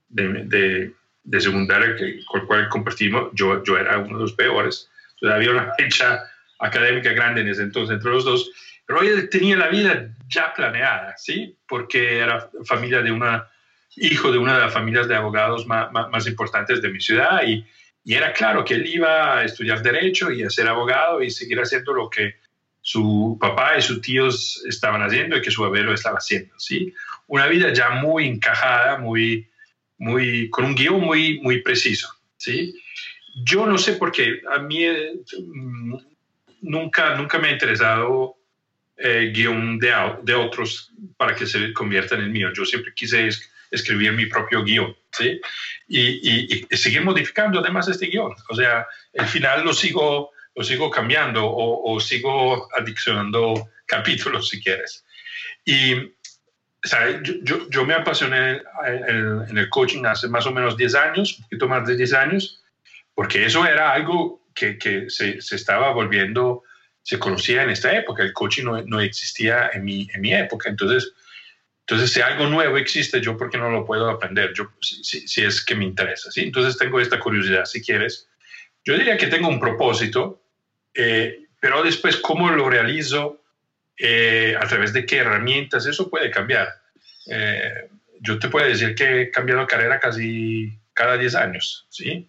de, 0.08 0.92
de, 1.22 1.40
secundaria 1.40 1.94
que, 1.96 2.24
con 2.24 2.40
el 2.40 2.46
cual 2.46 2.68
compartimos, 2.68 3.30
yo, 3.34 3.62
yo 3.62 3.78
era 3.78 3.98
uno 3.98 4.16
de 4.16 4.22
los 4.24 4.32
peores. 4.32 4.90
Entonces 5.14 5.36
había 5.36 5.50
una 5.50 5.74
fecha 5.74 6.22
académica 6.58 7.12
grande 7.12 7.42
en 7.42 7.48
ese 7.48 7.62
entonces 7.62 7.94
entre 7.94 8.10
los 8.10 8.24
dos, 8.24 8.50
pero 8.86 9.00
tenía 9.28 9.56
la 9.56 9.68
vida 9.68 10.14
ya 10.28 10.52
planeada, 10.54 11.14
¿sí? 11.16 11.56
Porque 11.68 12.18
era 12.18 12.50
familia 12.64 13.02
de 13.02 13.12
una, 13.12 13.48
hijo 13.96 14.32
de 14.32 14.38
una 14.38 14.54
de 14.54 14.60
las 14.62 14.72
familias 14.72 15.08
de 15.08 15.14
abogados 15.14 15.66
más, 15.66 15.92
más, 15.92 16.08
más 16.08 16.26
importantes 16.26 16.80
de 16.80 16.88
mi 16.88 17.00
ciudad 17.00 17.42
y, 17.46 17.64
y 18.02 18.14
era 18.14 18.32
claro 18.32 18.64
que 18.64 18.74
él 18.74 18.86
iba 18.86 19.38
a 19.38 19.44
estudiar 19.44 19.82
derecho 19.82 20.30
y 20.30 20.42
a 20.42 20.50
ser 20.50 20.68
abogado 20.68 21.22
y 21.22 21.30
seguir 21.30 21.60
haciendo 21.60 21.92
lo 21.92 22.08
que 22.08 22.36
su 22.82 23.38
papá 23.40 23.78
y 23.78 23.82
sus 23.82 24.00
tíos 24.00 24.62
estaban 24.68 25.02
haciendo 25.02 25.36
y 25.36 25.40
que 25.40 25.52
su 25.52 25.64
abuelo 25.64 25.94
estaba 25.94 26.18
haciendo, 26.18 26.58
¿sí? 26.58 26.92
Una 27.28 27.46
vida 27.46 27.72
ya 27.72 27.90
muy 27.90 28.26
encajada, 28.26 28.98
muy, 28.98 29.48
muy, 29.98 30.50
con 30.50 30.64
un 30.64 30.74
guion 30.74 31.00
muy, 31.00 31.40
muy 31.40 31.62
preciso, 31.62 32.08
¿sí? 32.36 32.74
Yo 33.44 33.66
no 33.66 33.78
sé 33.78 33.94
por 33.94 34.10
qué, 34.10 34.40
a 34.54 34.58
mí 34.58 34.84
eh, 34.84 35.12
nunca, 36.60 37.14
nunca 37.14 37.38
me 37.38 37.48
ha 37.48 37.52
interesado 37.52 38.36
eh, 38.96 39.30
guion 39.32 39.78
de, 39.78 39.92
de, 40.24 40.34
otros 40.34 40.92
para 41.16 41.34
que 41.36 41.46
se 41.46 41.72
convierta 41.72 42.16
en 42.16 42.22
el 42.22 42.30
mío. 42.30 42.52
Yo 42.52 42.64
siempre 42.64 42.92
quise 42.94 43.30
escribir 43.70 44.12
mi 44.12 44.26
propio 44.26 44.64
guion, 44.64 44.94
¿sí? 45.12 45.40
Y, 45.88 46.66
y, 46.70 46.76
seguir 46.76 47.02
modificando 47.02 47.60
además 47.60 47.88
este 47.88 48.06
guion. 48.06 48.34
O 48.48 48.54
sea, 48.56 48.86
el 49.12 49.26
final 49.26 49.64
lo 49.64 49.72
sigo 49.72 50.32
lo 50.54 50.64
sigo 50.64 50.90
cambiando 50.90 51.42
o, 51.44 51.98
sigo 52.00 52.68
adicionando 52.76 53.68
capítulos 53.86 54.48
si 54.48 54.62
quieres. 54.62 55.04
Y 55.64 55.94
Yo, 57.42 57.70
yo, 57.70 57.84
me 57.84 57.94
apasioné 57.94 58.60
en, 58.86 59.56
el 59.56 59.68
coaching 59.68 60.04
hace 60.04 60.26
más 60.28 60.46
o 60.46 60.52
menos 60.52 60.76
10 60.76 60.94
años, 60.96 61.38
un 61.38 61.44
poquito 61.44 61.68
más 61.68 61.86
de 61.86 61.96
10 61.96 62.12
años, 62.14 62.60
porque 63.14 63.44
eso 63.46 63.64
era 63.64 63.92
algo 63.92 64.42
que, 64.52 64.78
que 64.78 65.08
se, 65.08 65.40
se, 65.40 65.54
estaba 65.54 65.92
volviendo, 65.92 66.64
se 67.02 67.20
conocía 67.20 67.62
en 67.62 67.70
esta 67.70 67.96
época, 67.96 68.24
el 68.24 68.32
coaching 68.32 68.64
no, 68.64 68.82
no 68.82 69.00
existía 69.00 69.70
en 69.72 69.84
mi, 69.84 70.08
en 70.12 70.20
mi, 70.20 70.34
época, 70.34 70.68
entonces, 70.68 71.12
entonces 71.86 72.12
si 72.12 72.20
algo 72.20 72.48
nuevo 72.48 72.76
existe, 72.76 73.20
yo 73.20 73.36
por 73.36 73.48
qué 73.48 73.58
no 73.58 73.70
lo 73.70 73.84
puedo 73.84 74.10
aprender, 74.10 74.52
yo, 74.52 74.72
si, 74.80 75.28
si 75.28 75.44
es 75.44 75.64
que 75.64 75.76
me 75.76 75.84
interesa, 75.84 76.32
¿sí? 76.32 76.40
Entonces 76.42 76.76
tengo 76.76 76.98
esta 76.98 77.20
curiosidad, 77.20 77.64
si 77.64 77.80
quieres. 77.80 78.28
Yo 78.84 78.98
diría 78.98 79.16
que 79.16 79.28
tengo 79.28 79.48
un 79.48 79.60
propósito 79.60 80.41
eh, 80.94 81.46
pero 81.60 81.82
después, 81.82 82.16
¿cómo 82.16 82.50
lo 82.50 82.68
realizo? 82.68 83.42
Eh, 83.96 84.56
¿A 84.58 84.66
través 84.66 84.92
de 84.92 85.06
qué 85.06 85.18
herramientas? 85.18 85.86
Eso 85.86 86.10
puede 86.10 86.30
cambiar. 86.30 86.68
Eh, 87.26 87.88
yo 88.20 88.38
te 88.38 88.48
puedo 88.48 88.66
decir 88.66 88.94
que 88.94 89.22
he 89.22 89.30
cambiado 89.30 89.66
carrera 89.66 90.00
casi 90.00 90.78
cada 90.92 91.16
10 91.16 91.34
años, 91.36 91.86
¿sí? 91.88 92.28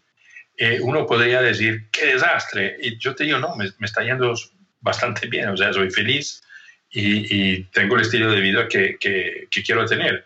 uno 0.82 1.06
podría 1.06 1.42
decir, 1.42 1.90
qué 1.92 2.14
desastre. 2.14 2.78
Y 2.80 2.98
yo 2.98 3.16
te 3.16 3.26
digo, 3.26 3.40
no, 3.40 3.56
me, 3.56 3.66
está 3.82 4.02
yendo 4.02 4.34
bastante 4.80 5.28
bien, 5.28 5.50
o 5.50 5.58
sea, 5.58 5.74
soy 5.74 5.90
feliz 5.90 6.42
y, 6.90 7.64
tengo 7.66 7.96
el 7.96 8.02
estilo 8.04 8.32
de 8.32 8.40
vida 8.40 8.68
que, 8.68 8.98
que, 8.98 9.50
quiero 9.66 9.86
tener. 9.86 10.26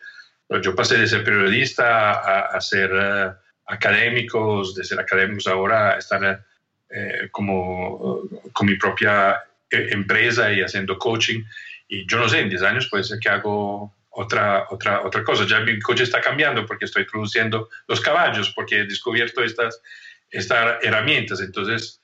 Yo 0.62 0.76
pasé 0.76 0.98
de 0.98 1.08
ser 1.08 1.24
periodista 1.24 2.12
a, 2.12 2.40
a 2.56 2.62
ser 2.62 2.92
académicos, 3.66 4.76
de 4.76 4.84
ser 4.84 5.00
académicos 5.00 5.48
ahora 5.48 5.96
a 5.96 5.98
estar 5.98 6.46
eh, 6.90 7.30
como 7.32 8.22
con 8.54 8.68
mi 8.68 8.76
propia 8.76 9.44
eh, 9.70 9.90
empresa 9.92 10.52
y 10.52 10.62
haciendo 10.62 10.98
coaching. 10.98 11.44
Y 11.88 12.06
yo 12.08 12.18
no 12.18 12.30
sé, 12.30 12.40
en 12.40 12.50
10 12.50 12.62
años 12.64 12.88
puede 12.90 13.04
ser 13.04 13.20
que 13.20 13.30
hago 13.30 13.94
otra, 14.10 14.66
otra, 14.70 15.02
otra 15.02 15.24
cosa. 15.24 15.46
Ya 15.46 15.60
mi 15.60 15.80
coche 15.80 16.04
está 16.04 16.22
cambiando 16.22 16.66
porque 16.66 16.86
estoy 16.86 17.06
produciendo 17.06 17.70
los 17.88 18.02
caballos, 18.02 18.52
porque 18.52 18.80
he 18.80 18.86
descubierto 18.86 19.44
estas, 19.44 19.82
estas 20.30 20.84
herramientas. 20.84 21.42
Entonces, 21.42 22.02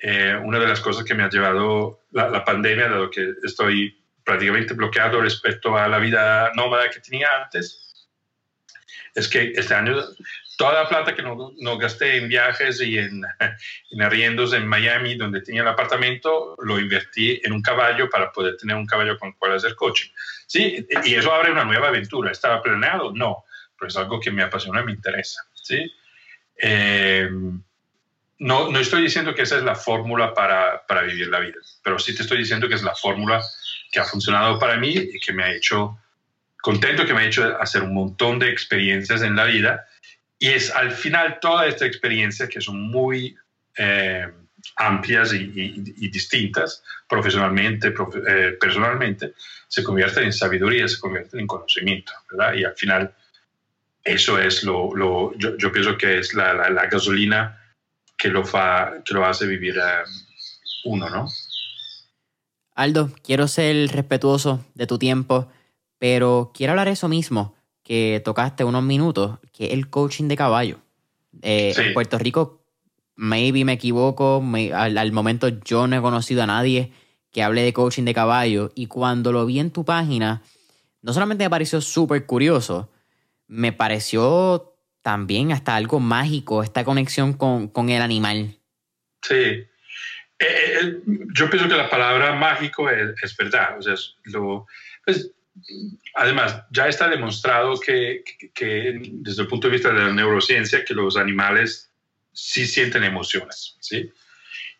eh, 0.00 0.38
una 0.44 0.58
de 0.58 0.66
las 0.66 0.80
cosas 0.80 1.04
que 1.04 1.14
me 1.14 1.22
ha 1.22 1.30
llevado 1.30 2.02
la, 2.12 2.28
la 2.28 2.44
pandemia, 2.44 2.88
dado 2.88 3.10
que 3.10 3.32
estoy 3.42 3.98
prácticamente 4.24 4.74
bloqueado 4.74 5.20
respecto 5.20 5.76
a 5.76 5.88
la 5.88 5.98
vida 5.98 6.52
nómada 6.54 6.90
que 6.90 7.00
tenía 7.00 7.28
antes, 7.42 8.08
es 9.14 9.28
que 9.28 9.52
este 9.54 9.74
año 9.74 9.96
toda 10.56 10.72
la 10.72 10.88
plata 10.88 11.14
que 11.14 11.22
no, 11.22 11.52
no 11.58 11.78
gasté 11.78 12.16
en 12.16 12.28
viajes 12.28 12.80
y 12.80 12.98
en, 12.98 13.22
en, 13.90 14.02
arriendos 14.02 14.52
en 14.52 14.66
Miami, 14.66 15.14
donde 15.16 15.42
tenía 15.42 15.62
el 15.62 15.68
apartamento, 15.68 16.56
lo 16.62 16.78
invertí 16.78 17.40
en 17.44 17.52
un 17.52 17.62
caballo 17.62 18.08
para 18.10 18.32
poder 18.32 18.56
tener 18.56 18.76
un 18.76 18.86
caballo 18.86 19.18
con 19.18 19.28
el 19.28 19.34
cual 19.36 19.52
hacer 19.52 19.74
coaching. 19.74 20.10
Sí, 20.46 20.86
y 21.04 21.14
eso 21.14 21.32
abre 21.32 21.52
una 21.52 21.64
nueva 21.64 21.88
aventura. 21.88 22.30
¿Estaba 22.30 22.62
planeado? 22.62 23.12
No, 23.12 23.44
pero 23.78 23.88
es 23.88 23.96
algo 23.96 24.20
que 24.20 24.30
me 24.30 24.42
apasiona 24.42 24.80
y 24.80 24.84
me 24.84 24.92
interesa. 24.92 25.42
¿sí? 25.54 25.92
Eh, 26.56 27.28
no, 28.38 28.70
no 28.70 28.78
estoy 28.78 29.02
diciendo 29.02 29.34
que 29.34 29.42
esa 29.42 29.56
es 29.56 29.62
la 29.62 29.74
fórmula 29.74 30.34
para, 30.34 30.86
para 30.86 31.02
vivir 31.02 31.28
la 31.28 31.40
vida, 31.40 31.56
pero 31.82 31.98
sí 31.98 32.14
te 32.14 32.22
estoy 32.22 32.38
diciendo 32.38 32.68
que 32.68 32.74
es 32.74 32.82
la 32.82 32.94
fórmula 32.94 33.42
que 33.90 34.00
ha 34.00 34.04
funcionado 34.04 34.58
para 34.58 34.76
mí 34.76 34.94
y 34.94 35.18
que 35.20 35.32
me 35.32 35.44
ha 35.44 35.52
hecho 35.52 35.98
contento, 36.60 37.06
que 37.06 37.14
me 37.14 37.22
ha 37.22 37.26
hecho 37.26 37.56
hacer 37.60 37.82
un 37.82 37.94
montón 37.94 38.38
de 38.38 38.50
experiencias 38.50 39.22
en 39.22 39.36
la 39.36 39.44
vida 39.44 39.86
y 40.38 40.48
es 40.48 40.70
al 40.70 40.92
final 40.92 41.38
toda 41.40 41.66
esta 41.66 41.86
experiencia 41.86 42.48
que 42.48 42.60
son 42.60 42.80
muy 42.80 43.36
eh, 43.76 44.26
amplias 44.76 45.32
y, 45.32 46.08
distintas, 46.08 46.82
profesionalmente, 47.08 47.88
eh, 48.28 48.56
personalmente, 48.60 49.34
se 49.68 49.82
convierten 49.82 50.24
en 50.24 50.32
sabiduría, 50.32 50.88
se 50.88 50.98
convierten 50.98 51.40
en 51.40 51.46
conocimiento, 51.46 52.12
¿verdad? 52.30 52.54
Y 52.54 52.64
al 52.64 52.74
final 52.74 53.14
eso 54.04 54.38
es 54.38 54.62
lo, 54.62 54.94
lo 54.94 55.36
yo, 55.36 55.72
pienso 55.72 55.96
que 55.96 56.18
es 56.18 56.34
la, 56.34 56.86
gasolina 56.90 57.60
que 58.16 58.28
lo, 58.28 58.44
fa, 58.44 59.02
que 59.04 59.14
lo 59.14 59.24
hace 59.24 59.46
vivir 59.46 59.76
eh, 59.76 60.04
uno, 60.84 61.08
¿no? 61.08 61.28
Aldo, 62.74 63.10
quiero 63.24 63.48
ser 63.48 63.90
respetuoso 63.90 64.64
de 64.74 64.86
tu 64.86 64.98
tiempo, 64.98 65.50
pero 65.98 66.52
quiero 66.54 66.72
hablar 66.72 66.88
eso 66.88 67.08
mismo 67.08 67.56
que 67.86 68.20
tocaste 68.24 68.64
unos 68.64 68.82
minutos, 68.82 69.38
que 69.52 69.66
es 69.66 69.72
el 69.72 69.88
coaching 69.88 70.26
de 70.26 70.36
caballo. 70.36 70.80
Eh, 71.40 71.72
sí. 71.72 71.82
En 71.82 71.94
Puerto 71.94 72.18
Rico, 72.18 72.64
maybe 73.14 73.64
me 73.64 73.74
equivoco, 73.74 74.42
me, 74.42 74.72
al, 74.72 74.98
al, 74.98 75.12
momento 75.12 75.48
yo 75.48 75.86
no 75.86 75.96
he 75.96 76.00
conocido 76.00 76.42
a 76.42 76.46
nadie 76.46 76.90
que 77.30 77.44
hable 77.44 77.62
de 77.62 77.72
coaching 77.72 78.02
de 78.02 78.12
caballo 78.12 78.72
y 78.74 78.86
cuando 78.88 79.30
lo 79.30 79.46
vi 79.46 79.60
en 79.60 79.70
tu 79.70 79.84
página, 79.84 80.42
no 81.00 81.12
solamente 81.12 81.44
me 81.44 81.50
pareció 81.50 81.80
súper 81.80 82.26
curioso, 82.26 82.90
me 83.46 83.72
pareció 83.72 84.74
también 85.02 85.52
hasta 85.52 85.76
algo 85.76 86.00
mágico, 86.00 86.64
esta 86.64 86.84
conexión 86.84 87.34
con, 87.34 87.68
con 87.68 87.88
el 87.90 88.02
animal. 88.02 88.58
Sí, 89.22 89.34
eh, 89.34 89.68
eh, 90.38 91.02
yo 91.06 91.48
pienso 91.48 91.68
que 91.68 91.76
la 91.76 91.88
palabra 91.88 92.34
mágico 92.34 92.90
es, 92.90 93.14
es 93.22 93.36
verdad, 93.36 93.78
o 93.78 93.82
sea, 93.82 93.94
lo, 94.24 94.66
pues, 95.04 95.35
además, 96.14 96.62
ya 96.70 96.88
está 96.88 97.08
demostrado 97.08 97.78
que, 97.78 98.22
que, 98.38 98.50
que, 98.50 98.98
desde 99.00 99.42
el 99.42 99.48
punto 99.48 99.68
de 99.68 99.74
vista 99.74 99.90
de 99.90 100.00
la 100.00 100.12
neurociencia, 100.12 100.84
que 100.84 100.94
los 100.94 101.16
animales 101.16 101.90
sí 102.32 102.66
sienten 102.66 103.04
emociones, 103.04 103.76
¿sí? 103.80 104.10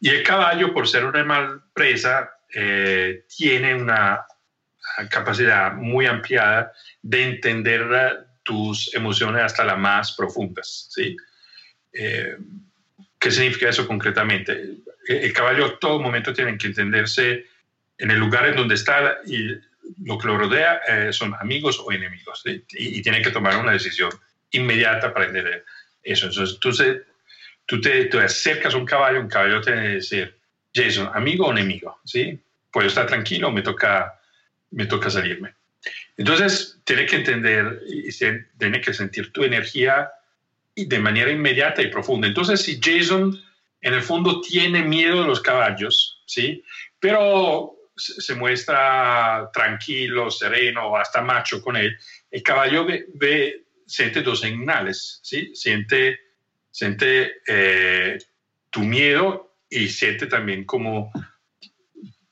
Y 0.01 0.11
el 0.11 0.23
caballo, 0.23 0.74
por 0.74 0.89
ser 0.89 1.05
un 1.05 1.16
animal 1.16 1.62
presa, 1.73 2.31
eh, 2.55 3.24
tiene 3.35 3.74
una 3.74 4.24
capacidad 5.11 5.73
muy 5.74 6.07
ampliada 6.07 6.73
de 7.03 7.24
entender 7.24 8.27
tus 8.43 8.94
emociones 8.94 9.43
hasta 9.43 9.65
las 9.65 9.78
más 9.78 10.12
profundas, 10.12 10.89
¿sí? 10.90 11.16
Eh, 11.93 12.36
¿Qué 13.19 13.31
significa 13.31 13.70
eso 13.70 13.86
concretamente? 13.86 14.77
El 15.09 15.32
caballo 15.32 15.78
todo 15.78 16.01
momento 16.01 16.32
tiene 16.32 16.57
que 16.59 16.66
entenderse 16.66 17.47
en 17.98 18.11
el 18.11 18.19
lugar 18.19 18.47
en 18.47 18.57
donde 18.57 18.74
está 18.74 19.19
y 19.27 19.53
lo 20.02 20.18
que 20.18 20.28
lo 20.28 20.38
rodea 20.38 20.80
eh, 20.88 21.12
son 21.12 21.34
amigos 21.34 21.80
o 21.84 21.92
enemigos 21.92 22.42
y, 22.44 22.62
y, 22.70 23.02
tiene 23.02 23.22
que 23.22 23.30
tomar 23.30 23.56
una 23.56 23.72
decisión 23.72 24.10
inmediata 24.50 25.12
para 25.12 25.26
entender 25.26 25.64
eso. 26.02 26.26
Entonces, 26.26 26.58
tú, 26.58 26.72
se, 26.72 27.02
tú 27.66 27.80
te, 27.80 28.06
te, 28.06 28.18
acercas 28.18 28.74
a 28.74 28.78
un 28.78 28.86
caballo, 28.86 29.20
un 29.20 29.28
caballo 29.28 29.60
tiene 29.60 29.82
que 29.82 29.88
decir, 29.88 30.36
Jason, 30.74 31.10
amigo 31.14 31.46
o 31.46 31.52
enemigo, 31.52 31.98
¿sí? 32.04 32.38
Puedo 32.70 32.88
estar 32.88 33.06
tranquilo, 33.06 33.50
me 33.50 33.62
toca, 33.62 34.20
me 34.70 34.86
toca 34.86 35.10
salirme. 35.10 35.54
Entonces, 36.16 36.78
tiene 36.84 37.06
que 37.06 37.16
entender 37.16 37.82
y 37.86 38.10
tiene 38.58 38.80
que 38.80 38.92
sentir 38.92 39.32
tu 39.32 39.44
energía 39.44 40.10
de 40.74 40.98
manera 40.98 41.30
inmediata 41.30 41.82
y 41.82 41.88
profunda. 41.88 42.26
Entonces, 42.26 42.62
si 42.62 42.80
Jason 42.82 43.40
en 43.80 43.94
el 43.94 44.02
fondo 44.02 44.40
tiene 44.40 44.82
miedo 44.82 45.22
de 45.22 45.28
los 45.28 45.40
caballos, 45.40 46.22
¿sí? 46.26 46.62
Pero 46.98 47.76
se 47.97 48.35
muestra 48.35 49.51
tranquilo, 49.52 50.31
sereno, 50.31 50.97
hasta 50.97 51.23
macho 51.23 51.62
con 51.62 51.77
él, 51.77 51.97
el 52.31 52.43
caballo 52.43 52.86
ve, 52.86 53.64
siente 53.86 54.23
dos 54.23 54.40
señales, 54.40 55.20
¿sí? 55.23 55.55
Siente, 55.55 56.18
siente 56.70 57.36
eh, 57.47 58.18
tu 58.70 58.81
miedo 58.81 59.56
y 59.70 59.89
siente 59.89 60.27
también 60.27 60.64
como 60.64 61.10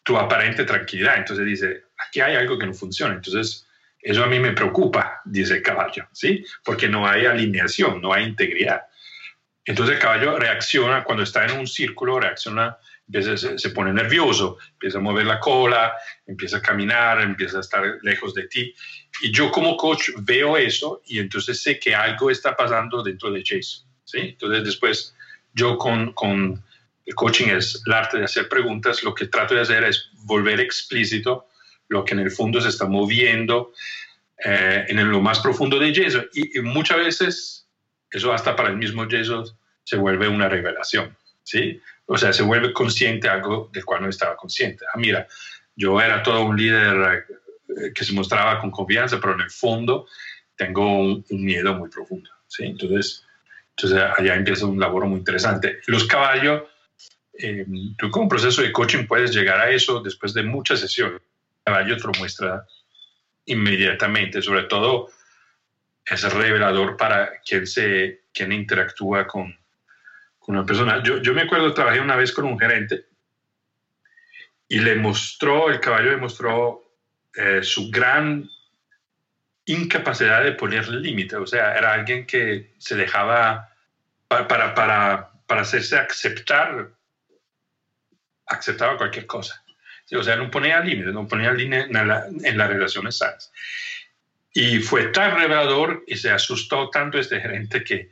tu 0.02 0.18
aparente 0.18 0.64
tranquilidad. 0.64 1.16
Entonces 1.16 1.46
dice, 1.46 1.84
aquí 2.06 2.20
hay 2.20 2.36
algo 2.36 2.58
que 2.58 2.66
no 2.66 2.74
funciona. 2.74 3.14
Entonces, 3.14 3.66
eso 4.00 4.22
a 4.22 4.26
mí 4.26 4.38
me 4.38 4.52
preocupa, 4.52 5.22
dice 5.24 5.54
el 5.54 5.62
caballo, 5.62 6.06
¿sí? 6.12 6.44
Porque 6.62 6.88
no 6.88 7.08
hay 7.08 7.24
alineación, 7.24 8.02
no 8.02 8.12
hay 8.12 8.24
integridad. 8.24 8.82
Entonces 9.64 9.94
el 9.94 10.02
caballo 10.02 10.38
reacciona, 10.38 11.04
cuando 11.04 11.22
está 11.22 11.46
en 11.46 11.58
un 11.58 11.66
círculo, 11.66 12.20
reacciona 12.20 12.76
se, 13.12 13.58
se, 13.58 13.70
pone 13.70 13.92
nervioso, 13.92 14.58
empieza 14.72 14.98
a 14.98 15.02
mover 15.02 15.26
la 15.26 15.38
cola, 15.38 15.94
empieza 16.26 16.58
a 16.58 16.62
caminar, 16.62 17.20
empieza 17.20 17.58
a 17.58 17.60
estar 17.60 17.98
lejos 18.02 18.34
de 18.34 18.48
ti. 18.48 18.74
Y 19.22 19.30
yo 19.30 19.50
como 19.50 19.76
coach 19.76 20.10
veo 20.22 20.56
eso 20.56 21.02
y 21.06 21.18
entonces 21.18 21.62
sé 21.62 21.78
que 21.78 21.94
algo 21.94 22.30
está 22.30 22.56
pasando 22.56 23.02
dentro 23.02 23.30
de 23.30 23.42
Jason. 23.44 23.86
¿sí? 24.04 24.18
Entonces 24.18 24.64
después 24.64 25.14
yo 25.52 25.76
con, 25.76 26.12
con 26.12 26.62
el 27.06 27.14
coaching 27.14 27.48
es 27.48 27.82
el 27.86 27.92
arte 27.92 28.18
de 28.18 28.24
hacer 28.24 28.48
preguntas, 28.48 29.02
lo 29.02 29.14
que 29.14 29.26
trato 29.26 29.54
de 29.54 29.60
hacer 29.60 29.84
es 29.84 30.10
volver 30.24 30.60
explícito 30.60 31.48
lo 31.88 32.04
que 32.04 32.14
en 32.14 32.20
el 32.20 32.30
fondo 32.30 32.60
se 32.60 32.70
está 32.70 32.86
moviendo 32.86 33.72
eh, 34.42 34.86
en 34.88 35.10
lo 35.10 35.20
más 35.20 35.40
profundo 35.40 35.78
de 35.78 35.94
Jason. 35.94 36.26
Y, 36.32 36.58
y 36.58 36.62
muchas 36.62 36.96
veces 36.96 37.68
eso 38.10 38.32
hasta 38.32 38.56
para 38.56 38.70
el 38.70 38.76
mismo 38.76 39.06
Jason 39.08 39.44
se 39.84 39.96
vuelve 39.96 40.28
una 40.28 40.48
revelación. 40.48 41.16
¿sí? 41.42 41.80
O 42.06 42.18
sea, 42.18 42.32
se 42.32 42.42
vuelve 42.42 42.72
consciente 42.72 43.28
algo 43.28 43.70
del 43.72 43.84
cual 43.84 44.02
no 44.02 44.08
estaba 44.08 44.36
consciente. 44.36 44.84
Ah, 44.92 44.98
mira, 44.98 45.26
yo 45.74 46.00
era 46.00 46.22
todo 46.22 46.44
un 46.44 46.56
líder 46.56 47.26
eh, 47.68 47.92
que 47.94 48.04
se 48.04 48.12
mostraba 48.12 48.60
con 48.60 48.70
confianza, 48.70 49.18
pero 49.20 49.34
en 49.34 49.40
el 49.40 49.50
fondo 49.50 50.06
tengo 50.56 50.98
un, 50.98 51.24
un 51.28 51.44
miedo 51.44 51.74
muy 51.74 51.88
profundo, 51.88 52.30
¿sí? 52.46 52.64
Entonces, 52.64 53.24
entonces 53.70 54.00
allá 54.16 54.34
empieza 54.34 54.66
un 54.66 54.78
labor 54.78 55.06
muy 55.06 55.18
interesante. 55.18 55.80
Los 55.86 56.04
caballos, 56.04 56.62
eh, 57.38 57.66
tú 57.98 58.10
como 58.10 58.28
proceso 58.28 58.62
de 58.62 58.72
coaching 58.72 59.06
puedes 59.06 59.34
llegar 59.34 59.60
a 59.60 59.70
eso 59.70 60.00
después 60.00 60.32
de 60.34 60.44
muchas 60.44 60.80
sesiones. 60.80 61.20
El 61.20 61.72
caballo 61.72 61.96
te 61.96 62.04
lo 62.04 62.12
muestra 62.18 62.66
inmediatamente, 63.46 64.42
sobre 64.42 64.64
todo 64.64 65.10
es 66.04 66.22
revelador 66.32 66.96
para 66.96 67.40
quien, 67.40 67.66
se, 67.66 68.24
quien 68.32 68.52
interactúa 68.52 69.26
con, 69.26 69.56
con 70.44 70.56
una 70.56 70.66
persona. 70.66 71.02
Yo, 71.02 71.22
yo 71.22 71.32
me 71.32 71.42
acuerdo, 71.42 71.72
trabajé 71.72 72.00
una 72.00 72.16
vez 72.16 72.30
con 72.30 72.44
un 72.44 72.58
gerente 72.58 73.06
y 74.68 74.78
le 74.78 74.94
mostró, 74.96 75.70
el 75.70 75.80
caballo 75.80 76.10
le 76.10 76.18
mostró 76.18 76.82
eh, 77.34 77.62
su 77.62 77.90
gran 77.90 78.46
incapacidad 79.64 80.44
de 80.44 80.52
poner 80.52 80.86
límite. 80.88 81.36
O 81.36 81.46
sea, 81.46 81.74
era 81.74 81.94
alguien 81.94 82.26
que 82.26 82.74
se 82.76 82.94
dejaba 82.94 83.70
para, 84.28 84.46
para, 84.46 84.74
para, 84.74 85.30
para 85.46 85.62
hacerse 85.62 85.96
aceptar, 85.96 86.90
aceptaba 88.46 88.98
cualquier 88.98 89.24
cosa. 89.24 89.64
o 90.12 90.22
sea, 90.22 90.36
no 90.36 90.50
ponía 90.50 90.80
límite, 90.80 91.10
no 91.10 91.26
ponía 91.26 91.52
límite 91.52 91.84
en, 91.84 92.06
la, 92.06 92.26
en 92.26 92.58
las 92.58 92.68
relaciones 92.68 93.16
sanas. 93.16 93.50
Y 94.52 94.80
fue 94.80 95.06
tan 95.06 95.38
revelador 95.38 96.04
y 96.06 96.16
se 96.16 96.30
asustó 96.30 96.90
tanto 96.90 97.18
este 97.18 97.40
gerente 97.40 97.82
que 97.82 98.10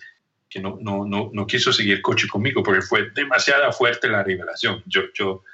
que 0.52 0.60
no, 0.60 0.78
no, 0.80 1.06
no, 1.06 1.30
no 1.32 1.46
quiso 1.46 1.72
seguir 1.72 2.02
coche 2.02 2.28
conmigo 2.28 2.62
porque 2.62 2.82
fue 2.82 3.10
demasiado 3.10 3.72
fuerte 3.72 4.08
la 4.08 4.22
revelación. 4.22 4.82
Yo, 4.86 5.02
yo, 5.14 5.44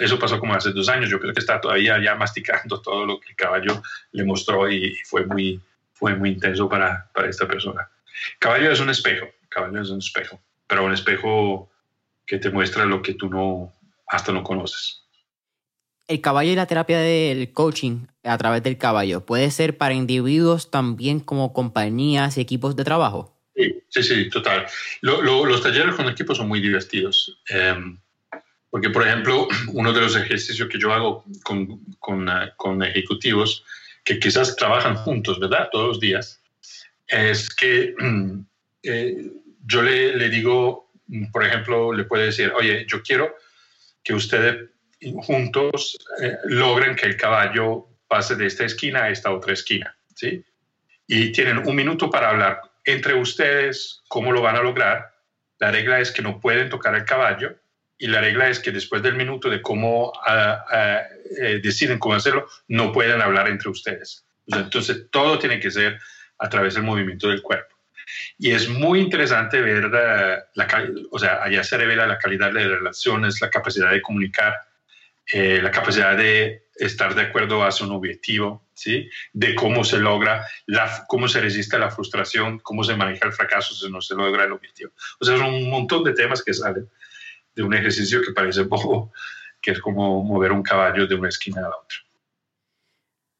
eso 0.00 0.18
pasó 0.18 0.38
como 0.38 0.54
hace 0.54 0.72
dos 0.72 0.88
años, 0.88 1.10
yo 1.10 1.20
creo 1.20 1.34
que 1.34 1.40
está 1.40 1.60
todavía 1.60 2.02
ya 2.02 2.14
masticando 2.14 2.80
todo 2.82 3.04
lo 3.04 3.20
que 3.20 3.30
el 3.30 3.36
caballo 3.36 3.82
le 4.12 4.24
mostró 4.24 4.70
y, 4.70 4.96
fue, 5.04 5.26
muy, 5.26 5.60
fue 5.92 6.14
muy 6.14 6.30
intenso 6.30 6.68
para, 6.68 7.10
para 7.12 7.28
esta 7.28 7.46
persona. 7.46 7.88
Caballo 8.38 8.70
es 8.70 8.80
un 8.80 8.90
espejo, 8.90 9.26
caballo 9.48 9.82
es 9.82 9.90
un 9.90 9.98
espejo, 9.98 10.40
pero 10.66 10.84
un 10.84 10.92
espejo 10.92 11.70
que 12.26 12.38
te 12.38 12.50
muestra 12.50 12.84
lo 12.86 13.02
que 13.02 13.14
tú 13.14 13.28
no, 13.28 13.72
hasta 14.06 14.32
no 14.32 14.42
conoces. 14.42 15.04
El 16.08 16.20
caballo 16.20 16.50
y 16.50 16.56
la 16.56 16.66
terapia 16.66 16.98
del 16.98 17.52
coaching 17.52 18.06
a 18.24 18.36
través 18.36 18.62
del 18.62 18.78
caballo 18.78 19.24
puede 19.24 19.50
ser 19.50 19.76
para 19.76 19.94
individuos 19.94 20.70
también 20.70 21.20
como 21.20 21.52
compañías 21.52 22.36
y 22.36 22.40
equipos 22.40 22.74
de 22.74 22.84
trabajo. 22.84 23.39
Sí, 23.90 24.04
sí, 24.04 24.30
total. 24.30 24.66
los 25.02 25.62
talleres 25.62 25.96
con 25.96 26.08
equipos 26.08 26.36
son 26.36 26.48
muy 26.48 26.60
divertidos. 26.60 27.38
Em, 27.48 27.98
porque, 28.70 28.88
por 28.88 29.06
ejemplo, 29.06 29.48
uno 29.72 29.92
de 29.92 30.00
los 30.00 30.16
ejercicios 30.16 30.68
que 30.68 30.78
yo 30.78 30.92
hago 30.92 31.24
con, 31.42 31.80
con, 31.98 32.28
eh, 32.28 32.52
con 32.56 32.82
ejecutivos 32.82 33.64
que 34.04 34.18
quizás 34.18 34.56
trabajan 34.56 34.94
juntos, 34.94 35.38
¿verdad? 35.40 35.68
Todos 35.70 35.88
los 35.88 36.00
días, 36.00 36.40
es 37.08 37.50
que 37.50 37.94
eh, 38.84 39.30
yo 39.66 39.82
le, 39.82 40.16
le, 40.16 40.28
digo, 40.30 40.92
por 41.32 41.44
ejemplo, 41.44 41.92
le 41.92 42.04
puede 42.04 42.26
decir, 42.26 42.52
oye, 42.56 42.86
yo 42.88 43.02
quiero 43.02 43.34
que 44.02 44.14
ustedes 44.14 44.70
juntos 45.22 45.98
eh, 46.22 46.36
logren 46.44 46.94
que 46.94 47.06
el 47.06 47.16
caballo 47.16 47.88
pase 48.06 48.36
de 48.36 48.46
esta 48.46 48.64
esquina 48.64 49.04
a 49.04 49.10
esta 49.10 49.32
otra 49.32 49.52
esquina, 49.52 49.96
¿sí? 50.14 50.44
Y 51.06 51.32
tienen 51.32 51.58
un 51.58 51.74
minuto 51.74 52.08
para 52.08 52.30
hablar 52.30 52.60
entre 52.84 53.14
ustedes 53.14 54.02
cómo 54.08 54.32
lo 54.32 54.42
van 54.42 54.56
a 54.56 54.62
lograr. 54.62 55.12
La 55.58 55.70
regla 55.70 56.00
es 56.00 56.10
que 56.10 56.22
no 56.22 56.40
pueden 56.40 56.68
tocar 56.68 56.94
el 56.94 57.04
caballo 57.04 57.54
y 57.98 58.06
la 58.06 58.20
regla 58.20 58.48
es 58.48 58.58
que 58.58 58.70
después 58.70 59.02
del 59.02 59.14
minuto 59.14 59.50
de 59.50 59.60
cómo 59.60 60.12
ah, 60.26 60.64
ah, 60.70 61.02
eh, 61.38 61.60
deciden 61.62 61.98
cómo 61.98 62.14
hacerlo, 62.14 62.48
no 62.68 62.92
pueden 62.92 63.20
hablar 63.20 63.46
entre 63.48 63.68
ustedes. 63.68 64.24
Entonces, 64.46 65.04
todo 65.10 65.38
tiene 65.38 65.60
que 65.60 65.70
ser 65.70 66.00
a 66.38 66.48
través 66.48 66.74
del 66.74 66.82
movimiento 66.82 67.28
del 67.28 67.42
cuerpo. 67.42 67.76
Y 68.38 68.52
es 68.52 68.68
muy 68.68 69.00
interesante 69.00 69.60
ver, 69.60 69.84
la, 69.84 70.46
o 71.10 71.18
sea, 71.18 71.42
allá 71.42 71.62
se 71.62 71.76
revela 71.76 72.06
la 72.06 72.18
calidad 72.18 72.48
de 72.52 72.64
las 72.64 72.78
relaciones, 72.78 73.40
la 73.40 73.50
capacidad 73.50 73.90
de 73.90 74.02
comunicar, 74.02 74.54
eh, 75.32 75.60
la 75.62 75.70
capacidad 75.70 76.16
de 76.16 76.64
estar 76.80 77.14
de 77.14 77.22
acuerdo 77.22 77.62
hacia 77.64 77.86
un 77.86 77.92
objetivo, 77.92 78.66
¿sí? 78.74 79.08
De 79.32 79.54
cómo 79.54 79.84
se 79.84 79.98
logra, 79.98 80.46
la, 80.66 81.04
cómo 81.06 81.28
se 81.28 81.40
resiste 81.40 81.76
a 81.76 81.78
la 81.78 81.90
frustración, 81.90 82.58
cómo 82.58 82.82
se 82.84 82.96
maneja 82.96 83.26
el 83.26 83.32
fracaso 83.32 83.74
si 83.74 83.90
no 83.90 84.00
se 84.00 84.14
logra 84.14 84.44
el 84.44 84.52
objetivo. 84.52 84.90
O 85.20 85.24
sea, 85.24 85.36
son 85.36 85.54
un 85.54 85.70
montón 85.70 86.04
de 86.04 86.14
temas 86.14 86.42
que 86.42 86.54
salen 86.54 86.88
de 87.54 87.62
un 87.62 87.74
ejercicio 87.74 88.22
que 88.22 88.32
parece 88.32 88.64
poco, 88.64 89.12
que 89.60 89.72
es 89.72 89.80
como 89.80 90.22
mover 90.24 90.52
un 90.52 90.62
caballo 90.62 91.06
de 91.06 91.14
una 91.14 91.28
esquina 91.28 91.58
a 91.58 91.62
la 91.62 91.76
otra. 91.76 91.98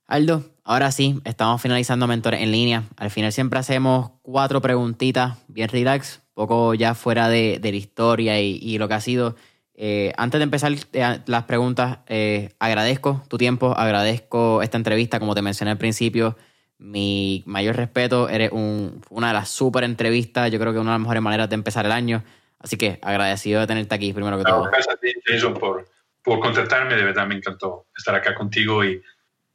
Aldo, 0.07 0.45
ahora 0.65 0.91
sí, 0.91 1.21
estamos 1.25 1.63
finalizando 1.63 2.09
Mentores 2.09 2.41
en 2.41 2.51
línea. 2.51 2.83
Al 2.97 3.11
final 3.11 3.33
siempre 3.33 3.61
hacemos 3.61 4.11
cuatro 4.23 4.61
preguntitas 4.61 5.39
bien 5.47 5.69
relax, 5.69 6.21
poco 6.35 6.75
ya 6.75 6.95
fuera 6.95 7.29
de, 7.29 7.61
la 7.63 7.69
historia 7.71 8.41
y, 8.41 8.77
lo 8.79 8.89
que 8.89 8.95
ha 8.95 9.01
sido. 9.01 9.37
Eh, 9.83 10.13
antes 10.19 10.39
de 10.39 10.45
empezar 10.45 10.71
eh, 10.93 11.21
las 11.25 11.45
preguntas, 11.45 12.01
eh, 12.07 12.51
agradezco 12.59 13.25
tu 13.29 13.39
tiempo, 13.39 13.75
agradezco 13.75 14.61
esta 14.61 14.77
entrevista, 14.77 15.19
como 15.19 15.35
te 15.35 15.41
mencioné 15.41 15.71
al 15.71 15.79
principio. 15.79 16.37
Mi 16.77 17.43
mayor 17.47 17.77
respeto, 17.77 18.29
eres 18.29 18.51
una 18.53 19.29
de 19.29 19.33
las 19.33 19.49
super 19.49 19.85
entrevistas, 19.85 20.51
yo 20.51 20.59
creo 20.61 20.75
que 20.75 20.79
una 20.81 20.91
de 20.91 20.95
las 20.97 21.01
mejores 21.01 21.23
maneras 21.23 21.49
de 21.49 21.55
empezar 21.55 21.87
el 21.87 21.93
año. 21.93 22.23
Así 22.59 22.77
que 22.77 22.99
agradecido 23.01 23.59
de 23.59 23.67
tenerte 23.67 23.95
aquí, 23.95 24.13
primero 24.13 24.37
que 24.37 24.45
todo. 24.45 24.65
Gracias 24.65 24.95
a 24.95 24.99
ti, 24.99 25.15
Jason, 25.25 25.55
por, 25.55 25.89
por 26.23 26.41
contactarme. 26.41 26.95
De 26.95 27.05
verdad 27.05 27.27
me 27.27 27.37
encantó 27.37 27.87
estar 27.97 28.15
acá 28.15 28.35
contigo 28.35 28.85
y 28.85 29.03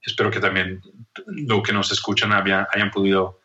espero 0.01 0.31
que 0.31 0.39
también 0.39 0.81
los 1.27 1.61
que 1.61 1.71
nos 1.71 1.91
escuchan 1.91 2.31
hayan 2.33 2.89
podido 2.91 3.41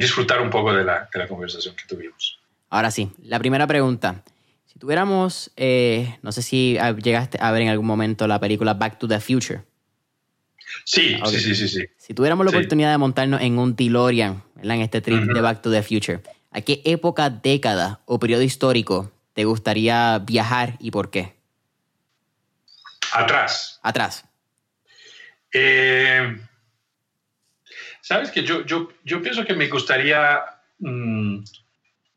disfrutar 0.00 0.40
un 0.40 0.50
poco 0.50 0.72
de 0.72 0.82
la, 0.82 1.08
de 1.12 1.20
la 1.20 1.28
conversación 1.28 1.76
que 1.76 1.84
tuvimos. 1.86 2.40
Ahora 2.68 2.90
sí, 2.90 3.12
la 3.22 3.38
primera 3.38 3.68
pregunta. 3.68 4.24
Si 4.78 4.80
tuviéramos, 4.80 5.50
eh, 5.56 6.16
no 6.22 6.30
sé 6.30 6.40
si 6.40 6.78
llegaste 7.02 7.36
a 7.40 7.50
ver 7.50 7.62
en 7.62 7.68
algún 7.68 7.84
momento 7.84 8.28
la 8.28 8.38
película 8.38 8.74
Back 8.74 9.00
to 9.00 9.08
the 9.08 9.18
Future. 9.18 9.64
Sí, 10.84 11.16
sí, 11.26 11.40
sí, 11.40 11.68
sí, 11.68 11.84
Si 11.96 12.14
tuviéramos 12.14 12.46
la 12.46 12.50
oportunidad 12.50 12.92
de 12.92 12.98
montarnos 12.98 13.40
en 13.40 13.58
un 13.58 13.74
DeLorean, 13.74 14.40
en 14.62 14.70
este 14.80 15.00
trip 15.00 15.24
de 15.24 15.40
Back 15.40 15.62
to 15.62 15.72
the 15.72 15.82
Future, 15.82 16.20
¿a 16.52 16.60
qué 16.60 16.80
época, 16.84 17.28
década 17.28 18.02
o 18.04 18.20
periodo 18.20 18.42
histórico 18.42 19.10
te 19.32 19.44
gustaría 19.44 20.20
viajar 20.20 20.76
y 20.78 20.92
por 20.92 21.10
qué? 21.10 21.34
Atrás. 23.12 23.80
Atrás. 23.82 24.26
Eh, 25.52 26.38
Sabes 28.00 28.30
que 28.30 28.44
yo, 28.44 28.64
yo, 28.64 28.90
yo, 29.02 29.20
pienso 29.20 29.44
que 29.44 29.54
me 29.54 29.66
gustaría 29.66 30.40
mm, 30.78 31.40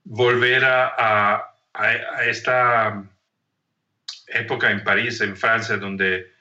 volver 0.03 0.63
a 0.63 0.93
a, 0.95 1.50
esta 2.25 3.03
época 4.27 4.71
en 4.71 4.83
París, 4.83 5.21
en 5.21 5.35
Francia, 5.35 5.77
donde, 5.77 6.31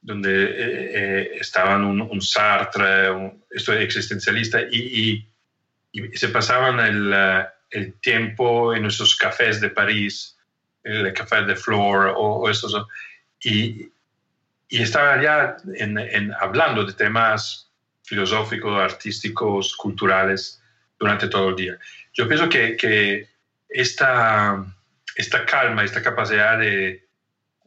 donde 0.00 0.44
eh, 0.44 0.90
eh, 0.94 1.30
estaban 1.40 1.84
un, 1.84 2.22
Sartre, 2.22 3.10
un, 3.10 3.44
esto 3.50 3.72
existencialista, 3.72 4.60
y, 4.62 5.26
se 6.14 6.28
pasaban 6.28 6.78
el, 6.80 7.12
eh, 7.14 7.46
el, 7.70 7.94
tiempo 8.00 8.74
en 8.74 8.84
esos 8.84 9.16
cafés 9.16 9.60
de 9.60 9.70
París, 9.70 10.36
el 10.82 11.12
café 11.14 11.42
de 11.44 11.56
Flore 11.56 12.12
o, 12.14 12.40
o 12.40 12.50
estos, 12.50 12.76
y, 13.42 13.90
y 14.68 14.82
estaban 14.82 15.22
ya 15.22 15.56
en, 15.74 16.32
hablando 16.38 16.84
de 16.84 16.92
temas 16.92 17.70
filosóficos, 18.02 18.78
artísticos, 18.78 19.74
culturales 19.76 20.62
durante 20.98 21.28
todo 21.28 21.50
el 21.50 21.56
día. 21.56 21.78
Yo 22.12 22.28
pienso 22.28 22.48
que, 22.48 22.76
que 22.76 23.28
esta, 23.68 24.64
esta 25.14 25.44
calma, 25.44 25.84
esta 25.84 26.02
capacidad 26.02 26.58
de, 26.58 27.06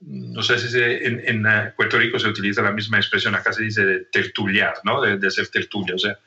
no 0.02 0.42
sé 0.44 0.60
si 0.60 0.80
en, 0.80 1.22
en, 1.26 1.46
eh, 1.46 1.74
Puerto 1.76 1.98
Rico 1.98 2.20
se 2.20 2.28
utiliza 2.28 2.62
la 2.62 2.72
misma 2.72 2.98
expresión, 2.98 3.36
acá 3.36 3.52
se 3.54 3.64
dice 3.64 3.86
de 3.86 4.06
tertuliar, 4.06 4.76
¿no? 4.84 5.02
de, 5.02 5.18
de 5.18 5.28
hacer 5.28 5.48
tertulia, 5.50 5.96
o 5.96 6.00
sea, 6.00 6.18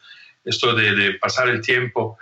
esto 0.44 0.74
de, 0.74 0.94
de 0.94 1.14
pasar 1.14 1.48
el 1.48 1.60
tiempo 1.60 2.18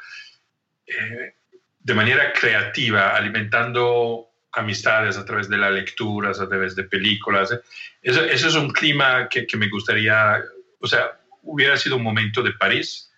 eh, 0.86 1.34
de 1.78 1.94
manera 1.94 2.32
creativa, 2.32 3.16
alimentando 3.16 4.28
amistades 4.52 5.16
a 5.16 5.24
través 5.24 5.48
de 5.48 5.56
las 5.56 5.72
lecturas, 5.72 6.40
a 6.40 6.48
través 6.48 6.76
de 6.76 6.84
películas. 6.84 7.52
¿eh? 7.52 7.60
Eso, 8.02 8.22
eso, 8.24 8.48
es 8.48 8.54
un 8.54 8.70
clima 8.70 9.28
que, 9.28 9.46
que, 9.46 9.56
me 9.56 9.68
gustaría, 9.68 10.42
o 10.80 10.86
sea, 10.86 11.18
hubiera 11.42 11.76
sido 11.76 11.96
un 11.96 12.02
momento 12.02 12.42
de 12.42 12.52
París, 12.52 13.10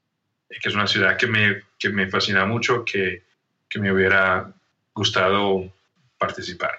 que 0.49 0.69
es 0.69 0.75
una 0.75 0.87
ciudad 0.87 1.17
que 1.17 1.27
me, 1.27 1.63
que 1.79 1.89
me 1.89 2.09
fascina 2.09 2.45
mucho, 2.45 2.85
que, 2.85 3.25
que 3.73 3.78
me 3.78 3.90
hubiera 3.90 4.53
gustado 4.94 5.73
participar. 6.19 6.73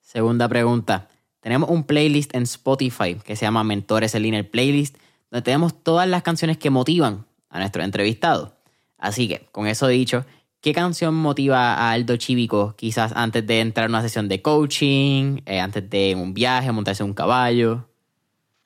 Segunda 0.00 0.48
pregunta. 0.48 1.08
Tenemos 1.40 1.68
un 1.68 1.84
playlist 1.84 2.34
en 2.34 2.44
Spotify 2.44 3.16
que 3.16 3.36
se 3.36 3.44
llama 3.44 3.62
Mentores 3.62 4.14
en 4.14 4.22
Línea 4.22 4.42
Playlist, 4.42 4.96
donde 5.30 5.42
tenemos 5.42 5.84
todas 5.84 6.08
las 6.08 6.22
canciones 6.22 6.56
que 6.56 6.70
motivan 6.70 7.26
a 7.50 7.58
nuestro 7.58 7.82
entrevistado. 7.82 8.56
Así 8.96 9.28
que, 9.28 9.46
con 9.52 9.66
eso 9.66 9.86
dicho, 9.86 10.24
¿qué 10.62 10.72
canción 10.72 11.14
motiva 11.14 11.74
a 11.74 11.92
Aldo 11.92 12.16
Chivico 12.16 12.74
quizás 12.74 13.12
antes 13.14 13.46
de 13.46 13.60
entrar 13.60 13.86
a 13.86 13.88
una 13.90 14.00
sesión 14.00 14.28
de 14.28 14.40
coaching, 14.40 15.42
eh, 15.44 15.60
antes 15.60 15.90
de 15.90 16.14
un 16.14 16.32
viaje, 16.32 16.72
montarse 16.72 17.02
un 17.02 17.12
caballo? 17.12 17.86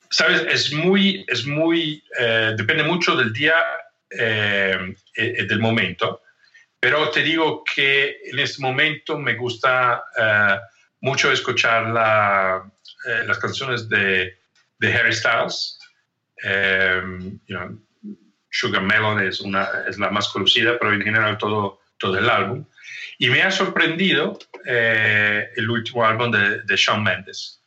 Sabes, 0.09 0.45
es 0.49 0.73
muy, 0.73 1.25
es 1.27 1.45
muy, 1.45 2.01
eh, 2.17 2.53
depende 2.57 2.83
mucho 2.83 3.17
del 3.17 3.33
día, 3.33 3.55
eh, 4.11 4.95
del 5.15 5.59
momento. 5.59 6.21
Pero 6.87 7.11
te 7.11 7.21
digo 7.21 7.65
que 7.65 8.21
en 8.31 8.39
este 8.39 8.61
momento 8.61 9.19
me 9.19 9.35
gusta 9.35 10.05
eh, 10.17 10.57
mucho 11.01 11.29
escuchar 11.29 11.83
eh, 13.05 13.25
las 13.27 13.37
canciones 13.39 13.89
de, 13.89 14.37
Harry 14.81 15.11
Styles. 15.11 15.77
Eh, 16.41 17.01
Sugar 18.49 18.83
Melon 18.83 19.19
es, 19.21 19.41
una, 19.41 19.67
es 19.85 19.97
la 19.97 20.11
más 20.11 20.29
conocida, 20.29 20.79
pero 20.79 20.93
en 20.93 21.01
general 21.01 21.37
todo, 21.37 21.81
todo 21.97 22.17
el 22.17 22.29
álbum. 22.29 22.65
Y 23.17 23.29
me 23.31 23.41
ha 23.41 23.51
sorprendido 23.51 24.39
el 24.63 25.69
último 25.69 26.05
álbum 26.05 26.31
de, 26.31 26.61
de 26.61 26.75
Shawn 26.77 27.03
Mendes. 27.03 27.61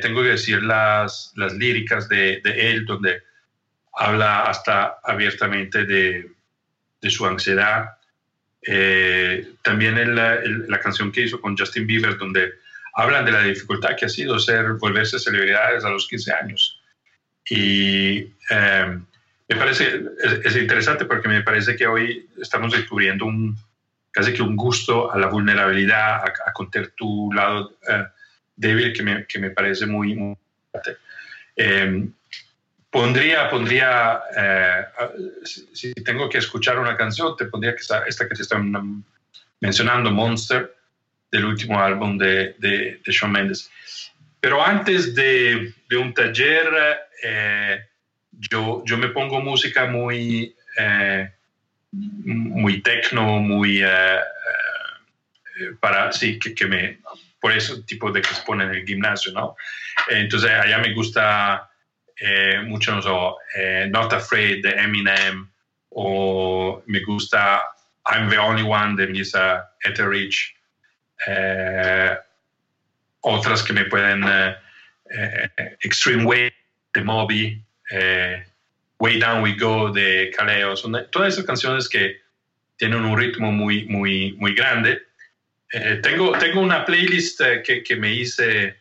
tengo 0.00 0.22
que 0.22 0.30
decir 0.30 0.62
las, 0.62 1.34
las 1.36 1.52
líricas 1.52 2.08
de, 2.08 2.40
de, 2.42 2.70
él, 2.70 2.86
donde 2.86 3.24
habla 3.92 4.44
hasta 4.44 5.00
abiertamente 5.04 5.84
de, 5.84 6.30
de 7.02 7.10
su 7.10 7.26
ansiedad, 7.26 7.97
eh, 8.62 9.52
también 9.62 9.98
en 9.98 10.14
la, 10.14 10.80
canción 10.80 11.12
que 11.12 11.22
hizo 11.22 11.40
con 11.40 11.56
Justin 11.56 11.86
Bieber, 11.86 12.16
donde 12.16 12.54
hablan 12.94 13.24
de 13.24 13.32
la 13.32 13.42
dificultad 13.42 13.96
que 13.96 14.06
ha 14.06 14.08
sido 14.08 14.38
ser, 14.38 14.74
volverse 14.74 15.18
celebridades 15.18 15.84
a 15.84 15.90
los 15.90 16.08
15 16.08 16.32
años. 16.32 16.80
Y 17.48 18.32
em, 18.50 19.04
me 19.48 19.56
parece, 19.56 20.02
es, 20.44 20.56
interesante 20.56 21.04
porque 21.04 21.28
me 21.28 21.42
parece 21.42 21.76
que 21.76 21.86
hoy 21.86 22.28
estamos 22.40 22.72
descubriendo 22.72 23.24
un, 23.24 23.56
casi 24.10 24.32
que 24.32 24.42
un 24.42 24.56
gusto 24.56 25.12
a 25.12 25.18
la 25.18 25.28
vulnerabilidad, 25.28 26.24
a, 26.24 26.52
contar 26.52 26.88
tu 26.88 27.32
lado 27.32 27.76
eh, 27.88 28.04
débil 28.56 28.92
que 28.92 29.02
me, 29.02 29.26
que 29.26 29.38
me, 29.38 29.50
parece 29.50 29.86
muy, 29.86 30.14
muy 30.14 30.36
importante. 30.66 30.98
Pondría, 32.98 33.48
pondría 33.48 34.20
eh, 34.36 34.84
si, 35.44 35.94
tengo 35.94 36.28
que 36.28 36.38
escuchar 36.38 36.80
una 36.80 36.96
canción, 36.96 37.36
te 37.36 37.44
pondría 37.44 37.72
que 37.72 37.82
esta, 37.82 38.04
esta 38.08 38.28
que 38.28 38.34
te 38.34 38.42
están 38.42 39.04
mencionando, 39.60 40.10
Monster, 40.10 40.74
del 41.30 41.44
último 41.44 41.80
álbum 41.80 42.18
de, 42.18 42.56
de, 42.58 43.00
Shawn 43.06 43.30
Mendes. 43.30 43.70
pero 44.40 44.64
antes 44.64 45.14
de, 45.14 45.72
de 45.88 45.96
un 45.96 46.12
taller, 46.12 46.66
eh, 47.22 47.86
yo, 48.32 48.82
yo 48.84 48.98
me 48.98 49.10
pongo 49.10 49.40
música 49.40 49.86
muy, 49.86 50.56
eh, 50.76 51.30
muy 51.92 52.82
tecno, 52.82 53.38
muy 53.38 53.80
para, 55.78 56.10
sí, 56.10 56.36
que, 56.40 56.52
que, 56.52 56.66
me, 56.66 56.98
por 57.40 57.52
eso 57.52 57.80
tipo 57.84 58.10
de 58.10 58.22
que 58.22 58.34
se 58.34 58.42
pone 58.42 58.64
en 58.64 58.74
el 58.74 58.84
gimnasio, 58.84 59.30
¿no? 59.32 59.54
Entonces 60.08 60.50
allá 60.50 60.78
me 60.78 60.94
gusta 60.94 61.67
mucho, 62.66 62.94
no 62.94 63.02
sé, 63.02 63.88
Not 63.88 64.12
Afraid 64.12 64.62
de 64.62 64.70
Eminem, 64.70 65.48
o 65.90 66.82
me 66.86 67.00
gusta 67.00 67.62
I'm 68.10 68.28
the 68.30 68.38
Only 68.38 68.62
One 68.62 68.96
de 68.96 69.06
Misa 69.06 69.68
Etheridge, 69.84 70.54
eh, 71.26 72.16
otras 73.20 73.62
que 73.62 73.72
me 73.72 73.84
pueden 73.84 74.24
eh, 74.24 74.56
eh, 75.10 75.76
Extreme 75.82 76.24
Way 76.24 76.52
de 76.94 77.02
Moby, 77.02 77.62
Way 79.00 79.18
Down 79.18 79.42
We 79.42 79.54
Go 79.54 79.92
de 79.92 80.32
Kaleo, 80.36 80.76
son 80.76 80.96
todas 81.10 81.34
esas 81.34 81.44
canciones 81.44 81.88
que 81.88 82.20
tienen 82.76 83.04
un 83.04 83.18
ritmo 83.18 83.52
muy, 83.52 83.84
muy, 83.86 84.32
muy 84.38 84.54
grande. 84.54 85.02
tengo, 86.02 86.32
tengo 86.38 86.60
una 86.60 86.84
playlist 86.84 87.40
que, 87.64 87.82
que, 87.82 87.96
me 87.96 88.10
hice 88.10 88.77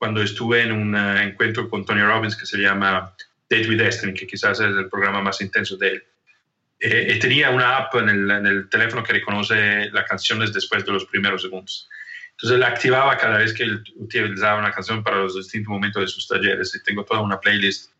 cuando 0.00 0.22
estuve 0.22 0.62
en 0.62 0.72
un 0.72 0.96
encuentro 0.96 1.68
con 1.68 1.84
Tony 1.84 2.00
Robbins 2.00 2.34
que 2.34 2.46
se 2.46 2.56
llama 2.56 3.14
Date 3.50 3.68
with 3.68 3.76
Destiny, 3.76 4.14
que 4.14 4.26
quizás 4.26 4.58
es 4.58 4.66
el 4.66 4.88
programa 4.88 5.20
más 5.20 5.42
intenso 5.42 5.76
de 5.76 5.88
él. 5.88 6.04
Eh, 6.80 7.18
tenía 7.20 7.50
una 7.50 7.76
app 7.76 7.94
en 7.96 8.08
el, 8.08 8.30
en 8.30 8.46
el, 8.46 8.70
teléfono 8.70 9.02
que 9.02 9.12
reconoce 9.12 9.90
las 9.90 10.08
canciones 10.08 10.54
después 10.54 10.86
de 10.86 10.92
los 10.92 11.04
primeros 11.04 11.42
segundos. 11.42 11.86
Entonces 12.30 12.58
la 12.58 12.68
activaba 12.68 13.18
cada 13.18 13.36
vez 13.36 13.52
que 13.52 13.64
él 13.64 13.84
utilizaba 13.96 14.58
una 14.58 14.72
canción 14.72 15.04
para 15.04 15.18
los 15.18 15.36
distintos 15.36 15.68
momentos 15.68 16.00
de 16.00 16.08
sus 16.08 16.26
talleres 16.26 16.74
y 16.74 16.82
tengo 16.82 17.04
toda 17.04 17.20
una 17.20 17.38
playlist. 17.38 17.92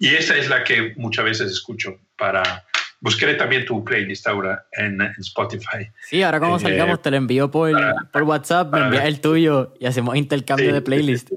Y 0.00 0.08
esta 0.08 0.36
es 0.36 0.48
la 0.48 0.64
que 0.64 0.92
muchas 0.96 1.24
veces 1.24 1.52
escucho 1.52 2.00
para... 2.16 2.64
Buscaré 2.98 3.34
también 3.34 3.64
tu 3.64 3.84
playlist 3.84 4.26
ahora 4.26 4.66
en, 4.72 5.00
Spotify. 5.18 5.88
Sí, 6.08 6.22
ahora 6.24 6.40
como 6.40 6.56
eh, 6.56 6.60
salgamos 6.60 7.00
te 7.00 7.12
lo 7.12 7.18
envío 7.18 7.48
por, 7.48 7.70
por 8.10 8.22
WhatsApp, 8.24 8.72
me 8.72 8.80
envías 8.80 9.04
el 9.04 9.20
tuyo 9.20 9.74
y 9.78 9.86
hacemos 9.86 10.16
intercambio 10.16 10.74
de 10.74 10.82
playlist. 10.82 11.30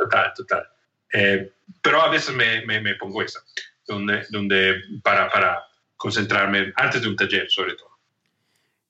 Total, 0.00 0.32
total. 0.34 0.66
Eh, 1.12 1.52
pero 1.82 2.00
a 2.00 2.08
veces 2.08 2.34
me, 2.34 2.64
me, 2.64 2.80
me 2.80 2.94
pongo 2.94 3.22
esa, 3.22 3.40
donde, 3.86 4.24
donde 4.30 4.80
para, 5.02 5.28
para 5.28 5.62
concentrarme 5.96 6.72
antes 6.76 7.02
de 7.02 7.08
un 7.08 7.16
taller, 7.16 7.50
sobre 7.50 7.74
todo. 7.74 7.90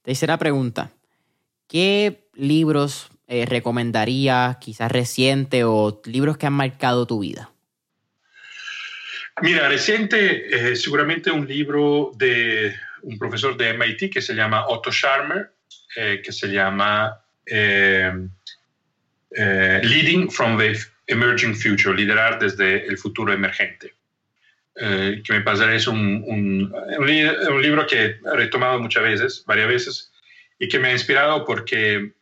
Tercera 0.02 0.38
pregunta. 0.38 0.92
¿Qué 1.66 2.28
libros 2.34 3.10
eh, 3.26 3.44
recomendarías, 3.46 4.58
quizás 4.58 4.92
reciente, 4.92 5.64
o 5.64 6.00
libros 6.04 6.38
que 6.38 6.46
han 6.46 6.52
marcado 6.52 7.06
tu 7.06 7.18
vida? 7.20 7.50
Mira, 9.42 9.68
reciente, 9.68 10.70
eh, 10.70 10.76
seguramente 10.76 11.32
un 11.32 11.46
libro 11.46 12.12
de 12.16 12.74
un 13.02 13.18
profesor 13.18 13.56
de 13.56 13.74
MIT 13.74 14.12
que 14.12 14.22
se 14.22 14.34
llama 14.34 14.68
Otto 14.68 14.92
Scharmer, 14.92 15.52
eh, 15.96 16.20
que 16.22 16.30
se 16.30 16.48
llama 16.48 17.20
Leading 19.32 20.30
from 20.30 20.56
the 20.58 20.76
Emerging 21.10 21.54
Future, 21.54 21.96
liderar 21.96 22.38
desde 22.38 22.86
el 22.86 22.96
futuro 22.96 23.32
emergente. 23.32 23.94
Eh, 24.76 25.22
que 25.24 25.32
me 25.32 25.40
parece 25.40 25.74
es 25.74 25.86
un, 25.88 26.22
un, 26.26 26.72
un, 26.98 27.62
libro 27.62 27.86
que 27.86 28.02
he 28.04 28.36
retomado 28.36 28.78
muchas 28.78 29.02
veces, 29.02 29.44
varias 29.44 29.68
veces, 29.68 30.12
y 30.58 30.68
que 30.68 30.78
me 30.78 30.88
ha 30.88 30.92
inspirado 30.92 31.44
porque 31.44 32.12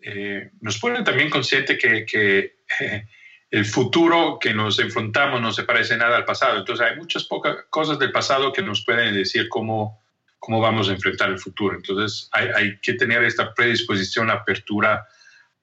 eh, 0.00 0.50
nos 0.60 0.78
pone 0.78 1.02
también 1.02 1.30
consciente 1.30 1.78
que, 1.78 2.04
que 2.04 2.58
el 3.50 3.64
futuro 3.64 4.38
que 4.38 4.52
nos 4.52 4.78
enfrentamos 4.78 5.40
no 5.40 5.50
se 5.52 5.64
parece 5.64 5.96
nada 5.96 6.16
al 6.16 6.26
pasado. 6.26 6.58
Entonces 6.58 6.86
hay 6.86 6.96
muchas 6.96 7.24
pocas 7.24 7.56
cosas 7.70 7.98
del 7.98 8.12
pasado 8.12 8.52
que 8.52 8.62
nos 8.62 8.84
pueden 8.84 9.14
decir 9.14 9.48
cómo, 9.48 10.00
cómo 10.38 10.60
vamos 10.60 10.90
a 10.90 10.92
enfrentar 10.92 11.30
el 11.30 11.38
futuro. 11.38 11.74
Entonces 11.74 12.28
hay, 12.32 12.48
hay 12.54 12.78
que 12.80 12.92
tener 12.92 13.24
esta 13.24 13.54
predisposición, 13.54 14.30
apertura 14.30 15.06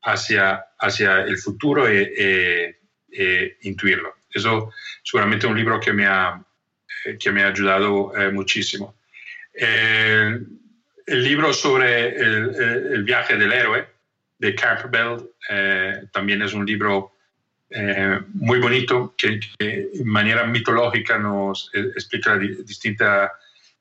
hacia, 0.05 0.65
hacia 0.79 1.21
el 1.21 1.37
futuro 1.37 1.87
e, 1.87 2.77
e 3.11 3.57
intuirlo. 3.61 4.15
Eso 4.35 4.73
seguramente 5.01 5.45
es 5.45 5.51
un 5.51 5.57
libro 5.57 5.79
que 5.79 5.93
me 5.93 6.05
ha, 6.05 6.43
eh, 7.05 7.17
que 7.17 7.31
me 7.31 7.43
ha 7.43 7.47
ayudado 7.47 8.11
eh, 8.17 8.31
muchísimo. 8.31 8.95
Eh, 9.53 10.39
el 11.07 11.23
libro 11.23 11.53
sobre 11.53 12.09
el, 12.17 13.03
viaje 13.03 13.37
del 13.37 13.53
héroe 13.53 13.87
de 14.39 14.55
Campbell 14.55 15.19
también 16.11 16.41
es 16.41 16.53
un 16.53 16.65
libro 16.65 17.11
muy 18.33 18.59
bonito 18.59 19.13
que, 19.15 19.39
de 19.59 19.91
manera 20.03 20.45
mitológica 20.47 21.19
nos 21.19 21.69
explica 21.73 22.37
distintas 22.37 23.31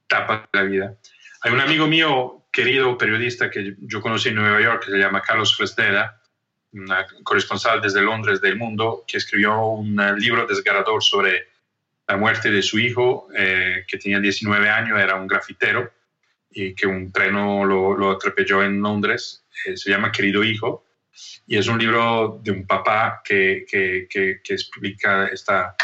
etapas 0.05 0.43
de 0.53 0.59
la 0.59 0.65
vida. 0.65 0.95
Hay 1.41 1.53
un 1.53 1.61
amigo 1.61 1.87
mío, 1.87 2.44
querido 2.55 2.97
periodista 2.97 3.51
que 3.51 3.75
yo 3.81 4.01
conocí 4.01 4.29
en 4.29 4.37
Nueva 4.37 4.63
York, 4.63 4.85
que 4.85 4.93
se 4.93 4.99
llama 4.99 5.21
Carlos 5.21 5.57
Fresneda, 5.57 6.23
una 6.73 7.05
corresponsal 7.25 7.83
desde 7.83 8.01
Londres 8.01 8.41
del 8.41 8.57
mundo, 8.57 9.05
que 9.09 9.17
escribió 9.17 9.67
un 9.67 9.97
libro 10.19 10.47
desgarrador 10.47 11.03
sobre 11.03 11.49
la 12.07 12.17
muerte 12.17 12.53
de 12.53 12.63
su 12.63 12.79
hijo, 12.79 13.27
eh, 13.37 13.85
que 13.89 13.99
tenía 13.99 14.21
19 14.21 14.71
años, 14.71 15.01
era 15.01 15.17
un 15.17 15.27
grafitero, 15.27 15.91
y 16.49 16.77
que 16.77 16.87
un 16.87 17.11
tren 17.11 17.33
lo, 17.33 17.97
lo 17.97 18.11
atropelló 18.13 18.63
en 18.63 18.81
Londres. 18.81 19.45
Eh, 19.67 19.77
se 19.77 19.91
llama 19.91 20.13
Querido 20.13 20.45
Hijo, 20.45 20.85
y 21.49 21.57
es 21.57 21.67
un 21.67 21.79
libro 21.79 22.41
de 22.41 22.53
un 22.53 22.67
papá 22.69 23.21
que, 23.25 23.67
que, 23.69 24.07
que, 24.09 24.55
explica 24.55 25.27
esta, 25.27 25.75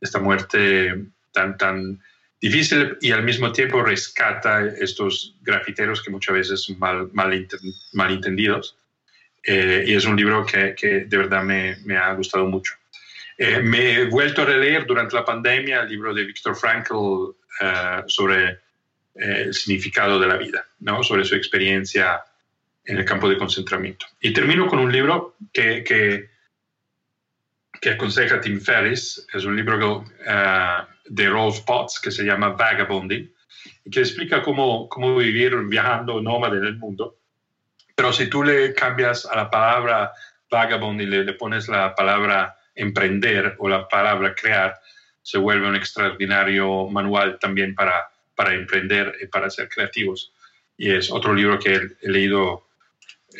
esta 0.00 0.20
muerte 0.20 1.04
tan, 1.32 1.56
tan 1.56 2.00
difícil 2.42 2.98
y 3.00 3.12
al 3.12 3.22
mismo 3.22 3.52
tiempo 3.52 3.82
rescata 3.82 4.66
estos 4.66 5.36
grafiteros 5.42 6.02
que 6.02 6.10
muchas 6.10 6.34
veces 6.34 6.62
son 6.62 6.76
mal, 6.80 7.08
mal, 7.12 7.48
malentendidos 7.92 8.76
eh, 9.44 9.84
y 9.86 9.94
es 9.94 10.04
un 10.04 10.16
libro 10.16 10.44
que, 10.44 10.74
que 10.74 11.04
de 11.04 11.16
verdad 11.16 11.44
me, 11.44 11.76
me, 11.84 11.96
ha 11.96 12.12
gustado 12.14 12.44
mucho. 12.46 12.74
Eh, 13.38 13.60
me 13.60 13.94
he 13.94 14.04
vuelto 14.06 14.42
a 14.42 14.44
releer 14.44 14.84
durante 14.86 15.14
la 15.14 15.24
pandemia 15.24 15.82
el 15.82 15.88
libro 15.88 16.12
de 16.12 16.24
Viktor 16.24 16.56
Frankl 16.56 17.30
eh, 17.60 18.02
sobre 18.06 18.58
el 19.14 19.54
significado 19.54 20.18
de 20.18 20.26
la 20.26 20.36
vida, 20.36 20.66
¿no? 20.80 21.02
sobre 21.04 21.24
su 21.24 21.36
experiencia 21.36 22.24
en 22.84 22.98
el 22.98 23.04
campo 23.04 23.28
de 23.28 23.38
concentramiento. 23.38 24.06
Y 24.20 24.32
termino 24.32 24.66
con 24.66 24.80
un 24.80 24.90
libro 24.90 25.36
que, 25.52 25.84
que, 25.84 26.30
que 27.80 27.90
aconseja 27.90 28.40
Tim 28.40 28.60
Ferriss, 28.60 29.26
es 29.32 29.44
un 29.44 29.54
libro 29.54 30.04
de 31.04 31.28
Rolf 31.28 31.60
Potts 31.60 32.00
que 32.00 32.10
se 32.10 32.24
llama 32.24 32.50
Vagabonding, 32.50 33.32
que 33.90 34.00
explica 34.00 34.42
cómo, 34.42 34.88
cómo 34.88 35.16
vivir 35.16 35.56
viajando 35.64 36.20
nómade 36.20 36.58
en 36.58 36.64
el 36.64 36.76
mundo 36.76 37.18
pero 37.94 38.12
si 38.12 38.28
tú 38.28 38.42
le 38.42 38.74
cambias 38.74 39.26
a 39.26 39.36
la 39.36 39.50
palabra 39.50 40.12
vagabond 40.50 41.00
y 41.00 41.06
le, 41.06 41.32
pones 41.34 41.68
la 41.68 41.94
palabra 41.94 42.56
emprender 42.74 43.56
o 43.58 43.68
la 43.68 43.88
palabra 43.88 44.34
crear, 44.34 44.78
se 45.22 45.38
vuelve 45.38 45.68
un 45.68 45.76
extraordinario 45.76 46.88
manual 46.88 47.38
también 47.38 47.74
para, 47.74 48.10
para 48.34 48.54
emprender 48.54 49.16
y 49.22 49.26
para 49.26 49.50
ser 49.50 49.68
creativos. 49.68 50.32
Y 50.76 50.90
es 50.90 51.10
otro 51.10 51.34
libro 51.34 51.58
que 51.58 51.74
he, 51.74 52.08
leído 52.08 52.66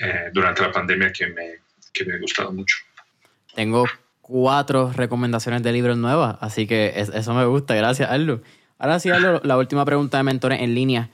eh, 0.01 0.31
durante 0.33 0.63
la 0.63 0.73
pandemia 0.73 1.13
que 1.13 1.27
me, 1.27 1.59
que 1.93 2.05
me 2.05 2.15
ha 2.15 2.19
gustado 2.19 2.53
mucho. 2.53 2.77
Tengo 3.55 3.87
cuatro 4.33 4.91
recomendaciones 4.97 5.63
de 5.63 5.73
libros 5.73 5.99
nuevas, 5.99 6.39
así 6.41 6.67
que 6.67 6.95
eso 6.97 7.35
me 7.35 7.45
gusta. 7.45 7.75
Gracias, 7.75 8.11
Arlo. 8.11 8.41
Ahora 8.79 8.99
sí, 8.99 9.11
Arlo, 9.11 9.43
la 9.45 9.59
última 9.59 9.85
pregunta 9.85 10.17
de 10.17 10.23
mentores 10.23 10.61
en 10.61 10.75
línea. 10.75 11.11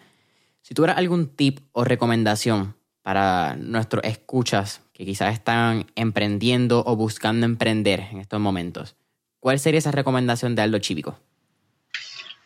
Si 0.63 0.73
tuvieras 0.73 0.99
algún 0.99 1.27
tip 1.27 1.59
o 1.73 1.83
recomendación 1.83 2.77
para 3.03 3.57
nuestros 3.57 4.05
escuchas 4.05 4.83
que 4.93 5.05
quizás 5.05 5.33
están 5.33 5.87
emprendiendo 5.97 6.85
o 6.87 6.95
buscando 6.95 7.47
emprender 7.47 8.01
en 8.13 8.21
estos 8.21 8.39
momentos? 8.39 8.97
¿Cuál 9.41 9.59
sería 9.59 9.79
esa 9.79 9.93
recomendación 9.93 10.55
de 10.55 10.63
Aldo 10.63 10.79
Chívico? 10.79 11.19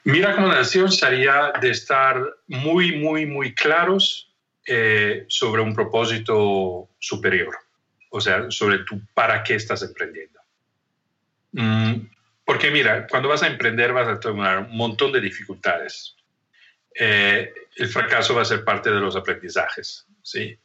Mi 0.05 0.23
recomendación 0.23 0.91
sería 0.91 1.53
de 1.61 1.71
estar 1.71 2.17
muy, 2.47 2.97
muy, 2.97 3.27
muy 3.27 3.55
claros 3.55 4.33
eh, 4.67 5.27
sobre 5.29 5.63
un 5.63 5.75
propósito 5.75 6.89
superior, 6.99 7.55
o 8.11 8.21
sea, 8.21 8.51
sobre 8.51 8.79
tu 8.85 9.01
para 9.15 9.43
qué 9.43 9.55
estás 9.55 9.83
emprendiendo. 9.83 10.42
Mm, 11.53 11.95
porque 12.45 12.71
mira, 12.71 13.07
cuando 13.07 13.29
vas 13.29 13.43
a 13.43 13.47
emprender 13.47 13.93
vas 13.93 14.09
a 14.09 14.21
tener 14.21 14.59
un 14.59 14.77
montón 14.77 15.13
de 15.13 15.21
dificultades. 15.21 16.17
Eh, 16.95 17.53
el 17.77 17.89
fracaso 17.89 18.35
va 18.35 18.43
a 18.43 18.47
ser 18.47 18.65
parte 18.65 18.91
de 18.91 19.01
los 19.01 19.17
aprendizajes. 19.17 20.07
¿sí? 20.23 20.59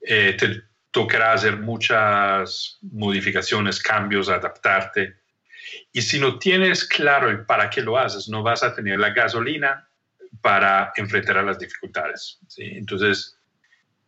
Eh, 0.00 0.34
te 0.38 0.62
tocará 0.90 1.32
hacer 1.32 1.56
muchas 1.56 2.78
modificaciones, 2.82 3.80
cambios, 3.80 4.28
adaptarte. 4.28 5.16
Y 5.90 6.02
si 6.02 6.20
no 6.20 6.38
tienes 6.38 6.84
claro 6.84 7.30
el 7.30 7.46
para 7.46 7.70
qué 7.70 7.80
lo 7.80 7.96
haces, 7.96 8.28
no 8.28 8.42
vas 8.42 8.62
a 8.62 8.74
tener 8.74 8.98
la 8.98 9.10
gasolina 9.10 9.88
para 10.42 10.92
enfrentar 10.96 11.38
a 11.38 11.42
las 11.42 11.58
dificultades. 11.58 12.38
¿sí? 12.46 12.64
Entonces, 12.64 13.38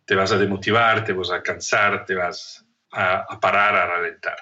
te 0.05 0.15
vas 0.15 0.33
a 0.33 0.39
demotivar, 0.39 1.05
te 1.05 1.13
vas 1.13 1.31
a 1.31 1.43
cansar, 1.43 2.05
te 2.05 2.15
vas 2.15 2.65
a, 2.93 3.41
parar, 3.41 3.75
a 3.75 3.87
ralentar. 3.87 4.37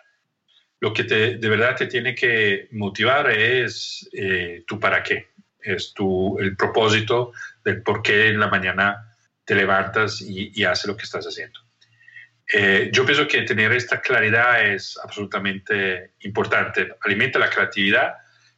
Lo 0.83 0.93
que 0.93 1.05
de 1.05 1.49
verdad 1.49 1.77
te 1.77 1.87
tiene 1.87 2.13
que 2.13 2.67
motivar 2.73 3.31
es 3.31 4.11
eh, 4.13 4.65
tu 4.67 4.81
para 4.81 5.01
qué, 5.01 5.29
es 5.61 5.95
tu, 5.95 6.37
el 6.41 6.57
propósito 6.57 7.33
del 7.65 7.85
por 7.85 8.03
qué 8.03 8.31
en 8.31 8.41
la 8.41 8.49
mañana 8.49 9.15
te 9.45 9.55
levantas 9.55 10.21
y, 10.21 10.51
y 10.53 10.65
haces 10.65 10.87
lo 10.87 10.97
que 10.97 11.05
estás 11.05 11.25
haciendo. 11.25 11.61
Eh, 12.53 12.91
yo 12.93 13.07
pienso 13.07 13.29
que 13.29 13.43
tener 13.43 13.71
esta 13.71 14.01
claridad 14.01 14.73
es 14.73 14.99
absolutamente 15.01 16.15
importante. 16.23 16.97
Alimenta 17.03 17.39
la 17.39 17.49
creatividad, 17.49 18.15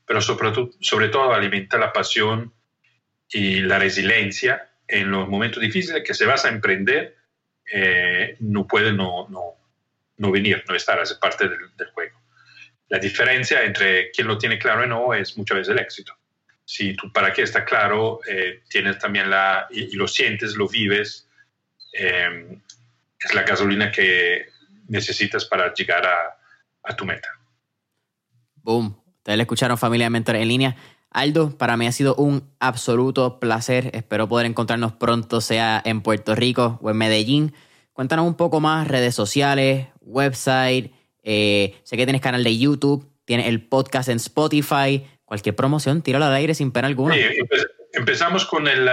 pero 0.07 0.23
sobre 0.23 0.51
todo, 0.51 0.71
sobre 0.81 1.09
todo 1.09 1.35
alimenta 1.35 1.77
la 1.77 1.93
pasión 1.93 2.55
y 3.29 3.61
la 3.61 3.79
resiliencia 3.79 4.71
en 4.89 5.11
los 5.11 5.29
momentos 5.29 5.61
difíciles 5.61 6.03
que 6.03 6.15
se 6.15 6.25
vas 6.25 6.47
a 6.47 6.49
emprender, 6.49 7.19
eh, 7.71 8.39
no 8.41 8.67
puede 8.67 8.95
no, 8.95 9.29
no, 9.29 9.64
no, 10.17 10.31
venir, 10.31 10.65
no 10.69 10.75
estar, 10.75 11.01
es 11.01 11.15
parte 11.15 11.49
del, 11.49 11.59
juego. 11.93 12.21
La 12.89 12.99
diferencia 12.99 13.63
entre 13.65 14.11
quien 14.11 14.27
lo 14.27 14.39
tiene 14.39 14.59
claro 14.59 14.85
y 14.85 14.89
no 14.89 15.15
es 15.15 15.37
muchas 15.37 15.59
veces 15.59 15.73
el 15.73 15.81
éxito. 15.81 16.17
Si 16.65 16.95
tú 16.95 17.13
para 17.13 17.33
qué 17.33 17.43
está 17.43 17.65
claro, 17.65 18.21
eh, 18.27 18.63
tienes 18.69 18.99
también 18.99 19.29
la, 19.29 19.67
y, 19.71 19.95
lo 19.97 20.09
sientes, 20.09 20.55
lo 20.55 20.69
vives, 20.69 21.29
eh, 21.93 22.59
es 23.19 23.35
la 23.35 23.43
gasolina 23.43 23.91
que 23.91 24.47
necesitas 24.89 25.45
para 25.45 25.73
llegar 25.75 26.07
a, 26.07 26.39
a 26.85 26.97
tu 26.97 27.05
meta. 27.05 27.29
Boom. 28.57 29.01
Ustedes 29.19 29.39
le 29.39 29.43
escucharon 29.43 29.79
familia 29.79 30.07
de 30.07 30.11
Mentores 30.11 30.43
en 30.43 30.49
línea. 30.49 30.77
Aldo, 31.11 31.57
para 31.57 31.77
mí 31.77 31.87
ha 31.87 31.93
sido 31.93 32.15
un 32.17 32.51
absoluto 32.59 33.39
placer. 33.39 33.91
Espero 33.95 34.29
poder 34.29 34.47
encontrarnos 34.47 34.93
pronto, 34.93 35.41
sea 35.41 35.81
en 35.85 36.03
Puerto 36.03 36.35
Rico 36.35 36.79
o 36.83 36.91
en 36.91 36.97
Medellín. 36.97 37.55
Cuéntanos 37.95 38.27
un 38.27 38.37
poco 38.37 38.61
más, 38.61 38.87
redes 38.87 39.15
sociales, 39.15 39.87
website. 40.03 40.93
Eh, 41.23 41.81
sé 41.85 41.97
que 41.97 42.05
tienes 42.05 42.21
canal 42.21 42.45
de 42.45 42.59
YouTube, 42.59 43.11
tienes 43.25 43.47
el 43.47 43.67
podcast 43.67 44.11
en 44.11 44.17
Spotify. 44.17 45.07
Cualquier 45.25 45.57
promoción, 45.57 46.03
tíralo 46.03 46.27
al 46.27 46.35
aire 46.35 46.55
sin 46.55 46.71
pena 46.71 46.89
alguna. 46.89 47.17
Empezamos 47.95 48.45
con 48.45 48.69
el, 48.69 48.87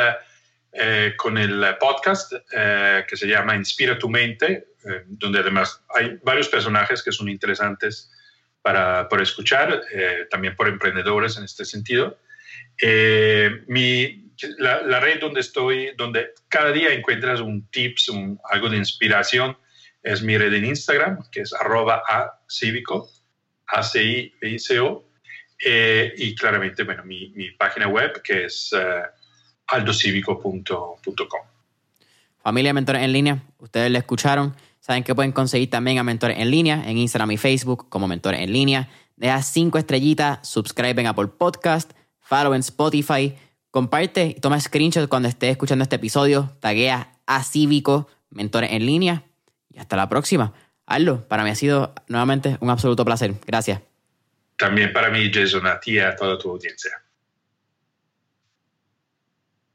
eh, 0.72 1.14
con 1.18 1.38
el 1.38 1.66
podcast 1.80 2.32
eh, 2.56 3.04
que 3.06 3.18
se 3.18 3.28
llama 3.28 3.58
Inspira 3.58 4.00
tu 4.00 4.08
mente, 4.08 4.68
donde 5.08 5.40
además 5.40 5.84
hay 5.94 6.18
varios 6.24 6.48
personajes 6.48 7.04
que 7.04 7.12
son 7.12 7.28
interesantes 7.28 8.10
para, 8.62 9.10
por 9.10 9.22
escuchar, 9.22 9.82
eh, 9.94 10.28
también 10.30 10.56
por 10.56 10.68
emprendedores 10.68 11.38
en 11.38 11.44
este 11.44 11.66
sentido. 11.66 12.20
Eh, 12.82 13.64
mi, 13.68 14.31
la, 14.58 15.00
red 15.00 15.20
donde 15.20 15.42
estoy, 15.42 15.92
donde 15.98 16.32
cada 16.48 16.72
día 16.72 16.94
encuentras 16.94 17.40
un 17.42 17.68
tips, 17.68 18.10
un, 18.10 18.40
algo 18.50 18.70
de 18.70 18.78
inspiración, 18.78 19.58
es 20.04 20.22
mi 20.22 20.38
red 20.38 20.54
en 20.54 20.66
Instagram, 20.66 21.30
que 21.32 21.42
es 21.42 21.54
arroba 21.54 22.02
a 22.08 22.40
cívico, 22.48 23.10
a 23.68 23.84
c 23.84 24.32
i 24.42 24.60
c 24.60 24.80
o 24.80 25.06
eh, 25.64 26.14
y 26.18 26.36
claramente, 26.36 26.84
bueno, 26.84 27.04
mi, 27.04 27.52
página 27.52 27.88
web, 27.88 28.22
que 28.24 28.46
es 28.46 28.74
aldocivico.com. 29.68 31.42
Familia 32.44 32.74
Mentores 32.74 33.04
en 33.04 33.14
Línea, 33.14 33.44
ustedes 33.60 33.92
le 33.92 34.00
escucharon. 34.00 34.56
Saben 34.80 35.04
que 35.04 35.14
pueden 35.14 35.32
conseguir 35.32 35.70
también 35.70 36.00
a 36.00 36.04
Mentores 36.04 36.40
en 36.40 36.50
Línea 36.50 36.84
en 36.90 36.98
Instagram 36.98 37.32
y 37.32 37.38
Facebook 37.38 37.88
como 37.90 38.08
Mentores 38.08 38.42
en 38.42 38.52
Línea. 38.52 38.90
Deja 39.16 39.44
cinco 39.44 39.78
estrellitas, 39.78 40.48
subscribe 40.48 41.00
en 41.00 41.08
Apple 41.08 41.28
Podcast, 41.28 41.92
follow 42.20 42.56
en 42.56 42.62
Spotify, 42.62 43.36
comparte 43.72 44.26
y 44.26 44.34
toma 44.36 44.60
screenshot 44.60 45.10
cuando 45.10 45.30
estés 45.30 45.52
escuchando 45.52 45.84
este 45.84 45.96
episodio, 45.96 46.52
taguea 46.60 47.14
a 47.26 47.44
Cívico, 47.44 48.08
Mentores 48.30 48.72
en 48.72 48.86
Línea 48.86 49.24
y 49.74 49.80
hasta 49.80 49.96
la 49.96 50.08
próxima. 50.10 50.54
Hazlo, 50.86 51.28
para 51.28 51.44
mí 51.44 51.50
ha 51.50 51.56
sido 51.56 51.94
nuevamente 52.08 52.58
un 52.60 52.70
absoluto 52.70 53.06
placer. 53.06 53.34
Gracias. 53.48 53.82
También 54.58 54.94
para 54.94 55.10
mí, 55.10 55.32
Jason, 55.34 55.66
a 55.66 55.80
ti 55.80 55.94
y 55.94 56.00
a 56.00 56.16
toda 56.16 56.38
tu 56.38 56.52
audiencia. 56.52 56.92